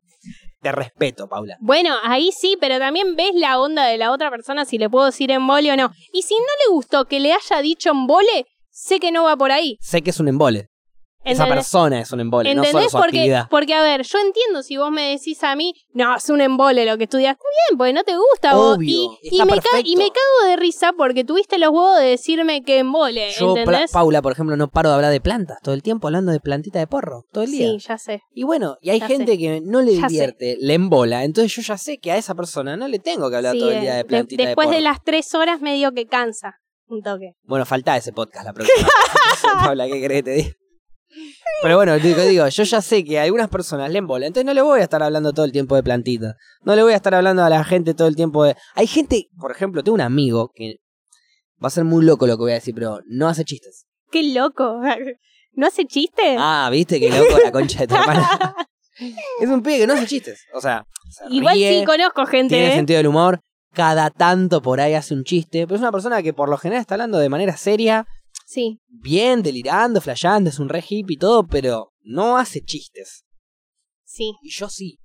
Te 0.62 0.72
respeto, 0.72 1.28
Paula. 1.28 1.58
Bueno, 1.60 1.96
ahí 2.04 2.32
sí, 2.32 2.56
pero 2.60 2.78
también 2.78 3.16
ves 3.16 3.32
la 3.34 3.60
onda 3.60 3.86
de 3.86 3.98
la 3.98 4.12
otra 4.12 4.30
persona 4.30 4.64
si 4.66 4.78
le 4.78 4.90
puedo 4.90 5.08
decir 5.08 5.32
embole 5.32 5.72
o 5.72 5.76
no. 5.76 5.92
Y 6.14 6.22
si 6.22 6.36
no 6.36 6.40
le 6.40 6.74
gustó 6.74 7.06
que 7.06 7.20
le 7.20 7.34
haya 7.34 7.62
dicho 7.62 7.90
embole, 7.90 8.46
sé 8.70 9.00
que 9.00 9.12
no 9.12 9.24
va 9.24 9.36
por 9.36 9.52
ahí. 9.52 9.78
Sé 9.82 10.02
que 10.02 10.12
es 10.12 10.20
un 10.20 10.28
embole. 10.28 10.71
Esa 11.24 11.44
¿Entendés? 11.44 11.54
persona 11.66 12.02
es 12.02 12.12
un 12.12 12.20
embole, 12.20 12.56
no 12.56 12.64
solo 12.64 12.68
¿Entendés? 12.70 12.92
su 12.92 12.98
porque, 12.98 13.18
actividad. 13.20 13.48
porque, 13.52 13.74
a 13.76 13.82
ver, 13.84 14.02
yo 14.02 14.18
entiendo 14.18 14.64
si 14.64 14.78
vos 14.78 14.90
me 14.90 15.12
decís 15.12 15.44
a 15.44 15.56
mí, 15.56 15.74
no, 15.94 16.16
es 16.16 16.28
un 16.32 16.42
embole 16.42 16.84
lo 16.84 16.98
que 16.98 17.04
estudias. 17.04 17.34
Está 17.34 17.44
bien, 17.70 17.78
porque 17.78 17.94
no 17.94 18.04
te 18.04 18.16
gusta 18.18 18.56
vos. 18.56 18.78
Obvio, 18.78 18.90
Y, 19.22 19.36
y 19.38 19.46
me 19.46 19.54
y 19.84 19.96
me 19.98 20.06
cago 20.10 20.50
de 20.50 20.56
risa 20.56 20.94
porque 20.98 21.24
tuviste 21.24 21.60
los 21.60 21.70
huevos 21.70 22.00
de 22.00 22.06
decirme 22.06 22.64
que 22.64 22.80
embole, 22.80 23.30
Yo, 23.38 23.56
¿entendés? 23.56 23.92
Paula, 23.92 24.24
por 24.24 24.32
ejemplo, 24.32 24.58
no 24.58 24.68
paro 24.70 24.90
de 24.90 24.96
hablar 24.96 25.12
de 25.12 25.22
plantas 25.22 25.60
todo 25.62 25.76
el 25.76 25.84
tiempo, 25.84 26.08
hablando 26.08 26.32
de 26.32 26.40
plantita 26.40 26.80
de 26.80 26.88
porro, 26.88 27.26
todo 27.32 27.44
el 27.44 27.52
día. 27.52 27.68
Sí, 27.68 27.78
ya 27.88 27.98
sé. 28.00 28.24
Y 28.34 28.42
bueno, 28.44 28.78
y 28.82 28.90
hay 28.90 29.00
Ya 29.00 29.08
gente 29.08 29.34
sé. 29.34 29.38
que 29.38 29.62
no 29.62 29.82
le 29.84 29.92
divierte, 29.92 30.58
le 30.60 30.74
embola, 30.74 31.24
entonces 31.24 31.54
yo 31.56 31.62
ya 31.62 31.78
sé 31.78 32.00
que 32.00 32.12
a 32.12 32.18
esa 32.18 32.34
persona 32.34 32.76
no 32.78 32.88
le 32.88 32.98
tengo 32.98 33.30
que 33.30 33.36
hablar 33.36 33.54
Sí, 33.54 33.60
todo 33.60 33.70
el 33.70 33.82
día 33.82 33.92
eh, 33.92 33.98
de 33.98 33.98
de- 34.00 34.06
plantita 34.06 34.44
después 34.44 34.70
de 34.70 34.76
de, 34.78 34.82
porro. 34.82 34.92
las 34.92 35.04
tres 35.04 35.36
horas 35.36 35.62
medio 35.62 35.92
que 35.92 36.08
cansa. 36.08 36.56
Un 36.88 37.04
toque. 37.04 37.36
Bueno, 37.44 37.66
falta 37.68 37.96
ese 37.96 38.12
podcast 38.12 38.44
la 38.48 38.54
próxima. 38.54 38.90
Paula, 39.64 39.86
¿qué 39.88 40.02
querés 40.02 40.18
que 40.18 40.24
te 40.24 40.32
diga? 40.32 40.50
Pero 41.62 41.76
bueno, 41.76 41.98
digo, 42.00 42.22
digo, 42.24 42.48
yo 42.48 42.64
ya 42.64 42.82
sé 42.82 43.04
que 43.04 43.20
a 43.20 43.24
algunas 43.24 43.50
personas 43.50 43.92
le 43.92 44.00
embola, 44.00 44.26
entonces 44.26 44.46
no 44.46 44.54
le 44.54 44.62
voy 44.62 44.80
a 44.80 44.84
estar 44.84 45.02
hablando 45.04 45.34
todo 45.34 45.46
el 45.46 45.52
tiempo 45.52 45.76
de 45.76 45.84
plantita. 45.84 46.36
No 46.64 46.76
le 46.76 46.84
voy 46.84 46.94
a 46.94 46.96
estar 46.96 47.14
hablando 47.14 47.44
a 47.44 47.50
la 47.50 47.64
gente 47.64 47.94
todo 47.94 48.08
el 48.08 48.16
tiempo 48.16 48.44
de... 48.44 48.56
Hay 48.76 48.88
gente, 48.88 49.28
por 49.40 49.52
ejemplo, 49.52 49.84
tengo 49.84 49.96
un 49.96 50.02
amigo 50.02 50.52
que 50.54 50.78
va 51.64 51.68
a 51.68 51.72
ser 51.72 51.84
muy 51.84 52.04
loco 52.06 52.26
lo 52.26 52.38
que 52.38 52.42
voy 52.42 52.52
a 52.52 52.56
decir, 52.56 52.74
pero 52.74 53.00
no 53.06 53.28
hace 53.28 53.46
chistes. 53.46 53.86
¡Qué 54.12 54.24
loco! 54.34 54.80
¿No 55.54 55.68
hace 55.68 55.86
chiste? 55.86 56.36
Ah, 56.40 56.70
viste 56.72 57.00
que 57.00 57.10
loco 57.10 57.38
la 57.44 57.52
concha 57.52 57.80
de 57.82 57.88
tu 57.88 57.96
hermana. 57.98 58.56
es 59.42 59.50
un 59.50 59.62
pibe 59.62 59.80
que 59.80 59.88
no 59.88 59.94
hace 59.94 60.08
chistes. 60.08 60.46
O 60.54 60.62
sea, 60.62 60.86
se 61.10 61.26
Igual 61.34 61.56
ríe, 61.56 61.80
sí 61.80 61.86
conozco 61.86 62.26
gente. 62.26 62.56
tiene 62.56 62.72
¿eh? 62.72 62.76
sentido 62.76 62.98
del 62.98 63.08
humor. 63.08 63.42
Cada 63.74 64.10
tanto 64.10 64.62
por 64.62 64.82
ahí 64.82 64.94
hace 64.94 65.14
un 65.14 65.24
chiste. 65.24 65.66
Pero 65.66 65.76
es 65.76 65.82
una 65.82 65.92
persona 65.92 66.24
que 66.24 66.34
por 66.34 66.50
lo 66.50 66.58
general 66.58 66.82
está 66.82 66.96
hablando 66.96 67.20
de 67.20 67.30
manera 67.30 67.56
seria, 67.58 68.06
Sí. 68.52 68.82
bien, 68.90 69.42
delirando, 69.44 70.02
flasheando, 70.02 70.50
es 70.50 70.60
un 70.60 70.68
re 70.68 70.84
hippie 70.86 71.14
y 71.14 71.18
todo, 71.18 71.48
pero 71.48 71.94
no 72.02 72.36
hace 72.36 72.60
chistes. 72.62 73.24
Sí. 74.04 74.34
Y 74.42 74.52
yo 74.52 74.68
sí. 74.68 75.00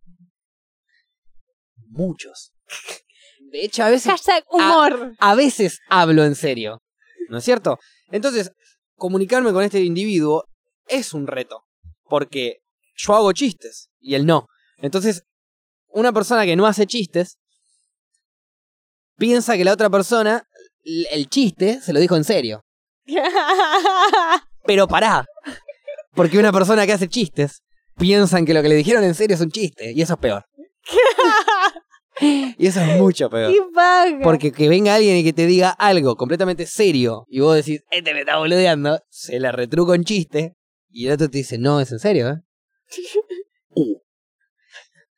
Muchos. 1.88 2.52
De 3.52 3.64
hecho, 3.64 3.84
a 3.84 3.90
veces, 3.90 4.10
Hashtag 4.10 4.44
humor. 4.50 5.14
a 5.20 5.34
veces 5.36 5.78
hablo 5.88 6.24
en 6.24 6.34
serio. 6.34 6.82
¿No 7.28 7.38
es 7.38 7.44
cierto? 7.44 7.78
Entonces, 8.10 8.50
comunicarme 8.96 9.52
con 9.52 9.62
este 9.62 9.80
individuo 9.80 10.44
es 10.88 11.14
un 11.14 11.28
reto. 11.28 11.62
Porque 12.08 12.58
yo 12.96 13.14
hago 13.14 13.32
chistes 13.32 13.90
y 14.00 14.16
él 14.16 14.26
no. 14.26 14.48
Entonces, 14.78 15.22
una 15.86 16.12
persona 16.12 16.44
que 16.44 16.56
no 16.56 16.66
hace 16.66 16.88
chistes 16.88 17.38
piensa 19.16 19.56
que 19.56 19.64
la 19.64 19.72
otra 19.72 19.88
persona, 19.88 20.42
el 20.82 21.28
chiste, 21.28 21.80
se 21.80 21.92
lo 21.92 22.00
dijo 22.00 22.16
en 22.16 22.24
serio. 22.24 22.65
Pero 24.66 24.88
pará. 24.88 25.24
Porque 26.14 26.38
una 26.38 26.52
persona 26.52 26.86
que 26.86 26.92
hace 26.92 27.08
chistes 27.08 27.62
piensan 27.96 28.44
que 28.44 28.54
lo 28.54 28.62
que 28.62 28.68
le 28.68 28.74
dijeron 28.74 29.04
en 29.04 29.14
serio 29.14 29.34
es 29.34 29.40
un 29.40 29.50
chiste. 29.50 29.92
Y 29.92 30.02
eso 30.02 30.14
es 30.14 30.18
peor. 30.18 30.44
y 32.20 32.66
eso 32.66 32.80
es 32.80 32.98
mucho 32.98 33.28
peor. 33.30 33.52
¡Qué 33.52 33.60
paga! 33.74 34.18
Porque 34.22 34.52
que 34.52 34.68
venga 34.68 34.94
alguien 34.94 35.16
y 35.16 35.24
que 35.24 35.32
te 35.32 35.46
diga 35.46 35.70
algo 35.70 36.16
completamente 36.16 36.66
serio 36.66 37.26
y 37.28 37.40
vos 37.40 37.56
decís, 37.56 37.82
este 37.90 38.14
me 38.14 38.20
está 38.20 38.38
boludeando, 38.38 39.00
se 39.08 39.38
la 39.38 39.52
retruco 39.52 39.94
en 39.94 40.04
chiste 40.04 40.54
y 40.88 41.06
el 41.06 41.12
otro 41.12 41.28
te 41.28 41.38
dice, 41.38 41.58
no, 41.58 41.80
es 41.80 41.92
en 41.92 41.98
serio, 41.98 42.28
¿eh? 42.30 42.40
Uh. 43.78 44.00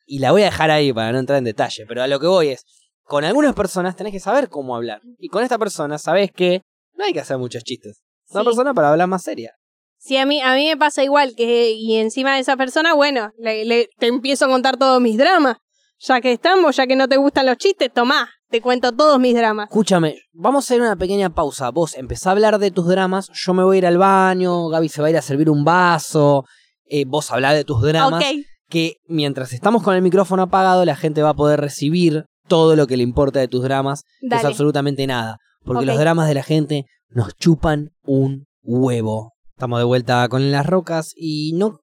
Y 0.05 0.19
la 0.19 0.33
voy 0.33 0.43
a 0.43 0.47
dejar 0.47 0.73
ahí 0.73 0.93
para 0.93 1.13
no 1.13 1.21
entrar 1.21 1.39
en 1.39 1.45
detalle, 1.45 1.85
pero 1.87 2.03
a 2.03 2.09
lo 2.09 2.19
que 2.19 2.27
voy 2.27 2.49
es, 2.49 2.65
con 3.05 3.25
algunas 3.25 3.55
personas 3.55 3.95
tenés 3.95 4.13
que 4.13 4.19
saber 4.19 4.49
cómo 4.49 4.75
hablar. 4.75 5.01
Y 5.19 5.29
con 5.29 5.45
esta 5.45 5.59
persona 5.59 5.97
sabés 5.97 6.33
que 6.33 6.63
no 6.99 7.05
hay 7.07 7.13
que 7.15 7.21
hacer 7.21 7.39
muchos 7.39 7.63
chistes. 7.65 8.03
Es 8.29 8.35
Una 8.35 8.43
Sí. 8.43 8.47
persona 8.47 8.75
para 8.75 8.91
hablar 8.91 9.09
más 9.09 9.23
seria. 9.23 9.53
Sí, 10.01 10.17
a 10.17 10.27
mí, 10.27 10.41
a 10.43 10.55
mí 10.55 10.67
me 10.69 10.77
pasa 10.77 11.03
igual 11.03 11.35
que, 11.37 11.73
y 11.73 11.97
encima 11.97 12.35
de 12.35 12.41
esa 12.41 12.57
persona, 12.57 12.93
bueno, 12.95 13.31
le, 13.39 13.65
le- 13.65 13.89
te 13.99 14.07
empiezo 14.07 14.45
a 14.45 14.49
contar 14.49 14.77
todos 14.77 15.01
mis 15.01 15.17
dramas. 15.17 15.57
Ya 16.01 16.21
que 16.21 16.31
estamos, 16.33 16.77
ya 16.77 16.87
que 16.87 16.95
no 16.95 17.09
te 17.09 17.17
gustan 17.17 17.47
los 17.47 17.57
chistes, 17.57 17.93
tomá, 17.93 18.29
te 18.49 18.61
cuento 18.61 18.93
todos 18.93 19.19
mis 19.19 19.35
dramas. 19.35 19.69
Escúchame, 19.69 20.17
vamos 20.33 20.65
a 20.65 20.67
hacer 20.67 20.81
una 20.81 20.95
pequeña 20.95 21.31
pausa. 21.31 21.71
Vos 21.71 21.95
empezá 21.97 22.29
a 22.31 22.33
hablar 22.33 22.59
de 22.61 22.71
tus 22.71 22.87
dramas, 22.87 23.29
yo 23.33 23.55
me 23.55 23.65
voy 23.65 23.77
a 23.77 23.79
ir 23.79 23.87
al 23.87 23.99
baño, 23.99 24.69
Gaby 24.69 24.89
se 24.89 25.01
va 25.01 25.09
a 25.09 25.11
ir 25.11 25.17
a 25.17 25.23
servir 25.23 25.51
un 25.51 25.65
vaso, 25.65 26.45
eh, 26.85 27.05
vos 27.05 27.31
hablá 27.33 27.53
de 27.53 27.65
tus 27.65 27.83
dramas. 27.83 28.23
Que 28.71 28.97
mientras 29.09 29.53
estamos 29.53 29.83
con 29.83 29.95
el 29.97 30.03
micrófono 30.03 30.43
apagado, 30.43 30.85
la 30.85 30.95
gente 30.95 31.23
va 31.23 31.31
a 31.31 31.35
poder 31.35 31.59
recibir 31.61 32.27
todo 32.47 32.77
lo 32.77 32.87
que 32.87 32.97
le 32.97 33.03
importa 33.03 33.41
de 33.41 33.49
tus 33.49 33.63
dramas, 33.65 34.05
que 34.21 34.37
es 34.37 34.45
absolutamente 34.45 35.07
nada. 35.07 35.39
Porque 35.69 35.87
los 35.87 35.99
dramas 35.99 36.29
de 36.29 36.35
la 36.35 36.43
gente 36.43 36.87
nos 37.09 37.35
chupan 37.37 37.91
un 38.03 38.47
huevo. 38.63 39.35
Estamos 39.51 39.79
de 39.79 39.85
vuelta 39.85 40.29
con 40.29 40.51
las 40.51 40.67
rocas 40.67 41.13
y 41.17 41.53
no 41.55 41.81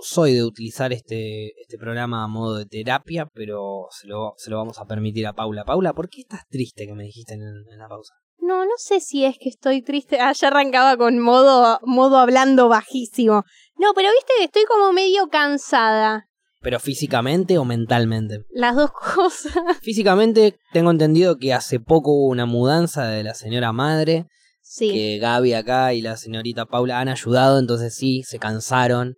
soy 0.00 0.34
de 0.34 0.44
utilizar 0.44 0.92
este, 0.92 1.60
este 1.60 1.76
programa 1.78 2.24
a 2.24 2.28
modo 2.28 2.56
de 2.56 2.66
terapia, 2.66 3.28
pero 3.32 3.86
se 3.90 4.06
lo, 4.06 4.34
se 4.36 4.50
lo 4.50 4.58
vamos 4.58 4.78
a 4.78 4.86
permitir 4.86 5.26
a 5.26 5.32
Paula. 5.32 5.64
Paula, 5.64 5.92
¿por 5.92 6.08
qué 6.08 6.20
estás 6.20 6.46
triste 6.48 6.86
que 6.86 6.94
me 6.94 7.04
dijiste 7.04 7.34
en, 7.34 7.42
en 7.42 7.78
la 7.78 7.88
pausa? 7.88 8.14
No, 8.38 8.64
no 8.64 8.72
sé 8.76 9.00
si 9.00 9.24
es 9.24 9.36
que 9.38 9.48
estoy 9.48 9.82
triste. 9.82 10.20
Ah, 10.20 10.32
ya 10.32 10.48
arrancaba 10.48 10.96
con 10.96 11.18
modo, 11.18 11.80
modo 11.82 12.18
hablando 12.18 12.68
bajísimo. 12.68 13.42
No, 13.76 13.92
pero 13.94 14.10
viste 14.12 14.32
que 14.38 14.44
estoy 14.44 14.64
como 14.64 14.92
medio 14.92 15.28
cansada. 15.28 16.27
¿Pero 16.60 16.80
físicamente 16.80 17.56
o 17.58 17.64
mentalmente? 17.64 18.40
Las 18.50 18.74
dos 18.74 18.90
cosas. 18.90 19.52
Físicamente 19.82 20.58
tengo 20.72 20.90
entendido 20.90 21.36
que 21.36 21.52
hace 21.54 21.78
poco 21.80 22.10
hubo 22.12 22.28
una 22.30 22.46
mudanza 22.46 23.06
de 23.06 23.22
la 23.22 23.34
señora 23.34 23.72
madre 23.72 24.26
Sí. 24.60 24.92
que 24.92 25.18
Gaby 25.18 25.54
acá 25.54 25.94
y 25.94 26.02
la 26.02 26.16
señorita 26.18 26.66
Paula 26.66 27.00
han 27.00 27.08
ayudado, 27.08 27.58
entonces 27.58 27.94
sí, 27.94 28.22
se 28.24 28.38
cansaron 28.38 29.14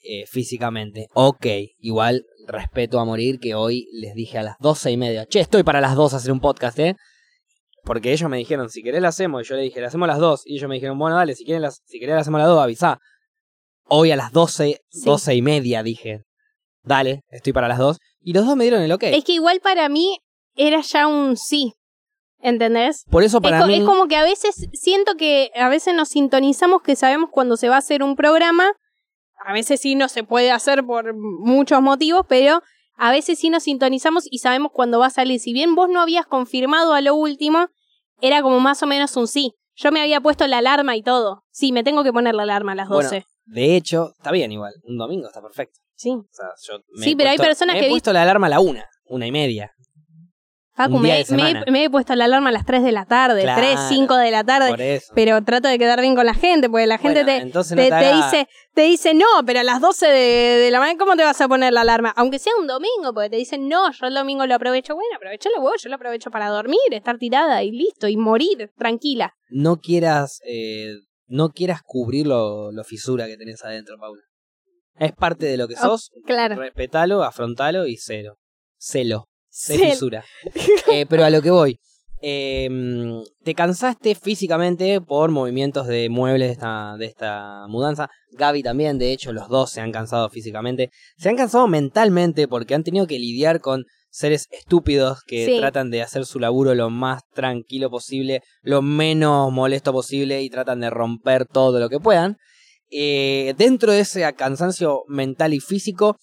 eh, 0.00 0.24
físicamente. 0.26 1.08
Ok, 1.14 1.46
igual 1.78 2.24
respeto 2.46 2.98
a 3.00 3.04
morir 3.04 3.38
que 3.38 3.54
hoy 3.54 3.86
les 3.92 4.14
dije 4.14 4.38
a 4.38 4.42
las 4.42 4.56
doce 4.60 4.90
y 4.90 4.96
media, 4.96 5.26
che, 5.26 5.40
estoy 5.40 5.62
para 5.62 5.80
las 5.82 5.94
dos 5.94 6.14
a 6.14 6.18
hacer 6.18 6.32
un 6.32 6.40
podcast, 6.40 6.78
¿eh? 6.78 6.96
Porque 7.84 8.12
ellos 8.14 8.30
me 8.30 8.38
dijeron, 8.38 8.70
si 8.70 8.82
querés 8.82 9.02
la 9.02 9.08
hacemos, 9.08 9.42
y 9.42 9.48
yo 9.48 9.56
le 9.56 9.62
dije, 9.62 9.78
la 9.80 9.88
hacemos 9.88 10.06
a 10.06 10.12
las 10.12 10.18
dos, 10.20 10.42
y 10.46 10.56
ellos 10.56 10.68
me 10.70 10.76
dijeron, 10.76 10.98
bueno, 10.98 11.16
dale, 11.16 11.34
si, 11.34 11.44
quieren 11.44 11.60
las, 11.62 11.82
si 11.84 11.98
querés 11.98 12.14
la 12.14 12.20
hacemos 12.22 12.38
a 12.38 12.44
las 12.44 12.48
dos, 12.48 12.62
avisá. 12.62 12.98
Hoy 13.88 14.10
a 14.10 14.16
las 14.16 14.32
doce, 14.32 14.80
Sí. 14.88 15.02
doce 15.04 15.34
y 15.34 15.42
media 15.42 15.82
dije, 15.82 16.22
dale, 16.84 17.22
estoy 17.28 17.52
para 17.52 17.68
las 17.68 17.78
dos, 17.78 17.98
y 18.20 18.32
los 18.32 18.46
dos 18.46 18.56
me 18.56 18.64
dieron 18.64 18.82
el 18.82 18.92
ok. 18.92 19.04
Es 19.04 19.24
que 19.24 19.32
igual 19.32 19.60
para 19.60 19.88
mí 19.88 20.18
era 20.54 20.80
ya 20.80 21.06
un 21.06 21.36
sí. 21.36 21.74
¿Entendés? 22.38 23.04
Por 23.10 23.22
eso 23.22 23.38
Es, 23.38 23.42
para 23.42 23.66
mí... 23.66 23.76
es 23.76 23.84
como 23.84 24.06
que 24.06 24.16
a 24.16 24.22
veces 24.22 24.68
siento 24.74 25.14
que 25.16 25.50
a 25.54 25.70
veces 25.70 25.94
nos 25.94 26.10
sintonizamos 26.10 26.82
que 26.82 26.94
sabemos 26.94 27.30
cuando 27.30 27.56
se 27.56 27.70
va 27.70 27.76
a 27.76 27.78
hacer 27.78 28.02
un 28.02 28.16
programa. 28.16 28.70
A 29.46 29.54
veces 29.54 29.80
sí 29.80 29.94
no 29.94 30.08
se 30.08 30.24
puede 30.24 30.50
hacer 30.50 30.84
por 30.84 31.14
muchos 31.14 31.80
motivos, 31.80 32.26
pero 32.28 32.60
a 32.96 33.10
veces 33.10 33.38
sí 33.38 33.48
nos 33.48 33.62
sintonizamos 33.62 34.24
y 34.30 34.38
sabemos 34.38 34.72
cuándo 34.72 34.98
va 34.98 35.06
a 35.06 35.10
salir. 35.10 35.40
Si 35.40 35.54
bien 35.54 35.74
vos 35.74 35.88
no 35.88 36.02
habías 36.02 36.26
confirmado 36.26 36.92
a 36.92 37.00
lo 37.00 37.14
último, 37.14 37.68
era 38.20 38.42
como 38.42 38.60
más 38.60 38.82
o 38.82 38.86
menos 38.86 39.16
un 39.16 39.26
sí. 39.26 39.54
Yo 39.74 39.90
me 39.90 40.02
había 40.02 40.20
puesto 40.20 40.46
la 40.46 40.58
alarma 40.58 40.96
y 40.96 41.02
todo. 41.02 41.44
Sí, 41.50 41.72
me 41.72 41.82
tengo 41.82 42.04
que 42.04 42.12
poner 42.12 42.34
la 42.34 42.42
alarma 42.42 42.72
a 42.72 42.76
las 42.76 42.88
12. 42.90 43.08
Bueno, 43.08 43.24
de 43.46 43.76
hecho, 43.76 44.12
está 44.18 44.30
bien 44.30 44.52
igual. 44.52 44.74
Un 44.84 44.98
domingo 44.98 45.26
está 45.26 45.40
perfecto. 45.40 45.80
Sí. 45.96 46.10
O 46.10 46.26
sea, 46.30 46.46
yo 46.68 46.78
me 46.96 47.04
Sí, 47.04 47.12
he 47.12 47.16
pero 47.16 47.30
hay 47.30 47.36
puesto- 47.36 47.48
personas 47.50 47.74
me 47.74 47.80
que 47.80 47.86
he 47.86 47.90
puesto 47.90 48.12
la 48.12 48.22
alarma 48.22 48.46
a 48.46 48.50
la 48.50 48.60
una, 48.60 48.88
una 49.06 49.26
y 49.26 49.32
media. 49.32 49.70
Facu, 50.76 50.98
me, 50.98 51.84
he 51.84 51.88
puesto 51.88 52.16
la 52.16 52.24
alarma 52.24 52.48
a 52.48 52.52
las 52.52 52.66
3 52.66 52.82
de 52.82 52.90
la 52.90 53.04
tarde, 53.06 53.42
Claro, 53.42 53.60
3, 53.62 53.78
5 53.90 54.16
de 54.16 54.32
la 54.32 54.42
tarde. 54.42 55.00
Pero 55.14 55.40
trato 55.44 55.68
de 55.68 55.78
quedar 55.78 56.00
bien 56.00 56.16
con 56.16 56.26
la 56.26 56.34
gente, 56.34 56.68
porque 56.68 56.88
la 56.88 56.98
gente 56.98 57.22
Bueno, 57.22 57.38
te, 57.38 57.44
no 57.56 57.62
te, 57.62 57.68
te 57.76 57.76
te 57.90 57.94
haga- 57.94 58.16
dice, 58.16 58.48
te 58.74 58.82
dice, 58.82 59.14
no, 59.14 59.24
pero 59.46 59.60
a 59.60 59.62
las 59.62 59.80
12 59.80 60.06
de, 60.08 60.58
de 60.58 60.70
la 60.72 60.80
mañana, 60.80 60.98
¿cómo 60.98 61.14
te 61.14 61.22
vas 61.22 61.40
a 61.40 61.46
poner 61.46 61.72
la 61.72 61.82
alarma? 61.82 62.12
Aunque 62.16 62.40
sea 62.40 62.52
un 62.58 62.66
domingo, 62.66 63.14
porque 63.14 63.30
te 63.30 63.36
dicen, 63.36 63.68
no, 63.68 63.92
yo 63.92 64.06
el 64.08 64.14
domingo 64.14 64.44
lo 64.46 64.54
aprovecho. 64.56 64.96
Bueno, 64.96 65.10
aprovechalo 65.14 65.60
vos, 65.60 65.74
yo 65.80 65.88
lo 65.90 65.94
aprovecho 65.94 66.32
para 66.32 66.48
dormir, 66.48 66.80
estar 66.90 67.18
tirada 67.18 67.62
y 67.62 67.70
listo, 67.70 68.08
y 68.08 68.16
morir 68.16 68.72
tranquila. 68.76 69.32
No 69.50 69.76
quieras, 69.76 70.40
eh, 70.44 70.94
no 71.28 71.50
quieras 71.50 71.82
cubrir 71.84 72.26
lo, 72.26 72.72
lo 72.72 72.82
fisura 72.82 73.26
que 73.28 73.36
tenés 73.36 73.62
adentro, 73.64 73.96
Paula. 73.96 74.22
Es 74.98 75.12
parte 75.12 75.46
de 75.46 75.56
lo 75.56 75.66
que 75.68 75.74
Oh, 75.74 75.82
sos. 75.98 76.10
Claro. 76.26 76.56
Respetalo, 76.56 77.22
afrontalo 77.24 77.86
y 77.86 77.96
cero. 77.96 78.36
Celo. 78.78 79.28
Cel- 79.52 79.90
fisura. 79.90 80.24
Eh, 80.92 81.06
pero 81.08 81.24
a 81.24 81.30
lo 81.30 81.40
que 81.42 81.50
voy. 81.50 81.78
eh, 82.26 82.70
te 83.44 83.54
cansaste 83.54 84.14
físicamente 84.14 85.00
por 85.00 85.30
movimientos 85.30 85.86
de 85.86 86.08
muebles 86.08 86.48
de 86.48 86.52
esta, 86.54 86.96
de 86.98 87.04
esta 87.06 87.66
mudanza. 87.68 88.08
Gaby 88.32 88.62
también, 88.62 88.96
de 88.98 89.12
hecho, 89.12 89.32
los 89.32 89.48
dos 89.48 89.70
se 89.70 89.80
han 89.82 89.92
cansado 89.92 90.30
físicamente. 90.30 90.90
Se 91.18 91.28
han 91.28 91.36
cansado 91.36 91.68
mentalmente 91.68 92.48
porque 92.48 92.74
han 92.74 92.82
tenido 92.82 93.06
que 93.06 93.18
lidiar 93.18 93.60
con 93.60 93.84
seres 94.10 94.48
estúpidos 94.52 95.18
que 95.26 95.44
Sí. 95.44 95.58
tratan 95.58 95.90
de 95.90 96.00
hacer 96.02 96.24
su 96.24 96.38
laburo 96.40 96.74
lo 96.74 96.88
más 96.88 97.22
tranquilo 97.34 97.90
posible, 97.90 98.42
lo 98.62 98.80
menos 98.80 99.52
molesto 99.52 99.92
posible 99.92 100.40
y 100.42 100.48
tratan 100.48 100.80
de 100.80 100.88
romper 100.90 101.44
todo 101.46 101.78
lo 101.78 101.90
que 101.90 102.00
puedan. 102.00 102.38
Eh, 102.90 103.54
dentro 103.56 103.92
de 103.92 104.00
ese 104.00 104.30
cansancio 104.34 105.02
mental 105.08 105.54
y 105.54 105.60
físico, 105.60 106.16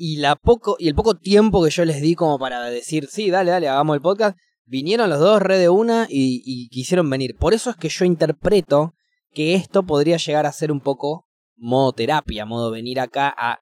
y 0.00 0.18
la 0.18 0.36
poco 0.36 0.76
y 0.78 0.88
el 0.88 0.94
poco 0.94 1.16
tiempo 1.16 1.62
que 1.64 1.70
yo 1.70 1.84
les 1.84 2.00
di 2.00 2.14
como 2.14 2.38
para 2.38 2.70
decir 2.70 3.08
sí 3.10 3.30
dale 3.30 3.50
dale 3.50 3.66
hagamos 3.68 3.96
el 3.96 4.00
podcast 4.00 4.38
vinieron 4.64 5.10
los 5.10 5.18
dos 5.18 5.42
re 5.42 5.58
de 5.58 5.68
una 5.68 6.06
y, 6.08 6.40
y 6.44 6.68
quisieron 6.68 7.10
venir 7.10 7.34
por 7.36 7.52
eso 7.52 7.70
es 7.70 7.76
que 7.76 7.88
yo 7.88 8.04
interpreto 8.04 8.94
que 9.32 9.54
esto 9.56 9.82
podría 9.82 10.16
llegar 10.16 10.46
a 10.46 10.52
ser 10.52 10.70
un 10.70 10.80
poco 10.80 11.26
modo 11.56 11.92
terapia 11.92 12.46
modo 12.46 12.70
venir 12.70 13.00
acá 13.00 13.34
a 13.36 13.58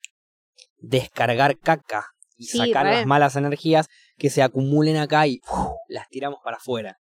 descargar 0.77 1.59
caca 1.59 2.05
y 2.37 2.45
Sí, 2.45 2.59
sacar 2.59 2.85
re. 2.85 2.93
las 2.97 3.07
malas 3.07 3.35
energías 3.37 3.89
que 4.19 4.29
se 4.29 4.43
acumulen 4.43 4.99
acá 4.99 5.27
y 5.27 5.41
las 5.89 6.07
tiramos 6.11 6.41
para 6.45 6.59
afuera 6.59 6.99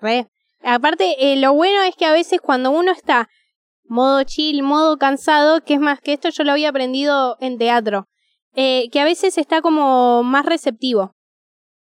Re. 0.00 0.28
Aparte, 0.62 1.16
eh, 1.32 1.36
lo 1.36 1.54
bueno 1.54 1.82
es 1.82 1.96
que 1.96 2.04
a 2.04 2.12
veces 2.12 2.40
cuando 2.40 2.70
uno 2.70 2.92
está 2.92 3.28
modo 3.88 4.22
chill, 4.24 4.62
modo 4.62 4.98
cansado, 4.98 5.62
que 5.62 5.74
es 5.74 5.80
más 5.80 6.00
que 6.00 6.12
esto 6.12 6.28
yo 6.30 6.44
lo 6.44 6.52
había 6.52 6.70
aprendido 6.70 7.36
en 7.40 7.58
teatro, 7.58 8.06
eh, 8.54 8.88
que 8.90 9.00
a 9.00 9.04
veces 9.04 9.38
está 9.38 9.60
como 9.62 10.22
más 10.22 10.46
receptivo. 10.46 11.12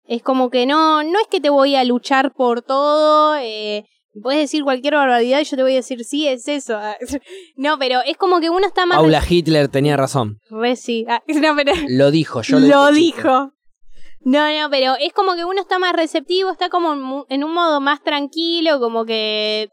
Es 0.05 0.23
como 0.23 0.51
que 0.51 0.67
no, 0.67 1.03
no 1.03 1.19
es 1.19 1.27
que 1.29 1.41
te 1.41 1.51
voy 1.51 1.75
a 1.75 1.85
luchar 1.85 2.33
por 2.33 2.63
todo, 2.63 3.37
eh, 3.37 3.85
puedes 4.23 4.41
decir 4.41 4.63
cualquier 4.63 4.95
barbaridad 4.95 5.41
y 5.41 5.45
yo 5.45 5.57
te 5.57 5.63
voy 5.63 5.73
a 5.73 5.77
decir, 5.77 6.05
sí, 6.05 6.29
es 6.29 6.47
eso. 6.49 6.79
no, 7.57 7.79
pero 7.79 8.01
es 8.07 8.17
como 8.17 8.41
que 8.41 8.51
uno 8.51 8.67
está 8.67 8.87
más... 8.87 8.99
Paula 8.99 9.23
Hitler 9.29 9.69
tenía 9.69 9.97
razón 9.97 10.39
Re 10.49 10.77
sí. 10.77 11.05
Ah, 11.09 11.23
no, 11.27 11.57
pero... 11.57 11.73
lo 11.89 12.11
dijo 12.11 12.43
yo 12.43 12.59
lo, 12.59 12.67
Lo 12.67 12.93
dije, 12.93 13.17
dijo. 13.17 13.53
No, 14.21 14.61
no, 14.61 14.71
pero 14.71 14.95
es 14.99 15.13
como 15.13 15.35
que 15.35 15.45
uno 15.45 15.61
está 15.61 15.79
más 15.79 15.93
receptivo, 15.93 16.51
está 16.51 16.69
como 16.69 17.27
en 17.29 17.45
un 17.45 17.55
modo 17.55 17.81
más 17.81 18.03
tranquilo, 18.03 18.81
como 18.81 19.05
que 19.05 19.69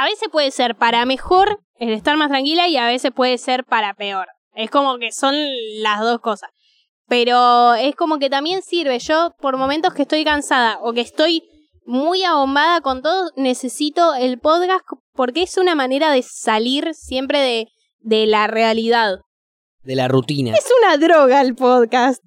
a, 0.00 0.04
veces 0.04 0.28
puede 0.30 0.50
ser 0.50 0.76
para 0.76 1.04
mejor 1.04 1.60
el 1.78 1.92
estar 1.92 2.16
más 2.16 2.28
tranquila 2.28 2.68
y 2.68 2.76
a 2.76 2.86
veces 2.86 3.12
puede 3.14 3.38
ser 3.38 3.64
para 3.64 3.94
peor. 3.94 4.26
Es 4.54 4.70
como 4.70 4.98
que 4.98 5.12
son 5.12 5.34
las 5.82 6.00
dos 6.00 6.20
cosas. 6.20 6.50
Pero 7.06 7.74
es 7.74 7.94
como 7.96 8.18
que 8.18 8.28
también 8.28 8.62
sirve. 8.62 8.98
Yo, 8.98 9.34
por 9.40 9.56
momentos 9.56 9.94
que 9.94 10.02
estoy 10.02 10.24
cansada 10.24 10.78
o 10.82 10.92
que 10.92 11.00
estoy 11.00 11.42
muy 11.86 12.22
abombada 12.22 12.80
con 12.80 13.02
todo, 13.02 13.30
necesito 13.36 14.14
el 14.14 14.38
podcast 14.38 14.84
porque 15.14 15.42
es 15.42 15.56
una 15.56 15.74
manera 15.74 16.12
de 16.12 16.22
salir 16.22 16.94
siempre 16.94 17.40
de, 17.40 17.68
de 18.00 18.26
la 18.26 18.46
realidad. 18.46 19.20
de 19.82 19.96
la 19.96 20.08
rutina 20.08 20.52
Es 20.52 20.68
una 20.82 20.98
droga 20.98 21.40
el 21.40 21.54
podcast. 21.54 22.22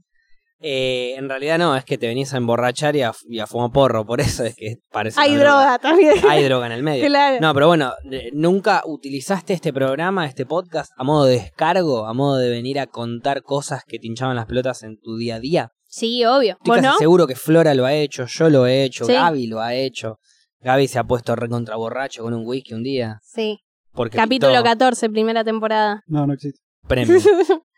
Eh, 0.64 1.16
en 1.18 1.28
realidad 1.28 1.58
no, 1.58 1.76
es 1.76 1.84
que 1.84 1.98
te 1.98 2.06
venís 2.08 2.34
a 2.34 2.38
emborrachar 2.38 2.96
y 2.96 3.02
a, 3.02 3.12
y 3.28 3.40
a 3.40 3.48
fumar 3.48 3.72
porro, 3.72 4.06
por 4.06 4.22
eso 4.22 4.44
es 4.44 4.56
que 4.56 4.76
parece 4.92 5.20
Hay 5.20 5.36
droga 5.36 5.80
también. 5.80 6.14
Hay 6.30 6.44
droga 6.44 6.68
en 6.68 6.72
el 6.74 6.84
medio. 6.84 7.06
Claro. 7.12 7.40
No, 7.42 7.54
pero 7.54 7.68
bueno, 7.68 7.94
eh, 8.12 8.30
¿nunca 8.34 8.84
utilizaste 8.86 9.54
este 9.54 9.74
programa, 9.74 10.28
este 10.28 10.46
podcast, 10.46 10.92
a 10.98 11.04
modo 11.04 11.26
de 11.26 11.34
descargo, 11.36 12.06
a 12.06 12.14
modo 12.14 12.38
de 12.38 12.50
venir 12.50 12.80
a 12.80 12.86
contar 12.88 13.42
cosas 13.42 13.84
que 13.86 13.98
te 13.98 14.06
hinchaban 14.08 14.36
las 14.36 14.46
pelotas 14.46 14.84
en 14.84 15.00
tu 15.00 15.18
día 15.18 15.36
a 15.36 15.40
día? 15.40 15.72
Sí, 15.88 16.24
obvio. 16.26 16.54
Estoy 16.54 16.68
¿Vos 16.68 16.76
casi 16.78 16.88
no? 16.88 16.98
seguro 17.00 17.28
que 17.28 17.36
Flora 17.36 17.74
lo 17.74 17.86
ha 17.86 17.94
hecho, 17.94 18.26
yo 18.28 18.50
lo 18.50 18.68
he 18.68 18.84
hecho, 18.84 19.06
Sí. 19.06 19.14
Gaby 19.14 19.48
lo 19.48 19.62
ha 19.62 19.74
hecho. 19.74 20.20
Gaby 20.60 20.88
se 20.88 21.00
ha 21.00 21.04
puesto 21.04 21.36
recontra 21.36 21.76
borracho 21.76 22.22
con 22.22 22.34
un 22.36 22.46
whisky 22.46 22.76
un 22.76 22.84
día. 22.84 23.20
Sí. 23.24 23.58
Porque 23.94 24.16
Capítulo 24.16 24.54
pintó 24.54 24.64
14, 24.64 25.10
primera 25.10 25.44
temporada. 25.44 26.04
No, 26.06 26.28
no 26.28 26.34
existe. 26.34 26.62
premio. 26.88 27.18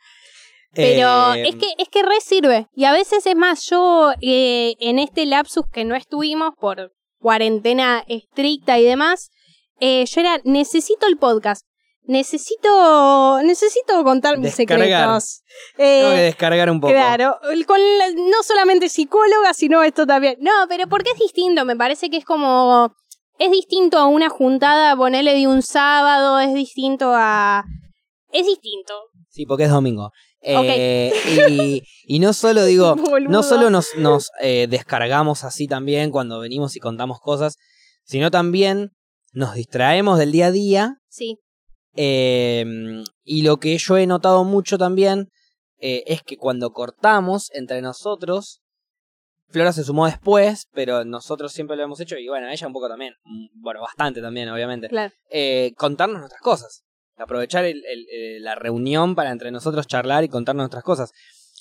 Pero 0.73 1.33
Eh, 1.35 1.49
es 1.49 1.55
que 1.55 1.67
es 1.77 1.89
que 1.89 2.03
re 2.03 2.19
sirve. 2.21 2.67
Y 2.75 2.85
a 2.85 2.91
veces 2.91 3.25
es 3.25 3.35
más, 3.35 3.65
yo 3.69 4.11
eh, 4.21 4.75
en 4.79 4.99
este 4.99 5.25
lapsus 5.25 5.65
que 5.71 5.85
no 5.85 5.95
estuvimos 5.95 6.53
por 6.59 6.91
cuarentena 7.19 8.03
estricta 8.07 8.79
y 8.79 8.83
demás, 8.83 9.29
eh, 9.79 10.05
yo 10.05 10.21
era, 10.21 10.39
necesito 10.43 11.07
el 11.07 11.17
podcast. 11.17 11.65
Necesito, 12.05 13.41
necesito 13.43 14.03
contar 14.03 14.37
mis 14.37 14.55
Descargar. 14.57 14.87
secretos. 15.21 15.43
Tengo 15.77 16.09
que 16.09 16.19
Eh, 16.19 16.23
descargar 16.23 16.69
un 16.69 16.81
poco. 16.81 16.91
Claro, 16.93 17.37
con 17.65 17.79
la- 17.97 18.11
no 18.11 18.43
solamente 18.43 18.89
psicóloga, 18.89 19.53
sino 19.53 19.83
esto 19.83 20.05
también. 20.05 20.35
No, 20.39 20.51
pero 20.67 20.87
porque 20.87 21.11
es 21.11 21.19
distinto, 21.19 21.63
me 21.65 21.75
parece 21.75 22.09
que 22.09 22.17
es 22.17 22.25
como... 22.25 22.93
Es 23.39 23.51
distinto 23.51 23.97
a 23.97 24.05
una 24.05 24.29
juntada, 24.29 24.95
ponerle 24.95 25.33
de 25.33 25.47
un 25.47 25.61
sábado, 25.63 26.39
es 26.39 26.53
distinto 26.53 27.11
a... 27.15 27.63
Es 28.31 28.45
distinto. 28.45 28.93
Sí, 29.29 29.45
porque 29.45 29.63
es 29.63 29.69
domingo. 29.71 30.11
Eh, 30.43 31.11
y, 31.49 31.83
y 32.05 32.19
no 32.19 32.33
solo 32.33 32.65
digo, 32.65 32.95
Boludo. 32.95 33.29
no 33.29 33.43
solo 33.43 33.69
nos, 33.69 33.95
nos 33.97 34.29
eh, 34.41 34.67
descargamos 34.69 35.43
así 35.43 35.67
también 35.67 36.11
cuando 36.11 36.39
venimos 36.39 36.75
y 36.75 36.79
contamos 36.79 37.19
cosas, 37.19 37.57
sino 38.03 38.29
también 38.29 38.91
nos 39.31 39.55
distraemos 39.55 40.19
del 40.19 40.31
día 40.31 40.47
a 40.47 40.51
día. 40.51 40.97
Sí, 41.09 41.39
eh, 41.95 42.65
y 43.23 43.43
lo 43.43 43.57
que 43.57 43.77
yo 43.77 43.97
he 43.97 44.07
notado 44.07 44.43
mucho 44.43 44.77
también 44.77 45.29
eh, 45.79 46.03
es 46.07 46.23
que 46.23 46.37
cuando 46.37 46.71
cortamos 46.71 47.49
entre 47.53 47.81
nosotros, 47.81 48.61
Flora 49.49 49.71
se 49.71 49.83
sumó 49.83 50.07
después, 50.07 50.65
pero 50.73 51.05
nosotros 51.05 51.53
siempre 51.53 51.77
lo 51.77 51.83
hemos 51.83 51.99
hecho, 51.99 52.17
y 52.17 52.27
bueno, 52.27 52.49
ella 52.49 52.65
un 52.67 52.73
poco 52.73 52.89
también, 52.89 53.13
mm, 53.23 53.61
bueno, 53.61 53.81
bastante 53.81 54.21
también, 54.21 54.49
obviamente 54.49 54.89
claro. 54.89 55.13
contarnos 55.77 56.19
nuestras 56.19 56.41
cosas. 56.41 56.83
Aprovechar 57.23 57.65
el- 57.65 57.83
el- 57.85 58.05
eh, 58.11 58.39
la 58.39 58.55
reunión 58.55 59.15
para 59.15 59.31
entre 59.31 59.51
nosotros 59.51 59.87
charlar 59.87 60.23
y 60.23 60.29
contarnos 60.29 60.63
nuestras 60.63 60.83
cosas. 60.83 61.11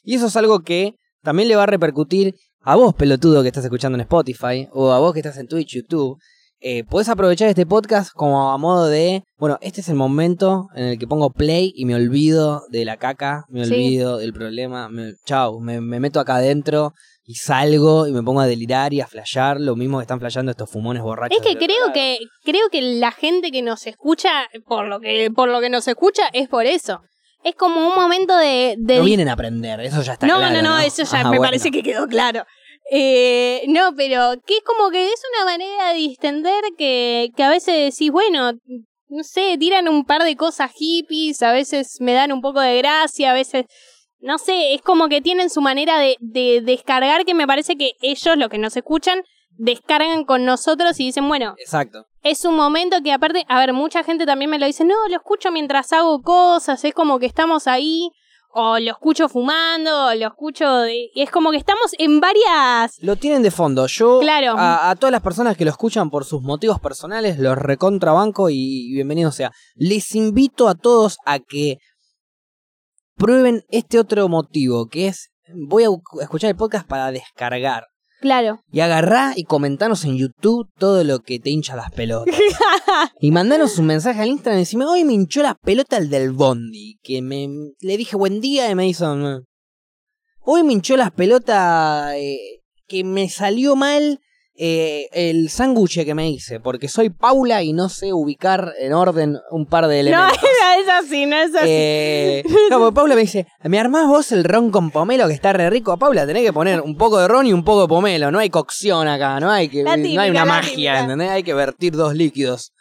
Y 0.02 0.14
eso 0.16 0.26
es 0.26 0.36
algo 0.36 0.60
que 0.60 0.94
también 1.22 1.48
le 1.48 1.56
va 1.56 1.62
a 1.62 1.66
repercutir 1.66 2.34
a 2.60 2.76
vos, 2.76 2.94
pelotudo, 2.94 3.42
que 3.42 3.48
estás 3.48 3.64
escuchando 3.64 3.96
en 3.96 4.02
Spotify, 4.02 4.68
o 4.72 4.92
a 4.92 4.98
vos 4.98 5.12
que 5.12 5.20
estás 5.20 5.36
en 5.38 5.48
Twitch, 5.48 5.74
YouTube. 5.76 6.18
Eh, 6.64 6.84
podés 6.84 7.08
aprovechar 7.08 7.48
este 7.48 7.66
podcast 7.66 8.12
como 8.14 8.52
a 8.52 8.58
modo 8.58 8.86
de, 8.86 9.24
bueno, 9.36 9.58
este 9.62 9.80
es 9.80 9.88
el 9.88 9.96
momento 9.96 10.68
en 10.76 10.84
el 10.84 10.98
que 10.98 11.08
pongo 11.08 11.30
play 11.30 11.72
y 11.74 11.86
me 11.86 11.96
olvido 11.96 12.62
de 12.70 12.84
la 12.84 12.98
caca, 12.98 13.44
me 13.48 13.64
Sí. 13.64 13.74
olvido 13.74 14.18
del 14.18 14.32
problema, 14.32 14.88
me, 14.88 15.14
chau, 15.26 15.58
me, 15.60 15.80
me 15.80 15.98
meto 15.98 16.20
acá 16.20 16.36
adentro 16.36 16.92
y 17.24 17.34
salgo 17.34 18.06
y 18.06 18.12
me 18.12 18.22
pongo 18.22 18.40
a 18.40 18.46
delirar 18.46 18.92
y 18.92 19.00
a 19.00 19.06
flashear 19.06 19.60
lo 19.60 19.76
mismo 19.76 19.98
que 19.98 20.02
están 20.02 20.18
flasheando 20.20 20.50
estos 20.50 20.70
fumones 20.70 21.02
borrachos. 21.02 21.38
Es 21.38 21.46
que 21.46 21.56
creo 21.56 21.92
que 21.92 22.18
creo 22.44 22.68
que 22.70 22.82
la 22.82 23.12
gente 23.12 23.50
que 23.50 23.62
nos 23.62 23.86
escucha, 23.86 24.48
por 24.66 24.86
lo 24.88 25.00
que 25.00 25.30
por 25.34 25.48
lo 25.48 25.60
que 25.60 25.70
nos 25.70 25.86
escucha, 25.88 26.24
es 26.32 26.48
por 26.48 26.66
eso. 26.66 27.00
Es 27.44 27.56
como 27.56 27.88
un 27.88 27.94
momento 27.96 28.36
de... 28.36 28.76
de 28.78 28.98
No 28.98 29.04
vienen 29.04 29.28
a 29.28 29.32
aprender, 29.32 29.80
eso 29.80 30.00
ya 30.02 30.12
está 30.12 30.26
no, 30.28 30.36
claro. 30.36 30.54
no, 30.54 30.62
no, 30.62 30.78
eso 30.78 31.02
ya 31.02 31.20
Ah, 31.20 31.24
me 31.24 31.30
bueno. 31.38 31.42
parece 31.42 31.70
que 31.72 31.82
quedó 31.82 32.06
claro. 32.06 32.44
Eh, 32.90 33.64
no, 33.68 33.94
pero 33.96 34.34
que 34.46 34.54
es 34.56 34.62
como 34.64 34.90
que 34.90 35.08
es 35.12 35.20
una 35.34 35.44
manera 35.50 35.88
de 35.92 35.94
distender 35.98 36.62
que, 36.78 37.30
que 37.36 37.42
a 37.42 37.48
veces 37.50 37.92
decís, 37.96 38.12
bueno, 38.12 38.52
no 39.08 39.24
sé, 39.24 39.56
tiran 39.58 39.88
un 39.88 40.04
par 40.04 40.22
de 40.24 40.36
cosas 40.36 40.70
hippies, 40.72 41.42
a 41.42 41.52
veces 41.52 41.96
me 42.00 42.12
dan 42.12 42.32
un 42.32 42.40
poco 42.42 42.60
de 42.60 42.78
gracia, 42.78 43.30
a 43.30 43.34
veces, 43.34 43.64
no 44.22 44.38
sé, 44.38 44.74
es 44.74 44.82
como 44.82 45.08
que 45.08 45.20
tienen 45.20 45.50
su 45.50 45.60
manera 45.60 45.98
de, 45.98 46.16
de 46.20 46.60
descargar 46.62 47.24
que 47.24 47.34
me 47.34 47.46
parece 47.46 47.76
que 47.76 47.92
ellos, 48.00 48.36
los 48.36 48.48
que 48.48 48.58
nos 48.58 48.76
escuchan, 48.76 49.22
descargan 49.58 50.24
con 50.24 50.44
nosotros 50.44 50.98
y 50.98 51.04
dicen, 51.06 51.28
bueno, 51.28 51.54
Exacto. 51.58 52.06
es 52.22 52.44
un 52.44 52.56
momento 52.56 52.96
que 53.02 53.12
aparte, 53.12 53.44
a 53.48 53.58
ver, 53.58 53.72
mucha 53.72 54.02
gente 54.02 54.24
también 54.26 54.50
me 54.50 54.58
lo 54.58 54.66
dice, 54.66 54.84
no, 54.84 54.94
lo 55.08 55.16
escucho 55.16 55.52
mientras 55.52 55.92
hago 55.92 56.22
cosas, 56.22 56.82
es 56.84 56.94
como 56.94 57.18
que 57.18 57.26
estamos 57.26 57.66
ahí, 57.66 58.10
o 58.54 58.78
lo 58.78 58.90
escucho 58.90 59.28
fumando, 59.30 60.08
o 60.08 60.14
lo 60.14 60.26
escucho... 60.26 60.70
de- 60.80 61.08
y 61.14 61.22
es 61.22 61.30
como 61.30 61.50
que 61.52 61.56
estamos 61.56 61.92
en 61.98 62.20
varias... 62.20 62.98
Lo 63.00 63.16
tienen 63.16 63.42
de 63.42 63.50
fondo. 63.50 63.86
Yo 63.86 64.20
Claro. 64.20 64.54
a, 64.58 64.90
a 64.90 64.96
todas 64.96 65.10
las 65.10 65.22
personas 65.22 65.56
que 65.56 65.64
lo 65.64 65.70
escuchan 65.70 66.10
por 66.10 66.26
sus 66.26 66.42
motivos 66.42 66.78
personales 66.78 67.38
los 67.38 67.56
recontrabanco 67.56 68.50
y, 68.50 68.56
y 68.56 68.92
bienvenido 68.92 69.32
sea. 69.32 69.52
Les 69.74 70.14
invito 70.14 70.68
a 70.68 70.74
todos 70.74 71.16
a 71.24 71.38
que 71.38 71.78
prueben 73.16 73.62
este 73.70 73.98
otro 73.98 74.28
motivo, 74.28 74.86
que 74.86 75.08
es 75.08 75.30
voy 75.54 75.84
a 75.84 75.88
escuchar 76.22 76.50
el 76.50 76.56
podcast 76.56 76.86
para 76.86 77.10
descargar. 77.12 77.84
Claro. 78.20 78.60
Y 78.70 78.78
agarrá 78.80 79.32
y 79.34 79.42
comentanos 79.42 80.04
en 80.04 80.16
YouTube 80.16 80.68
todo 80.78 81.02
lo 81.02 81.18
que 81.20 81.40
te 81.40 81.50
hincha 81.50 81.74
las 81.74 81.90
pelotas. 81.90 82.32
y 83.20 83.32
mandanos 83.32 83.78
un 83.78 83.86
mensaje 83.86 84.22
al 84.22 84.28
Instagram 84.28 84.58
y 84.58 84.62
decime, 84.62 84.84
hoy 84.84 85.04
me 85.04 85.12
hinchó 85.12 85.42
la 85.42 85.56
pelota 85.56 85.96
el 85.96 86.08
del 86.08 86.30
Bondi. 86.30 86.98
Que 87.02 87.20
me 87.20 87.48
le 87.80 87.96
dije 87.96 88.16
buen 88.16 88.40
día 88.40 88.70
y 88.70 88.76
me 88.76 88.86
hizo. 88.86 89.12
"Mm". 89.16 89.44
Hoy 90.44 90.62
me 90.62 90.72
hinchó 90.72 90.96
las 90.96 91.10
pelotas 91.10 92.14
eh, 92.14 92.60
que 92.86 93.02
me 93.02 93.28
salió 93.28 93.74
mal 93.74 94.20
eh, 94.54 95.08
el 95.12 95.48
sándwich 95.48 96.04
que 96.04 96.14
me 96.14 96.30
hice. 96.30 96.60
Porque 96.60 96.88
soy 96.88 97.10
Paula 97.10 97.62
y 97.62 97.72
no 97.72 97.88
sé 97.88 98.12
ubicar 98.12 98.74
en 98.78 98.92
orden 98.92 99.38
un 99.50 99.66
par 99.66 99.86
de 99.88 100.02
No, 100.02 100.08
elementos. 100.08 100.38
es 100.80 100.88
así, 100.88 101.26
no 101.26 101.36
es 101.36 101.54
así. 101.54 101.66
Eh, 101.68 102.44
no, 102.70 102.78
porque 102.78 102.94
Paula 102.94 103.14
me 103.14 103.22
dice, 103.22 103.46
¿me 103.64 103.78
armás 103.78 104.06
vos 104.06 104.32
el 104.32 104.44
ron 104.44 104.70
con 104.70 104.90
pomelo 104.90 105.26
que 105.28 105.34
está 105.34 105.52
re 105.52 105.70
rico? 105.70 105.96
Paula, 105.96 106.26
tenés 106.26 106.42
que 106.42 106.52
poner 106.52 106.80
un 106.80 106.96
poco 106.96 107.18
de 107.18 107.28
ron 107.28 107.46
y 107.46 107.52
un 107.52 107.64
poco 107.64 107.82
de 107.82 107.88
pomelo. 107.88 108.30
No 108.30 108.38
hay 108.38 108.50
cocción 108.50 109.08
acá, 109.08 109.40
no 109.40 109.50
hay, 109.50 109.68
que, 109.68 109.82
no 109.82 109.90
hay 109.90 110.30
una 110.30 110.44
magia. 110.44 111.00
¿entendés? 111.00 111.30
Hay 111.30 111.42
que 111.42 111.54
vertir 111.54 111.94
dos 111.94 112.14
líquidos. 112.14 112.72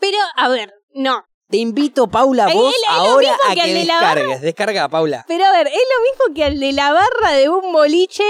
Pero, 0.00 0.18
a 0.36 0.48
ver, 0.48 0.72
no. 0.94 1.24
Te 1.48 1.58
invito, 1.58 2.08
Paula, 2.08 2.48
vos 2.52 2.74
ahora 2.88 3.36
a 3.48 3.54
que 3.54 3.60
que 3.60 3.66
el 3.68 3.74
de 3.74 3.80
descargues. 3.80 4.40
Descarga, 4.40 4.88
Paula. 4.88 5.24
Pero 5.28 5.44
a 5.44 5.52
ver, 5.52 5.66
es 5.66 5.72
lo 5.72 6.02
mismo 6.02 6.34
que 6.34 6.44
al 6.44 6.58
de 6.58 6.72
la 6.72 6.92
barra 6.92 7.32
de 7.32 7.48
un 7.48 7.72
boliche. 7.72 8.24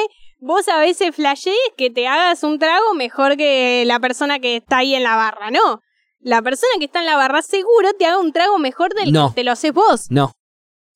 Vos 0.47 0.69
a 0.69 0.79
veces 0.79 1.15
flashees 1.17 1.57
que 1.77 1.89
te 1.89 2.07
hagas 2.07 2.43
un 2.43 2.59
trago 2.59 2.93
mejor 2.95 3.37
que 3.39 3.85
la 3.87 3.99
persona 3.99 4.41
que 4.41 4.57
está 4.57 4.79
ahí 4.79 4.95
en 4.95 5.03
la 5.03 5.17
barra, 5.17 5.51
¿no? 5.51 5.81
La 6.21 6.43
persona 6.43 6.71
que 6.79 6.85
está 6.85 7.01
en 7.01 7.07
la 7.07 7.17
barra 7.17 7.41
seguro 7.41 7.95
te 7.99 8.05
haga 8.05 8.19
un 8.19 8.31
trago 8.31 8.59
mejor 8.59 8.93
del 8.95 9.11
No. 9.13 9.29
que 9.31 9.37
te 9.37 9.45
lo 9.45 9.53
haces 9.53 9.73
vos. 9.73 10.07
No. 10.11 10.33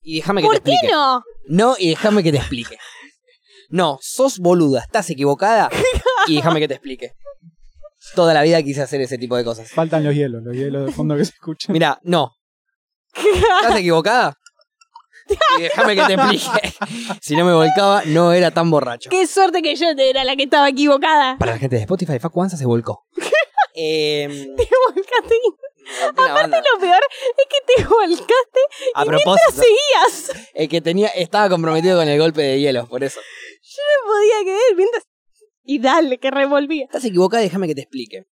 Y 0.02 0.16
déjame 0.16 0.42
que 0.42 0.46
¿Por 0.48 0.56
te 0.56 0.62
qué 0.64 0.72
explique. 0.72 0.94
no? 0.94 1.22
No, 1.48 1.76
y 1.78 1.88
déjame 1.90 2.22
que 2.22 2.30
te 2.32 2.36
explique. 2.38 2.76
No, 3.70 3.98
sos 4.02 4.38
boluda, 4.38 4.80
estás 4.80 5.08
equivocada. 5.10 5.70
Y 6.26 6.36
déjame 6.36 6.60
que 6.60 6.68
te 6.68 6.74
explique. 6.74 7.12
Toda 8.14 8.34
la 8.34 8.42
vida 8.42 8.62
quise 8.62 8.82
hacer 8.82 9.00
ese 9.00 9.16
tipo 9.16 9.34
de 9.36 9.44
cosas. 9.44 9.70
Faltan 9.70 10.04
los 10.04 10.14
hielos, 10.14 10.42
los 10.42 10.54
hielos 10.54 10.86
de 10.86 10.92
fondo 10.92 11.16
que 11.16 11.24
se 11.24 11.32
escuchan. 11.32 11.72
Mira, 11.72 11.98
no. 12.02 12.32
¿Estás 13.14 13.76
equivocada? 13.78 14.34
Y 15.58 15.62
déjame 15.62 15.96
que 15.96 16.02
te 16.04 16.14
explique. 16.14 16.74
Si 17.20 17.36
no 17.36 17.44
me 17.44 17.52
volcaba, 17.52 18.02
no 18.06 18.32
era 18.32 18.50
tan 18.50 18.70
borracho. 18.70 19.10
Qué 19.10 19.26
suerte 19.26 19.62
que 19.62 19.74
yo 19.76 19.86
era 19.96 20.24
la 20.24 20.36
que 20.36 20.44
estaba 20.44 20.68
equivocada. 20.68 21.36
Para 21.38 21.52
la 21.52 21.58
gente 21.58 21.76
de 21.76 21.82
Spotify, 21.82 22.18
Facu 22.18 22.42
Anza 22.42 22.56
se 22.56 22.66
volcó. 22.66 23.06
Eh, 23.80 24.26
Te 24.56 24.68
volcaste. 24.92 25.34
banda. 26.16 26.60
Lo 26.74 26.80
peor 26.80 27.00
es 27.36 27.46
que 27.48 27.76
te 27.76 27.84
volcaste 27.84 28.60
a 28.96 29.04
y 29.04 29.08
mientras 29.08 29.36
propósito, 29.36 29.62
seguías. 29.62 30.48
el 30.54 30.68
que 30.68 30.80
tenía, 30.80 31.06
estaba 31.08 31.48
comprometido 31.48 31.96
con 31.96 32.08
el 32.08 32.18
golpe 32.18 32.42
de 32.42 32.60
hielo, 32.60 32.88
por 32.88 33.04
eso. 33.04 33.20
Yo 33.20 33.82
no 34.02 34.12
podía 34.12 34.40
creer 34.42 34.76
mientras... 34.76 35.04
Y 35.62 35.78
dale, 35.78 36.18
que 36.18 36.32
revolvía. 36.32 36.86
Estás 36.86 37.04
equivocada, 37.04 37.40
déjame 37.40 37.68
que 37.68 37.76
te 37.76 37.82
explique. 37.82 38.24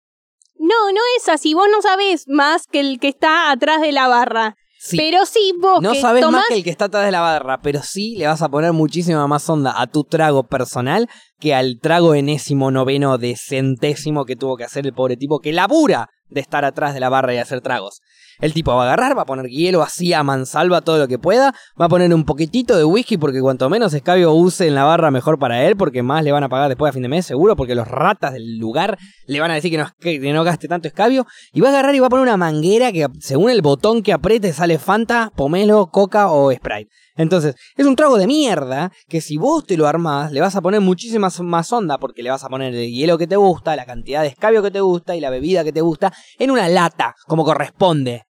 No, 0.56 0.92
no 0.92 1.00
es 1.18 1.28
así. 1.28 1.52
Vos 1.52 1.68
no 1.70 1.82
sabés 1.82 2.26
más 2.28 2.66
que 2.66 2.80
el 2.80 2.98
que 2.98 3.08
está 3.08 3.50
atrás 3.50 3.80
de 3.80 3.92
la 3.92 4.08
barra. 4.08 4.56
Sí, 4.86 4.98
Pero 4.98 5.24
sí, 5.24 5.54
vos 5.58 5.80
no 5.80 5.92
que 5.92 6.00
sabes 6.02 6.20
tomás... 6.20 6.40
más 6.40 6.48
que 6.48 6.56
el 6.56 6.62
que 6.62 6.68
está 6.68 6.84
atrás 6.84 7.06
de 7.06 7.10
la 7.10 7.22
barra, 7.22 7.62
pero 7.62 7.82
sí 7.82 8.16
le 8.18 8.26
vas 8.26 8.42
a 8.42 8.50
poner 8.50 8.74
muchísima 8.74 9.26
más 9.26 9.48
onda 9.48 9.80
a 9.80 9.86
tu 9.86 10.04
trago 10.04 10.42
personal 10.46 11.08
que 11.40 11.54
al 11.54 11.78
trago 11.80 12.14
enésimo, 12.14 12.70
noveno, 12.70 13.16
decentésimo 13.16 14.26
que 14.26 14.36
tuvo 14.36 14.58
que 14.58 14.64
hacer 14.64 14.84
el 14.84 14.92
pobre 14.92 15.16
tipo 15.16 15.40
que 15.40 15.54
labura 15.54 16.10
de 16.28 16.42
estar 16.42 16.66
atrás 16.66 16.92
de 16.92 17.00
la 17.00 17.08
barra 17.08 17.32
y 17.32 17.38
hacer 17.38 17.62
tragos. 17.62 18.02
El 18.40 18.52
tipo 18.52 18.74
va 18.74 18.82
a 18.82 18.86
agarrar, 18.86 19.16
va 19.16 19.22
a 19.22 19.26
poner 19.26 19.46
hielo 19.46 19.82
así 19.82 20.12
a 20.12 20.22
mansalva 20.22 20.80
todo 20.80 20.98
lo 20.98 21.08
que 21.08 21.18
pueda, 21.18 21.54
va 21.80 21.86
a 21.86 21.88
poner 21.88 22.12
un 22.12 22.24
poquitito 22.24 22.76
de 22.76 22.84
whisky 22.84 23.16
porque 23.16 23.40
cuanto 23.40 23.70
menos 23.70 23.94
escabio 23.94 24.32
use 24.32 24.66
en 24.66 24.74
la 24.74 24.84
barra 24.84 25.10
mejor 25.10 25.38
para 25.38 25.64
él, 25.64 25.76
porque 25.76 26.02
más 26.02 26.24
le 26.24 26.32
van 26.32 26.44
a 26.44 26.48
pagar 26.48 26.68
después 26.68 26.90
a 26.90 26.92
fin 26.92 27.02
de 27.02 27.08
mes 27.08 27.26
seguro, 27.26 27.56
porque 27.56 27.74
los 27.74 27.88
ratas 27.88 28.32
del 28.32 28.58
lugar 28.58 28.98
le 29.26 29.40
van 29.40 29.50
a 29.50 29.54
decir 29.54 29.70
que 29.70 29.78
no, 29.78 29.86
que 30.00 30.18
no 30.32 30.44
gaste 30.44 30.68
tanto 30.68 30.88
escabio, 30.88 31.26
y 31.52 31.60
va 31.60 31.68
a 31.68 31.70
agarrar 31.70 31.94
y 31.94 32.00
va 32.00 32.06
a 32.08 32.10
poner 32.10 32.24
una 32.24 32.36
manguera 32.36 32.92
que 32.92 33.06
según 33.20 33.50
el 33.50 33.62
botón 33.62 34.02
que 34.02 34.12
apriete 34.12 34.52
sale 34.52 34.78
Fanta, 34.78 35.32
Pomelo, 35.34 35.86
Coca 35.86 36.30
o 36.30 36.52
Sprite. 36.52 36.90
Entonces, 37.16 37.54
es 37.76 37.86
un 37.86 37.94
trago 37.94 38.18
de 38.18 38.26
mierda 38.26 38.90
que 39.08 39.20
si 39.20 39.36
vos 39.36 39.64
te 39.64 39.76
lo 39.76 39.86
armás, 39.86 40.32
le 40.32 40.40
vas 40.40 40.56
a 40.56 40.60
poner 40.60 40.80
muchísima 40.80 41.28
más 41.40 41.72
onda 41.72 41.98
porque 41.98 42.22
le 42.22 42.30
vas 42.30 42.42
a 42.42 42.48
poner 42.48 42.74
el 42.74 42.90
hielo 42.90 43.18
que 43.18 43.28
te 43.28 43.36
gusta, 43.36 43.76
la 43.76 43.86
cantidad 43.86 44.22
de 44.22 44.28
escabio 44.28 44.62
que 44.62 44.72
te 44.72 44.80
gusta 44.80 45.14
y 45.14 45.20
la 45.20 45.30
bebida 45.30 45.62
que 45.62 45.72
te 45.72 45.80
gusta 45.80 46.12
en 46.38 46.50
una 46.50 46.68
lata, 46.68 47.14
como 47.26 47.44
corresponde. 47.44 48.23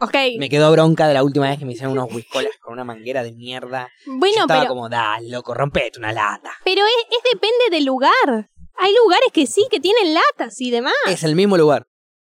Ok, 0.00 0.14
Me 0.38 0.48
quedó 0.48 0.70
bronca 0.72 1.06
de 1.06 1.14
la 1.14 1.22
última 1.22 1.48
vez 1.48 1.58
que 1.58 1.64
me 1.64 1.72
hicieron 1.72 1.92
unos 1.92 2.12
whiskolas 2.12 2.50
con 2.60 2.72
una 2.72 2.84
manguera 2.84 3.22
de 3.22 3.32
mierda. 3.32 3.88
Yo 4.04 4.12
bueno, 4.18 4.40
estaba 4.42 4.60
pero, 4.62 4.68
como, 4.74 4.88
dale, 4.88 5.28
loco, 5.30 5.54
rompete 5.54 5.98
una 5.98 6.12
lata. 6.12 6.50
pero 6.64 6.82
es, 6.84 7.16
es 7.16 7.32
depende 7.32 7.64
del 7.70 7.84
lugar. 7.84 8.50
Hay 8.76 8.92
lugares 9.02 9.28
que 9.32 9.46
sí, 9.46 9.66
que 9.70 9.78
tienen 9.80 10.14
latas 10.14 10.60
y 10.60 10.70
demás. 10.70 10.92
Es 11.06 11.22
el 11.22 11.36
mismo 11.36 11.56
lugar. 11.56 11.86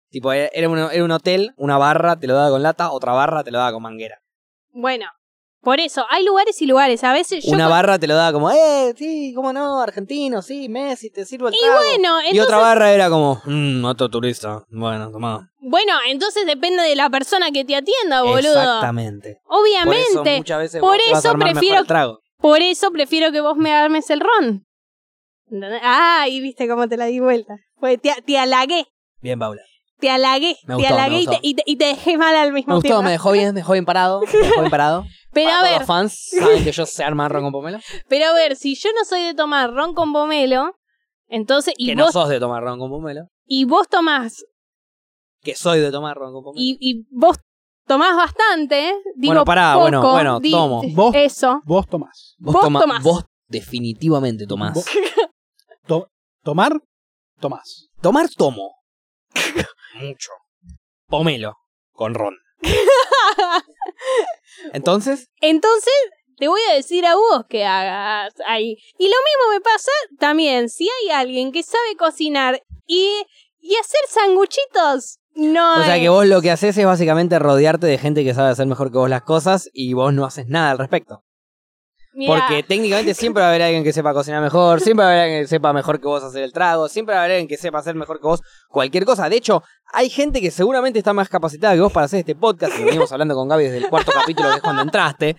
Tipo, 0.09 0.33
era 0.33 0.49
era 0.53 0.67
un, 0.69 0.77
era 0.79 1.03
un 1.05 1.11
hotel, 1.11 1.53
una 1.55 1.77
barra 1.77 2.19
te 2.19 2.27
lo 2.27 2.33
daba 2.33 2.49
con 2.49 2.63
lata, 2.63 2.91
otra 2.91 3.13
barra 3.13 3.43
te 3.43 3.51
lo 3.51 3.59
daba 3.59 3.71
con 3.73 3.83
manguera. 3.83 4.19
Bueno, 4.71 5.05
por 5.61 5.79
eso, 5.79 6.05
hay 6.09 6.25
lugares 6.25 6.61
y 6.61 6.65
lugares. 6.65 7.03
A 7.03 7.13
veces 7.13 7.43
yo... 7.45 7.51
Una 7.53 7.65
con- 7.65 7.71
barra 7.71 7.99
te 7.99 8.07
lo 8.07 8.15
daba 8.15 8.33
como, 8.33 8.49
eh, 8.51 8.93
sí, 8.97 9.31
cómo 9.35 9.53
no, 9.53 9.79
argentino, 9.81 10.41
sí, 10.41 10.67
Messi, 10.69 11.09
te 11.11 11.25
sirvo 11.25 11.47
el 11.49 11.55
Y 11.55 11.59
trago. 11.59 11.75
bueno, 11.77 12.21
Y 12.21 12.25
entonces... 12.31 12.43
otra 12.43 12.57
barra 12.57 12.91
era 12.93 13.09
como, 13.09 13.41
mmm, 13.45 13.85
otro 13.85 14.09
turista. 14.09 14.63
Bueno, 14.69 15.11
tomá. 15.11 15.49
Bueno, 15.59 15.93
entonces 16.07 16.45
depende 16.45 16.81
de 16.83 16.95
la 16.95 17.09
persona 17.09 17.51
que 17.51 17.63
te 17.63 17.75
atienda, 17.75 18.23
boludo. 18.23 18.37
Exactamente. 18.61 19.37
Por 19.47 19.67
eso 19.67 19.81
Obviamente. 20.21 20.37
muchas 20.37 20.59
veces 20.59 20.81
Por 20.81 20.97
vas 21.11 21.25
a 21.25 21.29
eso 21.29 21.37
prefiero- 21.37 21.79
el 21.81 21.87
trago. 21.87 22.19
Por 22.39 22.61
eso 22.61 22.89
prefiero 22.91 23.31
que 23.31 23.41
vos 23.41 23.55
me 23.55 23.71
armes 23.71 24.09
el 24.09 24.19
ron. 24.19 24.65
Ah, 25.83 26.25
y 26.29 26.39
viste 26.39 26.67
cómo 26.67 26.87
te 26.87 26.97
la 26.97 27.05
di 27.05 27.19
vuelta. 27.19 27.55
Pues 27.79 28.01
te, 28.01 28.13
te 28.25 28.37
halagué, 28.37 28.85
Bien, 29.21 29.37
Paula. 29.37 29.61
Te 30.01 30.09
halagué, 30.09 30.57
Me 30.63 30.67
te 30.67 30.73
gustó, 30.73 30.89
me 30.95 30.99
halagué 31.01 31.21
y, 31.21 31.27
te, 31.27 31.39
y, 31.41 31.53
te, 31.55 31.63
y 31.65 31.75
te 31.77 31.85
dejé 31.85 32.17
mal 32.17 32.35
al 32.35 32.51
mismo 32.51 32.71
Me 32.73 32.75
gustó, 32.75 32.87
tiempo. 32.87 33.03
me 33.03 33.11
dejó 33.11 33.31
bien, 33.31 33.47
me 33.53 33.61
dejó 33.61 33.71
bien 33.73 33.85
parado. 33.85 34.19
Me 34.21 34.27
dejó 34.39 34.59
bien 34.61 34.69
parado. 34.71 35.05
Pero 35.33 35.45
Para 35.49 35.55
a 35.55 35.59
todos 35.61 35.71
ver, 35.71 35.79
los 35.79 35.87
fans 35.87 36.29
saben 36.37 36.63
que 36.65 36.71
yo 36.73 36.85
sé 36.85 37.03
armar 37.05 37.31
ron 37.31 37.43
con 37.43 37.51
pomelo. 37.53 37.79
pero 38.09 38.25
a 38.25 38.33
ver, 38.33 38.57
si 38.57 38.75
yo 38.75 38.89
no 38.97 39.05
soy 39.05 39.21
de 39.21 39.33
tomar 39.33 39.71
ron 39.71 39.93
con 39.93 40.11
pomelo, 40.11 40.75
entonces, 41.29 41.73
y 41.77 41.85
que 41.87 41.95
no 41.95 42.11
sos 42.11 42.27
de 42.27 42.39
tomar 42.41 42.61
ron 42.63 42.77
con 42.79 42.89
pomelo. 42.89 43.27
y 43.45 43.63
vos 43.63 43.87
tomás, 43.87 44.43
Que 45.41 45.55
soy 45.55 45.79
de 45.79 45.89
tomar 45.89 46.17
ron 46.17 46.33
con 46.33 46.43
pomelo. 46.43 46.61
y, 46.61 46.77
y 46.81 47.05
vos 47.11 47.37
tomás 47.87 48.15
bastante, 48.17 48.93
digo 49.15 49.31
Bueno, 49.33 49.45
pará, 49.45 49.71
poco, 49.75 49.83
bueno, 49.83 50.01
bueno, 50.01 50.39
di- 50.41 50.51
tomo. 50.51 50.81
Vos- 50.93 51.15
Eso. 51.15 51.61
Vos 51.63 51.87
tomás. 51.87 52.35
vos, 52.37 52.53
vos 52.53 52.63
toma- 52.63 52.79
tomás. 52.81 53.01
vos 53.03 53.23
definitivamente 53.47 54.45
tomás. 54.47 54.73
Vos- 54.73 54.85
To- 55.87 56.07
tomar, 56.43 56.73
tomás. 57.39 57.87
Tomar 58.01 58.27
tomo. 58.35 58.75
Mucho. 59.95 60.31
Pomelo. 61.07 61.57
Con 61.91 62.13
ron. 62.13 62.37
Entonces, 64.73 65.29
Entonces, 65.41 65.93
te 66.37 66.47
voy 66.47 66.61
a 66.71 66.75
decir 66.75 67.05
a 67.05 67.15
vos 67.15 67.45
que 67.49 67.65
hagas 67.65 68.33
ahí. 68.47 68.77
Y 68.97 69.05
lo 69.05 69.15
mismo 69.15 69.53
me 69.53 69.61
pasa 69.61 69.91
también, 70.19 70.69
si 70.69 70.89
hay 70.89 71.11
alguien 71.11 71.51
que 71.51 71.63
sabe 71.63 71.95
cocinar 71.97 72.61
y, 72.87 73.23
y 73.59 73.75
hacer 73.75 74.01
sanguchitos, 74.09 75.19
no 75.33 75.79
o 75.79 75.83
sea 75.83 75.99
que 75.99 76.09
vos 76.09 76.25
lo 76.25 76.41
que 76.41 76.51
haces 76.51 76.77
es 76.77 76.85
básicamente 76.85 77.39
rodearte 77.39 77.87
de 77.87 77.97
gente 77.97 78.23
que 78.23 78.33
sabe 78.33 78.49
hacer 78.49 78.67
mejor 78.67 78.91
que 78.91 78.97
vos 78.97 79.09
las 79.09 79.21
cosas 79.21 79.69
y 79.73 79.93
vos 79.93 80.13
no 80.13 80.25
haces 80.25 80.47
nada 80.47 80.71
al 80.71 80.77
respecto. 80.77 81.23
Mirá, 82.13 82.33
Porque 82.35 82.63
técnicamente 82.63 83.13
siempre 83.13 83.39
va 83.39 83.47
a 83.47 83.49
haber 83.51 83.61
alguien 83.61 83.85
que 83.85 83.93
sepa 83.93 84.13
cocinar 84.13 84.41
mejor, 84.41 84.81
siempre 84.81 85.05
va 85.05 85.11
a 85.11 85.13
haber 85.13 85.23
alguien 85.23 85.43
que 85.43 85.47
sepa 85.47 85.71
mejor 85.71 86.01
que 86.01 86.07
vos 86.07 86.21
hacer 86.21 86.43
el 86.43 86.51
trago, 86.51 86.89
siempre 86.89 87.15
va 87.15 87.21
a 87.21 87.23
haber 87.23 87.37
alguien 87.37 87.47
que 87.47 87.55
sepa 87.55 87.79
hacer 87.79 87.95
mejor 87.95 88.19
que 88.19 88.27
vos 88.27 88.41
cualquier 88.67 89.05
cosa. 89.05 89.29
De 89.29 89.37
hecho, 89.37 89.63
hay 89.93 90.09
gente 90.09 90.41
que 90.41 90.51
seguramente 90.51 90.99
está 90.99 91.13
más 91.13 91.29
capacitada 91.29 91.73
que 91.73 91.79
vos 91.79 91.93
para 91.93 92.07
hacer 92.07 92.19
este 92.19 92.35
podcast, 92.35 92.75
que 92.75 92.83
venimos 92.83 93.11
hablando 93.13 93.33
con 93.33 93.47
Gaby 93.47 93.63
desde 93.63 93.77
el 93.77 93.89
cuarto 93.89 94.11
capítulo, 94.11 94.49
que 94.49 94.55
es 94.57 94.61
cuando 94.61 94.81
entraste, 94.81 95.37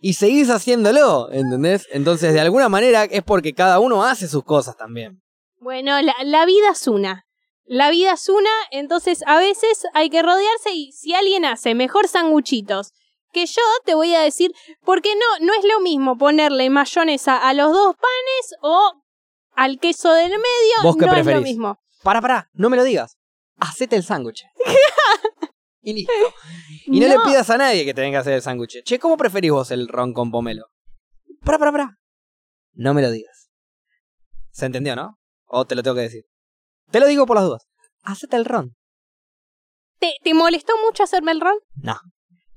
y 0.00 0.12
seguís 0.12 0.48
haciéndolo, 0.48 1.28
¿entendés? 1.32 1.88
Entonces, 1.90 2.34
de 2.34 2.40
alguna 2.40 2.68
manera 2.68 3.04
es 3.04 3.22
porque 3.24 3.52
cada 3.52 3.80
uno 3.80 4.04
hace 4.04 4.28
sus 4.28 4.44
cosas 4.44 4.76
también. 4.76 5.20
Bueno, 5.58 6.00
la, 6.02 6.14
la 6.24 6.46
vida 6.46 6.70
es 6.72 6.86
una. 6.86 7.26
La 7.64 7.90
vida 7.90 8.12
es 8.12 8.28
una, 8.28 8.50
entonces 8.70 9.22
a 9.26 9.38
veces 9.38 9.86
hay 9.94 10.10
que 10.10 10.22
rodearse 10.22 10.72
y 10.72 10.92
si 10.92 11.14
alguien 11.14 11.44
hace 11.44 11.74
mejor 11.74 12.06
sanguchitos 12.06 12.92
que 13.32 13.46
yo, 13.46 13.62
te 13.84 13.94
voy 13.94 14.14
a 14.14 14.20
decir, 14.20 14.52
porque 14.84 15.14
no, 15.14 15.44
no 15.46 15.52
es 15.54 15.64
lo 15.64 15.80
mismo 15.80 16.16
ponerle 16.18 16.70
mayonesa 16.70 17.36
a 17.36 17.52
los 17.54 17.72
dos 17.72 17.96
panes 17.96 18.54
o 18.62 18.92
al 19.54 19.78
queso 19.80 20.12
del 20.12 20.30
medio, 20.30 20.82
¿Vos 20.82 20.96
qué 20.96 21.06
no 21.06 21.12
es 21.12 21.22
preferís? 21.22 21.36
lo 21.36 21.42
mismo. 21.42 21.78
Para, 22.02 22.20
para, 22.20 22.48
no 22.52 22.70
me 22.70 22.76
lo 22.76 22.84
digas. 22.84 23.16
Hacete 23.58 23.96
el 23.96 24.02
sándwich. 24.04 24.44
Y 25.84 25.94
listo. 25.94 26.12
Y 26.86 27.00
no, 27.00 27.08
No. 27.08 27.12
le 27.24 27.24
pidas 27.24 27.50
a 27.50 27.58
nadie 27.58 27.84
que 27.84 27.92
te 27.92 28.00
venga 28.02 28.18
a 28.18 28.20
hacer 28.20 28.34
el 28.34 28.42
sándwich. 28.42 28.84
Che, 28.84 29.00
¿cómo 29.00 29.16
preferís 29.16 29.50
vos 29.50 29.70
el 29.72 29.88
ron 29.88 30.12
con 30.12 30.30
pomelo? 30.30 30.66
Pará, 31.44 31.58
pará, 31.58 31.72
pará. 31.72 31.98
No 32.74 32.94
me 32.94 33.02
lo 33.02 33.10
digas. 33.10 33.50
¿Se 34.52 34.66
entendió, 34.66 34.94
no? 34.94 35.18
¿O 35.46 35.64
te 35.66 35.74
lo 35.74 35.82
tengo 35.82 35.96
que 35.96 36.02
decir? 36.02 36.22
Te 36.92 37.00
lo 37.00 37.08
digo 37.08 37.26
por 37.26 37.34
las 37.36 37.46
dudas. 37.46 37.66
Hacete 38.04 38.36
el 38.36 38.44
ron. 38.44 38.76
¿Te, 39.98 40.14
te 40.22 40.34
molestó 40.34 40.72
mucho 40.86 41.02
hacerme 41.02 41.32
el 41.32 41.40
ron? 41.40 41.56
No. 41.74 41.96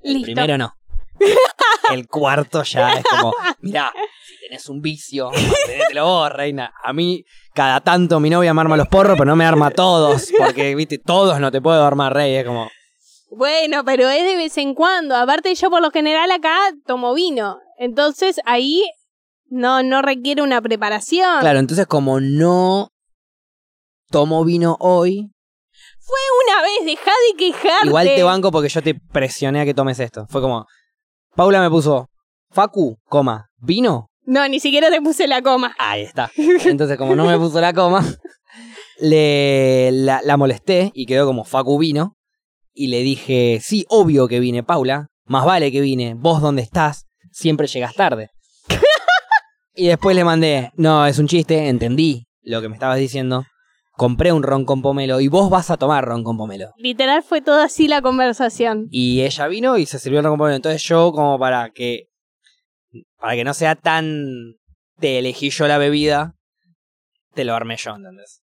El 0.06 0.14
Listo. 0.14 0.26
primero 0.26 0.58
no. 0.58 0.72
El 1.92 2.08
cuarto 2.08 2.62
ya 2.64 2.94
es 2.94 3.04
como, 3.04 3.32
mirá, 3.60 3.92
si 4.26 4.34
tenés 4.46 4.68
un 4.68 4.80
vicio, 4.80 5.30
mantenételo 5.30 6.04
vos, 6.04 6.32
reina. 6.32 6.72
A 6.82 6.92
mí, 6.92 7.24
cada 7.54 7.80
tanto 7.80 8.18
mi 8.18 8.28
novia 8.28 8.52
me 8.52 8.60
arma 8.60 8.76
los 8.76 8.88
porros, 8.88 9.14
pero 9.16 9.24
no 9.24 9.36
me 9.36 9.44
arma 9.46 9.70
todos, 9.70 10.30
porque, 10.36 10.74
viste, 10.74 10.98
todos 10.98 11.38
no 11.40 11.50
te 11.52 11.60
puedo 11.60 11.84
armar, 11.84 12.12
rey. 12.12 12.34
Es 12.34 12.44
como, 12.44 12.68
Bueno, 13.30 13.84
pero 13.84 14.08
es 14.08 14.24
de 14.24 14.36
vez 14.36 14.56
en 14.58 14.74
cuando. 14.74 15.14
Aparte, 15.16 15.54
yo 15.54 15.70
por 15.70 15.80
lo 15.80 15.90
general 15.90 16.30
acá 16.32 16.56
tomo 16.86 17.14
vino. 17.14 17.58
Entonces 17.78 18.40
ahí 18.46 18.84
no, 19.48 19.82
no 19.84 20.02
requiere 20.02 20.42
una 20.42 20.60
preparación. 20.60 21.40
claro, 21.40 21.58
entonces 21.60 21.86
como 21.86 22.20
no 22.20 22.88
tomo 24.10 24.44
vino 24.44 24.76
hoy, 24.80 25.30
Una 26.46 26.62
vez, 26.62 26.84
dejá 26.84 27.10
de 27.10 27.36
quejarte. 27.36 27.88
igual 27.88 28.06
te 28.06 28.22
banco 28.22 28.52
porque 28.52 28.68
yo 28.68 28.82
te 28.82 28.94
presioné 28.94 29.60
a 29.60 29.64
que 29.64 29.74
tomes 29.74 29.98
esto. 29.98 30.26
Fue 30.28 30.40
como, 30.40 30.66
Paula 31.34 31.60
me 31.60 31.70
puso, 31.70 32.08
Facu, 32.50 32.98
coma, 33.04 33.48
¿vino? 33.58 34.08
No, 34.24 34.46
ni 34.48 34.60
siquiera 34.60 34.90
te 34.90 35.00
puse 35.00 35.26
la 35.26 35.42
coma. 35.42 35.74
Ahí 35.78 36.02
está. 36.02 36.30
Entonces, 36.36 36.96
como 36.96 37.14
no 37.14 37.26
me 37.26 37.36
puso 37.38 37.60
la 37.60 37.72
coma, 37.72 38.04
le, 38.98 39.90
la, 39.92 40.20
la 40.22 40.36
molesté 40.36 40.90
y 40.94 41.06
quedó 41.06 41.26
como 41.26 41.44
Facu 41.44 41.78
vino. 41.78 42.16
Y 42.72 42.88
le 42.88 43.00
dije, 43.00 43.60
sí, 43.62 43.86
obvio 43.88 44.28
que 44.28 44.40
vine, 44.40 44.62
Paula. 44.62 45.08
Más 45.24 45.44
vale 45.44 45.72
que 45.72 45.80
vine. 45.80 46.14
Vos 46.14 46.40
dónde 46.40 46.62
estás, 46.62 47.06
siempre 47.32 47.66
llegas 47.66 47.94
tarde. 47.94 48.30
y 49.74 49.88
después 49.88 50.14
le 50.14 50.24
mandé, 50.24 50.70
no, 50.76 51.06
es 51.06 51.18
un 51.18 51.26
chiste, 51.26 51.68
entendí 51.68 52.26
lo 52.42 52.60
que 52.60 52.68
me 52.68 52.74
estabas 52.74 52.98
diciendo. 52.98 53.44
Compré 53.96 54.32
un 54.32 54.42
ron 54.42 54.64
con 54.64 54.82
pomelo 54.82 55.20
y 55.20 55.28
vos 55.28 55.48
vas 55.48 55.70
a 55.70 55.76
tomar 55.76 56.04
ron 56.04 56.22
con 56.22 56.36
pomelo. 56.36 56.70
Literal 56.76 57.22
fue 57.22 57.40
toda 57.40 57.64
así 57.64 57.88
la 57.88 58.02
conversación. 58.02 58.88
Y 58.90 59.22
ella 59.22 59.46
vino 59.48 59.78
y 59.78 59.86
se 59.86 59.98
sirvió 59.98 60.18
el 60.20 60.24
ron 60.24 60.32
con 60.32 60.38
pomelo. 60.38 60.56
Entonces 60.56 60.82
yo, 60.82 61.12
como 61.12 61.38
para 61.38 61.70
que. 61.70 62.08
Para 63.18 63.34
que 63.34 63.44
no 63.44 63.54
sea 63.54 63.74
tan. 63.74 64.26
Te 64.98 65.18
elegí 65.18 65.50
yo 65.50 65.66
la 65.66 65.78
bebida. 65.78 66.34
Te 67.34 67.44
lo 67.44 67.54
armé 67.54 67.76
yo, 67.76 67.94
¿entendés? 67.94 68.42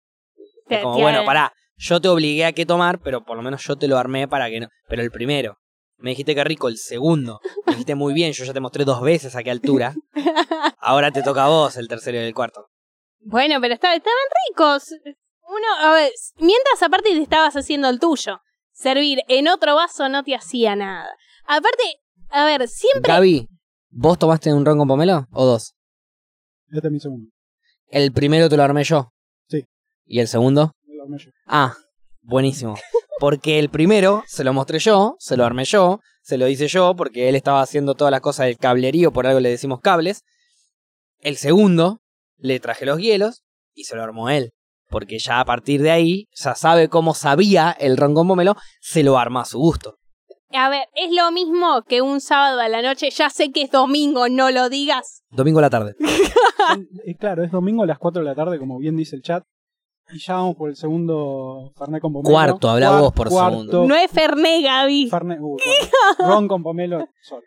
Te- 0.68 0.80
Como, 0.82 0.98
bueno, 1.00 1.24
pará. 1.24 1.52
Yo 1.76 2.00
te 2.00 2.08
obligué 2.08 2.44
a 2.44 2.52
que 2.52 2.64
tomar, 2.66 3.00
pero 3.00 3.24
por 3.24 3.36
lo 3.36 3.42
menos 3.42 3.62
yo 3.64 3.76
te 3.76 3.86
lo 3.88 3.98
armé 3.98 4.26
para 4.28 4.48
que 4.48 4.60
no. 4.60 4.68
Pero 4.88 5.02
el 5.02 5.10
primero. 5.10 5.58
Me 5.98 6.10
dijiste 6.10 6.34
que 6.34 6.44
rico, 6.44 6.68
el 6.68 6.76
segundo. 6.78 7.40
Me 7.66 7.72
dijiste 7.72 7.94
muy 7.94 8.12
bien, 8.14 8.32
yo 8.32 8.44
ya 8.44 8.52
te 8.52 8.60
mostré 8.60 8.84
dos 8.84 9.00
veces 9.00 9.34
a 9.36 9.42
qué 9.42 9.50
altura. 9.50 9.94
Ahora 10.80 11.10
te 11.10 11.22
toca 11.22 11.44
a 11.44 11.48
vos 11.48 11.76
el 11.76 11.88
tercero 11.88 12.18
y 12.18 12.22
el 12.22 12.34
cuarto. 12.34 12.66
Bueno, 13.20 13.60
pero 13.60 13.74
estaba- 13.74 13.94
estaban 13.94 14.16
ricos. 14.48 14.94
Uno, 15.48 15.66
a 15.80 15.92
ver, 15.92 16.12
mientras 16.38 16.82
aparte 16.82 17.10
te 17.10 17.22
estabas 17.22 17.54
haciendo 17.54 17.88
el 17.88 18.00
tuyo. 18.00 18.40
Servir 18.72 19.20
en 19.28 19.48
otro 19.48 19.74
vaso 19.74 20.08
no 20.08 20.22
te 20.22 20.34
hacía 20.34 20.76
nada. 20.76 21.08
Aparte, 21.44 22.00
a 22.28 22.44
ver, 22.44 22.68
siempre 22.68 23.10
Gaby, 23.10 23.48
¿vos 23.90 24.18
tomaste 24.18 24.52
un 24.52 24.64
ron 24.66 24.78
con 24.78 24.88
pomelo 24.88 25.26
o 25.32 25.46
dos? 25.46 25.74
Este 26.70 26.88
es 26.88 26.92
mi 26.92 27.00
segundo. 27.00 27.30
El 27.88 28.12
primero 28.12 28.48
te 28.48 28.56
lo 28.56 28.64
armé 28.64 28.84
yo. 28.84 29.12
Sí. 29.48 29.64
¿Y 30.04 30.20
el 30.20 30.28
segundo? 30.28 30.72
Me 30.84 30.96
lo 30.96 31.04
armé 31.04 31.18
yo. 31.18 31.30
Ah, 31.46 31.76
buenísimo. 32.22 32.76
Porque 33.18 33.58
el 33.58 33.70
primero 33.70 34.24
se 34.26 34.44
lo 34.44 34.52
mostré 34.52 34.78
yo, 34.78 35.16
se 35.18 35.36
lo 35.36 35.44
armé 35.44 35.64
yo, 35.64 36.00
se 36.22 36.36
lo 36.36 36.48
hice 36.48 36.68
yo, 36.68 36.94
porque 36.96 37.28
él 37.28 37.36
estaba 37.36 37.62
haciendo 37.62 37.94
todas 37.94 38.10
las 38.10 38.20
cosas 38.20 38.46
del 38.46 38.58
cablerío, 38.58 39.12
por 39.12 39.26
algo 39.26 39.40
le 39.40 39.48
decimos 39.48 39.80
cables. 39.80 40.22
El 41.20 41.36
segundo, 41.36 42.02
le 42.36 42.60
traje 42.60 42.84
los 42.84 42.98
hielos 42.98 43.42
y 43.74 43.84
se 43.84 43.96
lo 43.96 44.02
armó 44.02 44.28
él. 44.28 44.52
Porque 44.88 45.18
ya 45.18 45.40
a 45.40 45.44
partir 45.44 45.82
de 45.82 45.90
ahí, 45.90 46.28
ya 46.34 46.54
sabe 46.54 46.88
cómo 46.88 47.14
sabía 47.14 47.72
el 47.78 47.96
ron 47.96 48.14
con 48.14 48.28
pomelo, 48.28 48.56
se 48.80 49.02
lo 49.02 49.18
arma 49.18 49.42
a 49.42 49.44
su 49.44 49.58
gusto. 49.58 49.96
A 50.52 50.68
ver, 50.70 50.86
es 50.94 51.12
lo 51.12 51.32
mismo 51.32 51.82
que 51.82 52.00
un 52.02 52.20
sábado 52.20 52.60
a 52.60 52.68
la 52.68 52.80
noche. 52.80 53.10
Ya 53.10 53.28
sé 53.30 53.50
que 53.50 53.62
es 53.62 53.70
domingo, 53.70 54.28
no 54.28 54.50
lo 54.50 54.68
digas. 54.68 55.22
Domingo 55.30 55.58
a 55.58 55.62
la 55.62 55.70
tarde. 55.70 55.96
Claro, 57.18 57.44
es 57.44 57.50
domingo 57.50 57.82
a 57.82 57.86
las 57.86 57.98
4 57.98 58.22
de 58.22 58.28
la 58.28 58.34
tarde, 58.34 58.58
como 58.58 58.78
bien 58.78 58.96
dice 58.96 59.16
el 59.16 59.22
chat. 59.22 59.44
Y 60.12 60.20
ya 60.20 60.34
vamos 60.34 60.54
por 60.56 60.70
el 60.70 60.76
segundo 60.76 61.72
Fernet 61.76 62.00
con 62.00 62.12
pomelo. 62.12 62.32
Cuarto, 62.32 62.70
habla 62.70 63.00
vos 63.00 63.12
por 63.12 63.28
cuarto, 63.28 63.58
segundo. 63.58 63.86
No 63.88 63.94
es 63.96 64.08
Fernet, 64.10 64.62
Gaby. 64.62 65.08
Fernet, 65.10 65.40
uh, 65.40 65.56
ron, 66.20 66.46
con 66.46 66.62
pomelo, 66.62 67.04
sorry. 67.22 67.44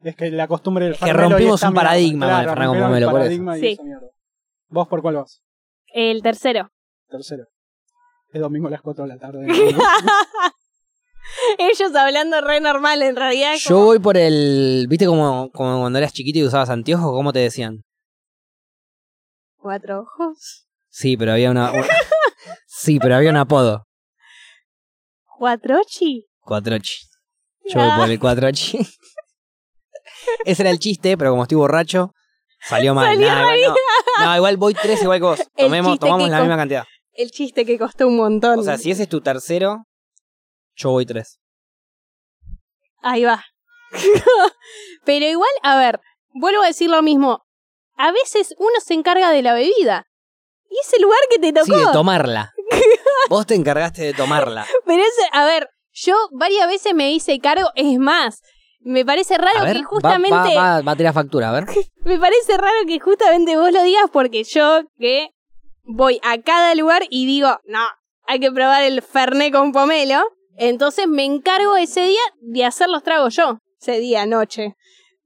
Es 0.00 0.16
que 0.16 0.30
la 0.30 0.48
costumbre 0.48 0.86
del 0.86 0.94
que 0.94 1.00
Fernet 1.04 1.24
hoy 1.26 1.30
rompimos 1.32 1.62
un 1.62 1.74
paradigma 1.74 2.26
con 2.26 2.34
el 2.34 2.42
Claro, 2.44 2.50
Fernet 2.50 2.68
con 2.68 2.78
pomelo, 2.88 3.10
por 3.10 3.20
eso. 3.20 3.22
paradigma 3.22 3.58
y 3.58 3.60
Sí. 3.60 3.78
¿Vos 4.70 4.88
por 4.88 5.02
cuál 5.02 5.16
vas? 5.16 5.42
El 5.92 6.22
tercero. 6.22 6.70
Tercero. 7.08 7.44
Es 8.32 8.40
domingo 8.40 8.68
a 8.68 8.70
las 8.70 8.82
4 8.82 9.04
de 9.04 9.08
la 9.08 9.18
tarde. 9.18 9.46
Ellos 11.58 11.94
hablando 11.94 12.40
re 12.40 12.60
normal, 12.60 13.02
en 13.02 13.16
realidad. 13.16 13.54
Yo 13.58 13.74
como- 13.76 13.86
voy 13.86 13.98
por 13.98 14.16
el. 14.16 14.86
¿Viste 14.88 15.06
como, 15.06 15.50
como 15.52 15.80
cuando 15.80 15.98
eras 15.98 16.12
chiquito 16.12 16.38
y 16.38 16.44
usabas 16.44 16.70
anteojos? 16.70 17.10
¿Cómo 17.12 17.32
te 17.32 17.38
decían? 17.40 17.84
Cuatro 19.56 20.00
ojos. 20.00 20.66
Sí, 20.88 21.16
pero 21.16 21.32
había 21.32 21.50
una. 21.50 21.72
sí, 22.66 22.98
pero 22.98 23.16
había 23.16 23.30
un 23.30 23.36
apodo. 23.36 23.86
Cuatrochi. 25.38 26.26
Cuatrochi. 26.40 26.96
Yo 27.66 27.78
voy 27.80 27.90
por 27.98 28.10
el 28.10 28.18
cuatrochi. 28.18 28.78
Ese 30.44 30.62
era 30.62 30.70
el 30.70 30.78
chiste, 30.78 31.16
pero 31.18 31.30
como 31.30 31.42
estoy 31.42 31.56
borracho, 31.58 32.12
salió 32.66 32.94
mal. 32.94 33.06
Salió 33.14 33.26
igual 33.28 33.60
no. 34.18 34.24
No, 34.24 34.36
igual 34.36 34.56
voy 34.56 34.74
tres 34.74 35.02
igual 35.02 35.18
que 35.20 35.24
vos. 35.24 35.40
Tomemos, 35.56 35.98
tomamos 35.98 36.26
que 36.26 36.30
la 36.30 36.38
con- 36.38 36.46
misma 36.46 36.56
cantidad. 36.56 36.84
El 37.18 37.32
chiste 37.32 37.66
que 37.66 37.76
costó 37.80 38.06
un 38.06 38.16
montón. 38.16 38.60
O 38.60 38.62
sea, 38.62 38.78
si 38.78 38.92
ese 38.92 39.02
es 39.02 39.08
tu 39.08 39.20
tercero, 39.20 39.88
yo 40.76 40.90
voy 40.92 41.04
tres. 41.04 41.40
Ahí 43.02 43.24
va. 43.24 43.44
Pero 45.04 45.26
igual, 45.26 45.50
a 45.64 45.76
ver, 45.76 46.00
vuelvo 46.32 46.62
a 46.62 46.68
decir 46.68 46.88
lo 46.88 47.02
mismo. 47.02 47.42
A 47.96 48.12
veces 48.12 48.54
uno 48.58 48.78
se 48.84 48.94
encarga 48.94 49.30
de 49.32 49.42
la 49.42 49.52
bebida. 49.52 50.06
Y 50.70 50.78
es 50.78 50.92
el 50.92 51.02
lugar 51.02 51.18
que 51.28 51.40
te 51.40 51.52
tocó. 51.52 51.66
Sí, 51.66 51.72
de 51.86 51.92
tomarla. 51.92 52.52
Vos 53.28 53.46
te 53.46 53.56
encargaste 53.56 54.02
de 54.02 54.14
tomarla. 54.14 54.64
Pero 54.86 55.02
es, 55.02 55.12
a 55.32 55.44
ver, 55.44 55.68
yo 55.90 56.14
varias 56.30 56.68
veces 56.68 56.94
me 56.94 57.10
hice 57.10 57.40
cargo. 57.40 57.70
Es 57.74 57.98
más, 57.98 58.42
me 58.78 59.04
parece 59.04 59.38
raro 59.38 59.64
ver, 59.64 59.74
que 59.76 59.82
va- 59.82 59.88
justamente. 59.88 60.54
va, 60.54 60.74
va, 60.76 60.82
va 60.82 60.92
a 60.92 60.96
tirar 60.96 61.14
factura, 61.14 61.48
a 61.48 61.52
ver. 61.52 61.64
Me 62.04 62.16
parece 62.16 62.56
raro 62.56 62.78
que 62.86 63.00
justamente 63.00 63.56
vos 63.56 63.72
lo 63.72 63.82
digas 63.82 64.04
porque 64.12 64.44
yo 64.44 64.82
que 64.98 65.30
voy 65.88 66.20
a 66.22 66.38
cada 66.40 66.74
lugar 66.74 67.02
y 67.10 67.26
digo, 67.26 67.58
no, 67.66 67.84
hay 68.26 68.38
que 68.38 68.52
probar 68.52 68.84
el 68.84 69.02
Fernet 69.02 69.52
con 69.52 69.72
pomelo. 69.72 70.22
Entonces 70.56 71.06
me 71.08 71.24
encargo 71.24 71.76
ese 71.76 72.02
día 72.06 72.20
de 72.40 72.64
hacer 72.64 72.88
los 72.88 73.02
tragos 73.02 73.34
yo. 73.34 73.58
Ese 73.80 73.98
día, 73.98 74.26
noche. 74.26 74.74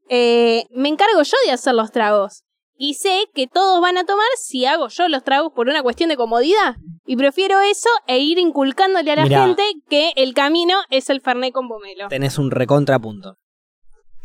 Eh, 0.09 0.65
me 0.71 0.89
encargo 0.89 1.23
yo 1.23 1.37
de 1.45 1.53
hacer 1.53 1.75
los 1.75 1.91
tragos. 1.91 2.43
Y 2.77 2.95
sé 2.95 3.27
que 3.35 3.47
todos 3.47 3.81
van 3.81 3.97
a 3.97 4.05
tomar 4.05 4.27
si 4.39 4.67
hago 4.67 4.89
yo 4.89 5.09
los 5.09 5.23
tragos 5.25 5.53
por 5.55 5.69
una 5.69 5.83
cuestión 5.83 6.09
de 6.11 6.17
comodidad. 6.17 6.77
Y 7.07 7.17
prefiero 7.17 7.61
eso 7.61 7.89
e 8.07 8.19
ir 8.19 8.39
inculcándole 8.39 9.11
a 9.13 9.17
la 9.17 9.25
Mirá. 9.25 9.47
gente 9.47 9.63
que 9.89 10.13
el 10.17 10.35
camino 10.35 10.79
es 10.91 11.09
el 11.11 11.21
Fernet 11.21 11.53
con 11.53 11.69
pomelo. 11.69 12.09
Tenés 12.09 12.39
un 12.39 12.51
recontrapunto. 12.51 13.35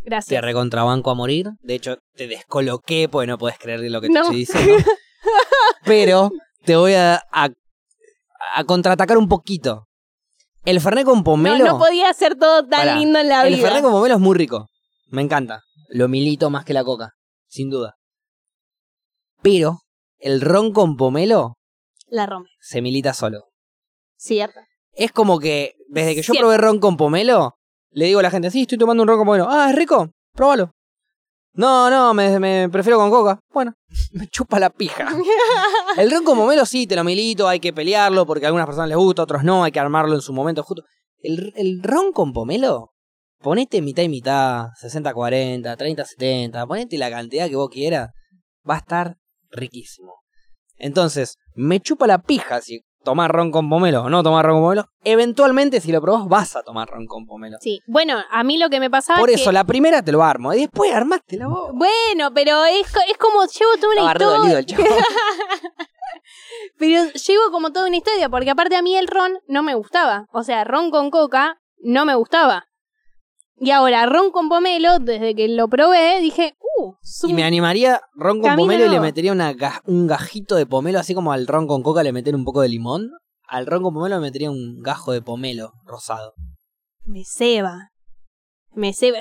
Te 0.04 0.10
Gracias. 0.10 0.42
recontrabanco 0.44 1.10
a 1.12 1.16
morir. 1.16 1.48
De 1.62 1.76
hecho, 1.76 1.98
te 2.16 2.28
descoloqué 2.28 3.08
porque 3.10 3.28
no 3.28 3.38
podés 3.38 3.58
creer 3.60 3.80
lo 3.92 4.02
que 4.02 4.08
te 4.08 4.14
No. 4.14 4.22
estoy 4.22 4.38
diciendo. 4.38 4.74
Pero 5.86 6.32
te 6.66 6.76
voy 6.76 6.94
a, 6.94 7.16
a, 7.32 7.50
a 8.56 8.64
contraatacar 8.66 9.18
un 9.18 9.28
poquito. 9.28 9.88
El 10.66 10.82
Fernet 10.82 11.06
con 11.06 11.20
No, 11.20 11.24
pomelo. 11.24 11.66
no 11.66 11.78
podía 11.80 12.14
ser 12.14 12.36
todo 12.36 12.62
tan 12.68 12.82
Pará, 12.82 12.96
lindo 12.98 13.20
en 13.20 13.30
la 13.30 13.48
el 13.48 13.56
vida. 13.56 13.66
Fernet 13.68 13.84
con 13.84 13.92
pomelo 13.94 14.16
es 14.16 14.22
muy 14.22 14.36
rico. 14.38 14.68
Me 15.08 15.22
encanta. 15.22 15.64
Lo 15.90 16.08
milito 16.10 16.50
más 16.50 16.66
que 16.66 16.74
la 16.74 16.84
coca. 16.84 17.14
Sin 17.48 17.70
duda. 17.70 17.96
Pero 19.42 19.80
el 20.20 20.42
ron 20.42 20.74
con 20.74 20.98
pomelo 20.98 21.56
La 22.08 22.26
rompe. 22.26 22.50
se 22.60 22.82
milita 22.82 23.14
solo. 23.14 23.46
Cierto. 24.18 24.60
Es 24.92 25.12
como 25.12 25.40
que 25.40 25.76
desde 25.88 26.16
que 26.16 26.22
yo 26.24 26.34
Cierto. 26.34 26.42
probé 26.42 26.58
ron 26.58 26.80
con 26.80 26.98
pomelo, 26.98 27.56
le 27.92 28.06
digo 28.06 28.20
a 28.20 28.24
la 28.24 28.32
gente, 28.32 28.52
sí, 28.52 28.64
estoy 28.64 28.78
tomando 28.78 29.04
un 29.04 29.08
ron 29.10 29.20
con 29.20 29.28
pomelo. 29.28 29.48
Ah, 29.50 29.70
es 29.70 29.76
rico, 29.76 30.10
próbalo. 30.34 30.72
No, 31.58 31.90
no, 31.90 32.14
me, 32.14 32.40
me 32.40 32.70
prefiero 32.70 33.00
con 33.00 33.10
coca. 33.10 33.40
Bueno, 33.52 33.74
me 34.14 34.28
chupa 34.28 34.60
la 34.60 34.70
pija. 34.70 35.10
El 35.98 36.12
ron 36.12 36.24
con 36.24 36.38
pomelo 36.38 36.66
sí, 36.68 36.86
te 36.86 36.96
lo 36.96 37.04
milito, 37.04 37.48
hay 37.48 37.60
que 37.60 37.74
pelearlo 37.74 38.28
porque 38.28 38.46
a 38.46 38.50
algunas 38.50 38.68
personas 38.68 38.90
les 38.90 38.98
gusta, 38.98 39.24
a 39.24 39.26
otros 39.26 39.44
no, 39.44 39.64
hay 39.64 39.72
que 39.72 39.80
armarlo 39.80 40.14
en 40.14 40.22
su 40.22 40.34
momento 40.34 40.62
justo. 40.62 40.84
El, 41.20 41.52
el 41.56 41.82
ron 41.82 42.14
con 42.14 42.32
pomelo, 42.32 42.92
ponete 43.40 43.82
mitad 43.82 44.04
y 44.04 44.10
mitad, 44.10 44.68
60-40, 44.84 45.76
30-70, 45.76 46.68
ponete 46.68 46.96
la 47.00 47.10
cantidad 47.10 47.50
que 47.50 47.56
vos 47.56 47.72
quieras, 47.72 48.12
va 48.70 48.76
a 48.76 48.80
estar 48.80 49.18
riquísimo. 49.50 50.14
Entonces, 50.76 51.38
me 51.56 51.80
chupa 51.80 52.06
la 52.06 52.20
pija 52.20 52.62
si 52.62 52.82
tomar 53.08 53.32
ron 53.32 53.52
con 53.52 53.70
pomelo 53.70 54.04
o 54.04 54.10
no 54.10 54.22
tomar 54.22 54.46
ron 54.46 54.56
con 54.58 54.64
pomelo, 54.64 54.90
eventualmente 55.06 55.80
si 55.80 55.94
lo 55.94 56.02
probás 56.02 56.28
vas 56.28 56.56
a 56.58 56.62
tomar 56.64 56.90
ron 56.90 57.06
con 57.08 57.26
pomelo. 57.26 57.58
Sí, 57.62 57.80
bueno, 57.88 58.18
a 58.30 58.44
mí 58.44 58.58
lo 58.58 58.70
que 58.70 58.82
me 58.82 58.90
pasaba 58.90 59.18
Por 59.18 59.30
es 59.30 59.40
eso, 59.40 59.52
que... 59.52 59.54
la 59.54 59.64
primera 59.64 60.02
te 60.02 60.12
lo 60.12 60.22
armo 60.24 60.54
y 60.54 60.60
después 60.60 60.94
armaste 60.94 61.38
la 61.38 61.48
vos. 61.48 61.72
Bueno, 61.74 62.34
pero 62.34 62.66
es, 62.66 62.86
es 63.10 63.18
como 63.18 63.46
llevo 63.46 63.72
toda 63.80 63.94
una 63.94 64.12
Estaba 64.12 64.38
dolido 64.40 64.60
historia. 64.60 64.86
el 64.86 64.92
chabón. 64.92 65.04
Pero 66.78 67.12
llevo 67.12 67.52
como 67.52 67.72
toda 67.72 67.88
una 67.88 67.98
historia, 67.98 68.30
porque 68.30 68.50
aparte 68.50 68.76
a 68.76 68.82
mí 68.82 68.96
el 68.96 69.08
ron 69.08 69.40
no 69.48 69.64
me 69.64 69.74
gustaba. 69.76 70.28
O 70.32 70.44
sea, 70.44 70.64
ron 70.64 70.92
con 70.92 71.10
coca 71.10 71.60
no 71.80 72.06
me 72.06 72.16
gustaba. 72.16 72.66
Y 73.60 73.72
ahora, 73.72 74.06
ron 74.06 74.32
con 74.32 74.50
pomelo, 74.50 75.00
desde 75.00 75.34
que 75.34 75.48
lo 75.48 75.68
probé, 75.68 76.20
dije, 76.20 76.56
uh, 76.78 76.96
Y 77.28 77.34
me 77.34 77.44
animaría 77.44 78.02
ron 78.14 78.42
con 78.42 78.56
pomelo 78.56 78.86
y 78.86 78.90
le 78.90 79.00
metería 79.00 79.32
una 79.32 79.54
un 79.86 80.08
gajito 80.08 80.56
de 80.56 80.66
pomelo, 80.66 81.00
así 81.00 81.14
como 81.14 81.32
al 81.32 81.48
ron 81.48 81.68
con 81.68 81.84
coca 81.84 82.04
le 82.04 82.12
meter 82.14 82.36
un 82.36 82.46
poco 82.46 82.62
de 82.62 82.70
limón. 82.70 83.10
Al 83.48 83.66
ron 83.66 83.84
con 83.84 83.94
pomelo 83.94 84.16
le 84.16 84.22
metería 84.22 84.52
un 84.52 84.82
gajo 84.82 85.12
de 85.12 85.22
pomelo 85.22 85.72
rosado. 85.86 86.34
me 87.06 87.24
ceba. 87.26 87.90
Me 88.74 88.94
ceba. 88.94 89.20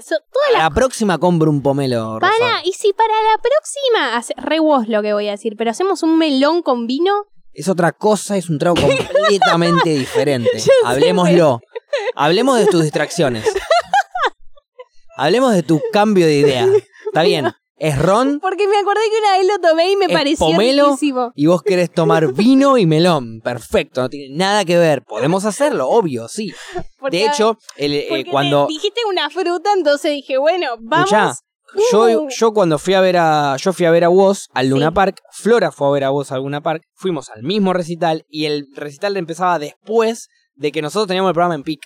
La 0.52 0.64
la 0.64 0.70
próxima 0.70 1.16
compro 1.18 1.50
un 1.50 1.62
pomelo 1.62 2.18
rosado. 2.18 2.38
Para, 2.38 2.60
y 2.66 2.72
si 2.72 2.92
para 2.92 3.08
la 3.14 3.40
próxima, 3.40 4.16
hace- 4.16 4.34
re 4.36 4.58
vos 4.60 4.86
lo 4.88 5.00
que 5.00 5.14
voy 5.14 5.28
a 5.28 5.30
decir, 5.30 5.54
pero 5.56 5.70
hacemos 5.70 6.02
un 6.02 6.18
melón 6.18 6.60
con 6.62 6.86
vino, 6.86 7.24
Es 7.54 7.68
otra 7.70 7.92
cosa, 7.92 8.36
es 8.36 8.50
un 8.50 8.58
trago 8.58 8.76
completamente 8.76 9.88
diferente. 9.98 10.50
Hablemoslo. 10.84 11.60
Hablemos 12.14 12.58
de 12.58 12.66
tus 12.66 12.82
distracciones. 12.82 13.46
Hablemos 15.16 15.54
de 15.54 15.62
tu 15.62 15.80
cambio 15.92 16.26
de 16.26 16.34
idea. 16.34 16.66
Está 17.20 17.22
bien. 17.28 17.52
Es 17.78 17.98
ron 17.98 18.38
porque 18.40 18.66
me 18.68 18.78
acordé 18.78 19.00
que 19.10 19.18
una 19.18 19.36
vez 19.36 19.46
lo 19.46 19.68
tomé 19.68 19.90
y 19.92 19.96
me 19.96 20.06
Es 20.06 20.12
pareció 20.12 20.46
pomelo 20.46 20.84
riquísimo. 20.86 21.32
y 21.34 21.44
vos 21.46 21.62
querés 21.62 21.90
tomar 21.92 22.32
vino 22.32 22.78
y 22.78 22.86
melón. 22.86 23.40
Perfecto, 23.44 24.00
no 24.00 24.08
tiene 24.08 24.34
nada 24.34 24.64
que 24.64 24.78
ver. 24.78 25.02
Podemos 25.02 25.44
hacerlo, 25.44 25.86
obvio, 25.88 26.26
sí. 26.28 26.54
Porque- 26.98 27.18
De 27.18 27.26
hecho, 27.26 27.58
el, 27.76 27.92
eh, 27.92 28.24
cuando 28.30 28.66
dijiste 28.66 29.00
una 29.06 29.28
fruta, 29.28 29.70
entonces 29.76 30.10
dije, 30.12 30.38
bueno, 30.38 30.76
vamos. 30.80 31.10
Escuchá, 31.12 31.34
yo, 31.92 32.22
Uh. 32.22 32.28
yo 32.30 32.54
cuando 32.54 32.78
fui 32.78 32.94
a 32.94 33.00
ver 33.02 33.18
a 33.18 33.56
yo 33.58 33.74
fui 33.74 33.84
a 33.84 33.90
ver 33.90 34.04
a 34.04 34.08
Woz 34.08 34.46
al 34.54 34.68
Luna 34.68 34.88
Sí. 34.88 34.94
Park, 34.94 35.20
Flora 35.32 35.70
fue 35.70 35.86
a 35.88 35.90
ver 35.90 36.04
a 36.04 36.10
Woz 36.12 36.32
al 36.32 36.40
Luna 36.40 36.62
Park, 36.62 36.82
fuimos 36.94 37.28
al 37.28 37.42
mismo 37.42 37.74
recital 37.74 38.24
y 38.30 38.46
el 38.46 38.68
recital 38.74 39.18
empezaba 39.18 39.58
después 39.58 40.28
de 40.54 40.72
que 40.72 40.80
nosotros 40.80 41.08
teníamos 41.08 41.28
el 41.30 41.34
programa 41.34 41.56
en 41.56 41.62
PIC. 41.62 41.80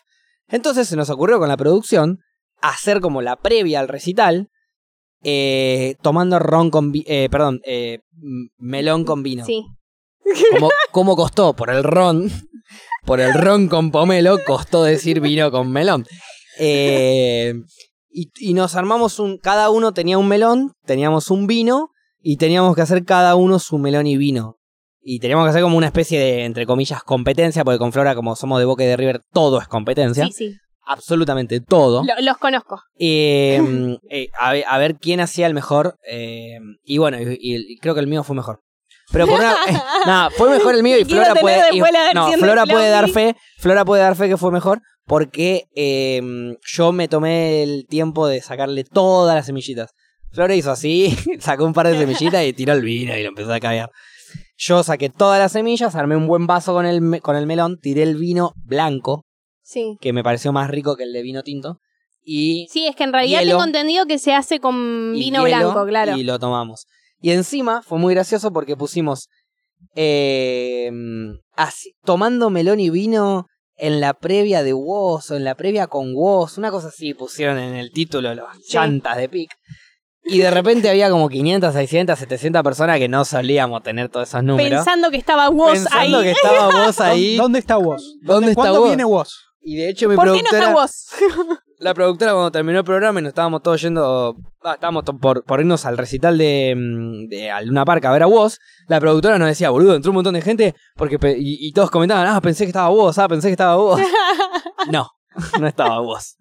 Entonces 0.46 0.86
se 0.86 0.94
nos 0.94 1.10
ocurrió 1.10 1.40
con 1.40 1.48
la 1.48 1.56
producción 1.56 2.18
hacer 2.62 3.00
como 3.00 3.22
la 3.22 3.34
previa 3.36 3.80
al 3.80 3.88
recital 3.88 4.48
eh, 5.22 5.96
tomando 6.02 6.38
ron 6.38 6.70
con 6.70 6.92
eh, 6.94 7.28
perdón, 7.30 7.60
eh, 7.64 8.00
melón 8.58 9.04
con 9.04 9.22
vino. 9.22 9.44
Sí. 9.44 9.64
Como, 10.52 10.70
¿Cómo 10.92 11.16
costó? 11.16 11.54
Por 11.54 11.70
el 11.70 11.82
ron. 11.82 12.30
Por 13.04 13.20
el 13.20 13.32
ron 13.34 13.68
con 13.68 13.90
pomelo 13.90 14.38
costó 14.46 14.84
decir 14.84 15.20
vino 15.20 15.50
con 15.50 15.70
melón. 15.72 16.06
Eh, 16.58 17.54
y, 18.10 18.30
y 18.38 18.54
nos 18.54 18.76
armamos 18.76 19.18
un. 19.18 19.38
Cada 19.38 19.70
uno 19.70 19.92
tenía 19.92 20.18
un 20.18 20.28
melón, 20.28 20.72
teníamos 20.84 21.30
un 21.30 21.46
vino 21.46 21.90
y 22.20 22.36
teníamos 22.36 22.76
que 22.76 22.82
hacer 22.82 23.04
cada 23.04 23.34
uno 23.34 23.58
su 23.58 23.78
melón 23.78 24.06
y 24.06 24.16
vino. 24.16 24.56
Y 25.02 25.18
teníamos 25.18 25.46
que 25.46 25.50
hacer 25.50 25.62
como 25.62 25.78
una 25.78 25.86
especie 25.86 26.20
de, 26.20 26.44
entre 26.44 26.66
comillas, 26.66 27.02
competencia, 27.02 27.64
porque 27.64 27.78
con 27.78 27.92
Flora, 27.92 28.14
como 28.14 28.36
somos 28.36 28.58
de 28.58 28.66
Boca 28.66 28.84
y 28.84 28.86
de 28.86 28.96
River, 28.96 29.22
todo 29.32 29.60
es 29.60 29.66
competencia. 29.66 30.26
Sí, 30.26 30.32
sí. 30.32 30.56
Absolutamente 30.92 31.60
todo. 31.60 32.02
Lo- 32.04 32.20
los 32.22 32.36
conozco. 32.38 32.80
Eh, 32.98 33.60
eh, 34.10 34.28
a, 34.38 34.52
ver, 34.52 34.64
a 34.68 34.78
ver 34.78 34.96
quién 34.96 35.20
hacía 35.20 35.46
el 35.46 35.54
mejor. 35.54 35.96
eh, 36.08 36.58
y 36.84 36.98
bueno, 36.98 37.18
y, 37.20 37.36
y 37.40 37.76
creo 37.78 37.94
que 37.94 38.00
el 38.00 38.06
mío 38.06 38.24
fue 38.24 38.34
mejor. 38.36 38.60
Pero 39.12 39.26
por 39.26 39.40
una. 39.40 39.52
eh, 39.68 39.72
nada, 40.06 40.30
fue 40.30 40.50
mejor 40.50 40.74
el 40.74 40.82
mío 40.82 40.98
y 40.98 41.04
Flora 41.04 41.34
puede. 41.34 41.62
y- 41.72 41.80
no, 42.14 42.32
Flora 42.32 42.66
puede 42.66 42.90
dar 42.90 43.08
fe. 43.08 43.36
Flora 43.58 43.84
puede 43.84 44.02
dar 44.02 44.16
fe 44.16 44.28
que 44.28 44.36
fue 44.36 44.50
mejor. 44.50 44.80
Porque 45.06 45.64
eh, 45.74 46.20
yo 46.64 46.92
me 46.92 47.08
tomé 47.08 47.62
el 47.64 47.86
tiempo 47.88 48.28
de 48.28 48.40
sacarle 48.42 48.84
todas 48.84 49.34
las 49.34 49.46
semillitas. 49.46 49.90
Flora 50.32 50.54
hizo 50.54 50.70
así, 50.70 51.16
sacó 51.40 51.64
un 51.64 51.72
par 51.72 51.88
de 51.88 51.98
semillitas 51.98 52.44
y 52.44 52.52
tiró 52.52 52.72
el 52.74 52.82
vino 52.82 53.16
y 53.16 53.22
lo 53.22 53.30
empezó 53.30 53.52
a 53.52 53.58
caviar. 53.58 53.90
Yo 54.56 54.84
saqué 54.84 55.08
todas 55.08 55.40
las 55.40 55.50
semillas, 55.52 55.96
armé 55.96 56.14
un 56.14 56.28
buen 56.28 56.46
vaso 56.46 56.72
con 56.74 56.86
el, 56.86 57.20
con 57.22 57.34
el 57.34 57.46
melón, 57.46 57.78
tiré 57.80 58.04
el 58.04 58.14
vino 58.16 58.52
blanco, 58.64 59.24
Sí. 59.72 59.96
que 60.00 60.12
me 60.12 60.24
pareció 60.24 60.52
más 60.52 60.68
rico 60.68 60.96
que 60.96 61.04
el 61.04 61.12
de 61.12 61.22
vino 61.22 61.42
tinto. 61.42 61.78
Y 62.24 62.66
Sí, 62.70 62.86
es 62.86 62.96
que 62.96 63.04
en 63.04 63.12
realidad 63.12 63.40
Hielo. 63.40 63.52
tengo 63.52 63.64
entendido 63.64 64.06
que 64.06 64.18
se 64.18 64.34
hace 64.34 64.58
con 64.60 65.12
vino 65.12 65.46
hielo, 65.46 65.70
blanco, 65.72 65.86
claro. 65.86 66.16
Y 66.16 66.24
lo 66.24 66.38
tomamos. 66.38 66.86
Y 67.22 67.30
encima 67.30 67.80
fue 67.82 67.98
muy 67.98 68.14
gracioso 68.14 68.52
porque 68.52 68.76
pusimos 68.76 69.28
eh, 69.96 70.90
así, 71.56 71.92
tomando 72.04 72.50
melón 72.50 72.80
y 72.80 72.90
vino 72.90 73.46
en 73.76 74.00
la 74.00 74.12
previa 74.14 74.62
de 74.62 74.72
Woz 74.74 75.30
o 75.30 75.36
en 75.36 75.44
la 75.44 75.54
previa 75.54 75.86
con 75.86 76.14
Woz, 76.14 76.58
una 76.58 76.70
cosa 76.70 76.88
así 76.88 77.14
pusieron 77.14 77.58
en 77.58 77.74
el 77.76 77.90
título 77.92 78.34
las 78.34 78.56
Sí. 78.56 78.72
chantas 78.72 79.16
de 79.16 79.28
PIC. 79.28 79.50
Y 80.22 80.38
de 80.38 80.50
repente 80.50 80.90
había 80.90 81.08
como 81.10 81.30
500, 81.30 81.72
600, 81.72 82.18
700 82.18 82.62
personas 82.62 82.98
que 82.98 83.08
no 83.08 83.24
solíamos 83.24 83.82
tener 83.82 84.10
todos 84.10 84.28
esos 84.28 84.44
números. 84.44 84.70
Pensando 84.84 85.10
que 85.10 85.16
estaba 85.16 85.48
vos 85.48 85.72
Pensando 85.72 86.18
ahí. 86.18 86.24
que 86.24 86.30
estaba 86.32 86.66
vos 86.86 87.00
ahí. 87.00 87.36
¿Dónde 87.36 87.58
está 87.58 87.76
vos? 87.78 88.16
¿Dónde 88.22 88.50
está 88.50 88.60
¿Cuándo 88.62 88.80
vos? 88.80 88.88
viene 88.90 89.04
vos? 89.04 89.46
Y 89.62 89.76
de 89.76 89.90
hecho 89.90 90.08
mi 90.08 90.16
¿Por 90.16 90.32
qué 90.32 90.42
no 90.42 90.50
está 90.50 90.72
vos? 90.72 91.08
La 91.78 91.94
productora 91.94 92.32
cuando 92.32 92.50
terminó 92.50 92.78
el 92.80 92.84
programa 92.84 93.20
y 93.20 93.22
nos 93.22 93.30
estábamos 93.30 93.62
todos 93.62 93.80
yendo, 93.80 94.36
ah, 94.62 94.74
estábamos 94.74 95.02
por, 95.18 95.44
por 95.44 95.60
irnos 95.60 95.86
al 95.86 95.96
recital 95.96 96.36
de, 96.36 96.74
mm, 96.76 97.28
de 97.28 97.50
a 97.50 97.62
Luna 97.62 97.86
Park 97.86 98.04
a 98.04 98.12
ver 98.12 98.22
a 98.22 98.26
vos, 98.26 98.58
la 98.86 99.00
productora 99.00 99.38
nos 99.38 99.48
decía, 99.48 99.70
boludo, 99.70 99.94
entró 99.94 100.10
un 100.10 100.16
montón 100.16 100.34
de 100.34 100.42
gente 100.42 100.74
porque 100.94 101.18
y 101.38 101.72
todos 101.72 101.90
comentaban, 101.90 102.26
ah, 102.26 102.38
pensé 102.42 102.64
que 102.64 102.70
estaba 102.70 102.90
vos, 102.90 103.16
ah, 103.18 103.28
pensé 103.28 103.48
que 103.48 103.52
estaba 103.52 103.76
vos. 103.76 103.98
no, 104.90 105.08
no 105.58 105.66
estaba 105.66 106.00
vos. 106.00 106.36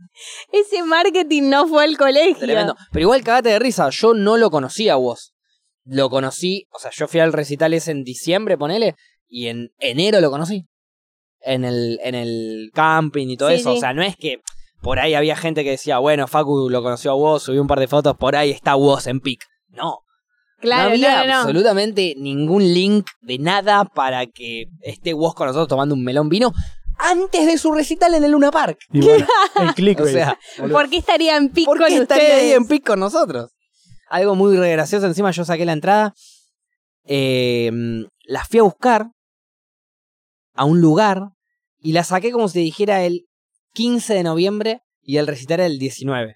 Ese 0.52 0.84
marketing 0.84 1.44
no 1.50 1.68
fue 1.68 1.86
al 1.86 1.98
colegio. 1.98 2.38
Tremendo. 2.38 2.76
Pero 2.92 3.04
igual 3.04 3.24
cagate 3.24 3.50
de 3.50 3.60
risa, 3.60 3.90
yo 3.92 4.14
no 4.14 4.36
lo 4.36 4.50
conocía 4.52 4.94
a 4.94 4.98
vos. 4.98 5.34
Lo 5.86 6.10
conocí, 6.10 6.68
o 6.72 6.80
sea, 6.80 6.92
yo 6.92 7.08
fui 7.08 7.22
al 7.22 7.32
recital 7.34 7.74
ese 7.74 7.92
en 7.92 8.04
diciembre, 8.04 8.58
ponele, 8.58 8.96
y 9.28 9.48
en 9.48 9.72
enero 9.80 10.20
lo 10.20 10.32
conocí. 10.32 10.68
En 11.42 11.64
el, 11.64 12.00
en 12.04 12.16
el 12.16 12.70
camping 12.74 13.28
y 13.30 13.38
todo 13.38 13.50
Sí, 13.50 13.56
eso. 13.56 13.72
sí. 13.72 13.78
O 13.78 13.80
sea, 13.80 13.94
no 13.94 14.04
es 14.04 14.16
que 14.18 14.42
por 14.82 15.00
ahí 15.00 15.14
había 15.14 15.36
gente 15.36 15.64
que 15.64 15.72
decía, 15.72 15.98
bueno, 16.00 16.28
Facu 16.28 16.70
lo 16.70 16.84
conoció 16.84 17.12
a 17.12 17.16
vos, 17.16 17.44
subió 17.44 17.62
un 17.62 17.68
par 17.68 17.80
de 17.80 17.88
fotos, 17.88 18.16
por 18.18 18.36
ahí 18.36 18.52
está 18.52 18.76
vos 18.76 19.08
en 19.08 19.20
pic. 19.22 19.42
No, 19.70 20.00
Claro, 20.60 20.90
no 20.90 20.96
había 20.96 21.12
no, 21.12 21.22
no, 21.22 21.28
no. 21.32 21.38
absolutamente 21.40 22.16
ningún 22.18 22.74
link 22.74 23.08
de 23.22 23.38
nada 23.40 23.86
para 23.86 24.26
que 24.26 24.66
esté 24.82 25.14
vos 25.14 25.34
con 25.34 25.48
nosotros 25.48 25.70
tomando 25.70 25.96
un 25.96 26.04
melón 26.04 26.28
vino 26.28 26.52
antes 26.98 27.46
de 27.46 27.58
su 27.58 27.72
recital 27.72 28.14
en 28.16 28.26
el 28.26 28.32
Luna 28.32 28.52
Park. 28.52 28.78
Y 28.92 29.00
bueno, 29.00 29.26
el 29.62 29.74
clickbait. 29.74 30.10
O 30.10 30.12
sea. 30.12 30.38
¿Por 30.70 30.90
qué 30.90 30.98
estaría 30.98 31.38
en 31.38 31.50
¿Por 31.50 31.78
con 31.78 31.88
qué 31.88 31.96
estaría 31.98 32.24
ustedes? 32.26 32.44
ahí 32.44 32.52
en 32.52 32.68
pic 32.68 32.86
con 32.86 33.00
nosotros? 33.00 33.52
Algo 34.10 34.36
muy 34.36 34.58
gracioso. 34.58 35.06
Encima 35.08 35.32
yo 35.32 35.46
saqué 35.46 35.64
la 35.66 35.72
entrada. 35.72 36.14
eh, 37.06 37.72
la 38.26 38.44
fui 38.44 38.60
a 38.60 38.64
buscar 38.64 39.08
a 40.60 40.66
un 40.66 40.82
lugar 40.82 41.30
y 41.80 41.94
la 41.94 42.04
saqué 42.04 42.32
como 42.32 42.50
si 42.50 42.60
dijera 42.60 43.04
el 43.06 43.28
15 43.74 44.14
de 44.14 44.24
noviembre 44.24 44.82
y 45.02 45.16
el 45.18 45.26
recital 45.28 45.62
era 45.62 45.68
el 45.68 45.80
19. 45.80 46.36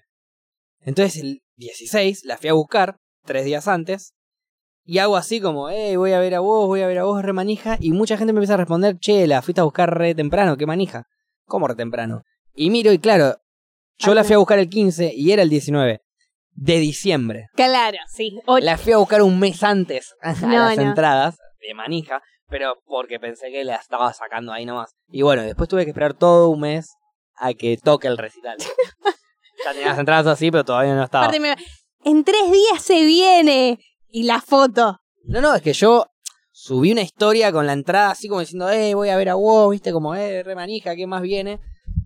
Entonces 0.80 1.22
el 1.22 1.42
16 1.56 2.24
la 2.24 2.38
fui 2.38 2.48
a 2.48 2.54
buscar 2.54 2.96
tres 3.24 3.44
días 3.44 3.68
antes 3.68 4.14
y 4.86 4.98
hago 4.98 5.16
así 5.16 5.40
como, 5.40 5.68
hey, 5.68 5.96
voy 5.96 6.12
a 6.12 6.18
ver 6.20 6.34
a 6.34 6.40
vos, 6.40 6.66
voy 6.66 6.80
a 6.82 6.86
ver 6.86 6.98
a 6.98 7.04
vos, 7.04 7.22
re 7.22 7.32
manija. 7.32 7.76
Y 7.80 7.92
mucha 7.92 8.16
gente 8.16 8.32
me 8.32 8.38
empieza 8.38 8.54
a 8.54 8.58
responder, 8.58 8.96
che, 8.98 9.26
la 9.26 9.42
fuiste 9.42 9.60
a 9.60 9.64
buscar 9.64 9.96
re 9.96 10.14
temprano, 10.14 10.56
qué 10.56 10.66
manija. 10.66 11.06
¿Cómo 11.46 11.68
re 11.68 11.74
temprano? 11.74 12.22
Y 12.54 12.70
miro 12.70 12.92
y 12.92 12.98
claro, 12.98 13.36
yo 13.98 14.14
la 14.14 14.24
fui 14.24 14.34
a 14.34 14.38
buscar 14.38 14.58
el 14.58 14.68
15 14.68 15.12
y 15.14 15.32
era 15.32 15.42
el 15.42 15.50
19 15.50 16.00
de 16.52 16.78
diciembre. 16.78 17.48
Claro, 17.54 17.98
sí. 18.08 18.38
O- 18.46 18.58
La 18.58 18.78
fui 18.78 18.92
a 18.92 18.98
buscar 18.98 19.20
un 19.22 19.38
mes 19.38 19.62
antes 19.62 20.14
a 20.22 20.32
No, 20.34 20.48
las 20.48 20.76
no. 20.78 20.82
entradas 20.82 21.36
de 21.66 21.74
manija, 21.74 22.22
pero 22.54 22.80
porque 22.86 23.18
pensé 23.18 23.50
que 23.50 23.64
la 23.64 23.74
estaba 23.74 24.12
sacando 24.12 24.52
ahí 24.52 24.64
nomás. 24.64 24.92
Y 25.08 25.22
bueno, 25.22 25.42
después 25.42 25.68
tuve 25.68 25.82
que 25.82 25.90
esperar 25.90 26.14
todo 26.14 26.50
un 26.50 26.60
mes 26.60 26.88
a 27.34 27.52
que 27.52 27.76
toque 27.76 28.06
el 28.06 28.16
recital. 28.16 28.56
ya 29.64 29.72
tenía 29.72 29.88
las 29.88 29.98
entradas 29.98 30.28
así, 30.28 30.52
pero 30.52 30.64
todavía 30.64 30.94
no 30.94 31.02
estaba. 31.02 31.24
aparte 31.24 31.40
me- 31.40 31.56
En 32.04 32.22
tres 32.22 32.52
días 32.52 32.80
se 32.80 33.04
viene. 33.04 33.80
Y 34.08 34.22
la 34.22 34.40
foto. 34.40 35.00
No, 35.24 35.40
no, 35.40 35.52
es 35.52 35.62
que 35.62 35.72
yo 35.72 36.06
subí 36.52 36.92
una 36.92 37.00
historia 37.02 37.50
con 37.50 37.66
la 37.66 37.72
entrada 37.72 38.12
así 38.12 38.28
como 38.28 38.38
diciendo, 38.38 38.70
eh, 38.70 38.94
voy 38.94 39.08
a 39.08 39.16
ver 39.16 39.30
a 39.30 39.34
vos, 39.34 39.72
viste, 39.72 39.90
como, 39.92 40.14
eh, 40.14 40.44
re 40.44 40.54
manija, 40.54 40.94
¿qué 40.94 41.08
más 41.08 41.22
viene? 41.22 41.58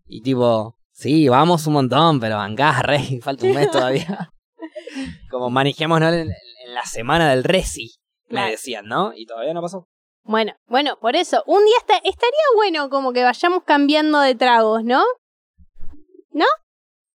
Y 0.06 0.22
tipo, 0.22 0.76
sí, 0.92 1.28
vamos 1.28 1.66
un 1.66 1.74
montón, 1.74 2.20
pero 2.20 2.36
bancás, 2.36 2.82
re, 2.84 2.98
falta 3.22 3.44
un 3.44 3.52
mes 3.54 3.70
todavía. 3.70 4.32
como 5.30 5.50
manejemos 5.50 6.00
¿no? 6.00 6.08
en, 6.08 6.30
en 6.30 6.74
la 6.74 6.84
semana 6.86 7.28
del 7.28 7.44
Resi, 7.44 7.96
me 8.28 8.36
Claro. 8.36 8.50
decían, 8.52 8.86
¿no? 8.86 9.12
Y 9.14 9.26
todavía 9.26 9.52
no 9.52 9.60
pasó. 9.60 9.86
Bueno, 10.28 10.52
bueno, 10.66 10.96
por 11.00 11.16
eso. 11.16 11.42
Un 11.46 11.64
día 11.64 11.76
está- 11.80 11.96
estaría 11.96 12.44
bueno 12.54 12.90
como 12.90 13.12
que 13.12 13.24
vayamos 13.24 13.64
cambiando 13.64 14.20
de 14.20 14.34
tragos, 14.34 14.84
¿no? 14.84 15.02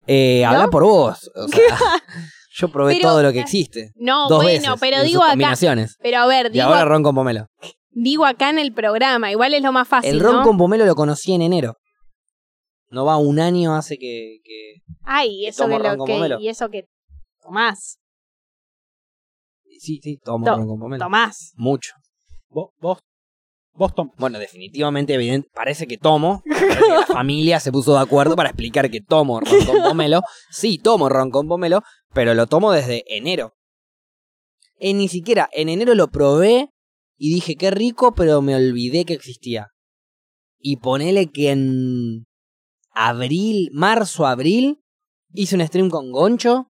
Eh, 0.06 0.44
habla 0.44 0.64
¿No? 0.64 0.70
por 0.70 0.82
vos. 0.82 1.30
O 1.36 1.46
sea, 1.46 1.62
yo 2.52 2.72
probé 2.72 2.94
Pero- 2.96 3.08
todo 3.10 3.22
lo 3.22 3.32
que 3.32 3.40
existe. 3.40 3.92
No, 3.96 4.28
dos 4.28 4.42
bueno, 4.42 4.60
veces. 4.72 4.80
pero 4.80 5.02
digo 5.02 5.22
acá. 5.22 5.54
Pero 6.00 6.18
a 6.18 6.26
ver, 6.26 6.46
Y 6.46 6.50
digo. 6.50 6.64
ahora 6.64 6.84
ron 6.84 7.02
con 7.02 7.14
pomelo. 7.14 7.46
digo 7.90 8.24
acá 8.24 8.50
en 8.50 8.58
el 8.58 8.72
programa. 8.72 9.30
Igual 9.30 9.54
es 9.54 9.62
lo 9.62 9.70
más 9.72 9.86
fácil, 9.86 10.10
El 10.10 10.20
ron 10.20 10.36
¿no? 10.36 10.42
con 10.42 10.56
pomelo 10.56 10.84
lo 10.86 10.94
conocí 10.96 11.32
en 11.32 11.42
enero. 11.42 11.74
No 12.88 13.04
va 13.04 13.18
un 13.18 13.38
año 13.38 13.74
hace 13.76 13.98
que. 13.98 14.38
que- 14.42 14.76
Ay, 15.04 15.46
eso 15.46 15.68
que 15.68 15.78
lo 15.78 16.04
que 16.04 16.36
y 16.40 16.48
eso 16.48 16.68
que 16.70 16.86
tomás, 17.42 17.98
Sí, 19.78 19.98
sí, 20.02 20.18
tomo 20.22 20.44
To- 20.44 20.56
ron 20.56 20.66
con 20.66 20.78
pomelo. 20.80 21.04
tomás. 21.04 21.52
Mucho. 21.56 21.92
Vos, 22.50 22.70
vos. 22.80 22.98
Bueno, 24.18 24.38
definitivamente, 24.38 25.14
evidente, 25.14 25.48
parece 25.54 25.86
que 25.86 25.96
tomo. 25.96 26.42
La 26.44 27.06
familia 27.06 27.60
se 27.60 27.72
puso 27.72 27.94
de 27.94 28.00
acuerdo 28.00 28.36
para 28.36 28.50
explicar 28.50 28.90
que 28.90 29.00
tomo 29.00 29.40
ron 29.40 29.64
con 29.64 29.82
pomelo. 29.82 30.20
Sí, 30.50 30.78
tomo 30.78 31.08
ron 31.08 31.30
con 31.30 31.48
pomelo, 31.48 31.82
pero 32.12 32.34
lo 32.34 32.46
tomo 32.46 32.72
desde 32.72 33.04
enero. 33.06 33.54
Eh, 34.78 34.92
ni 34.92 35.08
siquiera, 35.08 35.48
en 35.52 35.68
enero 35.68 35.94
lo 35.94 36.08
probé 36.08 36.70
y 37.16 37.32
dije 37.32 37.56
qué 37.56 37.70
rico, 37.70 38.12
pero 38.14 38.42
me 38.42 38.54
olvidé 38.54 39.04
que 39.04 39.14
existía. 39.14 39.68
Y 40.58 40.76
ponele 40.76 41.30
que 41.30 41.50
en 41.50 42.26
abril, 42.92 43.70
marzo, 43.72 44.26
abril, 44.26 44.82
hice 45.32 45.56
un 45.56 45.66
stream 45.66 45.88
con 45.88 46.10
Goncho 46.10 46.70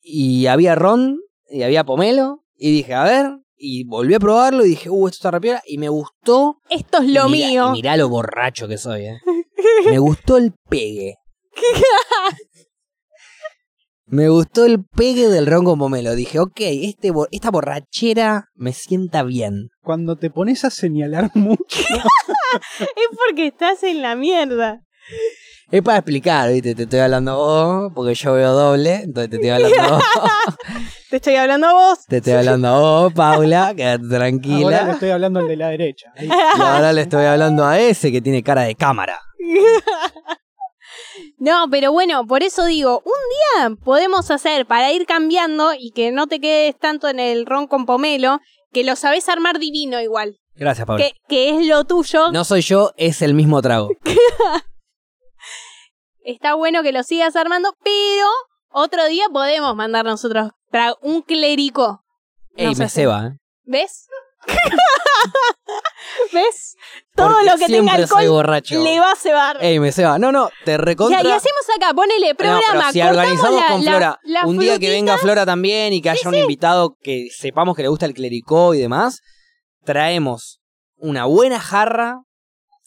y 0.00 0.46
había 0.46 0.74
ron 0.74 1.20
y 1.50 1.62
había 1.62 1.84
pomelo 1.84 2.44
y 2.56 2.70
dije, 2.70 2.94
a 2.94 3.04
ver, 3.04 3.43
y 3.64 3.84
volví 3.84 4.14
a 4.14 4.20
probarlo 4.20 4.64
y 4.64 4.70
dije, 4.70 4.90
uh, 4.90 5.08
esto 5.08 5.16
está 5.16 5.30
repiola 5.30 5.62
y 5.66 5.78
me 5.78 5.88
gustó 5.88 6.58
Esto 6.68 6.98
es 6.98 7.08
lo 7.08 7.28
mirá- 7.28 7.48
mío. 7.48 7.68
y 7.70 7.72
mirá 7.72 7.96
lo 7.96 8.08
borracho 8.08 8.68
que 8.68 8.76
soy, 8.78 9.06
eh. 9.06 9.20
Me 9.90 9.98
gustó 9.98 10.36
el 10.36 10.52
pegue. 10.68 11.14
Me 14.06 14.28
gustó 14.28 14.66
el 14.66 14.84
pegue 14.84 15.28
del 15.28 15.46
ron 15.46 15.64
con 15.64 15.78
pomelo. 15.78 16.14
Dije, 16.14 16.38
ok, 16.38 16.60
este, 16.60 17.10
esta 17.32 17.50
borrachera 17.50 18.48
me 18.54 18.72
sienta 18.72 19.22
bien. 19.22 19.68
Cuando 19.82 20.16
te 20.16 20.30
pones 20.30 20.64
a 20.64 20.70
señalar 20.70 21.30
mucho, 21.34 21.64
Es 21.70 23.18
porque 23.26 23.46
estás 23.46 23.82
en 23.82 24.02
la 24.02 24.14
mierda. 24.14 24.80
Es 25.70 25.82
para 25.82 25.98
explicar, 25.98 26.52
¿viste? 26.52 26.74
Te 26.74 26.82
estoy 26.84 27.00
hablando 27.00 27.32
a 27.32 27.34
vos, 27.36 27.92
porque 27.94 28.14
yo 28.14 28.34
veo 28.34 28.52
doble, 28.52 28.94
entonces 28.96 29.30
te 29.30 29.36
estoy 29.36 29.50
hablando 29.50 29.82
a 29.82 29.90
vos. 29.90 30.04
Te 31.10 31.16
estoy 31.18 31.36
hablando 31.36 31.66
a 31.68 31.72
vos. 31.72 31.98
Te 32.08 32.16
estoy 32.16 32.32
hablando 32.32 32.68
a 32.68 32.78
vos, 32.80 33.12
Paula, 33.12 33.72
quédate 33.76 34.02
ahora 34.04 34.08
le 34.08 34.08
tranquila. 34.16 34.90
estoy 34.90 35.10
hablando 35.10 35.38
al 35.40 35.46
de 35.48 35.56
la 35.56 35.68
derecha. 35.68 36.12
Ahí. 36.16 36.26
Y 36.28 36.60
ahora 36.60 36.92
le 36.92 37.02
estoy 37.02 37.24
hablando 37.24 37.64
a 37.64 37.78
ese 37.78 38.10
que 38.10 38.20
tiene 38.20 38.42
cara 38.42 38.62
de 38.62 38.74
cámara. 38.74 39.18
No, 41.38 41.66
pero 41.70 41.92
bueno, 41.92 42.26
por 42.26 42.42
eso 42.42 42.64
digo, 42.64 43.02
un 43.04 43.68
día 43.68 43.76
podemos 43.84 44.30
hacer 44.30 44.66
para 44.66 44.92
ir 44.92 45.04
cambiando 45.06 45.72
y 45.78 45.90
que 45.90 46.10
no 46.10 46.26
te 46.26 46.40
quedes 46.40 46.78
tanto 46.78 47.08
en 47.08 47.20
el 47.20 47.44
ron 47.46 47.66
con 47.66 47.86
pomelo, 47.86 48.40
que 48.72 48.82
lo 48.84 48.96
sabes 48.96 49.28
armar 49.28 49.58
divino 49.58 50.00
igual, 50.00 50.38
Gracias, 50.54 50.86
Paula. 50.86 51.04
que, 51.04 51.12
que 51.28 51.50
es 51.50 51.66
lo 51.66 51.84
tuyo. 51.84 52.32
No 52.32 52.44
soy 52.44 52.62
yo, 52.62 52.92
es 52.96 53.20
el 53.22 53.34
mismo 53.34 53.60
trago. 53.62 53.90
Está 56.24 56.54
bueno 56.54 56.82
que 56.82 56.92
lo 56.92 57.02
sigas 57.02 57.36
armando, 57.36 57.74
pero 57.84 58.26
otro 58.70 59.04
día 59.06 59.26
podemos 59.32 59.76
mandar 59.76 60.04
nosotros 60.04 60.50
un 61.02 61.22
clérico. 61.22 62.02
Ey, 62.56 62.66
No 62.66 62.78
me 62.78 62.88
ceba, 62.88 63.26
¿eh? 63.26 63.30
¿Ves? 63.64 64.06
¿Ves? 66.32 66.76
Todo 67.14 67.28
Porque 67.32 67.46
lo 67.50 67.56
que 67.56 67.66
tenga 67.66 67.92
alcohol 67.94 68.28
borracho. 68.28 68.82
le 68.82 69.00
va 69.00 69.12
a 69.12 69.16
cebar. 69.16 69.58
Ey, 69.62 69.78
me 69.78 69.92
ceba. 69.92 70.18
No, 70.18 70.32
no, 70.32 70.50
te 70.64 70.76
recontra. 70.76 71.22
Ya, 71.22 71.28
y 71.28 71.32
hacemos 71.32 71.62
acá, 71.76 71.94
ponele 71.94 72.30
No, 72.30 72.36
programa. 72.36 72.62
pero 72.70 72.92
si 72.92 73.02
organizamos 73.02 73.60
la- 73.60 73.68
con 73.68 73.82
Flora, 73.82 74.18
la 74.24 74.46
un 74.46 74.58
día 74.58 74.78
que 74.78 74.90
venga 74.90 75.16
Flora 75.18 75.46
también 75.46 75.92
y 75.92 76.02
que 76.02 76.10
haya 76.10 76.28
un 76.28 76.34
invitado 76.34 76.96
que 77.02 77.28
sepamos 77.36 77.76
que 77.76 77.82
le 77.82 77.88
gusta 77.88 78.06
el 78.06 78.14
clericó 78.14 78.74
y 78.74 78.78
demás, 78.80 79.20
traemos 79.84 80.60
una 80.96 81.24
buena 81.26 81.60
jarra, 81.60 82.18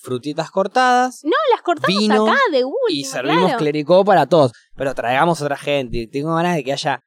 frutitas 0.07 0.49
cortadas 0.51 1.19
No, 1.23 1.35
las 1.51 1.61
cortamos 1.61 1.97
Vino 1.99 2.25
acá 2.25 2.39
de 2.51 2.63
última, 2.63 2.77
y 2.89 3.03
servimos 3.03 3.43
claro. 3.45 3.57
clericó 3.57 4.05
para 4.05 4.25
todos. 4.25 4.53
Pero 4.75 4.95
traigamos 4.95 5.41
otra 5.41 5.57
gente. 5.57 6.07
Tengo 6.11 6.33
ganas 6.35 6.55
de 6.55 6.63
que 6.63 6.71
haya 6.71 7.01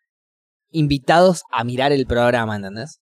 invitados 0.71 1.43
a 1.51 1.65
mirar 1.65 1.93
el 1.93 2.07
programa, 2.07 2.57
¿entendés? 2.57 3.01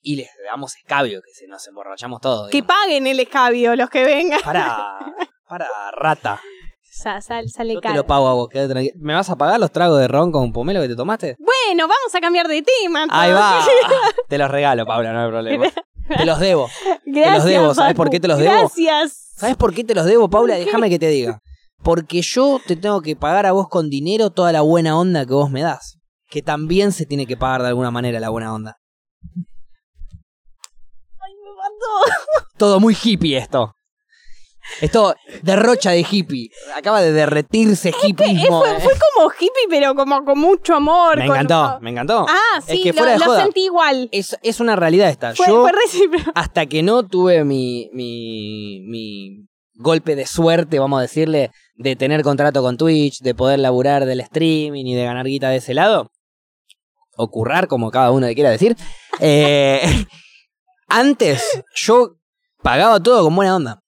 Y 0.00 0.16
les 0.16 0.28
damos 0.50 0.74
escabio, 0.76 1.20
que 1.20 1.32
se 1.34 1.46
nos 1.46 1.66
emborrachamos 1.68 2.20
todos. 2.22 2.50
Que 2.50 2.58
digamos. 2.62 2.74
paguen 2.76 3.06
el 3.06 3.20
escabio 3.20 3.76
los 3.76 3.90
que 3.90 4.04
vengan. 4.04 4.40
Para, 4.42 4.98
para 5.46 5.66
rata. 5.92 6.40
Sa- 6.82 7.20
sal- 7.20 7.48
sale 7.48 7.74
Yo 7.74 7.80
te 7.80 7.94
lo 7.94 8.06
pago 8.06 8.26
a 8.28 8.34
vos, 8.34 8.48
quédate 8.48 8.70
tranquilo. 8.72 8.94
¿Me 8.98 9.14
vas 9.14 9.28
a 9.30 9.36
pagar 9.36 9.60
los 9.60 9.70
tragos 9.70 10.00
de 10.00 10.08
ron 10.08 10.32
con 10.32 10.52
pomelo 10.52 10.80
que 10.80 10.88
te 10.88 10.96
tomaste? 10.96 11.36
Bueno, 11.38 11.82
vamos 11.86 12.14
a 12.14 12.20
cambiar 12.20 12.48
de 12.48 12.62
tema. 12.62 13.06
Ahí 13.10 13.32
va. 13.32 13.64
Te 14.28 14.38
los 14.38 14.50
regalo, 14.50 14.84
Paula, 14.86 15.12
no 15.12 15.20
hay 15.22 15.28
problema. 15.28 15.66
Te 16.16 16.24
los 16.24 16.40
debo. 16.40 16.68
Gracias, 17.06 17.36
los 17.36 17.44
debo, 17.44 17.74
¿sabes 17.74 17.94
por 17.94 18.10
qué 18.10 18.18
te 18.18 18.28
los 18.28 18.38
debo? 18.38 18.50
Gracias. 18.50 19.32
¿Sabes 19.36 19.56
por 19.56 19.72
qué 19.72 19.84
te 19.84 19.94
los 19.94 20.04
debo, 20.04 20.28
Paula? 20.28 20.56
Déjame 20.56 20.90
que 20.90 20.98
te 20.98 21.08
diga. 21.08 21.40
Porque 21.82 22.20
yo 22.20 22.60
te 22.66 22.76
tengo 22.76 23.00
que 23.00 23.16
pagar 23.16 23.46
a 23.46 23.52
vos 23.52 23.68
con 23.68 23.88
dinero 23.88 24.30
toda 24.30 24.52
la 24.52 24.60
buena 24.60 24.98
onda 24.98 25.24
que 25.24 25.32
vos 25.32 25.50
me 25.50 25.62
das. 25.62 25.98
Que 26.28 26.42
también 26.42 26.92
se 26.92 27.06
tiene 27.06 27.26
que 27.26 27.36
pagar 27.36 27.62
de 27.62 27.68
alguna 27.68 27.90
manera 27.90 28.20
la 28.20 28.28
buena 28.28 28.52
onda. 28.52 28.76
Ay, 31.20 31.32
me 31.42 31.50
mató. 31.56 32.48
Todo 32.58 32.80
muy 32.80 32.96
hippie 33.00 33.38
esto. 33.38 33.72
Esto 34.80 35.14
derrocha 35.42 35.90
de 35.90 36.06
hippie. 36.08 36.50
Acaba 36.74 37.00
de 37.02 37.12
derretirse 37.12 37.92
hippismo. 38.02 38.60
fue, 38.60 38.76
eh. 38.76 38.80
fue 38.80 38.92
como 39.14 39.30
hippie, 39.32 39.66
pero 39.68 39.94
como 39.94 40.24
con 40.24 40.38
mucho 40.38 40.74
amor. 40.76 41.18
Me 41.18 41.26
con- 41.26 41.36
encantó, 41.36 41.78
me 41.80 41.90
encantó. 41.90 42.26
Ah, 42.28 42.58
Es 42.58 42.64
sí, 42.64 42.92
lo, 42.92 43.36
sentí 43.36 43.64
igual. 43.64 44.08
Es, 44.12 44.36
es 44.42 44.60
una 44.60 44.76
realidad 44.76 45.08
esta. 45.10 45.34
Fue, 45.34 45.46
yo 45.46 45.62
fue 45.62 45.72
recíproco. 45.72 46.30
hasta 46.34 46.66
que 46.66 46.82
no 46.82 47.06
tuve 47.06 47.44
mi, 47.44 47.90
mi, 47.92 48.80
mi 48.86 49.46
golpe 49.74 50.14
de 50.14 50.26
suerte, 50.26 50.78
vamos 50.78 50.98
a 50.98 51.02
decirle, 51.02 51.50
de 51.74 51.96
tener 51.96 52.22
contrato 52.22 52.62
con 52.62 52.76
Twitch, 52.76 53.20
de 53.20 53.34
poder 53.34 53.58
laburar 53.58 54.04
del 54.04 54.20
streaming 54.20 54.84
y 54.84 54.94
de 54.94 55.04
ganar 55.04 55.26
guita 55.26 55.48
de 55.48 55.56
ese 55.56 55.74
lado, 55.74 56.10
o 57.16 57.28
currar, 57.30 57.66
como 57.66 57.90
cada 57.90 58.10
uno 58.10 58.26
le 58.26 58.34
quiera 58.34 58.50
decir, 58.50 58.76
eh, 59.20 59.80
antes 60.88 61.62
yo 61.74 62.16
pagaba 62.62 63.00
todo 63.00 63.24
con 63.24 63.34
buena 63.34 63.56
onda. 63.56 63.79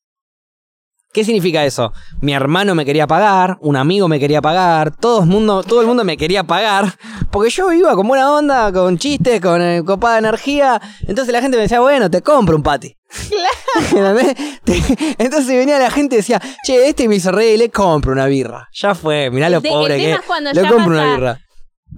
¿Qué 1.13 1.25
significa 1.25 1.65
eso? 1.65 1.93
Mi 2.21 2.33
hermano 2.33 2.75
me 2.75 2.85
quería 2.87 3.07
pagar, 3.07 3.59
un 3.61 3.77
amigo 3.77 4.09
me 4.09 4.19
quería 4.19 4.41
pagar, 4.41 4.97
todo 4.97 5.21
el 5.21 5.27
mundo, 5.27 5.63
todo 5.63 5.83
el 5.83 5.87
mundo 5.87 6.05
me 6.05 6.17
quería 6.17 6.43
pagar, 6.45 6.95
porque 7.31 7.51
yo 7.51 7.71
iba 7.73 7.95
con 7.95 8.09
buena 8.09 8.33
onda, 8.33 8.73
con 8.73 8.97
chistes, 8.97 9.41
con 9.41 9.61
eh, 9.61 9.83
copada 9.85 10.19
energía. 10.19 10.81
Entonces 11.07 11.33
la 11.33 11.43
gente 11.43 11.57
me 11.59 11.65
decía, 11.65 11.81
bueno, 11.81 12.11
te 12.11 12.23
compro 12.23 12.57
un 12.57 12.63
pati. 12.63 12.97
¿Entendés? 13.91 14.35
Te- 14.65 14.83
Entonces 15.19 15.49
venía 15.49 15.79
la 15.79 15.91
gente 15.91 16.15
y 16.17 16.19
decía, 16.19 16.41
che, 16.65 16.89
este 16.89 17.09
me 17.09 17.17
hizo 17.17 17.31
reír, 17.31 17.59
le 17.59 17.71
compro 17.71 18.13
una 18.13 18.27
birra. 18.27 18.69
Ya 18.73 18.95
fue, 18.95 19.31
mirá 19.31 19.51
lo 19.51 19.61
De- 19.61 19.69
pobre 19.69 19.97
que 19.99 20.13
es. 20.13 20.19
Le 20.55 20.61
compro 20.63 20.77
pasa- 20.79 20.87
una 20.91 21.15
birra. 21.15 21.39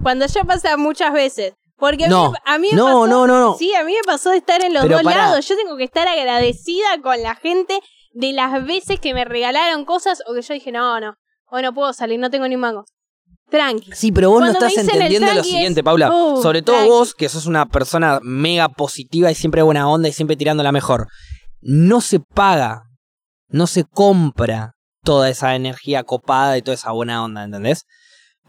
Cuando 0.01 0.25
ya 0.25 0.43
pasa 0.43 0.77
muchas 0.77 1.13
veces. 1.13 1.53
Porque 1.77 2.05
a 2.05 2.07
No, 2.07 2.31
mí, 2.31 2.37
a 2.45 2.57
mí 2.57 2.67
me 2.71 2.77
no, 2.77 2.85
pasó, 2.85 3.07
no, 3.07 3.27
no, 3.27 3.39
no. 3.39 3.55
Sí, 3.57 3.73
a 3.75 3.83
mí 3.83 3.91
me 3.93 4.01
pasó 4.05 4.29
de 4.29 4.37
estar 4.37 4.61
en 4.63 4.73
los 4.73 4.83
Pero 4.83 4.95
dos 4.95 5.03
pará. 5.03 5.27
lados. 5.27 5.45
Yo 5.47 5.57
tengo 5.57 5.75
que 5.75 5.83
estar 5.83 6.07
agradecida 6.07 6.85
con 7.03 7.21
la 7.21 7.35
gente 7.35 7.79
de 8.15 8.31
las 8.31 8.65
veces 8.65 8.99
que 8.99 9.13
me 9.13 9.25
regalaron 9.25 9.83
cosas 9.83 10.23
o 10.25 10.33
que 10.33 10.41
yo 10.41 10.53
dije, 10.53 10.71
no, 10.71 10.99
no, 10.99 11.15
hoy 11.51 11.61
no 11.61 11.73
puedo 11.73 11.91
salir, 11.91 12.17
no 12.17 12.29
tengo 12.29 12.47
ni 12.47 12.55
un 12.55 12.61
mango. 12.61 12.85
Tranqui. 13.49 13.91
Sí, 13.93 14.11
pero 14.11 14.31
vos 14.31 14.39
no 14.39 14.47
Cuando 14.47 14.65
estás 14.65 14.85
entendiendo 14.87 15.31
lo 15.33 15.41
es, 15.41 15.45
siguiente, 15.45 15.83
Paula. 15.83 16.11
uh, 16.11 16.41
Sobre 16.41 16.61
todo 16.61 16.77
tranqui. 16.77 16.89
vos, 16.89 17.13
que 17.13 17.29
sos 17.29 17.45
una 17.45 17.67
persona 17.67 18.19
mega 18.23 18.69
positiva 18.69 19.29
y 19.29 19.35
siempre 19.35 19.61
buena 19.61 19.87
onda 19.87 20.07
y 20.09 20.13
siempre 20.13 20.37
tirando 20.37 20.63
la 20.63 20.71
mejor. 20.71 21.07
No 21.61 21.99
se 22.01 22.19
paga, 22.19 22.83
no 23.49 23.67
se 23.67 23.83
compra 23.83 24.71
toda 25.03 25.29
esa 25.29 25.53
energía 25.53 26.03
copada 26.03 26.57
y 26.57 26.61
toda 26.61 26.75
esa 26.75 26.91
buena 26.91 27.23
onda, 27.23 27.43
¿entendés? 27.43 27.83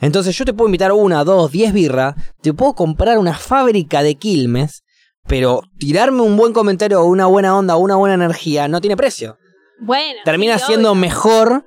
Entonces 0.01 0.37
yo 0.39 0.45
te 0.45 0.55
puedo 0.55 0.69
invitar 0.69 0.93
una, 0.93 1.25
dos, 1.25 1.51
diez 1.51 1.73
birras, 1.73 2.15
te 2.41 2.55
puedo 2.55 2.75
comprar 2.75 3.19
una 3.19 3.35
fábrica 3.35 4.03
de 4.03 4.15
Quilmes, 4.15 4.85
pero 5.27 5.63
tirarme 5.79 6.23
un 6.23 6.37
buen 6.37 6.53
comentario 6.53 7.03
o 7.03 7.07
una 7.07 7.27
buena 7.27 7.57
onda 7.57 7.77
o 7.77 7.81
una 7.81 7.97
buena 7.97 8.15
energía 8.15 8.69
no 8.69 8.81
tiene 8.81 8.97
precio 8.97 9.37
Bueno. 9.81 10.21
termina 10.25 10.59
sí, 10.59 10.65
siendo 10.69 10.93
obvio. 10.93 11.01
mejor 11.01 11.65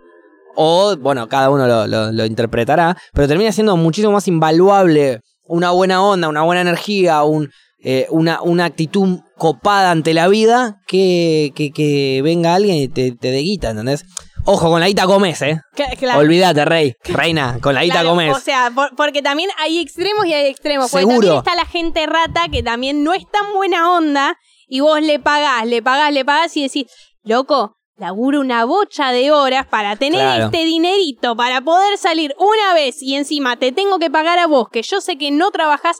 o, 0.55 0.95
bueno, 0.97 1.27
cada 1.29 1.49
uno 1.49 1.67
lo, 1.67 1.87
lo- 1.87 2.11
lo 2.11 2.25
interpretará, 2.25 2.97
pero 3.13 3.27
termina 3.27 3.51
siendo 3.51 3.77
muchísimo 3.77 4.11
más 4.13 4.27
invaluable 4.27 5.21
una 5.43 5.71
buena 5.71 6.03
onda, 6.03 6.27
una 6.27 6.41
buena 6.43 6.61
energía, 6.61 7.23
un, 7.23 7.49
eh, 7.83 8.07
una, 8.09 8.41
una 8.41 8.65
actitud 8.65 9.19
copada 9.37 9.91
ante 9.91 10.13
la 10.13 10.27
vida 10.27 10.75
que, 10.87 11.51
que, 11.55 11.71
que 11.71 12.21
venga 12.23 12.55
alguien 12.55 12.75
y 12.75 12.87
te, 12.87 13.13
te 13.13 13.31
dé 13.31 13.37
guita, 13.39 13.69
¿entendés? 13.71 14.03
Ojo, 14.45 14.69
con 14.69 14.79
la 14.79 14.87
guita 14.87 15.05
comes, 15.05 15.41
¿eh? 15.41 15.59
Claro, 15.97 16.19
Olvídate, 16.19 16.65
rey, 16.65 16.93
reina, 17.05 17.57
con 17.61 17.73
la 17.75 17.83
guita 17.83 17.95
claro, 18.01 18.09
comes. 18.11 18.35
O 18.35 18.39
sea, 18.39 18.71
por- 18.73 18.95
porque 18.95 19.21
también 19.21 19.49
hay 19.57 19.79
extremos 19.79 20.25
y 20.25 20.33
hay 20.33 20.47
extremos. 20.47 20.91
Porque 20.91 21.05
Seguro. 21.05 21.27
también 21.27 21.37
está 21.39 21.55
la 21.55 21.65
gente 21.65 22.05
rata 22.05 22.41
que 22.51 22.63
también 22.63 23.03
no 23.03 23.13
es 23.13 23.23
tan 23.31 23.53
buena 23.53 23.91
onda 23.97 24.35
y 24.67 24.79
vos 24.81 25.01
le 25.01 25.19
pagás, 25.19 25.65
le 25.67 25.81
pagás, 25.81 26.11
le 26.13 26.25
pagás 26.25 26.55
y 26.57 26.63
decís, 26.63 26.85
loco, 27.23 27.75
laburo 27.99 28.39
una 28.39 28.65
bocha 28.65 29.11
de 29.11 29.31
horas 29.31 29.65
para 29.67 29.95
tener 29.95 30.21
Claro. 30.21 30.45
este 30.45 30.65
dinerito, 30.65 31.35
para 31.35 31.61
poder 31.61 31.97
salir 31.97 32.33
una 32.39 32.73
vez 32.73 33.01
y 33.01 33.15
encima 33.15 33.57
te 33.57 33.71
tengo 33.71 33.99
que 33.99 34.09
pagar 34.09 34.39
a 34.39 34.47
vos, 34.47 34.69
que 34.69 34.81
yo 34.81 35.01
sé 35.01 35.17
que 35.17 35.31
no 35.31 35.51
trabajás. 35.51 35.97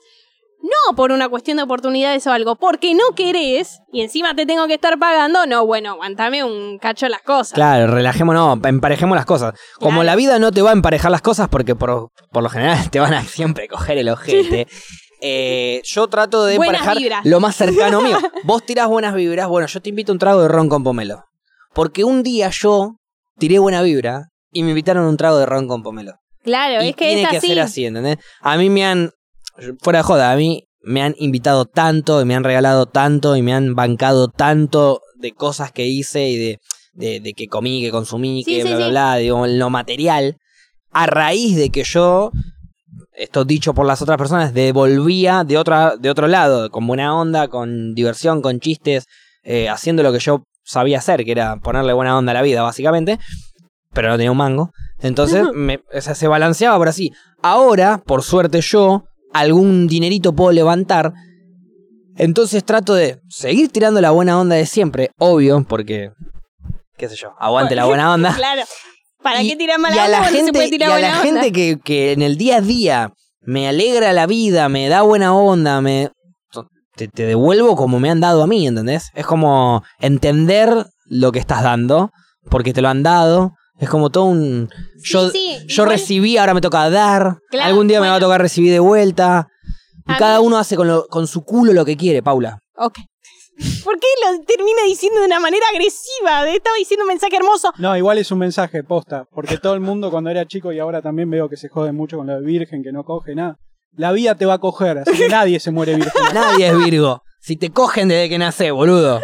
no 0.61 0.93
por 0.97 1.13
una 1.13 1.29
cuestión 1.29 1.55
de 1.55 1.63
oportunidades 1.63 2.27
o 2.27 2.33
algo, 2.33 2.57
porque 2.57 2.93
no 2.93 3.15
querés 3.15 3.79
y 3.93 4.01
encima 4.01 4.35
te 4.35 4.45
tengo 4.45 4.67
que 4.67 4.73
estar 4.73 4.99
pagando, 4.99 5.45
no, 5.45 5.65
bueno, 5.65 5.91
aguantame 5.91 6.43
un 6.43 6.77
cacho 6.79 7.07
las 7.07 7.21
cosas. 7.21 7.53
Claro, 7.53 7.87
relajémonos, 7.93 8.59
emparejemos 8.65 9.15
las 9.15 9.25
cosas. 9.25 9.53
Como 9.75 10.01
Claro. 10.01 10.03
la 10.03 10.15
vida 10.17 10.37
no 10.37 10.51
te 10.51 10.61
va 10.61 10.71
a 10.71 10.73
emparejar 10.73 11.11
las 11.11 11.21
cosas 11.21 11.47
porque 11.47 11.75
por, 11.75 12.09
por 12.33 12.43
lo 12.43 12.49
general 12.49 12.77
te 12.91 12.99
van 12.99 13.13
a 13.13 13.23
siempre 13.23 13.69
coger 13.69 13.99
el 13.99 14.09
ojete. 14.09 14.67
eh, 15.21 15.81
yo 15.85 16.07
trato 16.09 16.43
de 16.43 16.57
Buenas 16.57 16.75
emparejar 16.81 16.97
vibras. 17.01 17.25
lo 17.25 17.39
más 17.39 17.55
cercano 17.55 18.01
mío. 18.01 18.17
Vos 18.43 18.65
tirás 18.65 18.89
buenas 18.89 19.15
vibras, 19.15 19.47
bueno, 19.47 19.65
yo 19.65 19.81
te 19.81 19.87
invito 19.89 20.11
a 20.11 20.13
un 20.13 20.19
trago 20.19 20.41
de 20.41 20.49
ron 20.49 20.67
con 20.67 20.83
pomelo. 20.83 21.23
Porque 21.73 22.03
un 22.03 22.23
día 22.23 22.49
yo 22.51 22.95
tiré 23.37 23.59
buena 23.59 23.81
vibra 23.81 24.27
y 24.51 24.63
me 24.63 24.69
invitaron 24.69 25.05
un 25.05 25.17
trago 25.17 25.37
de 25.37 25.45
ron 25.45 25.67
con 25.67 25.83
pomelo. 25.83 26.13
Claro, 26.43 26.83
y 26.83 26.89
es 26.89 26.95
que 26.95 27.05
tiene 27.07 27.23
es 27.23 27.29
que 27.29 27.37
así. 27.37 27.47
ser 27.47 27.59
así, 27.59 27.85
¿entendés? 27.85 28.17
A 28.41 28.57
mí 28.57 28.69
me 28.69 28.85
han, 28.85 29.11
fuera 29.81 29.99
de 29.99 30.03
joda, 30.03 30.31
a 30.31 30.35
mí 30.35 30.63
me 30.81 31.01
han 31.01 31.13
invitado 31.17 31.65
tanto 31.65 32.21
y 32.21 32.25
me 32.25 32.35
han 32.35 32.43
regalado 32.43 32.85
tanto 32.87 33.35
y 33.35 33.41
me 33.41 33.53
han 33.53 33.75
bancado 33.75 34.29
tanto 34.29 35.01
de 35.17 35.33
cosas 35.33 35.71
que 35.71 35.85
hice 35.85 36.29
y 36.29 36.37
de, 36.37 36.59
de, 36.93 37.19
de 37.19 37.33
que 37.33 37.47
comí, 37.47 37.81
que 37.81 37.91
consumí, 37.91 38.43
Sí, 38.43 38.55
que 38.55 38.61
sí, 38.63 38.67
bla, 38.67 38.77
bla, 38.77 38.85
sí. 38.85 38.91
bla, 38.91 39.15
digo, 39.17 39.45
en 39.45 39.59
lo 39.59 39.69
material, 39.69 40.37
a 40.91 41.05
raíz 41.05 41.55
de 41.57 41.69
que 41.69 41.83
yo, 41.83 42.31
esto 43.13 43.43
dicho 43.43 43.73
por 43.73 43.85
las 43.85 44.01
otras 44.01 44.17
personas, 44.17 44.53
devolvía 44.53 45.43
de, 45.43 45.57
otra, 45.57 45.97
de 45.97 46.09
otro 46.09 46.27
lado, 46.27 46.69
con 46.71 46.87
buena 46.87 47.13
onda, 47.15 47.49
con 47.49 47.93
diversión, 47.93 48.41
con 48.41 48.59
chistes, 48.61 49.05
eh, 49.43 49.67
haciendo 49.69 50.01
lo 50.03 50.13
que 50.13 50.19
yo 50.19 50.43
sabía 50.69 50.99
hacer, 50.99 51.25
que 51.25 51.31
era 51.31 51.57
ponerle 51.57 51.93
buena 51.93 52.17
onda 52.17 52.31
a 52.31 52.35
la 52.35 52.41
vida, 52.41 52.61
básicamente, 52.61 53.19
pero 53.93 54.09
no 54.09 54.17
tenía 54.17 54.31
un 54.31 54.37
mango. 54.37 54.71
Entonces 55.01 55.43
me, 55.53 55.79
o 55.93 56.01
sea, 56.01 56.13
se 56.15 56.27
balanceaba 56.27 56.77
por 56.77 56.87
así. 56.89 57.11
Ahora, 57.41 58.01
por 58.05 58.21
suerte 58.23 58.61
yo, 58.61 59.05
algún 59.33 59.87
dinerito 59.87 60.33
puedo 60.33 60.51
levantar. 60.51 61.13
Entonces 62.15 62.63
trato 62.65 62.93
de 62.93 63.19
seguir 63.29 63.69
tirando 63.71 64.01
la 64.01 64.11
buena 64.11 64.39
onda 64.39 64.55
de 64.55 64.65
siempre, 64.65 65.11
obvio, 65.17 65.65
porque, 65.67 66.11
qué 66.97 67.07
sé 67.09 67.15
yo, 67.15 67.33
aguante 67.39 67.75
la 67.75 67.85
buena 67.85 68.13
onda. 68.13 68.33
Claro. 68.35 68.63
¿Para 69.23 69.41
Y- 69.43 69.49
qué 69.49 69.55
tirar 69.57 69.79
mala 69.79 69.95
y 69.95 69.99
a 69.99 70.05
onda 70.05 70.11
la 70.11 70.17
cuando 70.19 70.31
se 70.39 70.43
gente, 70.45 70.53
puede 70.53 70.67
y 70.67 70.71
tirar 70.71 70.89
a 70.89 70.93
buena 70.93 71.07
la 71.09 71.13
onda? 71.19 71.23
gente 71.41 71.51
que, 71.51 71.79
que 71.83 72.11
en 72.13 72.21
el 72.21 72.37
día 72.37 72.57
a 72.57 72.61
día 72.61 73.13
me 73.41 73.67
alegra 73.67 74.13
la 74.13 74.27
vida, 74.27 74.69
me 74.69 74.87
da 74.87 75.01
buena 75.01 75.33
onda, 75.33 75.81
me 75.81 76.09
te, 76.99 77.07
te 77.07 77.23
devuelvo 77.25 77.75
como 77.77 77.99
me 77.99 78.09
han 78.09 78.19
dado 78.19 78.43
a 78.43 78.47
mí, 78.47 78.67
¿entendés? 78.67 79.09
Es 79.15 79.25
como 79.25 79.83
entender 79.99 80.85
lo 81.05 81.31
que 81.31 81.39
estás 81.39 81.63
dando, 81.63 82.11
porque 82.49 82.73
te 82.73 82.81
lo 82.81 82.89
han 82.89 83.01
dado. 83.03 83.53
Es 83.79 83.89
como 83.89 84.09
todo 84.09 84.25
un... 84.25 84.69
Yo, 85.01 85.29
sí, 85.29 85.57
yo 85.67 85.83
igual- 85.83 85.89
recibí, 85.89 86.37
ahora 86.37 86.53
me 86.53 86.59
toca 86.61 86.89
dar. 86.89 87.37
Claro, 87.49 87.69
Algún 87.69 87.87
día 87.87 88.01
me 88.01 88.09
va 88.09 88.15
a 88.15 88.19
tocar 88.19 88.41
recibir 88.41 88.73
de 88.73 88.79
vuelta. 88.79 89.47
Y 90.05 90.11
A 90.11 90.17
cada 90.17 90.39
mí- 90.39 90.45
uno 90.47 90.57
hace 90.57 90.75
con, 90.75 90.87
lo- 90.89 91.07
con 91.07 91.27
su 91.27 91.43
culo 91.45 91.71
lo 91.71 91.85
que 91.85 91.95
quiere, 91.95 92.21
Paula. 92.21 92.59
Ok. 92.75 92.97
¿Por 93.85 93.99
qué 93.99 94.07
lo 94.23 94.43
termina 94.45 94.81
diciendo 94.85 95.21
de 95.21 95.25
una 95.27 95.39
manera 95.39 95.65
agresiva? 95.73 96.47
Estaba 96.49 96.75
diciendo 96.77 97.03
un 97.05 97.09
mensaje 97.09 97.37
hermoso. 97.37 97.71
No, 97.77 97.95
igual 97.95 98.17
es 98.17 98.31
un 98.31 98.39
mensaje 98.39 98.83
posta, 98.83 99.23
porque 99.31 99.57
todo 99.57 99.73
el 99.73 99.79
mundo 99.79 100.11
cuando 100.11 100.29
era 100.29 100.45
chico 100.45 100.71
y 100.73 100.79
ahora 100.79 101.01
también 101.01 101.29
veo 101.29 101.47
que 101.49 101.55
se 101.57 101.69
jode 101.69 101.91
mucho 101.93 102.17
con 102.17 102.27
lo 102.27 102.33
de 102.39 102.45
virgen, 102.45 102.83
que 102.83 102.91
no 102.91 103.03
coge 103.03 103.33
nada. 103.35 103.55
La 103.95 104.11
vida 104.11 104.35
te 104.35 104.45
va 104.45 104.55
a 104.55 104.59
coger, 104.59 104.99
así 104.99 105.17
que 105.17 105.29
nadie 105.29 105.59
se 105.59 105.71
muere 105.71 105.95
virgen. 105.95 106.21
Nadie 106.33 106.67
es 106.67 106.77
Virgo. 106.77 107.23
Si 107.41 107.55
te 107.55 107.71
cogen 107.71 108.07
desde 108.07 108.29
que 108.29 108.37
nacés, 108.37 108.71
boludo. 108.71 109.21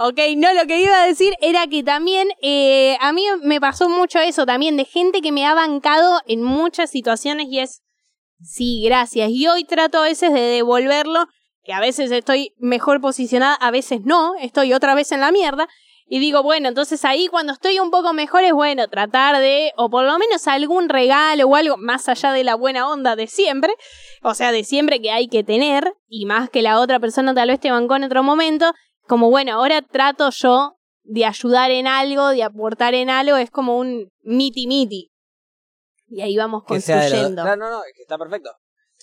Ok, 0.00 0.20
no, 0.36 0.52
lo 0.54 0.64
que 0.66 0.80
iba 0.80 1.02
a 1.02 1.06
decir 1.06 1.34
era 1.40 1.66
que 1.66 1.82
también 1.82 2.28
eh, 2.40 2.96
a 3.00 3.12
mí 3.12 3.24
me 3.42 3.60
pasó 3.60 3.88
mucho 3.88 4.20
eso 4.20 4.46
también, 4.46 4.76
de 4.76 4.84
gente 4.84 5.20
que 5.20 5.32
me 5.32 5.44
ha 5.44 5.54
bancado 5.54 6.20
en 6.28 6.40
muchas 6.42 6.90
situaciones 6.90 7.48
y 7.50 7.58
es, 7.58 7.82
sí, 8.40 8.82
gracias. 8.84 9.30
Y 9.30 9.48
hoy 9.48 9.64
trato 9.64 9.98
a 9.98 10.02
veces 10.02 10.32
de 10.32 10.40
devolverlo, 10.40 11.26
que 11.64 11.72
a 11.72 11.80
veces 11.80 12.12
estoy 12.12 12.54
mejor 12.58 13.00
posicionada, 13.00 13.54
a 13.54 13.72
veces 13.72 14.02
no, 14.04 14.36
estoy 14.40 14.72
otra 14.72 14.94
vez 14.94 15.10
en 15.10 15.20
la 15.20 15.32
mierda. 15.32 15.66
Y 16.10 16.20
digo, 16.20 16.42
bueno, 16.42 16.68
entonces 16.68 17.04
ahí 17.04 17.28
cuando 17.28 17.52
estoy 17.52 17.78
un 17.78 17.90
poco 17.90 18.14
mejor 18.14 18.42
es 18.42 18.52
bueno 18.52 18.88
tratar 18.88 19.38
de, 19.40 19.72
o 19.76 19.90
por 19.90 20.04
lo 20.06 20.18
menos 20.18 20.48
algún 20.48 20.88
regalo 20.88 21.46
o 21.46 21.54
algo 21.54 21.76
más 21.76 22.08
allá 22.08 22.32
de 22.32 22.44
la 22.44 22.54
buena 22.54 22.88
onda 22.88 23.14
de 23.14 23.26
siempre, 23.26 23.74
o 24.22 24.32
sea, 24.32 24.50
de 24.50 24.64
siempre 24.64 25.02
que 25.02 25.10
hay 25.10 25.28
que 25.28 25.44
tener, 25.44 25.92
y 26.06 26.24
más 26.24 26.48
que 26.48 26.62
la 26.62 26.80
otra 26.80 26.98
persona 26.98 27.34
tal 27.34 27.48
vez 27.48 27.60
te 27.60 27.70
bancó 27.70 27.96
en 27.96 28.04
otro 28.04 28.22
momento, 28.22 28.72
como 29.06 29.28
bueno, 29.28 29.52
ahora 29.52 29.82
trato 29.82 30.30
yo 30.30 30.78
de 31.02 31.26
ayudar 31.26 31.70
en 31.70 31.86
algo, 31.86 32.28
de 32.28 32.42
aportar 32.42 32.94
en 32.94 33.10
algo, 33.10 33.36
es 33.36 33.50
como 33.50 33.78
un 33.78 34.10
miti 34.22 34.66
miti. 34.66 35.10
Y 36.06 36.22
ahí 36.22 36.38
vamos 36.38 36.62
los 36.62 36.68
construyendo. 36.68 37.44
No, 37.44 37.56
no, 37.56 37.82
que 37.94 38.02
está 38.02 38.16
perfecto. 38.16 38.50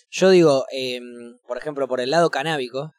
Yo 0.10 0.32
digo, 0.32 0.66
eh, 0.72 1.00
por 1.48 1.58
ejemplo, 1.60 1.88
por 1.88 2.02
el 2.02 2.10
lado 2.10 2.32
canábico, 2.32 2.94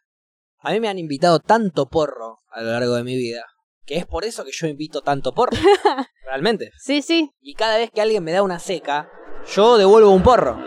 a 0.58 0.70
mí 0.70 0.78
me 0.78 0.88
han 0.88 0.98
invitado 0.98 1.40
tanto 1.40 1.86
porro 1.86 2.38
a 2.50 2.60
lo 2.62 2.70
largo 2.70 2.94
de 2.94 3.04
mi 3.04 3.16
vida, 3.16 3.44
que 3.86 3.96
es 3.96 4.06
por 4.06 4.24
eso 4.24 4.44
que 4.44 4.52
yo 4.52 4.66
invito 4.66 5.00
tanto 5.00 5.32
porro. 5.32 5.52
realmente. 6.26 6.72
Sí, 6.78 7.02
sí. 7.02 7.30
Y 7.40 7.54
cada 7.54 7.78
vez 7.78 7.90
que 7.90 8.00
alguien 8.00 8.24
me 8.24 8.32
da 8.32 8.42
una 8.42 8.58
seca, 8.58 9.08
yo 9.54 9.78
devuelvo 9.78 10.10
un 10.10 10.22
porro. 10.22 10.58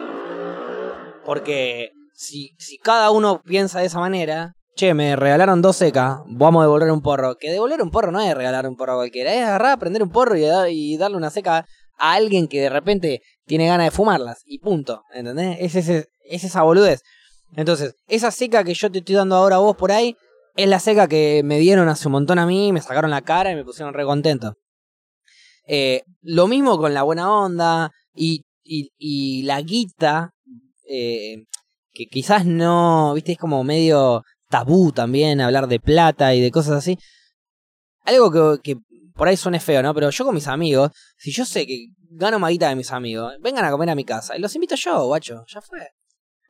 Porque 1.25 1.91
si, 2.13 2.51
si 2.57 2.77
cada 2.77 3.11
uno 3.11 3.41
piensa 3.43 3.79
de 3.79 3.87
esa 3.87 3.99
manera, 3.99 4.53
che, 4.75 4.93
me 4.93 5.15
regalaron 5.15 5.61
dos 5.61 5.75
secas, 5.75 6.19
vamos 6.27 6.61
a 6.61 6.63
devolver 6.63 6.91
un 6.91 7.01
porro. 7.01 7.35
Que 7.35 7.51
devolver 7.51 7.81
un 7.81 7.91
porro 7.91 8.11
no 8.11 8.21
es 8.21 8.33
regalar 8.33 8.67
un 8.67 8.77
porro 8.77 8.93
a 8.93 8.97
cualquiera, 8.97 9.33
es 9.33 9.43
agarrar, 9.43 9.77
prender 9.77 10.01
un 10.01 10.09
porro 10.09 10.37
y, 10.37 10.45
y 10.69 10.97
darle 10.97 11.17
una 11.17 11.29
seca 11.29 11.65
a 11.97 12.13
alguien 12.13 12.47
que 12.47 12.61
de 12.61 12.69
repente 12.69 13.21
tiene 13.45 13.67
ganas 13.67 13.87
de 13.87 13.91
fumarlas. 13.91 14.41
Y 14.45 14.59
punto, 14.59 15.03
¿entendés? 15.13 15.57
Es, 15.59 15.75
ese, 15.75 16.07
es 16.23 16.43
esa 16.45 16.63
boludez. 16.63 17.01
Entonces, 17.55 17.95
esa 18.07 18.31
seca 18.31 18.63
que 18.63 18.73
yo 18.73 18.91
te 18.91 18.99
estoy 18.99 19.15
dando 19.15 19.35
ahora 19.35 19.57
a 19.57 19.59
vos 19.59 19.75
por 19.75 19.91
ahí, 19.91 20.15
es 20.63 20.67
la 20.67 20.79
seca 20.79 21.07
que 21.07 21.41
me 21.43 21.57
dieron 21.57 21.87
hace 21.87 22.09
un 22.09 22.11
montón 22.11 22.37
a 22.37 22.45
mí, 22.45 22.73
me 22.73 22.81
sacaron 22.81 23.11
la 23.11 23.21
cara 23.21 23.51
y 23.51 23.55
me 23.55 23.63
pusieron 23.63 23.93
re 23.93 24.03
contento. 24.03 24.57
Eh, 25.65 26.03
lo 26.21 26.47
mismo 26.47 26.77
con 26.77 26.93
la 26.93 27.03
buena 27.03 27.31
onda 27.31 27.91
y, 28.13 28.43
y, 28.63 29.43
la 29.43 29.61
guita, 29.61 30.31
eh, 30.89 31.45
que 31.93 32.07
quizás 32.07 32.45
no, 32.45 33.13
viste, 33.13 33.33
es 33.33 33.37
como 33.37 33.63
medio 33.63 34.23
tabú 34.49 34.91
también 34.91 35.39
hablar 35.39 35.67
de 35.67 35.79
plata 35.79 36.35
y 36.35 36.41
de 36.41 36.51
cosas 36.51 36.73
así. 36.73 36.97
Algo 38.03 38.59
que, 38.59 38.61
que 38.61 38.81
por 39.15 39.29
ahí 39.29 39.37
suene 39.37 39.61
feo, 39.61 39.81
¿no? 39.81 39.93
Pero 39.93 40.09
yo 40.09 40.25
con 40.25 40.35
mis 40.35 40.47
amigos, 40.47 40.91
si 41.17 41.31
yo 41.31 41.45
sé 41.45 41.65
que 41.65 41.87
gano 42.09 42.37
más 42.37 42.51
guita 42.51 42.67
de 42.67 42.75
mis 42.75 42.91
amigos, 42.91 43.33
vengan 43.39 43.63
a 43.63 43.71
comer 43.71 43.89
a 43.91 43.95
mi 43.95 44.03
casa 44.03 44.37
los 44.37 44.53
invito 44.55 44.75
yo, 44.75 45.05
guacho, 45.05 45.45
ya 45.47 45.61
fue. 45.61 45.87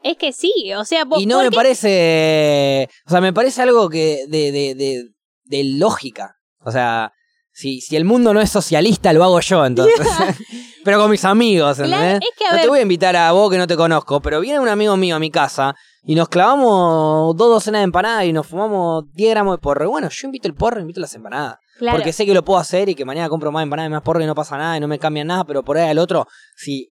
Es 0.03 0.17
que 0.17 0.31
sí, 0.31 0.53
o 0.77 0.85
sea, 0.85 1.05
po- 1.05 1.19
Y 1.19 1.25
no 1.25 1.35
¿por 1.37 1.43
me 1.45 1.49
qué? 1.49 1.55
parece. 1.55 2.89
O 3.05 3.09
sea, 3.09 3.21
me 3.21 3.33
parece 3.33 3.61
algo 3.61 3.89
que. 3.89 4.25
de, 4.27 4.51
de, 4.51 4.75
de, 4.75 5.03
de 5.43 5.63
lógica. 5.63 6.35
O 6.63 6.71
sea, 6.71 7.11
si, 7.51 7.81
si 7.81 7.95
el 7.95 8.05
mundo 8.05 8.33
no 8.33 8.41
es 8.41 8.49
socialista, 8.49 9.11
lo 9.13 9.23
hago 9.23 9.39
yo, 9.41 9.65
entonces. 9.65 9.95
pero 10.85 10.99
con 10.99 11.11
mis 11.11 11.25
amigos, 11.25 11.79
¿entendés? 11.79 12.21
es 12.21 12.29
que, 12.37 12.45
a 12.45 12.55
no 12.55 12.61
te 12.61 12.67
voy 12.69 12.79
a 12.79 12.83
invitar 12.83 13.15
a 13.15 13.31
vos 13.33 13.51
que 13.51 13.57
no 13.57 13.67
te 13.67 13.75
conozco, 13.75 14.21
pero 14.21 14.39
viene 14.39 14.59
un 14.59 14.69
amigo 14.69 14.95
mío 14.95 15.15
a 15.15 15.19
mi 15.19 15.29
casa 15.29 15.75
y 16.03 16.15
nos 16.15 16.29
clavamos 16.29 17.35
dos 17.35 17.49
docenas 17.49 17.79
de 17.81 17.83
empanadas 17.83 18.25
y 18.25 18.33
nos 18.33 18.47
fumamos 18.47 19.03
10 19.13 19.31
gramos 19.31 19.55
de 19.55 19.61
porro. 19.61 19.83
Y 19.83 19.87
bueno, 19.87 20.07
yo 20.09 20.27
invito 20.27 20.47
el 20.47 20.55
porro, 20.55 20.79
invito 20.79 21.01
las 21.01 21.13
empanadas. 21.13 21.57
Claro. 21.77 21.97
Porque 21.97 22.13
sé 22.13 22.25
que 22.25 22.33
lo 22.33 22.43
puedo 22.43 22.59
hacer 22.59 22.87
y 22.89 22.95
que 22.95 23.05
mañana 23.05 23.29
compro 23.29 23.51
más 23.51 23.63
empanadas 23.63 23.89
y 23.89 23.93
más 23.93 24.01
porro 24.01 24.21
y 24.21 24.25
no 24.25 24.35
pasa 24.35 24.57
nada 24.57 24.77
y 24.77 24.79
no 24.79 24.87
me 24.87 24.97
cambian 24.99 25.27
nada, 25.27 25.43
pero 25.43 25.63
por 25.63 25.77
ahí 25.77 25.89
al 25.89 25.97
otro, 25.99 26.27
si 26.55 26.89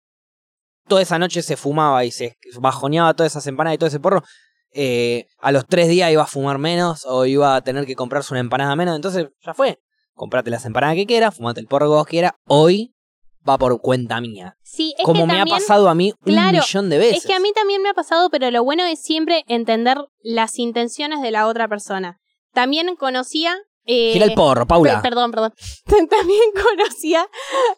toda 0.88 1.02
esa 1.02 1.18
noche 1.18 1.42
se 1.42 1.56
fumaba 1.56 2.04
y 2.04 2.10
se 2.10 2.36
bajoneaba 2.60 3.14
todas 3.14 3.32
esas 3.32 3.46
empanadas 3.46 3.74
y 3.76 3.78
todo 3.78 3.88
ese 3.88 4.00
porro, 4.00 4.22
eh, 4.72 5.26
a 5.38 5.52
los 5.52 5.66
tres 5.66 5.88
días 5.88 6.10
iba 6.10 6.22
a 6.22 6.26
fumar 6.26 6.58
menos 6.58 7.04
o 7.06 7.26
iba 7.26 7.54
a 7.56 7.60
tener 7.62 7.86
que 7.86 7.94
comprarse 7.94 8.32
una 8.34 8.40
empanada 8.40 8.74
menos. 8.76 8.96
Entonces, 8.96 9.28
ya 9.44 9.54
fue. 9.54 9.78
Comprate 10.14 10.50
las 10.50 10.64
empanadas 10.64 10.96
que 10.96 11.06
quieras, 11.06 11.34
fumate 11.36 11.60
el 11.60 11.66
porro 11.66 11.86
que 11.86 11.94
vos 11.94 12.06
quieras. 12.06 12.32
Hoy 12.46 12.94
va 13.48 13.58
por 13.58 13.80
cuenta 13.80 14.20
mía. 14.20 14.56
Sí, 14.62 14.94
es 14.98 15.04
Como 15.04 15.20
que 15.22 15.26
me 15.26 15.34
también, 15.38 15.54
ha 15.56 15.58
pasado 15.58 15.88
a 15.88 15.94
mí 15.94 16.12
un 16.24 16.34
millón 16.34 16.88
de 16.90 16.98
veces. 16.98 17.18
Es 17.18 17.26
que 17.26 17.34
a 17.34 17.40
mí 17.40 17.52
también 17.54 17.82
me 17.82 17.90
ha 17.90 17.94
pasado, 17.94 18.30
pero 18.30 18.50
lo 18.50 18.64
bueno 18.64 18.84
es 18.86 19.00
siempre 19.02 19.44
entender 19.48 19.98
las 20.22 20.58
intenciones 20.58 21.20
de 21.20 21.30
la 21.30 21.46
otra 21.46 21.68
persona. 21.68 22.18
También 22.52 22.94
conocía... 22.96 23.56
eh, 23.86 24.12
Gira 24.12 24.24
el 24.26 24.34
porro, 24.34 24.66
Paula. 24.66 25.02
Per- 25.02 25.10
Perdón, 25.10 25.30
perdón. 25.30 25.52
También 26.10 26.40
conocía 26.52 27.26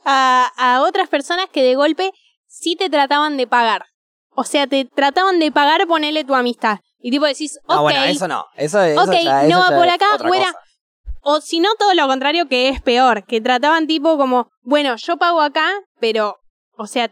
a, 0.05 0.51
a 0.57 0.83
otras 0.83 1.09
personas 1.09 1.47
que 1.53 1.63
de 1.63 1.75
golpe 1.75 2.13
sí 2.59 2.77
te 2.77 2.89
trataban 2.91 3.37
de 3.37 3.47
pagar. 3.47 3.87
O 4.35 4.45
sea, 4.45 4.67
te 4.67 4.85
trataban 4.85 5.39
de 5.39 5.51
pagar 5.53 5.87
ponerle 5.87 6.25
tu 6.25 6.35
amistad. 6.35 6.79
Y 7.01 7.11
tipo 7.11 7.25
decís, 7.27 7.59
ok, 7.67 7.75
No, 7.75 7.83
bueno, 7.83 8.05
eso 8.05 8.29
no. 8.29 8.45
Eso, 8.57 8.81
eso 8.83 9.03
Ok, 9.03 9.13
ya- 9.23 9.45
no 9.45 9.61
va 9.61 9.71
por 9.71 9.89
acá, 9.89 10.07
otra 10.15 10.29
o 11.29 11.41
si 11.41 11.59
no, 11.59 11.69
todo 11.77 11.93
lo 11.95 12.07
contrario, 12.07 12.47
que 12.49 12.69
es 12.69 12.81
peor. 12.81 13.25
Que 13.25 13.41
trataban 13.41 13.87
tipo 13.89 14.17
como, 14.17 14.49
bueno, 14.63 14.95
yo 14.97 15.17
pago 15.17 15.41
acá, 15.41 15.69
pero, 15.99 16.37
o 16.77 16.87
sea, 16.87 17.11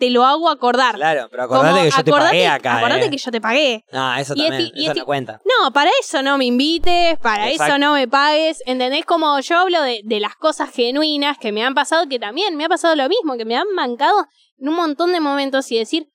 te 0.00 0.10
lo 0.10 0.24
hago 0.24 0.50
acordar. 0.50 0.96
Claro, 0.96 1.28
pero 1.30 1.44
acordate 1.44 1.70
Como, 1.70 1.84
que 1.84 1.90
yo 1.96 2.04
te 2.04 2.10
pagué 2.10 2.46
acá. 2.48 2.78
Acordate 2.78 3.04
eh. 3.06 3.10
que 3.10 3.16
yo 3.16 3.30
te 3.30 3.40
pagué. 3.40 3.84
No, 3.92 4.14
eso 4.16 4.34
y 4.36 4.42
es 4.42 4.48
también. 4.48 4.72
ti- 4.72 4.80
y 4.80 4.82
eso 4.82 4.90
es 4.90 4.96
no 4.96 5.02
ti- 5.02 5.06
cuenta. 5.06 5.40
No, 5.44 5.72
para 5.72 5.90
eso 6.00 6.20
no 6.22 6.36
me 6.36 6.46
invites, 6.46 7.16
para 7.20 7.48
Exacto. 7.48 7.74
eso 7.74 7.78
no 7.78 7.92
me 7.92 8.08
pagues. 8.08 8.60
¿Entendés? 8.66 9.04
Como 9.04 9.38
yo 9.38 9.56
hablo 9.58 9.80
de, 9.82 10.00
de 10.02 10.18
las 10.18 10.34
cosas 10.34 10.70
genuinas 10.72 11.38
que 11.38 11.52
me 11.52 11.62
han 11.64 11.74
pasado, 11.74 12.08
que 12.08 12.18
también 12.18 12.56
me 12.56 12.64
ha 12.64 12.68
pasado 12.68 12.96
lo 12.96 13.08
mismo, 13.08 13.36
que 13.36 13.44
me 13.44 13.56
han 13.56 13.68
mancado 13.72 14.26
en 14.58 14.68
un 14.68 14.76
montón 14.76 15.12
de 15.12 15.20
momentos 15.20 15.70
y 15.70 15.78
decir, 15.78 16.08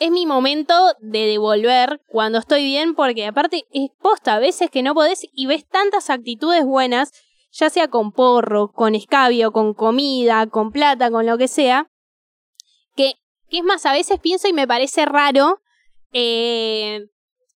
es 0.00 0.10
mi 0.10 0.26
momento 0.26 0.74
de 1.00 1.26
devolver 1.26 2.00
cuando 2.06 2.38
estoy 2.38 2.64
bien, 2.64 2.94
porque 2.94 3.26
aparte 3.26 3.66
es 3.70 3.90
posta, 4.00 4.34
a 4.34 4.38
veces 4.38 4.70
que 4.70 4.82
no 4.82 4.94
podés 4.94 5.26
y 5.34 5.46
ves 5.46 5.68
tantas 5.68 6.08
actitudes 6.08 6.64
buenas, 6.64 7.12
ya 7.52 7.68
sea 7.68 7.88
con 7.88 8.12
porro, 8.12 8.72
con 8.72 8.94
escabio, 8.94 9.52
con 9.52 9.74
comida, 9.74 10.46
con 10.46 10.72
plata, 10.72 11.10
con 11.10 11.26
lo 11.26 11.36
que 11.36 11.48
sea, 11.48 11.90
que, 12.96 13.14
que 13.50 13.58
es 13.58 13.64
más, 13.64 13.84
a 13.84 13.92
veces 13.92 14.18
pienso 14.20 14.48
y 14.48 14.52
me 14.54 14.66
parece 14.66 15.04
raro 15.04 15.60
eh, 16.12 17.06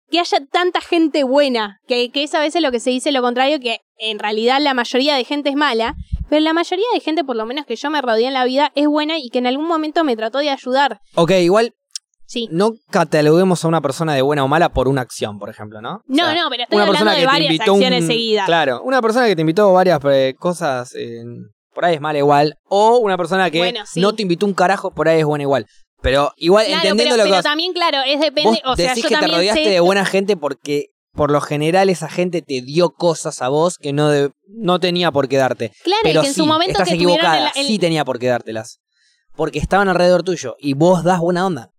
que 0.10 0.20
haya 0.20 0.46
tanta 0.52 0.82
gente 0.82 1.24
buena, 1.24 1.80
que, 1.88 2.12
que 2.12 2.24
es 2.24 2.36
a 2.36 2.40
veces 2.40 2.62
lo 2.62 2.72
que 2.72 2.82
se 2.82 2.90
dice 2.90 3.14
lo 3.14 3.22
contrario, 3.22 3.60
que 3.62 3.80
en 3.98 4.20
realidad 4.20 4.60
la 4.60 4.74
mayoría 4.74 5.16
de 5.16 5.24
gente 5.24 5.50
es 5.50 5.56
mala, 5.56 5.96
pero 6.34 6.42
la 6.46 6.54
mayoría 6.54 6.86
de 6.96 7.00
gente, 7.00 7.24
por 7.24 7.36
lo 7.36 7.46
menos 7.46 7.68
que 7.68 7.76
yo 7.76 7.92
me 7.92 8.02
rodeé 8.02 8.26
en 8.26 8.34
la 8.34 8.44
vida, 8.44 8.72
es 8.74 8.88
buena 8.88 9.20
y 9.20 9.30
que 9.30 9.38
en 9.38 9.46
algún 9.46 9.68
momento 9.68 10.04
me 10.04 10.16
trató 10.16 10.40
de 10.40 10.50
ayudar. 10.50 11.00
Ok, 11.14 11.30
igual 11.42 11.74
Sí. 12.26 12.48
no 12.52 12.72
cataloguemos 12.90 13.64
a 13.64 13.68
una 13.68 13.82
persona 13.82 14.16
de 14.16 14.24
buena 14.24 14.44
o 14.44 14.48
mala 14.48 14.70
por 14.70 14.88
una 14.88 15.02
acción, 15.02 15.38
por 15.38 15.50
ejemplo, 15.52 15.80
¿no? 15.80 15.98
O 15.98 16.02
No, 16.08 16.24
sea, 16.26 16.34
no, 16.34 16.50
pero 16.50 16.64
estoy 16.64 16.76
una 16.78 16.86
hablando 16.88 17.12
de 17.12 17.16
que 17.18 17.22
te 17.22 17.26
varias 17.28 17.60
acciones 17.60 18.02
un- 18.02 18.08
seguidas. 18.08 18.46
Claro, 18.48 18.82
una 18.82 19.00
persona 19.04 19.28
que 19.28 19.36
te 19.36 19.42
invitó 19.42 19.72
varias 19.74 20.00
eh, 20.10 20.34
cosas, 20.40 20.96
eh, 20.96 21.22
por 21.72 21.86
ahí 21.86 21.94
es 21.96 22.02
mala 22.02 22.18
igual. 22.18 22.56
O 22.68 22.98
una 22.98 23.16
persona 23.18 23.52
que 23.52 23.60
Bueno, 23.60 23.82
sí. 23.86 24.02
no 24.02 24.16
te 24.16 24.24
invitó 24.24 24.48
un 24.48 24.56
carajo, 24.56 24.90
por 24.92 25.08
ahí 25.08 25.20
es 25.20 25.26
buena 25.26 25.44
igual. 25.44 25.68
Pero 26.02 26.32
igual, 26.38 26.66
Claro, 26.66 26.82
entendiendo 26.82 27.14
pero, 27.14 27.18
lo 27.18 27.24
que 27.24 27.30
pero 27.30 27.36
vas- 27.38 27.44
también, 27.44 27.74
claro, 27.74 28.00
es 28.08 28.20
depende, 28.20 28.60
vos 28.66 28.74
o 28.74 28.76
sea, 28.76 28.90
decís 28.90 29.04
yo 29.04 29.10
que 29.10 29.16
te 29.18 29.28
rodeaste 29.28 29.64
sé... 29.66 29.70
de 29.70 29.80
buena 29.82 30.04
gente 30.06 30.36
porque 30.36 30.88
por 31.14 31.32
lo 31.32 31.42
general 31.42 31.90
esa 31.90 32.10
gente 32.10 32.42
te 32.42 32.62
dio 32.62 32.92
cosas 32.92 33.42
a 33.42 33.50
vos 33.50 33.78
que 33.78 33.94
no, 33.94 34.10
de- 34.10 34.32
no 34.48 34.80
tenía 34.80 35.12
por 35.12 35.28
qué 35.28 35.38
darte. 35.38 35.72
Claro, 35.84 36.02
y 36.04 36.08
Pero 36.10 36.22
que 36.22 36.28
en 36.28 36.34
sí, 36.34 36.40
su 36.42 36.46
momento 36.48 36.72
estás 36.74 36.90
que 36.90 36.96
equivocada, 36.96 37.38
en 37.38 37.44
la- 37.46 37.52
en- 37.56 37.68
sí 37.68 37.80
tenía 37.80 38.04
por 38.04 38.20
qué 38.20 38.28
dártelas. 38.28 38.80
Porque 39.36 39.60
estaban 39.60 39.90
alrededor 39.90 40.24
tuyo 40.24 40.56
y 40.60 40.74
vos 40.74 41.04
das 41.04 41.20
buena 41.20 41.46
onda. 41.46 41.70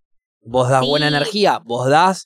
Vos 0.41 0.69
das 0.69 0.81
Sí. 0.83 0.87
buena 0.89 1.07
energía, 1.07 1.59
vos 1.63 1.89
das 1.89 2.25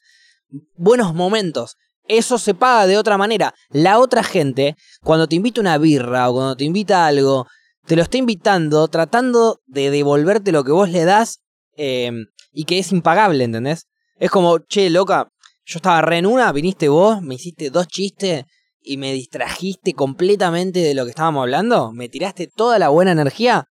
buenos 0.76 1.14
momentos. 1.14 1.76
Eso 2.07 2.38
se 2.40 2.53
paga 2.56 2.88
de 2.88 2.98
otra 2.98 3.18
manera. 3.18 3.53
La 3.69 3.99
otra 3.99 4.23
gente, 4.23 4.76
cuando 5.03 5.27
te 5.27 5.36
invita 5.36 5.61
una 5.61 5.77
birra 5.77 6.30
o 6.30 6.34
cuando 6.34 6.56
te 6.56 6.64
invita 6.64 7.03
a 7.06 7.07
algo, 7.07 7.45
te 7.86 7.95
lo 7.95 8.02
está 8.02 8.18
invitando 8.18 8.88
tratando 8.88 9.60
de 9.68 9.90
devolverte 9.91 10.52
lo 10.52 10.64
que 10.64 10.72
vos 10.72 10.90
le 10.90 11.06
das 11.06 11.40
eh, 11.77 12.11
y 12.52 12.65
que 12.65 12.80
es 12.80 12.91
impagable, 12.91 13.44
¿entendés? 13.44 13.88
Es 14.18 14.31
como, 14.31 14.60
che, 14.60 14.90
loca, 14.90 15.30
yo 15.70 15.78
estaba 15.78 16.02
re 16.02 16.18
en 16.18 16.26
una, 16.26 16.52
viniste 16.52 16.90
vos, 16.90 17.22
me 17.22 17.36
hiciste 17.36 17.70
dos 17.70 17.88
chistes 17.88 18.46
y 18.82 18.98
me 18.98 19.14
distrajiste 19.14 19.94
completamente 19.94 20.80
de 20.80 20.96
lo 20.96 21.04
que 21.04 21.12
estábamos 21.12 21.44
hablando, 21.44 21.91
me 21.91 22.10
tiraste 22.10 22.48
toda 22.48 22.80
la 22.80 22.90
buena 22.90 23.12
energía. 23.12 23.66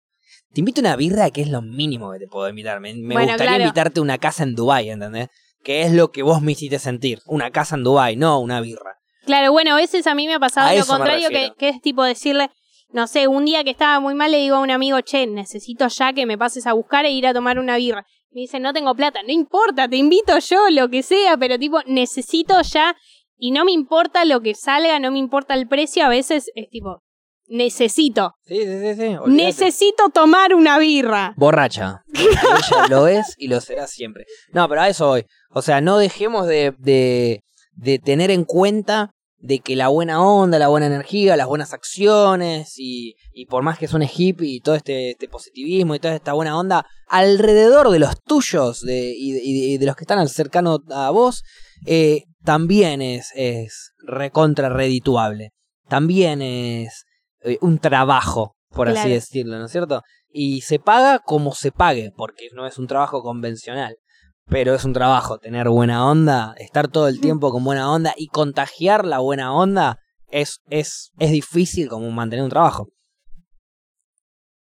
Te 0.53 0.61
invito 0.61 0.81
a 0.81 0.83
una 0.83 0.97
birra 0.97 1.31
que 1.31 1.43
es 1.43 1.49
lo 1.49 1.63
mínimo 1.63 2.11
que 2.11 2.19
te 2.19 2.27
puedo 2.27 2.49
invitar. 2.49 2.81
Me, 2.81 2.95
me 2.95 3.15
Bueno, 3.15 3.29
gustaría 3.29 3.53
claro. 3.53 3.63
invitarte 3.63 4.01
a 4.01 4.03
una 4.03 4.19
casa 4.19 4.43
en 4.43 4.57
Dubai, 4.57 4.91
¿entendés? 4.91 5.29
Que 5.63 5.83
es 5.83 5.93
lo 5.93 6.11
que 6.11 6.25
vos 6.25 6.43
me 6.43 6.53
hiciste 6.53 6.81
sentir. 6.81 7.21
Una 7.27 7.53
casa 7.53 7.77
en 7.77 7.85
Dubai, 7.85 8.17
no 8.17 8.41
una 8.41 8.61
birra. 8.61 8.97
Claro, 9.25 9.53
bueno, 9.53 9.73
a 9.73 9.77
veces 9.77 10.07
a 10.09 10.17
mí 10.17 10.27
me 10.27 10.35
ha 10.35 10.41
pasado 10.41 10.69
A 10.69 10.75
lo 10.75 10.85
contrario, 10.87 11.29
que, 11.29 11.53
que 11.57 11.69
es 11.69 11.81
tipo 11.81 12.03
decirle, 12.03 12.51
no 12.93 13.07
sé, 13.07 13.29
un 13.29 13.45
día 13.45 13.63
que 13.63 13.71
estaba 13.71 14.01
muy 14.01 14.15
mal 14.15 14.33
le 14.33 14.39
digo 14.39 14.57
a 14.57 14.61
un 14.61 14.71
amigo, 14.71 15.01
che, 15.01 15.27
necesito 15.29 15.87
ya 15.89 16.13
que 16.13 16.27
me 16.27 16.37
pases 16.39 16.67
a 16.67 16.73
buscar 16.73 17.05
e 17.07 17.11
ir 17.11 17.27
a 17.27 17.33
tomar 17.33 17.59
una 17.61 17.77
birra. 17.77 18.05
Me 18.35 18.41
dice, 18.43 18.59
no 18.59 18.73
tengo 18.73 18.95
plata, 18.97 19.23
no 19.23 19.33
importa, 19.33 19.89
te 19.89 19.97
invito 19.97 20.37
yo, 20.39 20.69
lo 20.71 20.89
que 20.89 21.03
sea, 21.05 21.37
pero 21.37 21.57
tipo, 21.59 21.79
necesito 21.87 22.61
ya 22.63 22.97
y 23.39 23.53
no 23.53 23.65
me 23.65 23.71
importa 23.73 24.25
lo 24.25 24.41
que 24.41 24.55
salga, 24.55 24.99
no 24.99 25.13
me 25.13 25.19
importa 25.21 25.55
el 25.55 25.69
precio, 25.69 26.05
a 26.05 26.09
veces 26.09 26.51
es 26.57 26.69
tipo, 26.69 27.03
necesito, 27.47 28.33
Sí, 28.45 28.57
sí, 28.57 28.81
sí, 28.81 28.95
sí. 28.97 29.17
necesito 29.29 30.09
tomar 30.09 30.55
una 30.55 30.79
birra. 30.79 31.35
Borracha. 31.37 32.03
Ella 32.15 32.89
lo 32.89 33.07
es 33.07 33.35
y 33.39 33.49
lo 33.49 33.61
será 33.61 33.87
siempre. 33.87 34.25
No, 34.53 34.69
pero 34.69 34.81
a 34.83 34.89
eso 34.89 35.07
voy. 35.09 35.27
O 35.51 35.63
sea, 35.63 35.81
no 35.81 35.99
dejemos 35.99 36.47
de, 36.49 36.75
de, 36.79 37.45
de 37.73 37.99
tener 38.01 38.31
en 38.33 38.45
cuenta 38.45 39.14
de 39.45 39.59
que 39.59 39.77
la 39.77 39.89
buena 39.89 40.23
onda, 40.23 40.59
la 40.59 40.69
buena 40.69 40.87
energía, 40.87 41.37
las 41.37 41.47
buenas 41.47 41.75
acciones 41.75 42.79
y, 42.79 43.15
y 43.35 43.45
por 43.45 43.63
más 43.63 43.79
que 43.79 43.87
suene 43.87 44.11
hippie 44.11 44.49
y 44.49 44.61
todo 44.61 44.75
este, 44.75 45.11
este 45.11 45.29
positivismo 45.29 45.95
y 45.95 45.99
toda 45.99 46.15
esta 46.15 46.33
buena 46.33 46.59
onda 46.59 46.87
alrededor 47.09 47.91
de 47.91 47.99
los 47.99 48.23
tuyos 48.23 48.81
de, 48.81 49.13
y, 49.15 49.33
de, 49.33 49.41
y 49.45 49.79
los 49.79 49.97
que 49.97 50.05
están 50.05 50.27
cercanos 50.29 50.81
a 50.91 51.11
vos, 51.11 51.45
eh, 51.85 52.23
también 52.43 53.03
es, 53.03 53.33
es 53.35 53.93
recontra 53.99 54.71
redituable. 54.71 55.51
También 55.89 56.41
es 56.41 57.05
eh, 57.43 57.59
un 57.61 57.79
trabajo, 57.79 58.57
por 58.71 58.89
así 58.89 59.11
decirlo, 59.11 59.59
¿no 59.59 59.67
es 59.67 59.73
cierto? 59.73 60.01
Y 60.31 60.63
se 60.63 60.79
paga 60.79 61.19
como 61.19 61.53
se 61.53 61.71
pague, 61.71 62.13
porque 62.17 62.49
no 62.55 62.67
es 62.67 62.79
un 62.79 62.87
trabajo 62.87 63.23
convencional. 63.23 63.99
Pero 64.47 64.75
es 64.75 64.85
un 64.85 64.93
trabajo, 64.93 65.39
tener 65.39 65.69
buena 65.69 66.09
onda, 66.09 66.55
estar 66.59 66.89
todo 66.89 67.09
el 67.09 67.21
tiempo 67.21 67.51
con 67.51 67.65
buena 67.65 67.91
onda 67.91 68.13
y 68.17 68.29
contagiar 68.29 69.05
la 69.05 69.19
buena 69.19 69.55
onda 69.55 69.99
es, 70.31 70.61
es, 70.69 71.13
es 71.19 71.31
difícil 71.31 71.89
como 71.89 72.11
mantener 72.11 72.45
un 72.45 72.51
trabajo. 72.51 72.89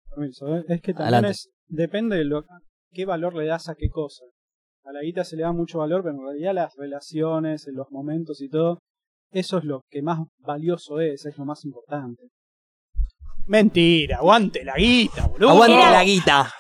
Permiso, 0.10 0.56
¿eh? 0.56 0.64
Es 0.70 0.82
que 0.82 0.94
también 0.94 1.26
es, 1.26 1.50
depende 1.68 2.18
de 2.18 2.26
lo, 2.26 2.46
qué 2.92 3.06
valor 3.06 3.36
le 3.36 3.46
das 3.46 3.70
a 3.70 3.76
qué 3.76 3.90
cosa. 3.90 4.24
A 4.86 4.92
la 4.92 5.02
guita 5.02 5.24
se 5.24 5.36
le 5.36 5.44
da 5.44 5.52
mucho 5.52 5.80
valor, 5.80 6.04
pero 6.04 6.16
en 6.16 6.24
realidad 6.24 6.54
las 6.54 6.76
relaciones, 6.76 7.68
los 7.72 7.90
momentos 7.92 8.42
y 8.42 8.50
todo, 8.50 8.80
eso 9.32 9.58
es 9.58 9.64
lo 9.64 9.82
que 9.90 10.02
más 10.02 10.20
valioso 10.38 11.00
es, 11.00 11.26
es 11.26 11.38
lo 11.38 11.46
más 11.46 11.66
importante. 11.66 12.24
Mentira, 13.46 14.18
aguante 14.18 14.64
la 14.64 14.76
guita, 14.76 15.28
boludo. 15.28 15.50
Aguante 15.50 15.76
la 15.76 16.04
guita. 16.04 16.54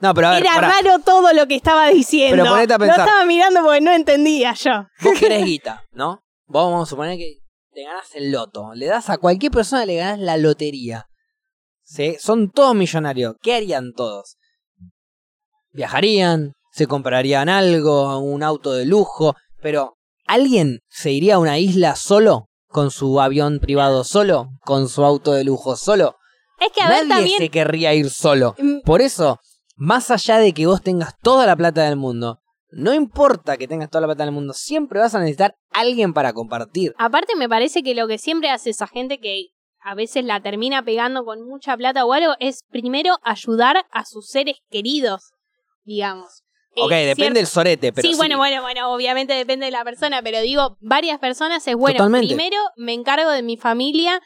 No, 0.00 0.14
pero 0.14 0.28
a 0.28 0.30
ver, 0.32 0.42
Era 0.44 0.54
pará. 0.54 0.68
raro 0.80 0.98
todo 1.04 1.32
lo 1.32 1.46
que 1.48 1.56
estaba 1.56 1.88
diciendo. 1.88 2.36
Pero 2.44 2.50
ponete 2.54 2.72
a 2.74 2.78
Lo 2.78 2.84
pensar. 2.86 3.00
estaba 3.06 3.24
mirando 3.24 3.62
porque 3.64 3.80
no 3.80 3.92
entendía 3.92 4.52
yo. 4.54 4.86
Vos 5.02 5.18
querés 5.18 5.44
guita, 5.44 5.84
¿no? 5.92 6.20
Vos 6.46 6.70
vamos 6.70 6.86
a 6.88 6.90
suponer 6.90 7.18
que 7.18 7.38
te 7.72 7.82
ganás 7.84 8.14
el 8.14 8.30
loto. 8.30 8.74
Le 8.74 8.86
das 8.86 9.10
a 9.10 9.18
cualquier 9.18 9.50
persona, 9.52 9.84
le 9.86 9.96
ganás 9.96 10.18
la 10.20 10.36
lotería. 10.36 11.06
¿Sí? 11.82 12.16
Son 12.20 12.50
todos 12.50 12.74
millonarios. 12.74 13.34
¿Qué 13.42 13.54
harían 13.54 13.92
todos? 13.94 14.36
Viajarían, 15.72 16.52
se 16.72 16.86
comprarían 16.86 17.48
algo, 17.48 18.18
un 18.18 18.42
auto 18.42 18.72
de 18.72 18.84
lujo, 18.84 19.34
pero 19.60 19.94
¿alguien 20.26 20.80
se 20.88 21.10
iría 21.12 21.36
a 21.36 21.38
una 21.38 21.58
isla 21.58 21.96
solo? 21.96 22.46
¿Con 22.68 22.90
su 22.90 23.20
avión 23.20 23.58
privado 23.60 24.04
solo? 24.04 24.48
¿Con 24.64 24.88
su 24.88 25.04
auto 25.04 25.32
de 25.32 25.44
lujo 25.44 25.76
solo? 25.76 26.16
Es 26.60 26.72
que 26.72 26.82
a 26.82 26.88
ver 26.88 27.06
Nadie 27.06 27.14
también. 27.22 27.38
se 27.38 27.48
querría 27.50 27.94
ir 27.94 28.10
solo. 28.10 28.54
Mm, 28.58 28.80
Por 28.84 29.00
eso, 29.00 29.38
más 29.78 30.10
allá 30.10 30.38
de 30.38 30.52
que 30.52 30.66
vos 30.66 30.82
tengas 30.82 31.18
toda 31.20 31.46
la 31.46 31.56
plata 31.56 31.84
del 31.84 31.96
mundo, 31.96 32.40
no 32.70 32.92
importa 32.92 33.56
que 33.56 33.66
tengas 33.68 33.88
toda 33.88 34.02
la 34.02 34.08
plata 34.08 34.24
del 34.24 34.34
mundo, 34.34 34.52
siempre 34.52 34.98
vas 34.98 35.14
a 35.14 35.20
necesitar 35.20 35.56
alguien 35.70 36.12
para 36.12 36.32
compartir. 36.32 36.94
Aparte, 36.98 37.34
me 37.36 37.48
parece 37.48 37.82
que 37.82 37.94
lo 37.94 38.06
que 38.08 38.18
siempre 38.18 38.50
hace 38.50 38.70
esa 38.70 38.86
gente 38.86 39.20
que 39.20 39.46
a 39.80 39.94
veces 39.94 40.24
la 40.24 40.40
termina 40.40 40.84
pegando 40.84 41.24
con 41.24 41.46
mucha 41.46 41.76
plata 41.76 42.04
o 42.04 42.12
algo 42.12 42.34
es 42.40 42.64
primero 42.68 43.18
ayudar 43.22 43.86
a 43.90 44.04
sus 44.04 44.28
seres 44.28 44.56
queridos, 44.70 45.32
digamos. 45.84 46.42
Eh, 46.74 46.82
Ok, 46.82 46.90
depende 46.90 47.40
del 47.40 47.46
sorete, 47.46 47.92
pero 47.92 48.06
sí, 48.06 48.12
sí. 48.12 48.18
bueno, 48.18 48.36
bueno, 48.36 48.60
bueno, 48.62 48.92
obviamente 48.92 49.32
depende 49.32 49.66
de 49.66 49.72
la 49.72 49.84
persona, 49.84 50.20
pero 50.22 50.40
digo, 50.40 50.76
varias 50.80 51.18
personas 51.18 51.66
es 51.66 51.76
bueno. 51.76 51.96
Totalmente. 51.98 52.26
Primero 52.34 52.56
me 52.76 52.92
encargo 52.92 53.30
de 53.30 53.42
mi 53.42 53.56
familia 53.56 54.20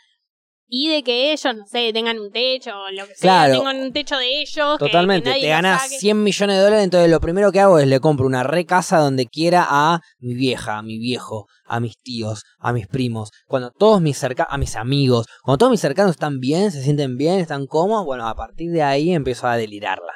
y 0.75 0.89
de 0.89 1.03
que 1.03 1.33
ellos, 1.33 1.55
no 1.55 1.67
sé, 1.67 1.93
tengan 1.93 2.19
un 2.19 2.33
techo 2.33 2.71
lo 2.93 3.07
que 3.07 3.13
Claro. 3.21 3.53
sea, 3.53 3.59
tengan 3.61 3.77
un 3.83 3.93
techo 3.93 4.17
de 4.17 4.41
ellos. 4.41 4.79
que- 4.79 4.85
que 4.87 4.91
Totalmente, 4.91 5.31
te 5.31 5.47
ganas 5.47 5.83
saque. 5.83 5.99
100 5.99 6.23
millones 6.23 6.57
de 6.57 6.63
dólares, 6.63 6.85
entonces 6.85 7.11
lo 7.11 7.21
primero 7.21 7.53
que 7.53 7.61
hago 7.61 7.79
es 7.79 7.87
le 7.87 8.01
compro 8.01 8.25
una 8.25 8.43
re 8.43 8.65
casa 8.65 8.97
donde 8.99 9.27
quiera 9.27 9.67
a 9.69 10.01
mi 10.19 10.33
vieja, 10.33 10.79
a 10.79 10.83
mi 10.83 10.99
viejo, 10.99 11.47
a 11.67 11.79
mis 11.79 11.99
tíos, 11.99 12.45
a 12.59 12.73
mis 12.73 12.87
primos. 12.87 13.33
Cuando 13.47 13.71
todos 13.71 14.01
mis 14.01 14.17
cercanos, 14.17 14.51
a 14.51 14.57
mis 14.57 14.75
amigos, 14.77 15.27
cuando 15.43 15.59
todos 15.59 15.73
mis 15.73 15.81
cercanos 15.81 16.13
están 16.13 16.41
bien, 16.41 16.71
se 16.73 16.83
sienten 16.83 17.19
bien, 17.19 17.39
están 17.39 17.67
cómodos, 17.67 18.07
bueno, 18.07 18.27
a 18.27 18.35
partir 18.35 18.71
de 18.73 18.83
ahí 18.83 19.13
empiezo 19.13 19.47
a 19.49 19.59
delirarla. 19.59 20.15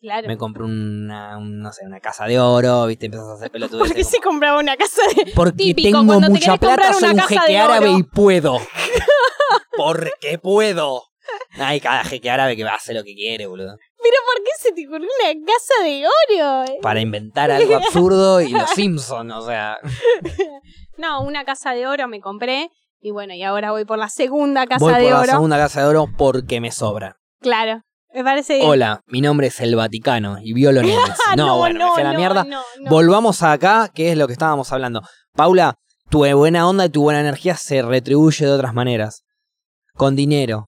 Claro. 0.00 0.28
Me 0.28 0.38
compro 0.38 0.64
una, 0.64 1.36
un, 1.38 1.58
no 1.60 1.72
sé, 1.72 1.84
una 1.84 1.98
casa 1.98 2.24
de 2.26 2.38
oro, 2.38 2.86
viste, 2.86 3.06
empiezas 3.06 3.28
a 3.28 3.34
hacer 3.34 3.50
pelotudeces. 3.52 3.88
¿Por 3.88 3.96
qué 3.96 4.02
como- 4.02 4.10
se 4.12 4.20
compraba 4.20 4.58
una 4.60 4.76
casa 4.76 5.02
de.? 5.16 5.32
Porque 5.34 5.56
Típico, 5.64 5.98
tengo 5.98 6.20
te 6.20 6.28
mucha 6.30 6.50
comprar 6.52 6.76
plata, 6.78 6.92
soy 6.94 7.10
un 7.10 7.18
jeque 7.20 7.58
árabe 7.58 7.90
y 7.90 8.02
puedo. 8.04 8.58
Porque 9.76 10.38
puedo. 10.38 11.02
Hay 11.58 11.80
cada 11.80 12.04
jeque 12.04 12.30
árabe 12.30 12.56
que 12.56 12.64
va 12.64 12.70
a 12.72 12.76
hacer 12.76 12.94
lo 12.96 13.04
que 13.04 13.14
quiere, 13.14 13.46
boludo. 13.46 13.76
¿Pero 14.02 14.16
por 14.26 14.42
qué 14.44 14.50
se 14.60 14.72
te 14.72 14.86
ocurrió 14.86 15.06
una 15.20 15.46
casa 15.46 15.84
de 15.84 16.04
oro? 16.06 16.64
eh? 16.72 16.78
Para 16.80 17.00
inventar 17.00 17.50
algo 17.50 17.76
absurdo 17.76 18.40
y 18.40 18.50
los 18.50 18.70
Simpsons, 18.70 19.32
o 19.34 19.46
sea. 19.46 19.76
No, 20.96 21.20
una 21.22 21.44
casa 21.44 21.72
de 21.72 21.86
oro 21.86 22.08
me 22.08 22.20
compré. 22.20 22.70
Y 23.00 23.12
bueno, 23.12 23.32
y 23.34 23.42
ahora 23.44 23.70
voy 23.70 23.84
por 23.84 23.98
la 23.98 24.08
segunda 24.08 24.66
casa 24.66 24.84
Voy 24.84 24.94
de 24.94 25.02
por 25.02 25.10
la 25.12 25.18
oro. 25.20 25.30
segunda 25.32 25.56
casa 25.56 25.82
de 25.82 25.86
oro 25.86 26.08
porque 26.16 26.60
me 26.60 26.72
sobra. 26.72 27.16
Claro. 27.40 27.82
Me 28.12 28.24
parece 28.24 28.56
bien. 28.56 28.68
Hola, 28.68 29.02
mi 29.06 29.20
nombre 29.20 29.46
es 29.48 29.60
el 29.60 29.76
Vaticano 29.76 30.38
y 30.42 30.54
violo. 30.54 30.80
Ah, 31.28 31.36
No, 31.36 31.58
bueno, 31.58 31.86
me 31.86 31.92
fui 31.92 32.00
a 32.00 32.06
la 32.06 32.12
no, 32.14 32.18
mierda. 32.18 32.44
no, 32.44 32.62
no. 32.80 32.90
Volvamos 32.90 33.42
acá, 33.44 33.90
que 33.94 34.10
es 34.10 34.18
lo 34.18 34.26
que 34.26 34.32
estábamos 34.32 34.72
hablando. 34.72 35.02
Paula, 35.34 35.76
tu 36.10 36.26
buena 36.34 36.66
onda 36.68 36.86
y 36.86 36.88
tu 36.88 37.02
buena 37.02 37.20
energía 37.20 37.54
se 37.56 37.82
retribuye 37.82 38.46
de 38.46 38.52
otras 38.52 38.74
maneras. 38.74 39.22
Con 39.98 40.16
dinero, 40.16 40.66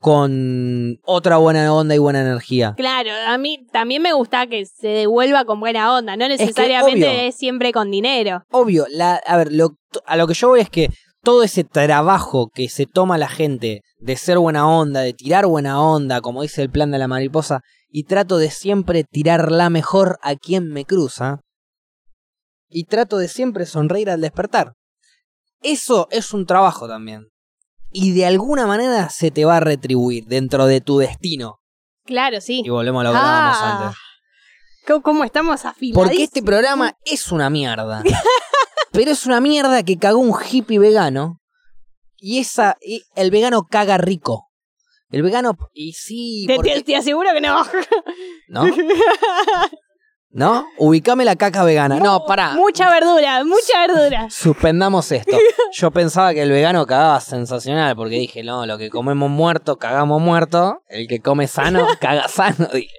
con 0.00 0.98
otra 1.04 1.36
buena 1.36 1.72
onda 1.72 1.94
y 1.94 1.98
buena 1.98 2.20
energía. 2.20 2.74
Claro, 2.76 3.10
a 3.26 3.38
mí 3.38 3.64
también 3.72 4.02
me 4.02 4.12
gusta 4.12 4.46
que 4.46 4.66
se 4.66 4.88
devuelva 4.88 5.44
con 5.44 5.60
buena 5.60 5.94
onda, 5.94 6.16
no 6.16 6.26
necesariamente 6.28 7.06
obvio. 7.08 7.20
es 7.28 7.36
siempre 7.36 7.72
con 7.72 7.90
dinero. 7.90 8.42
Obvio, 8.50 8.86
la, 8.90 9.14
a 9.16 9.36
ver, 9.36 9.52
lo- 9.52 9.76
a 10.06 10.16
lo 10.16 10.26
que 10.26 10.34
yo 10.34 10.48
voy 10.48 10.60
es 10.60 10.70
que 10.70 10.88
todo 11.22 11.42
ese 11.42 11.64
trabajo 11.64 12.48
que 12.52 12.68
se 12.68 12.86
toma 12.86 13.18
la 13.18 13.28
gente 13.28 13.82
de 13.98 14.16
ser 14.16 14.38
buena 14.38 14.66
onda, 14.68 15.00
de 15.02 15.12
tirar 15.12 15.46
buena 15.46 15.80
onda, 15.80 16.20
como 16.20 16.42
dice 16.42 16.62
el 16.62 16.70
plan 16.70 16.90
de 16.90 16.98
la 16.98 17.06
mariposa, 17.08 17.60
y 17.88 18.04
trato 18.04 18.38
de 18.38 18.50
siempre 18.50 19.04
tirar 19.04 19.52
la 19.52 19.68
mejor 19.70 20.18
a 20.22 20.34
quien 20.34 20.68
me 20.72 20.84
cruza, 20.84 21.40
y 22.68 22.84
trato 22.84 23.18
de 23.18 23.28
siempre 23.28 23.66
sonreír 23.66 24.10
al 24.10 24.20
despertar. 24.20 24.72
Eso 25.62 26.08
es 26.10 26.32
un 26.32 26.46
trabajo 26.46 26.88
también. 26.88 27.26
Y 27.92 28.12
de 28.12 28.26
alguna 28.26 28.66
manera 28.66 29.08
se 29.10 29.30
te 29.30 29.44
va 29.44 29.56
a 29.56 29.60
retribuir 29.60 30.24
dentro 30.26 30.66
de 30.66 30.80
tu 30.80 30.98
destino. 30.98 31.60
Claro, 32.04 32.40
sí. 32.40 32.62
Y 32.64 32.68
volvemos 32.70 33.00
a 33.00 33.04
lo 33.04 33.10
que 33.12 33.16
hablábamos 33.18 33.56
Ah, 33.60 33.82
antes. 33.84 33.98
¿Cómo, 34.86 35.02
cómo 35.02 35.24
estamos 35.24 35.64
afilados? 35.64 36.04
Porque 36.08 36.22
este 36.24 36.42
programa 36.42 36.96
es 37.04 37.30
una 37.32 37.50
mierda. 37.50 38.02
Pero 38.92 39.10
es 39.12 39.26
una 39.26 39.40
mierda 39.40 39.82
que 39.84 39.98
cagó 39.98 40.18
un 40.18 40.34
hippie 40.50 40.78
vegano. 40.78 41.38
Y 42.16 42.38
esa. 42.38 42.76
y 42.80 43.02
el 43.14 43.30
vegano 43.30 43.62
caga 43.64 43.98
rico. 43.98 44.48
El 45.10 45.22
vegano. 45.22 45.56
Y 45.72 45.92
sí. 45.92 46.44
te, 46.46 46.56
porque- 46.56 46.74
te- 46.76 46.82
te 46.82 46.96
aseguro 46.96 47.30
que 47.32 47.40
no. 47.40 47.64
¿No? 48.48 48.64
¿No? 50.32 50.64
Ubicame 50.78 51.24
la 51.24 51.34
caca 51.34 51.64
vegana. 51.64 51.98
No, 51.98 52.24
pará. 52.24 52.52
Mucha 52.54 52.88
verdura, 52.88 53.42
mucha 53.44 53.86
verdura. 53.88 54.28
Suspendamos 54.30 55.10
esto. 55.10 55.36
Yo 55.72 55.90
pensaba 55.90 56.32
que 56.32 56.42
el 56.42 56.50
vegano 56.52 56.86
cagaba 56.86 57.20
sensacional. 57.20 57.96
Porque 57.96 58.14
dije, 58.16 58.44
no, 58.44 58.64
lo 58.64 58.78
que 58.78 58.90
comemos 58.90 59.28
muerto, 59.28 59.76
cagamos 59.78 60.22
muerto. 60.22 60.82
El 60.88 61.08
que 61.08 61.18
come 61.20 61.48
sano, 61.48 61.84
caga 62.00 62.28
sano. 62.28 62.68
Dije, 62.72 62.94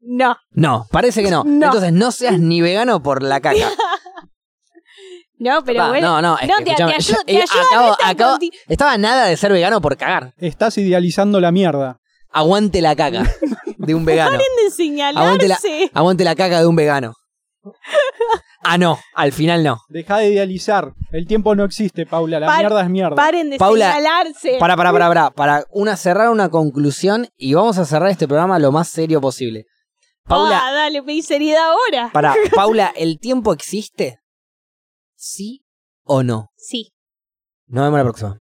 No, 0.00 0.36
no, 0.52 0.86
parece 0.90 1.22
que 1.22 1.30
no. 1.30 1.44
No. 1.44 1.66
Entonces 1.66 1.92
no 1.92 2.10
seas 2.12 2.38
ni 2.40 2.62
vegano 2.62 3.02
por 3.02 3.22
la 3.22 3.40
caca. 3.40 3.70
no, 5.38 5.62
pero 5.64 5.88
bueno. 5.88 6.20
no, 6.20 6.22
no, 6.22 6.38
es 6.38 6.48
no, 6.48 6.56
que, 6.58 6.64
te, 6.64 6.74
te 6.76 7.00
yo- 7.00 7.22
te 7.26 7.32
eh, 7.34 7.42
ayuda 7.42 7.62
acabo- 7.72 7.96
acabo- 8.02 8.38
estaba 8.68 8.96
nada 8.96 9.26
de 9.26 9.36
ser 9.36 9.52
vegano 9.52 9.82
por 9.82 9.98
cagar. 9.98 10.32
Estás 10.38 10.78
idealizando 10.78 11.40
la 11.40 11.52
mierda. 11.52 12.00
Aguante 12.30 12.80
la 12.80 12.96
caca 12.96 13.24
de 13.86 13.94
un 13.94 14.04
vegano. 14.06 14.38
de 14.38 14.70
señalarse. 14.70 15.20
Aguante 15.26 15.48
la, 15.48 15.58
aguante 15.94 16.24
la 16.24 16.34
caca 16.34 16.60
de 16.60 16.66
un 16.66 16.76
vegano. 16.76 17.14
Ah, 18.66 18.78
no, 18.78 18.98
al 19.14 19.32
final 19.32 19.62
no. 19.62 19.82
Deja 19.90 20.16
de 20.16 20.30
idealizar. 20.30 20.94
El 21.12 21.26
tiempo 21.26 21.54
no 21.54 21.64
existe, 21.64 22.06
Paula. 22.06 22.40
La 22.40 22.46
Par- 22.46 22.60
mierda 22.60 22.80
es 22.82 22.88
mierda. 22.88 23.14
Paren 23.14 23.50
de 23.50 23.58
Paula, 23.58 23.92
señalarse. 23.92 24.56
Para, 24.58 24.74
para, 24.74 24.90
para, 24.90 25.08
para. 25.08 25.30
Para 25.32 25.64
una, 25.70 25.98
cerrar 25.98 26.30
una 26.30 26.48
conclusión 26.48 27.28
y 27.36 27.52
vamos 27.52 27.76
a 27.76 27.84
cerrar 27.84 28.08
este 28.08 28.26
programa 28.26 28.58
lo 28.58 28.72
más 28.72 28.88
serio 28.88 29.20
posible. 29.20 29.66
Paula, 30.26 30.62
Ah, 30.64 30.72
dale, 30.72 31.02
pedí 31.02 31.20
seriedad 31.20 31.62
ahora. 31.72 32.08
para, 32.10 32.34
Paula, 32.54 32.90
¿el 32.96 33.18
tiempo 33.18 33.52
existe? 33.52 34.20
¿Sí 35.14 35.62
o 36.02 36.22
no? 36.22 36.48
Sí. 36.56 36.94
Nos 37.66 37.84
vemos 37.84 37.98
la 37.98 38.04
próxima. 38.04 38.38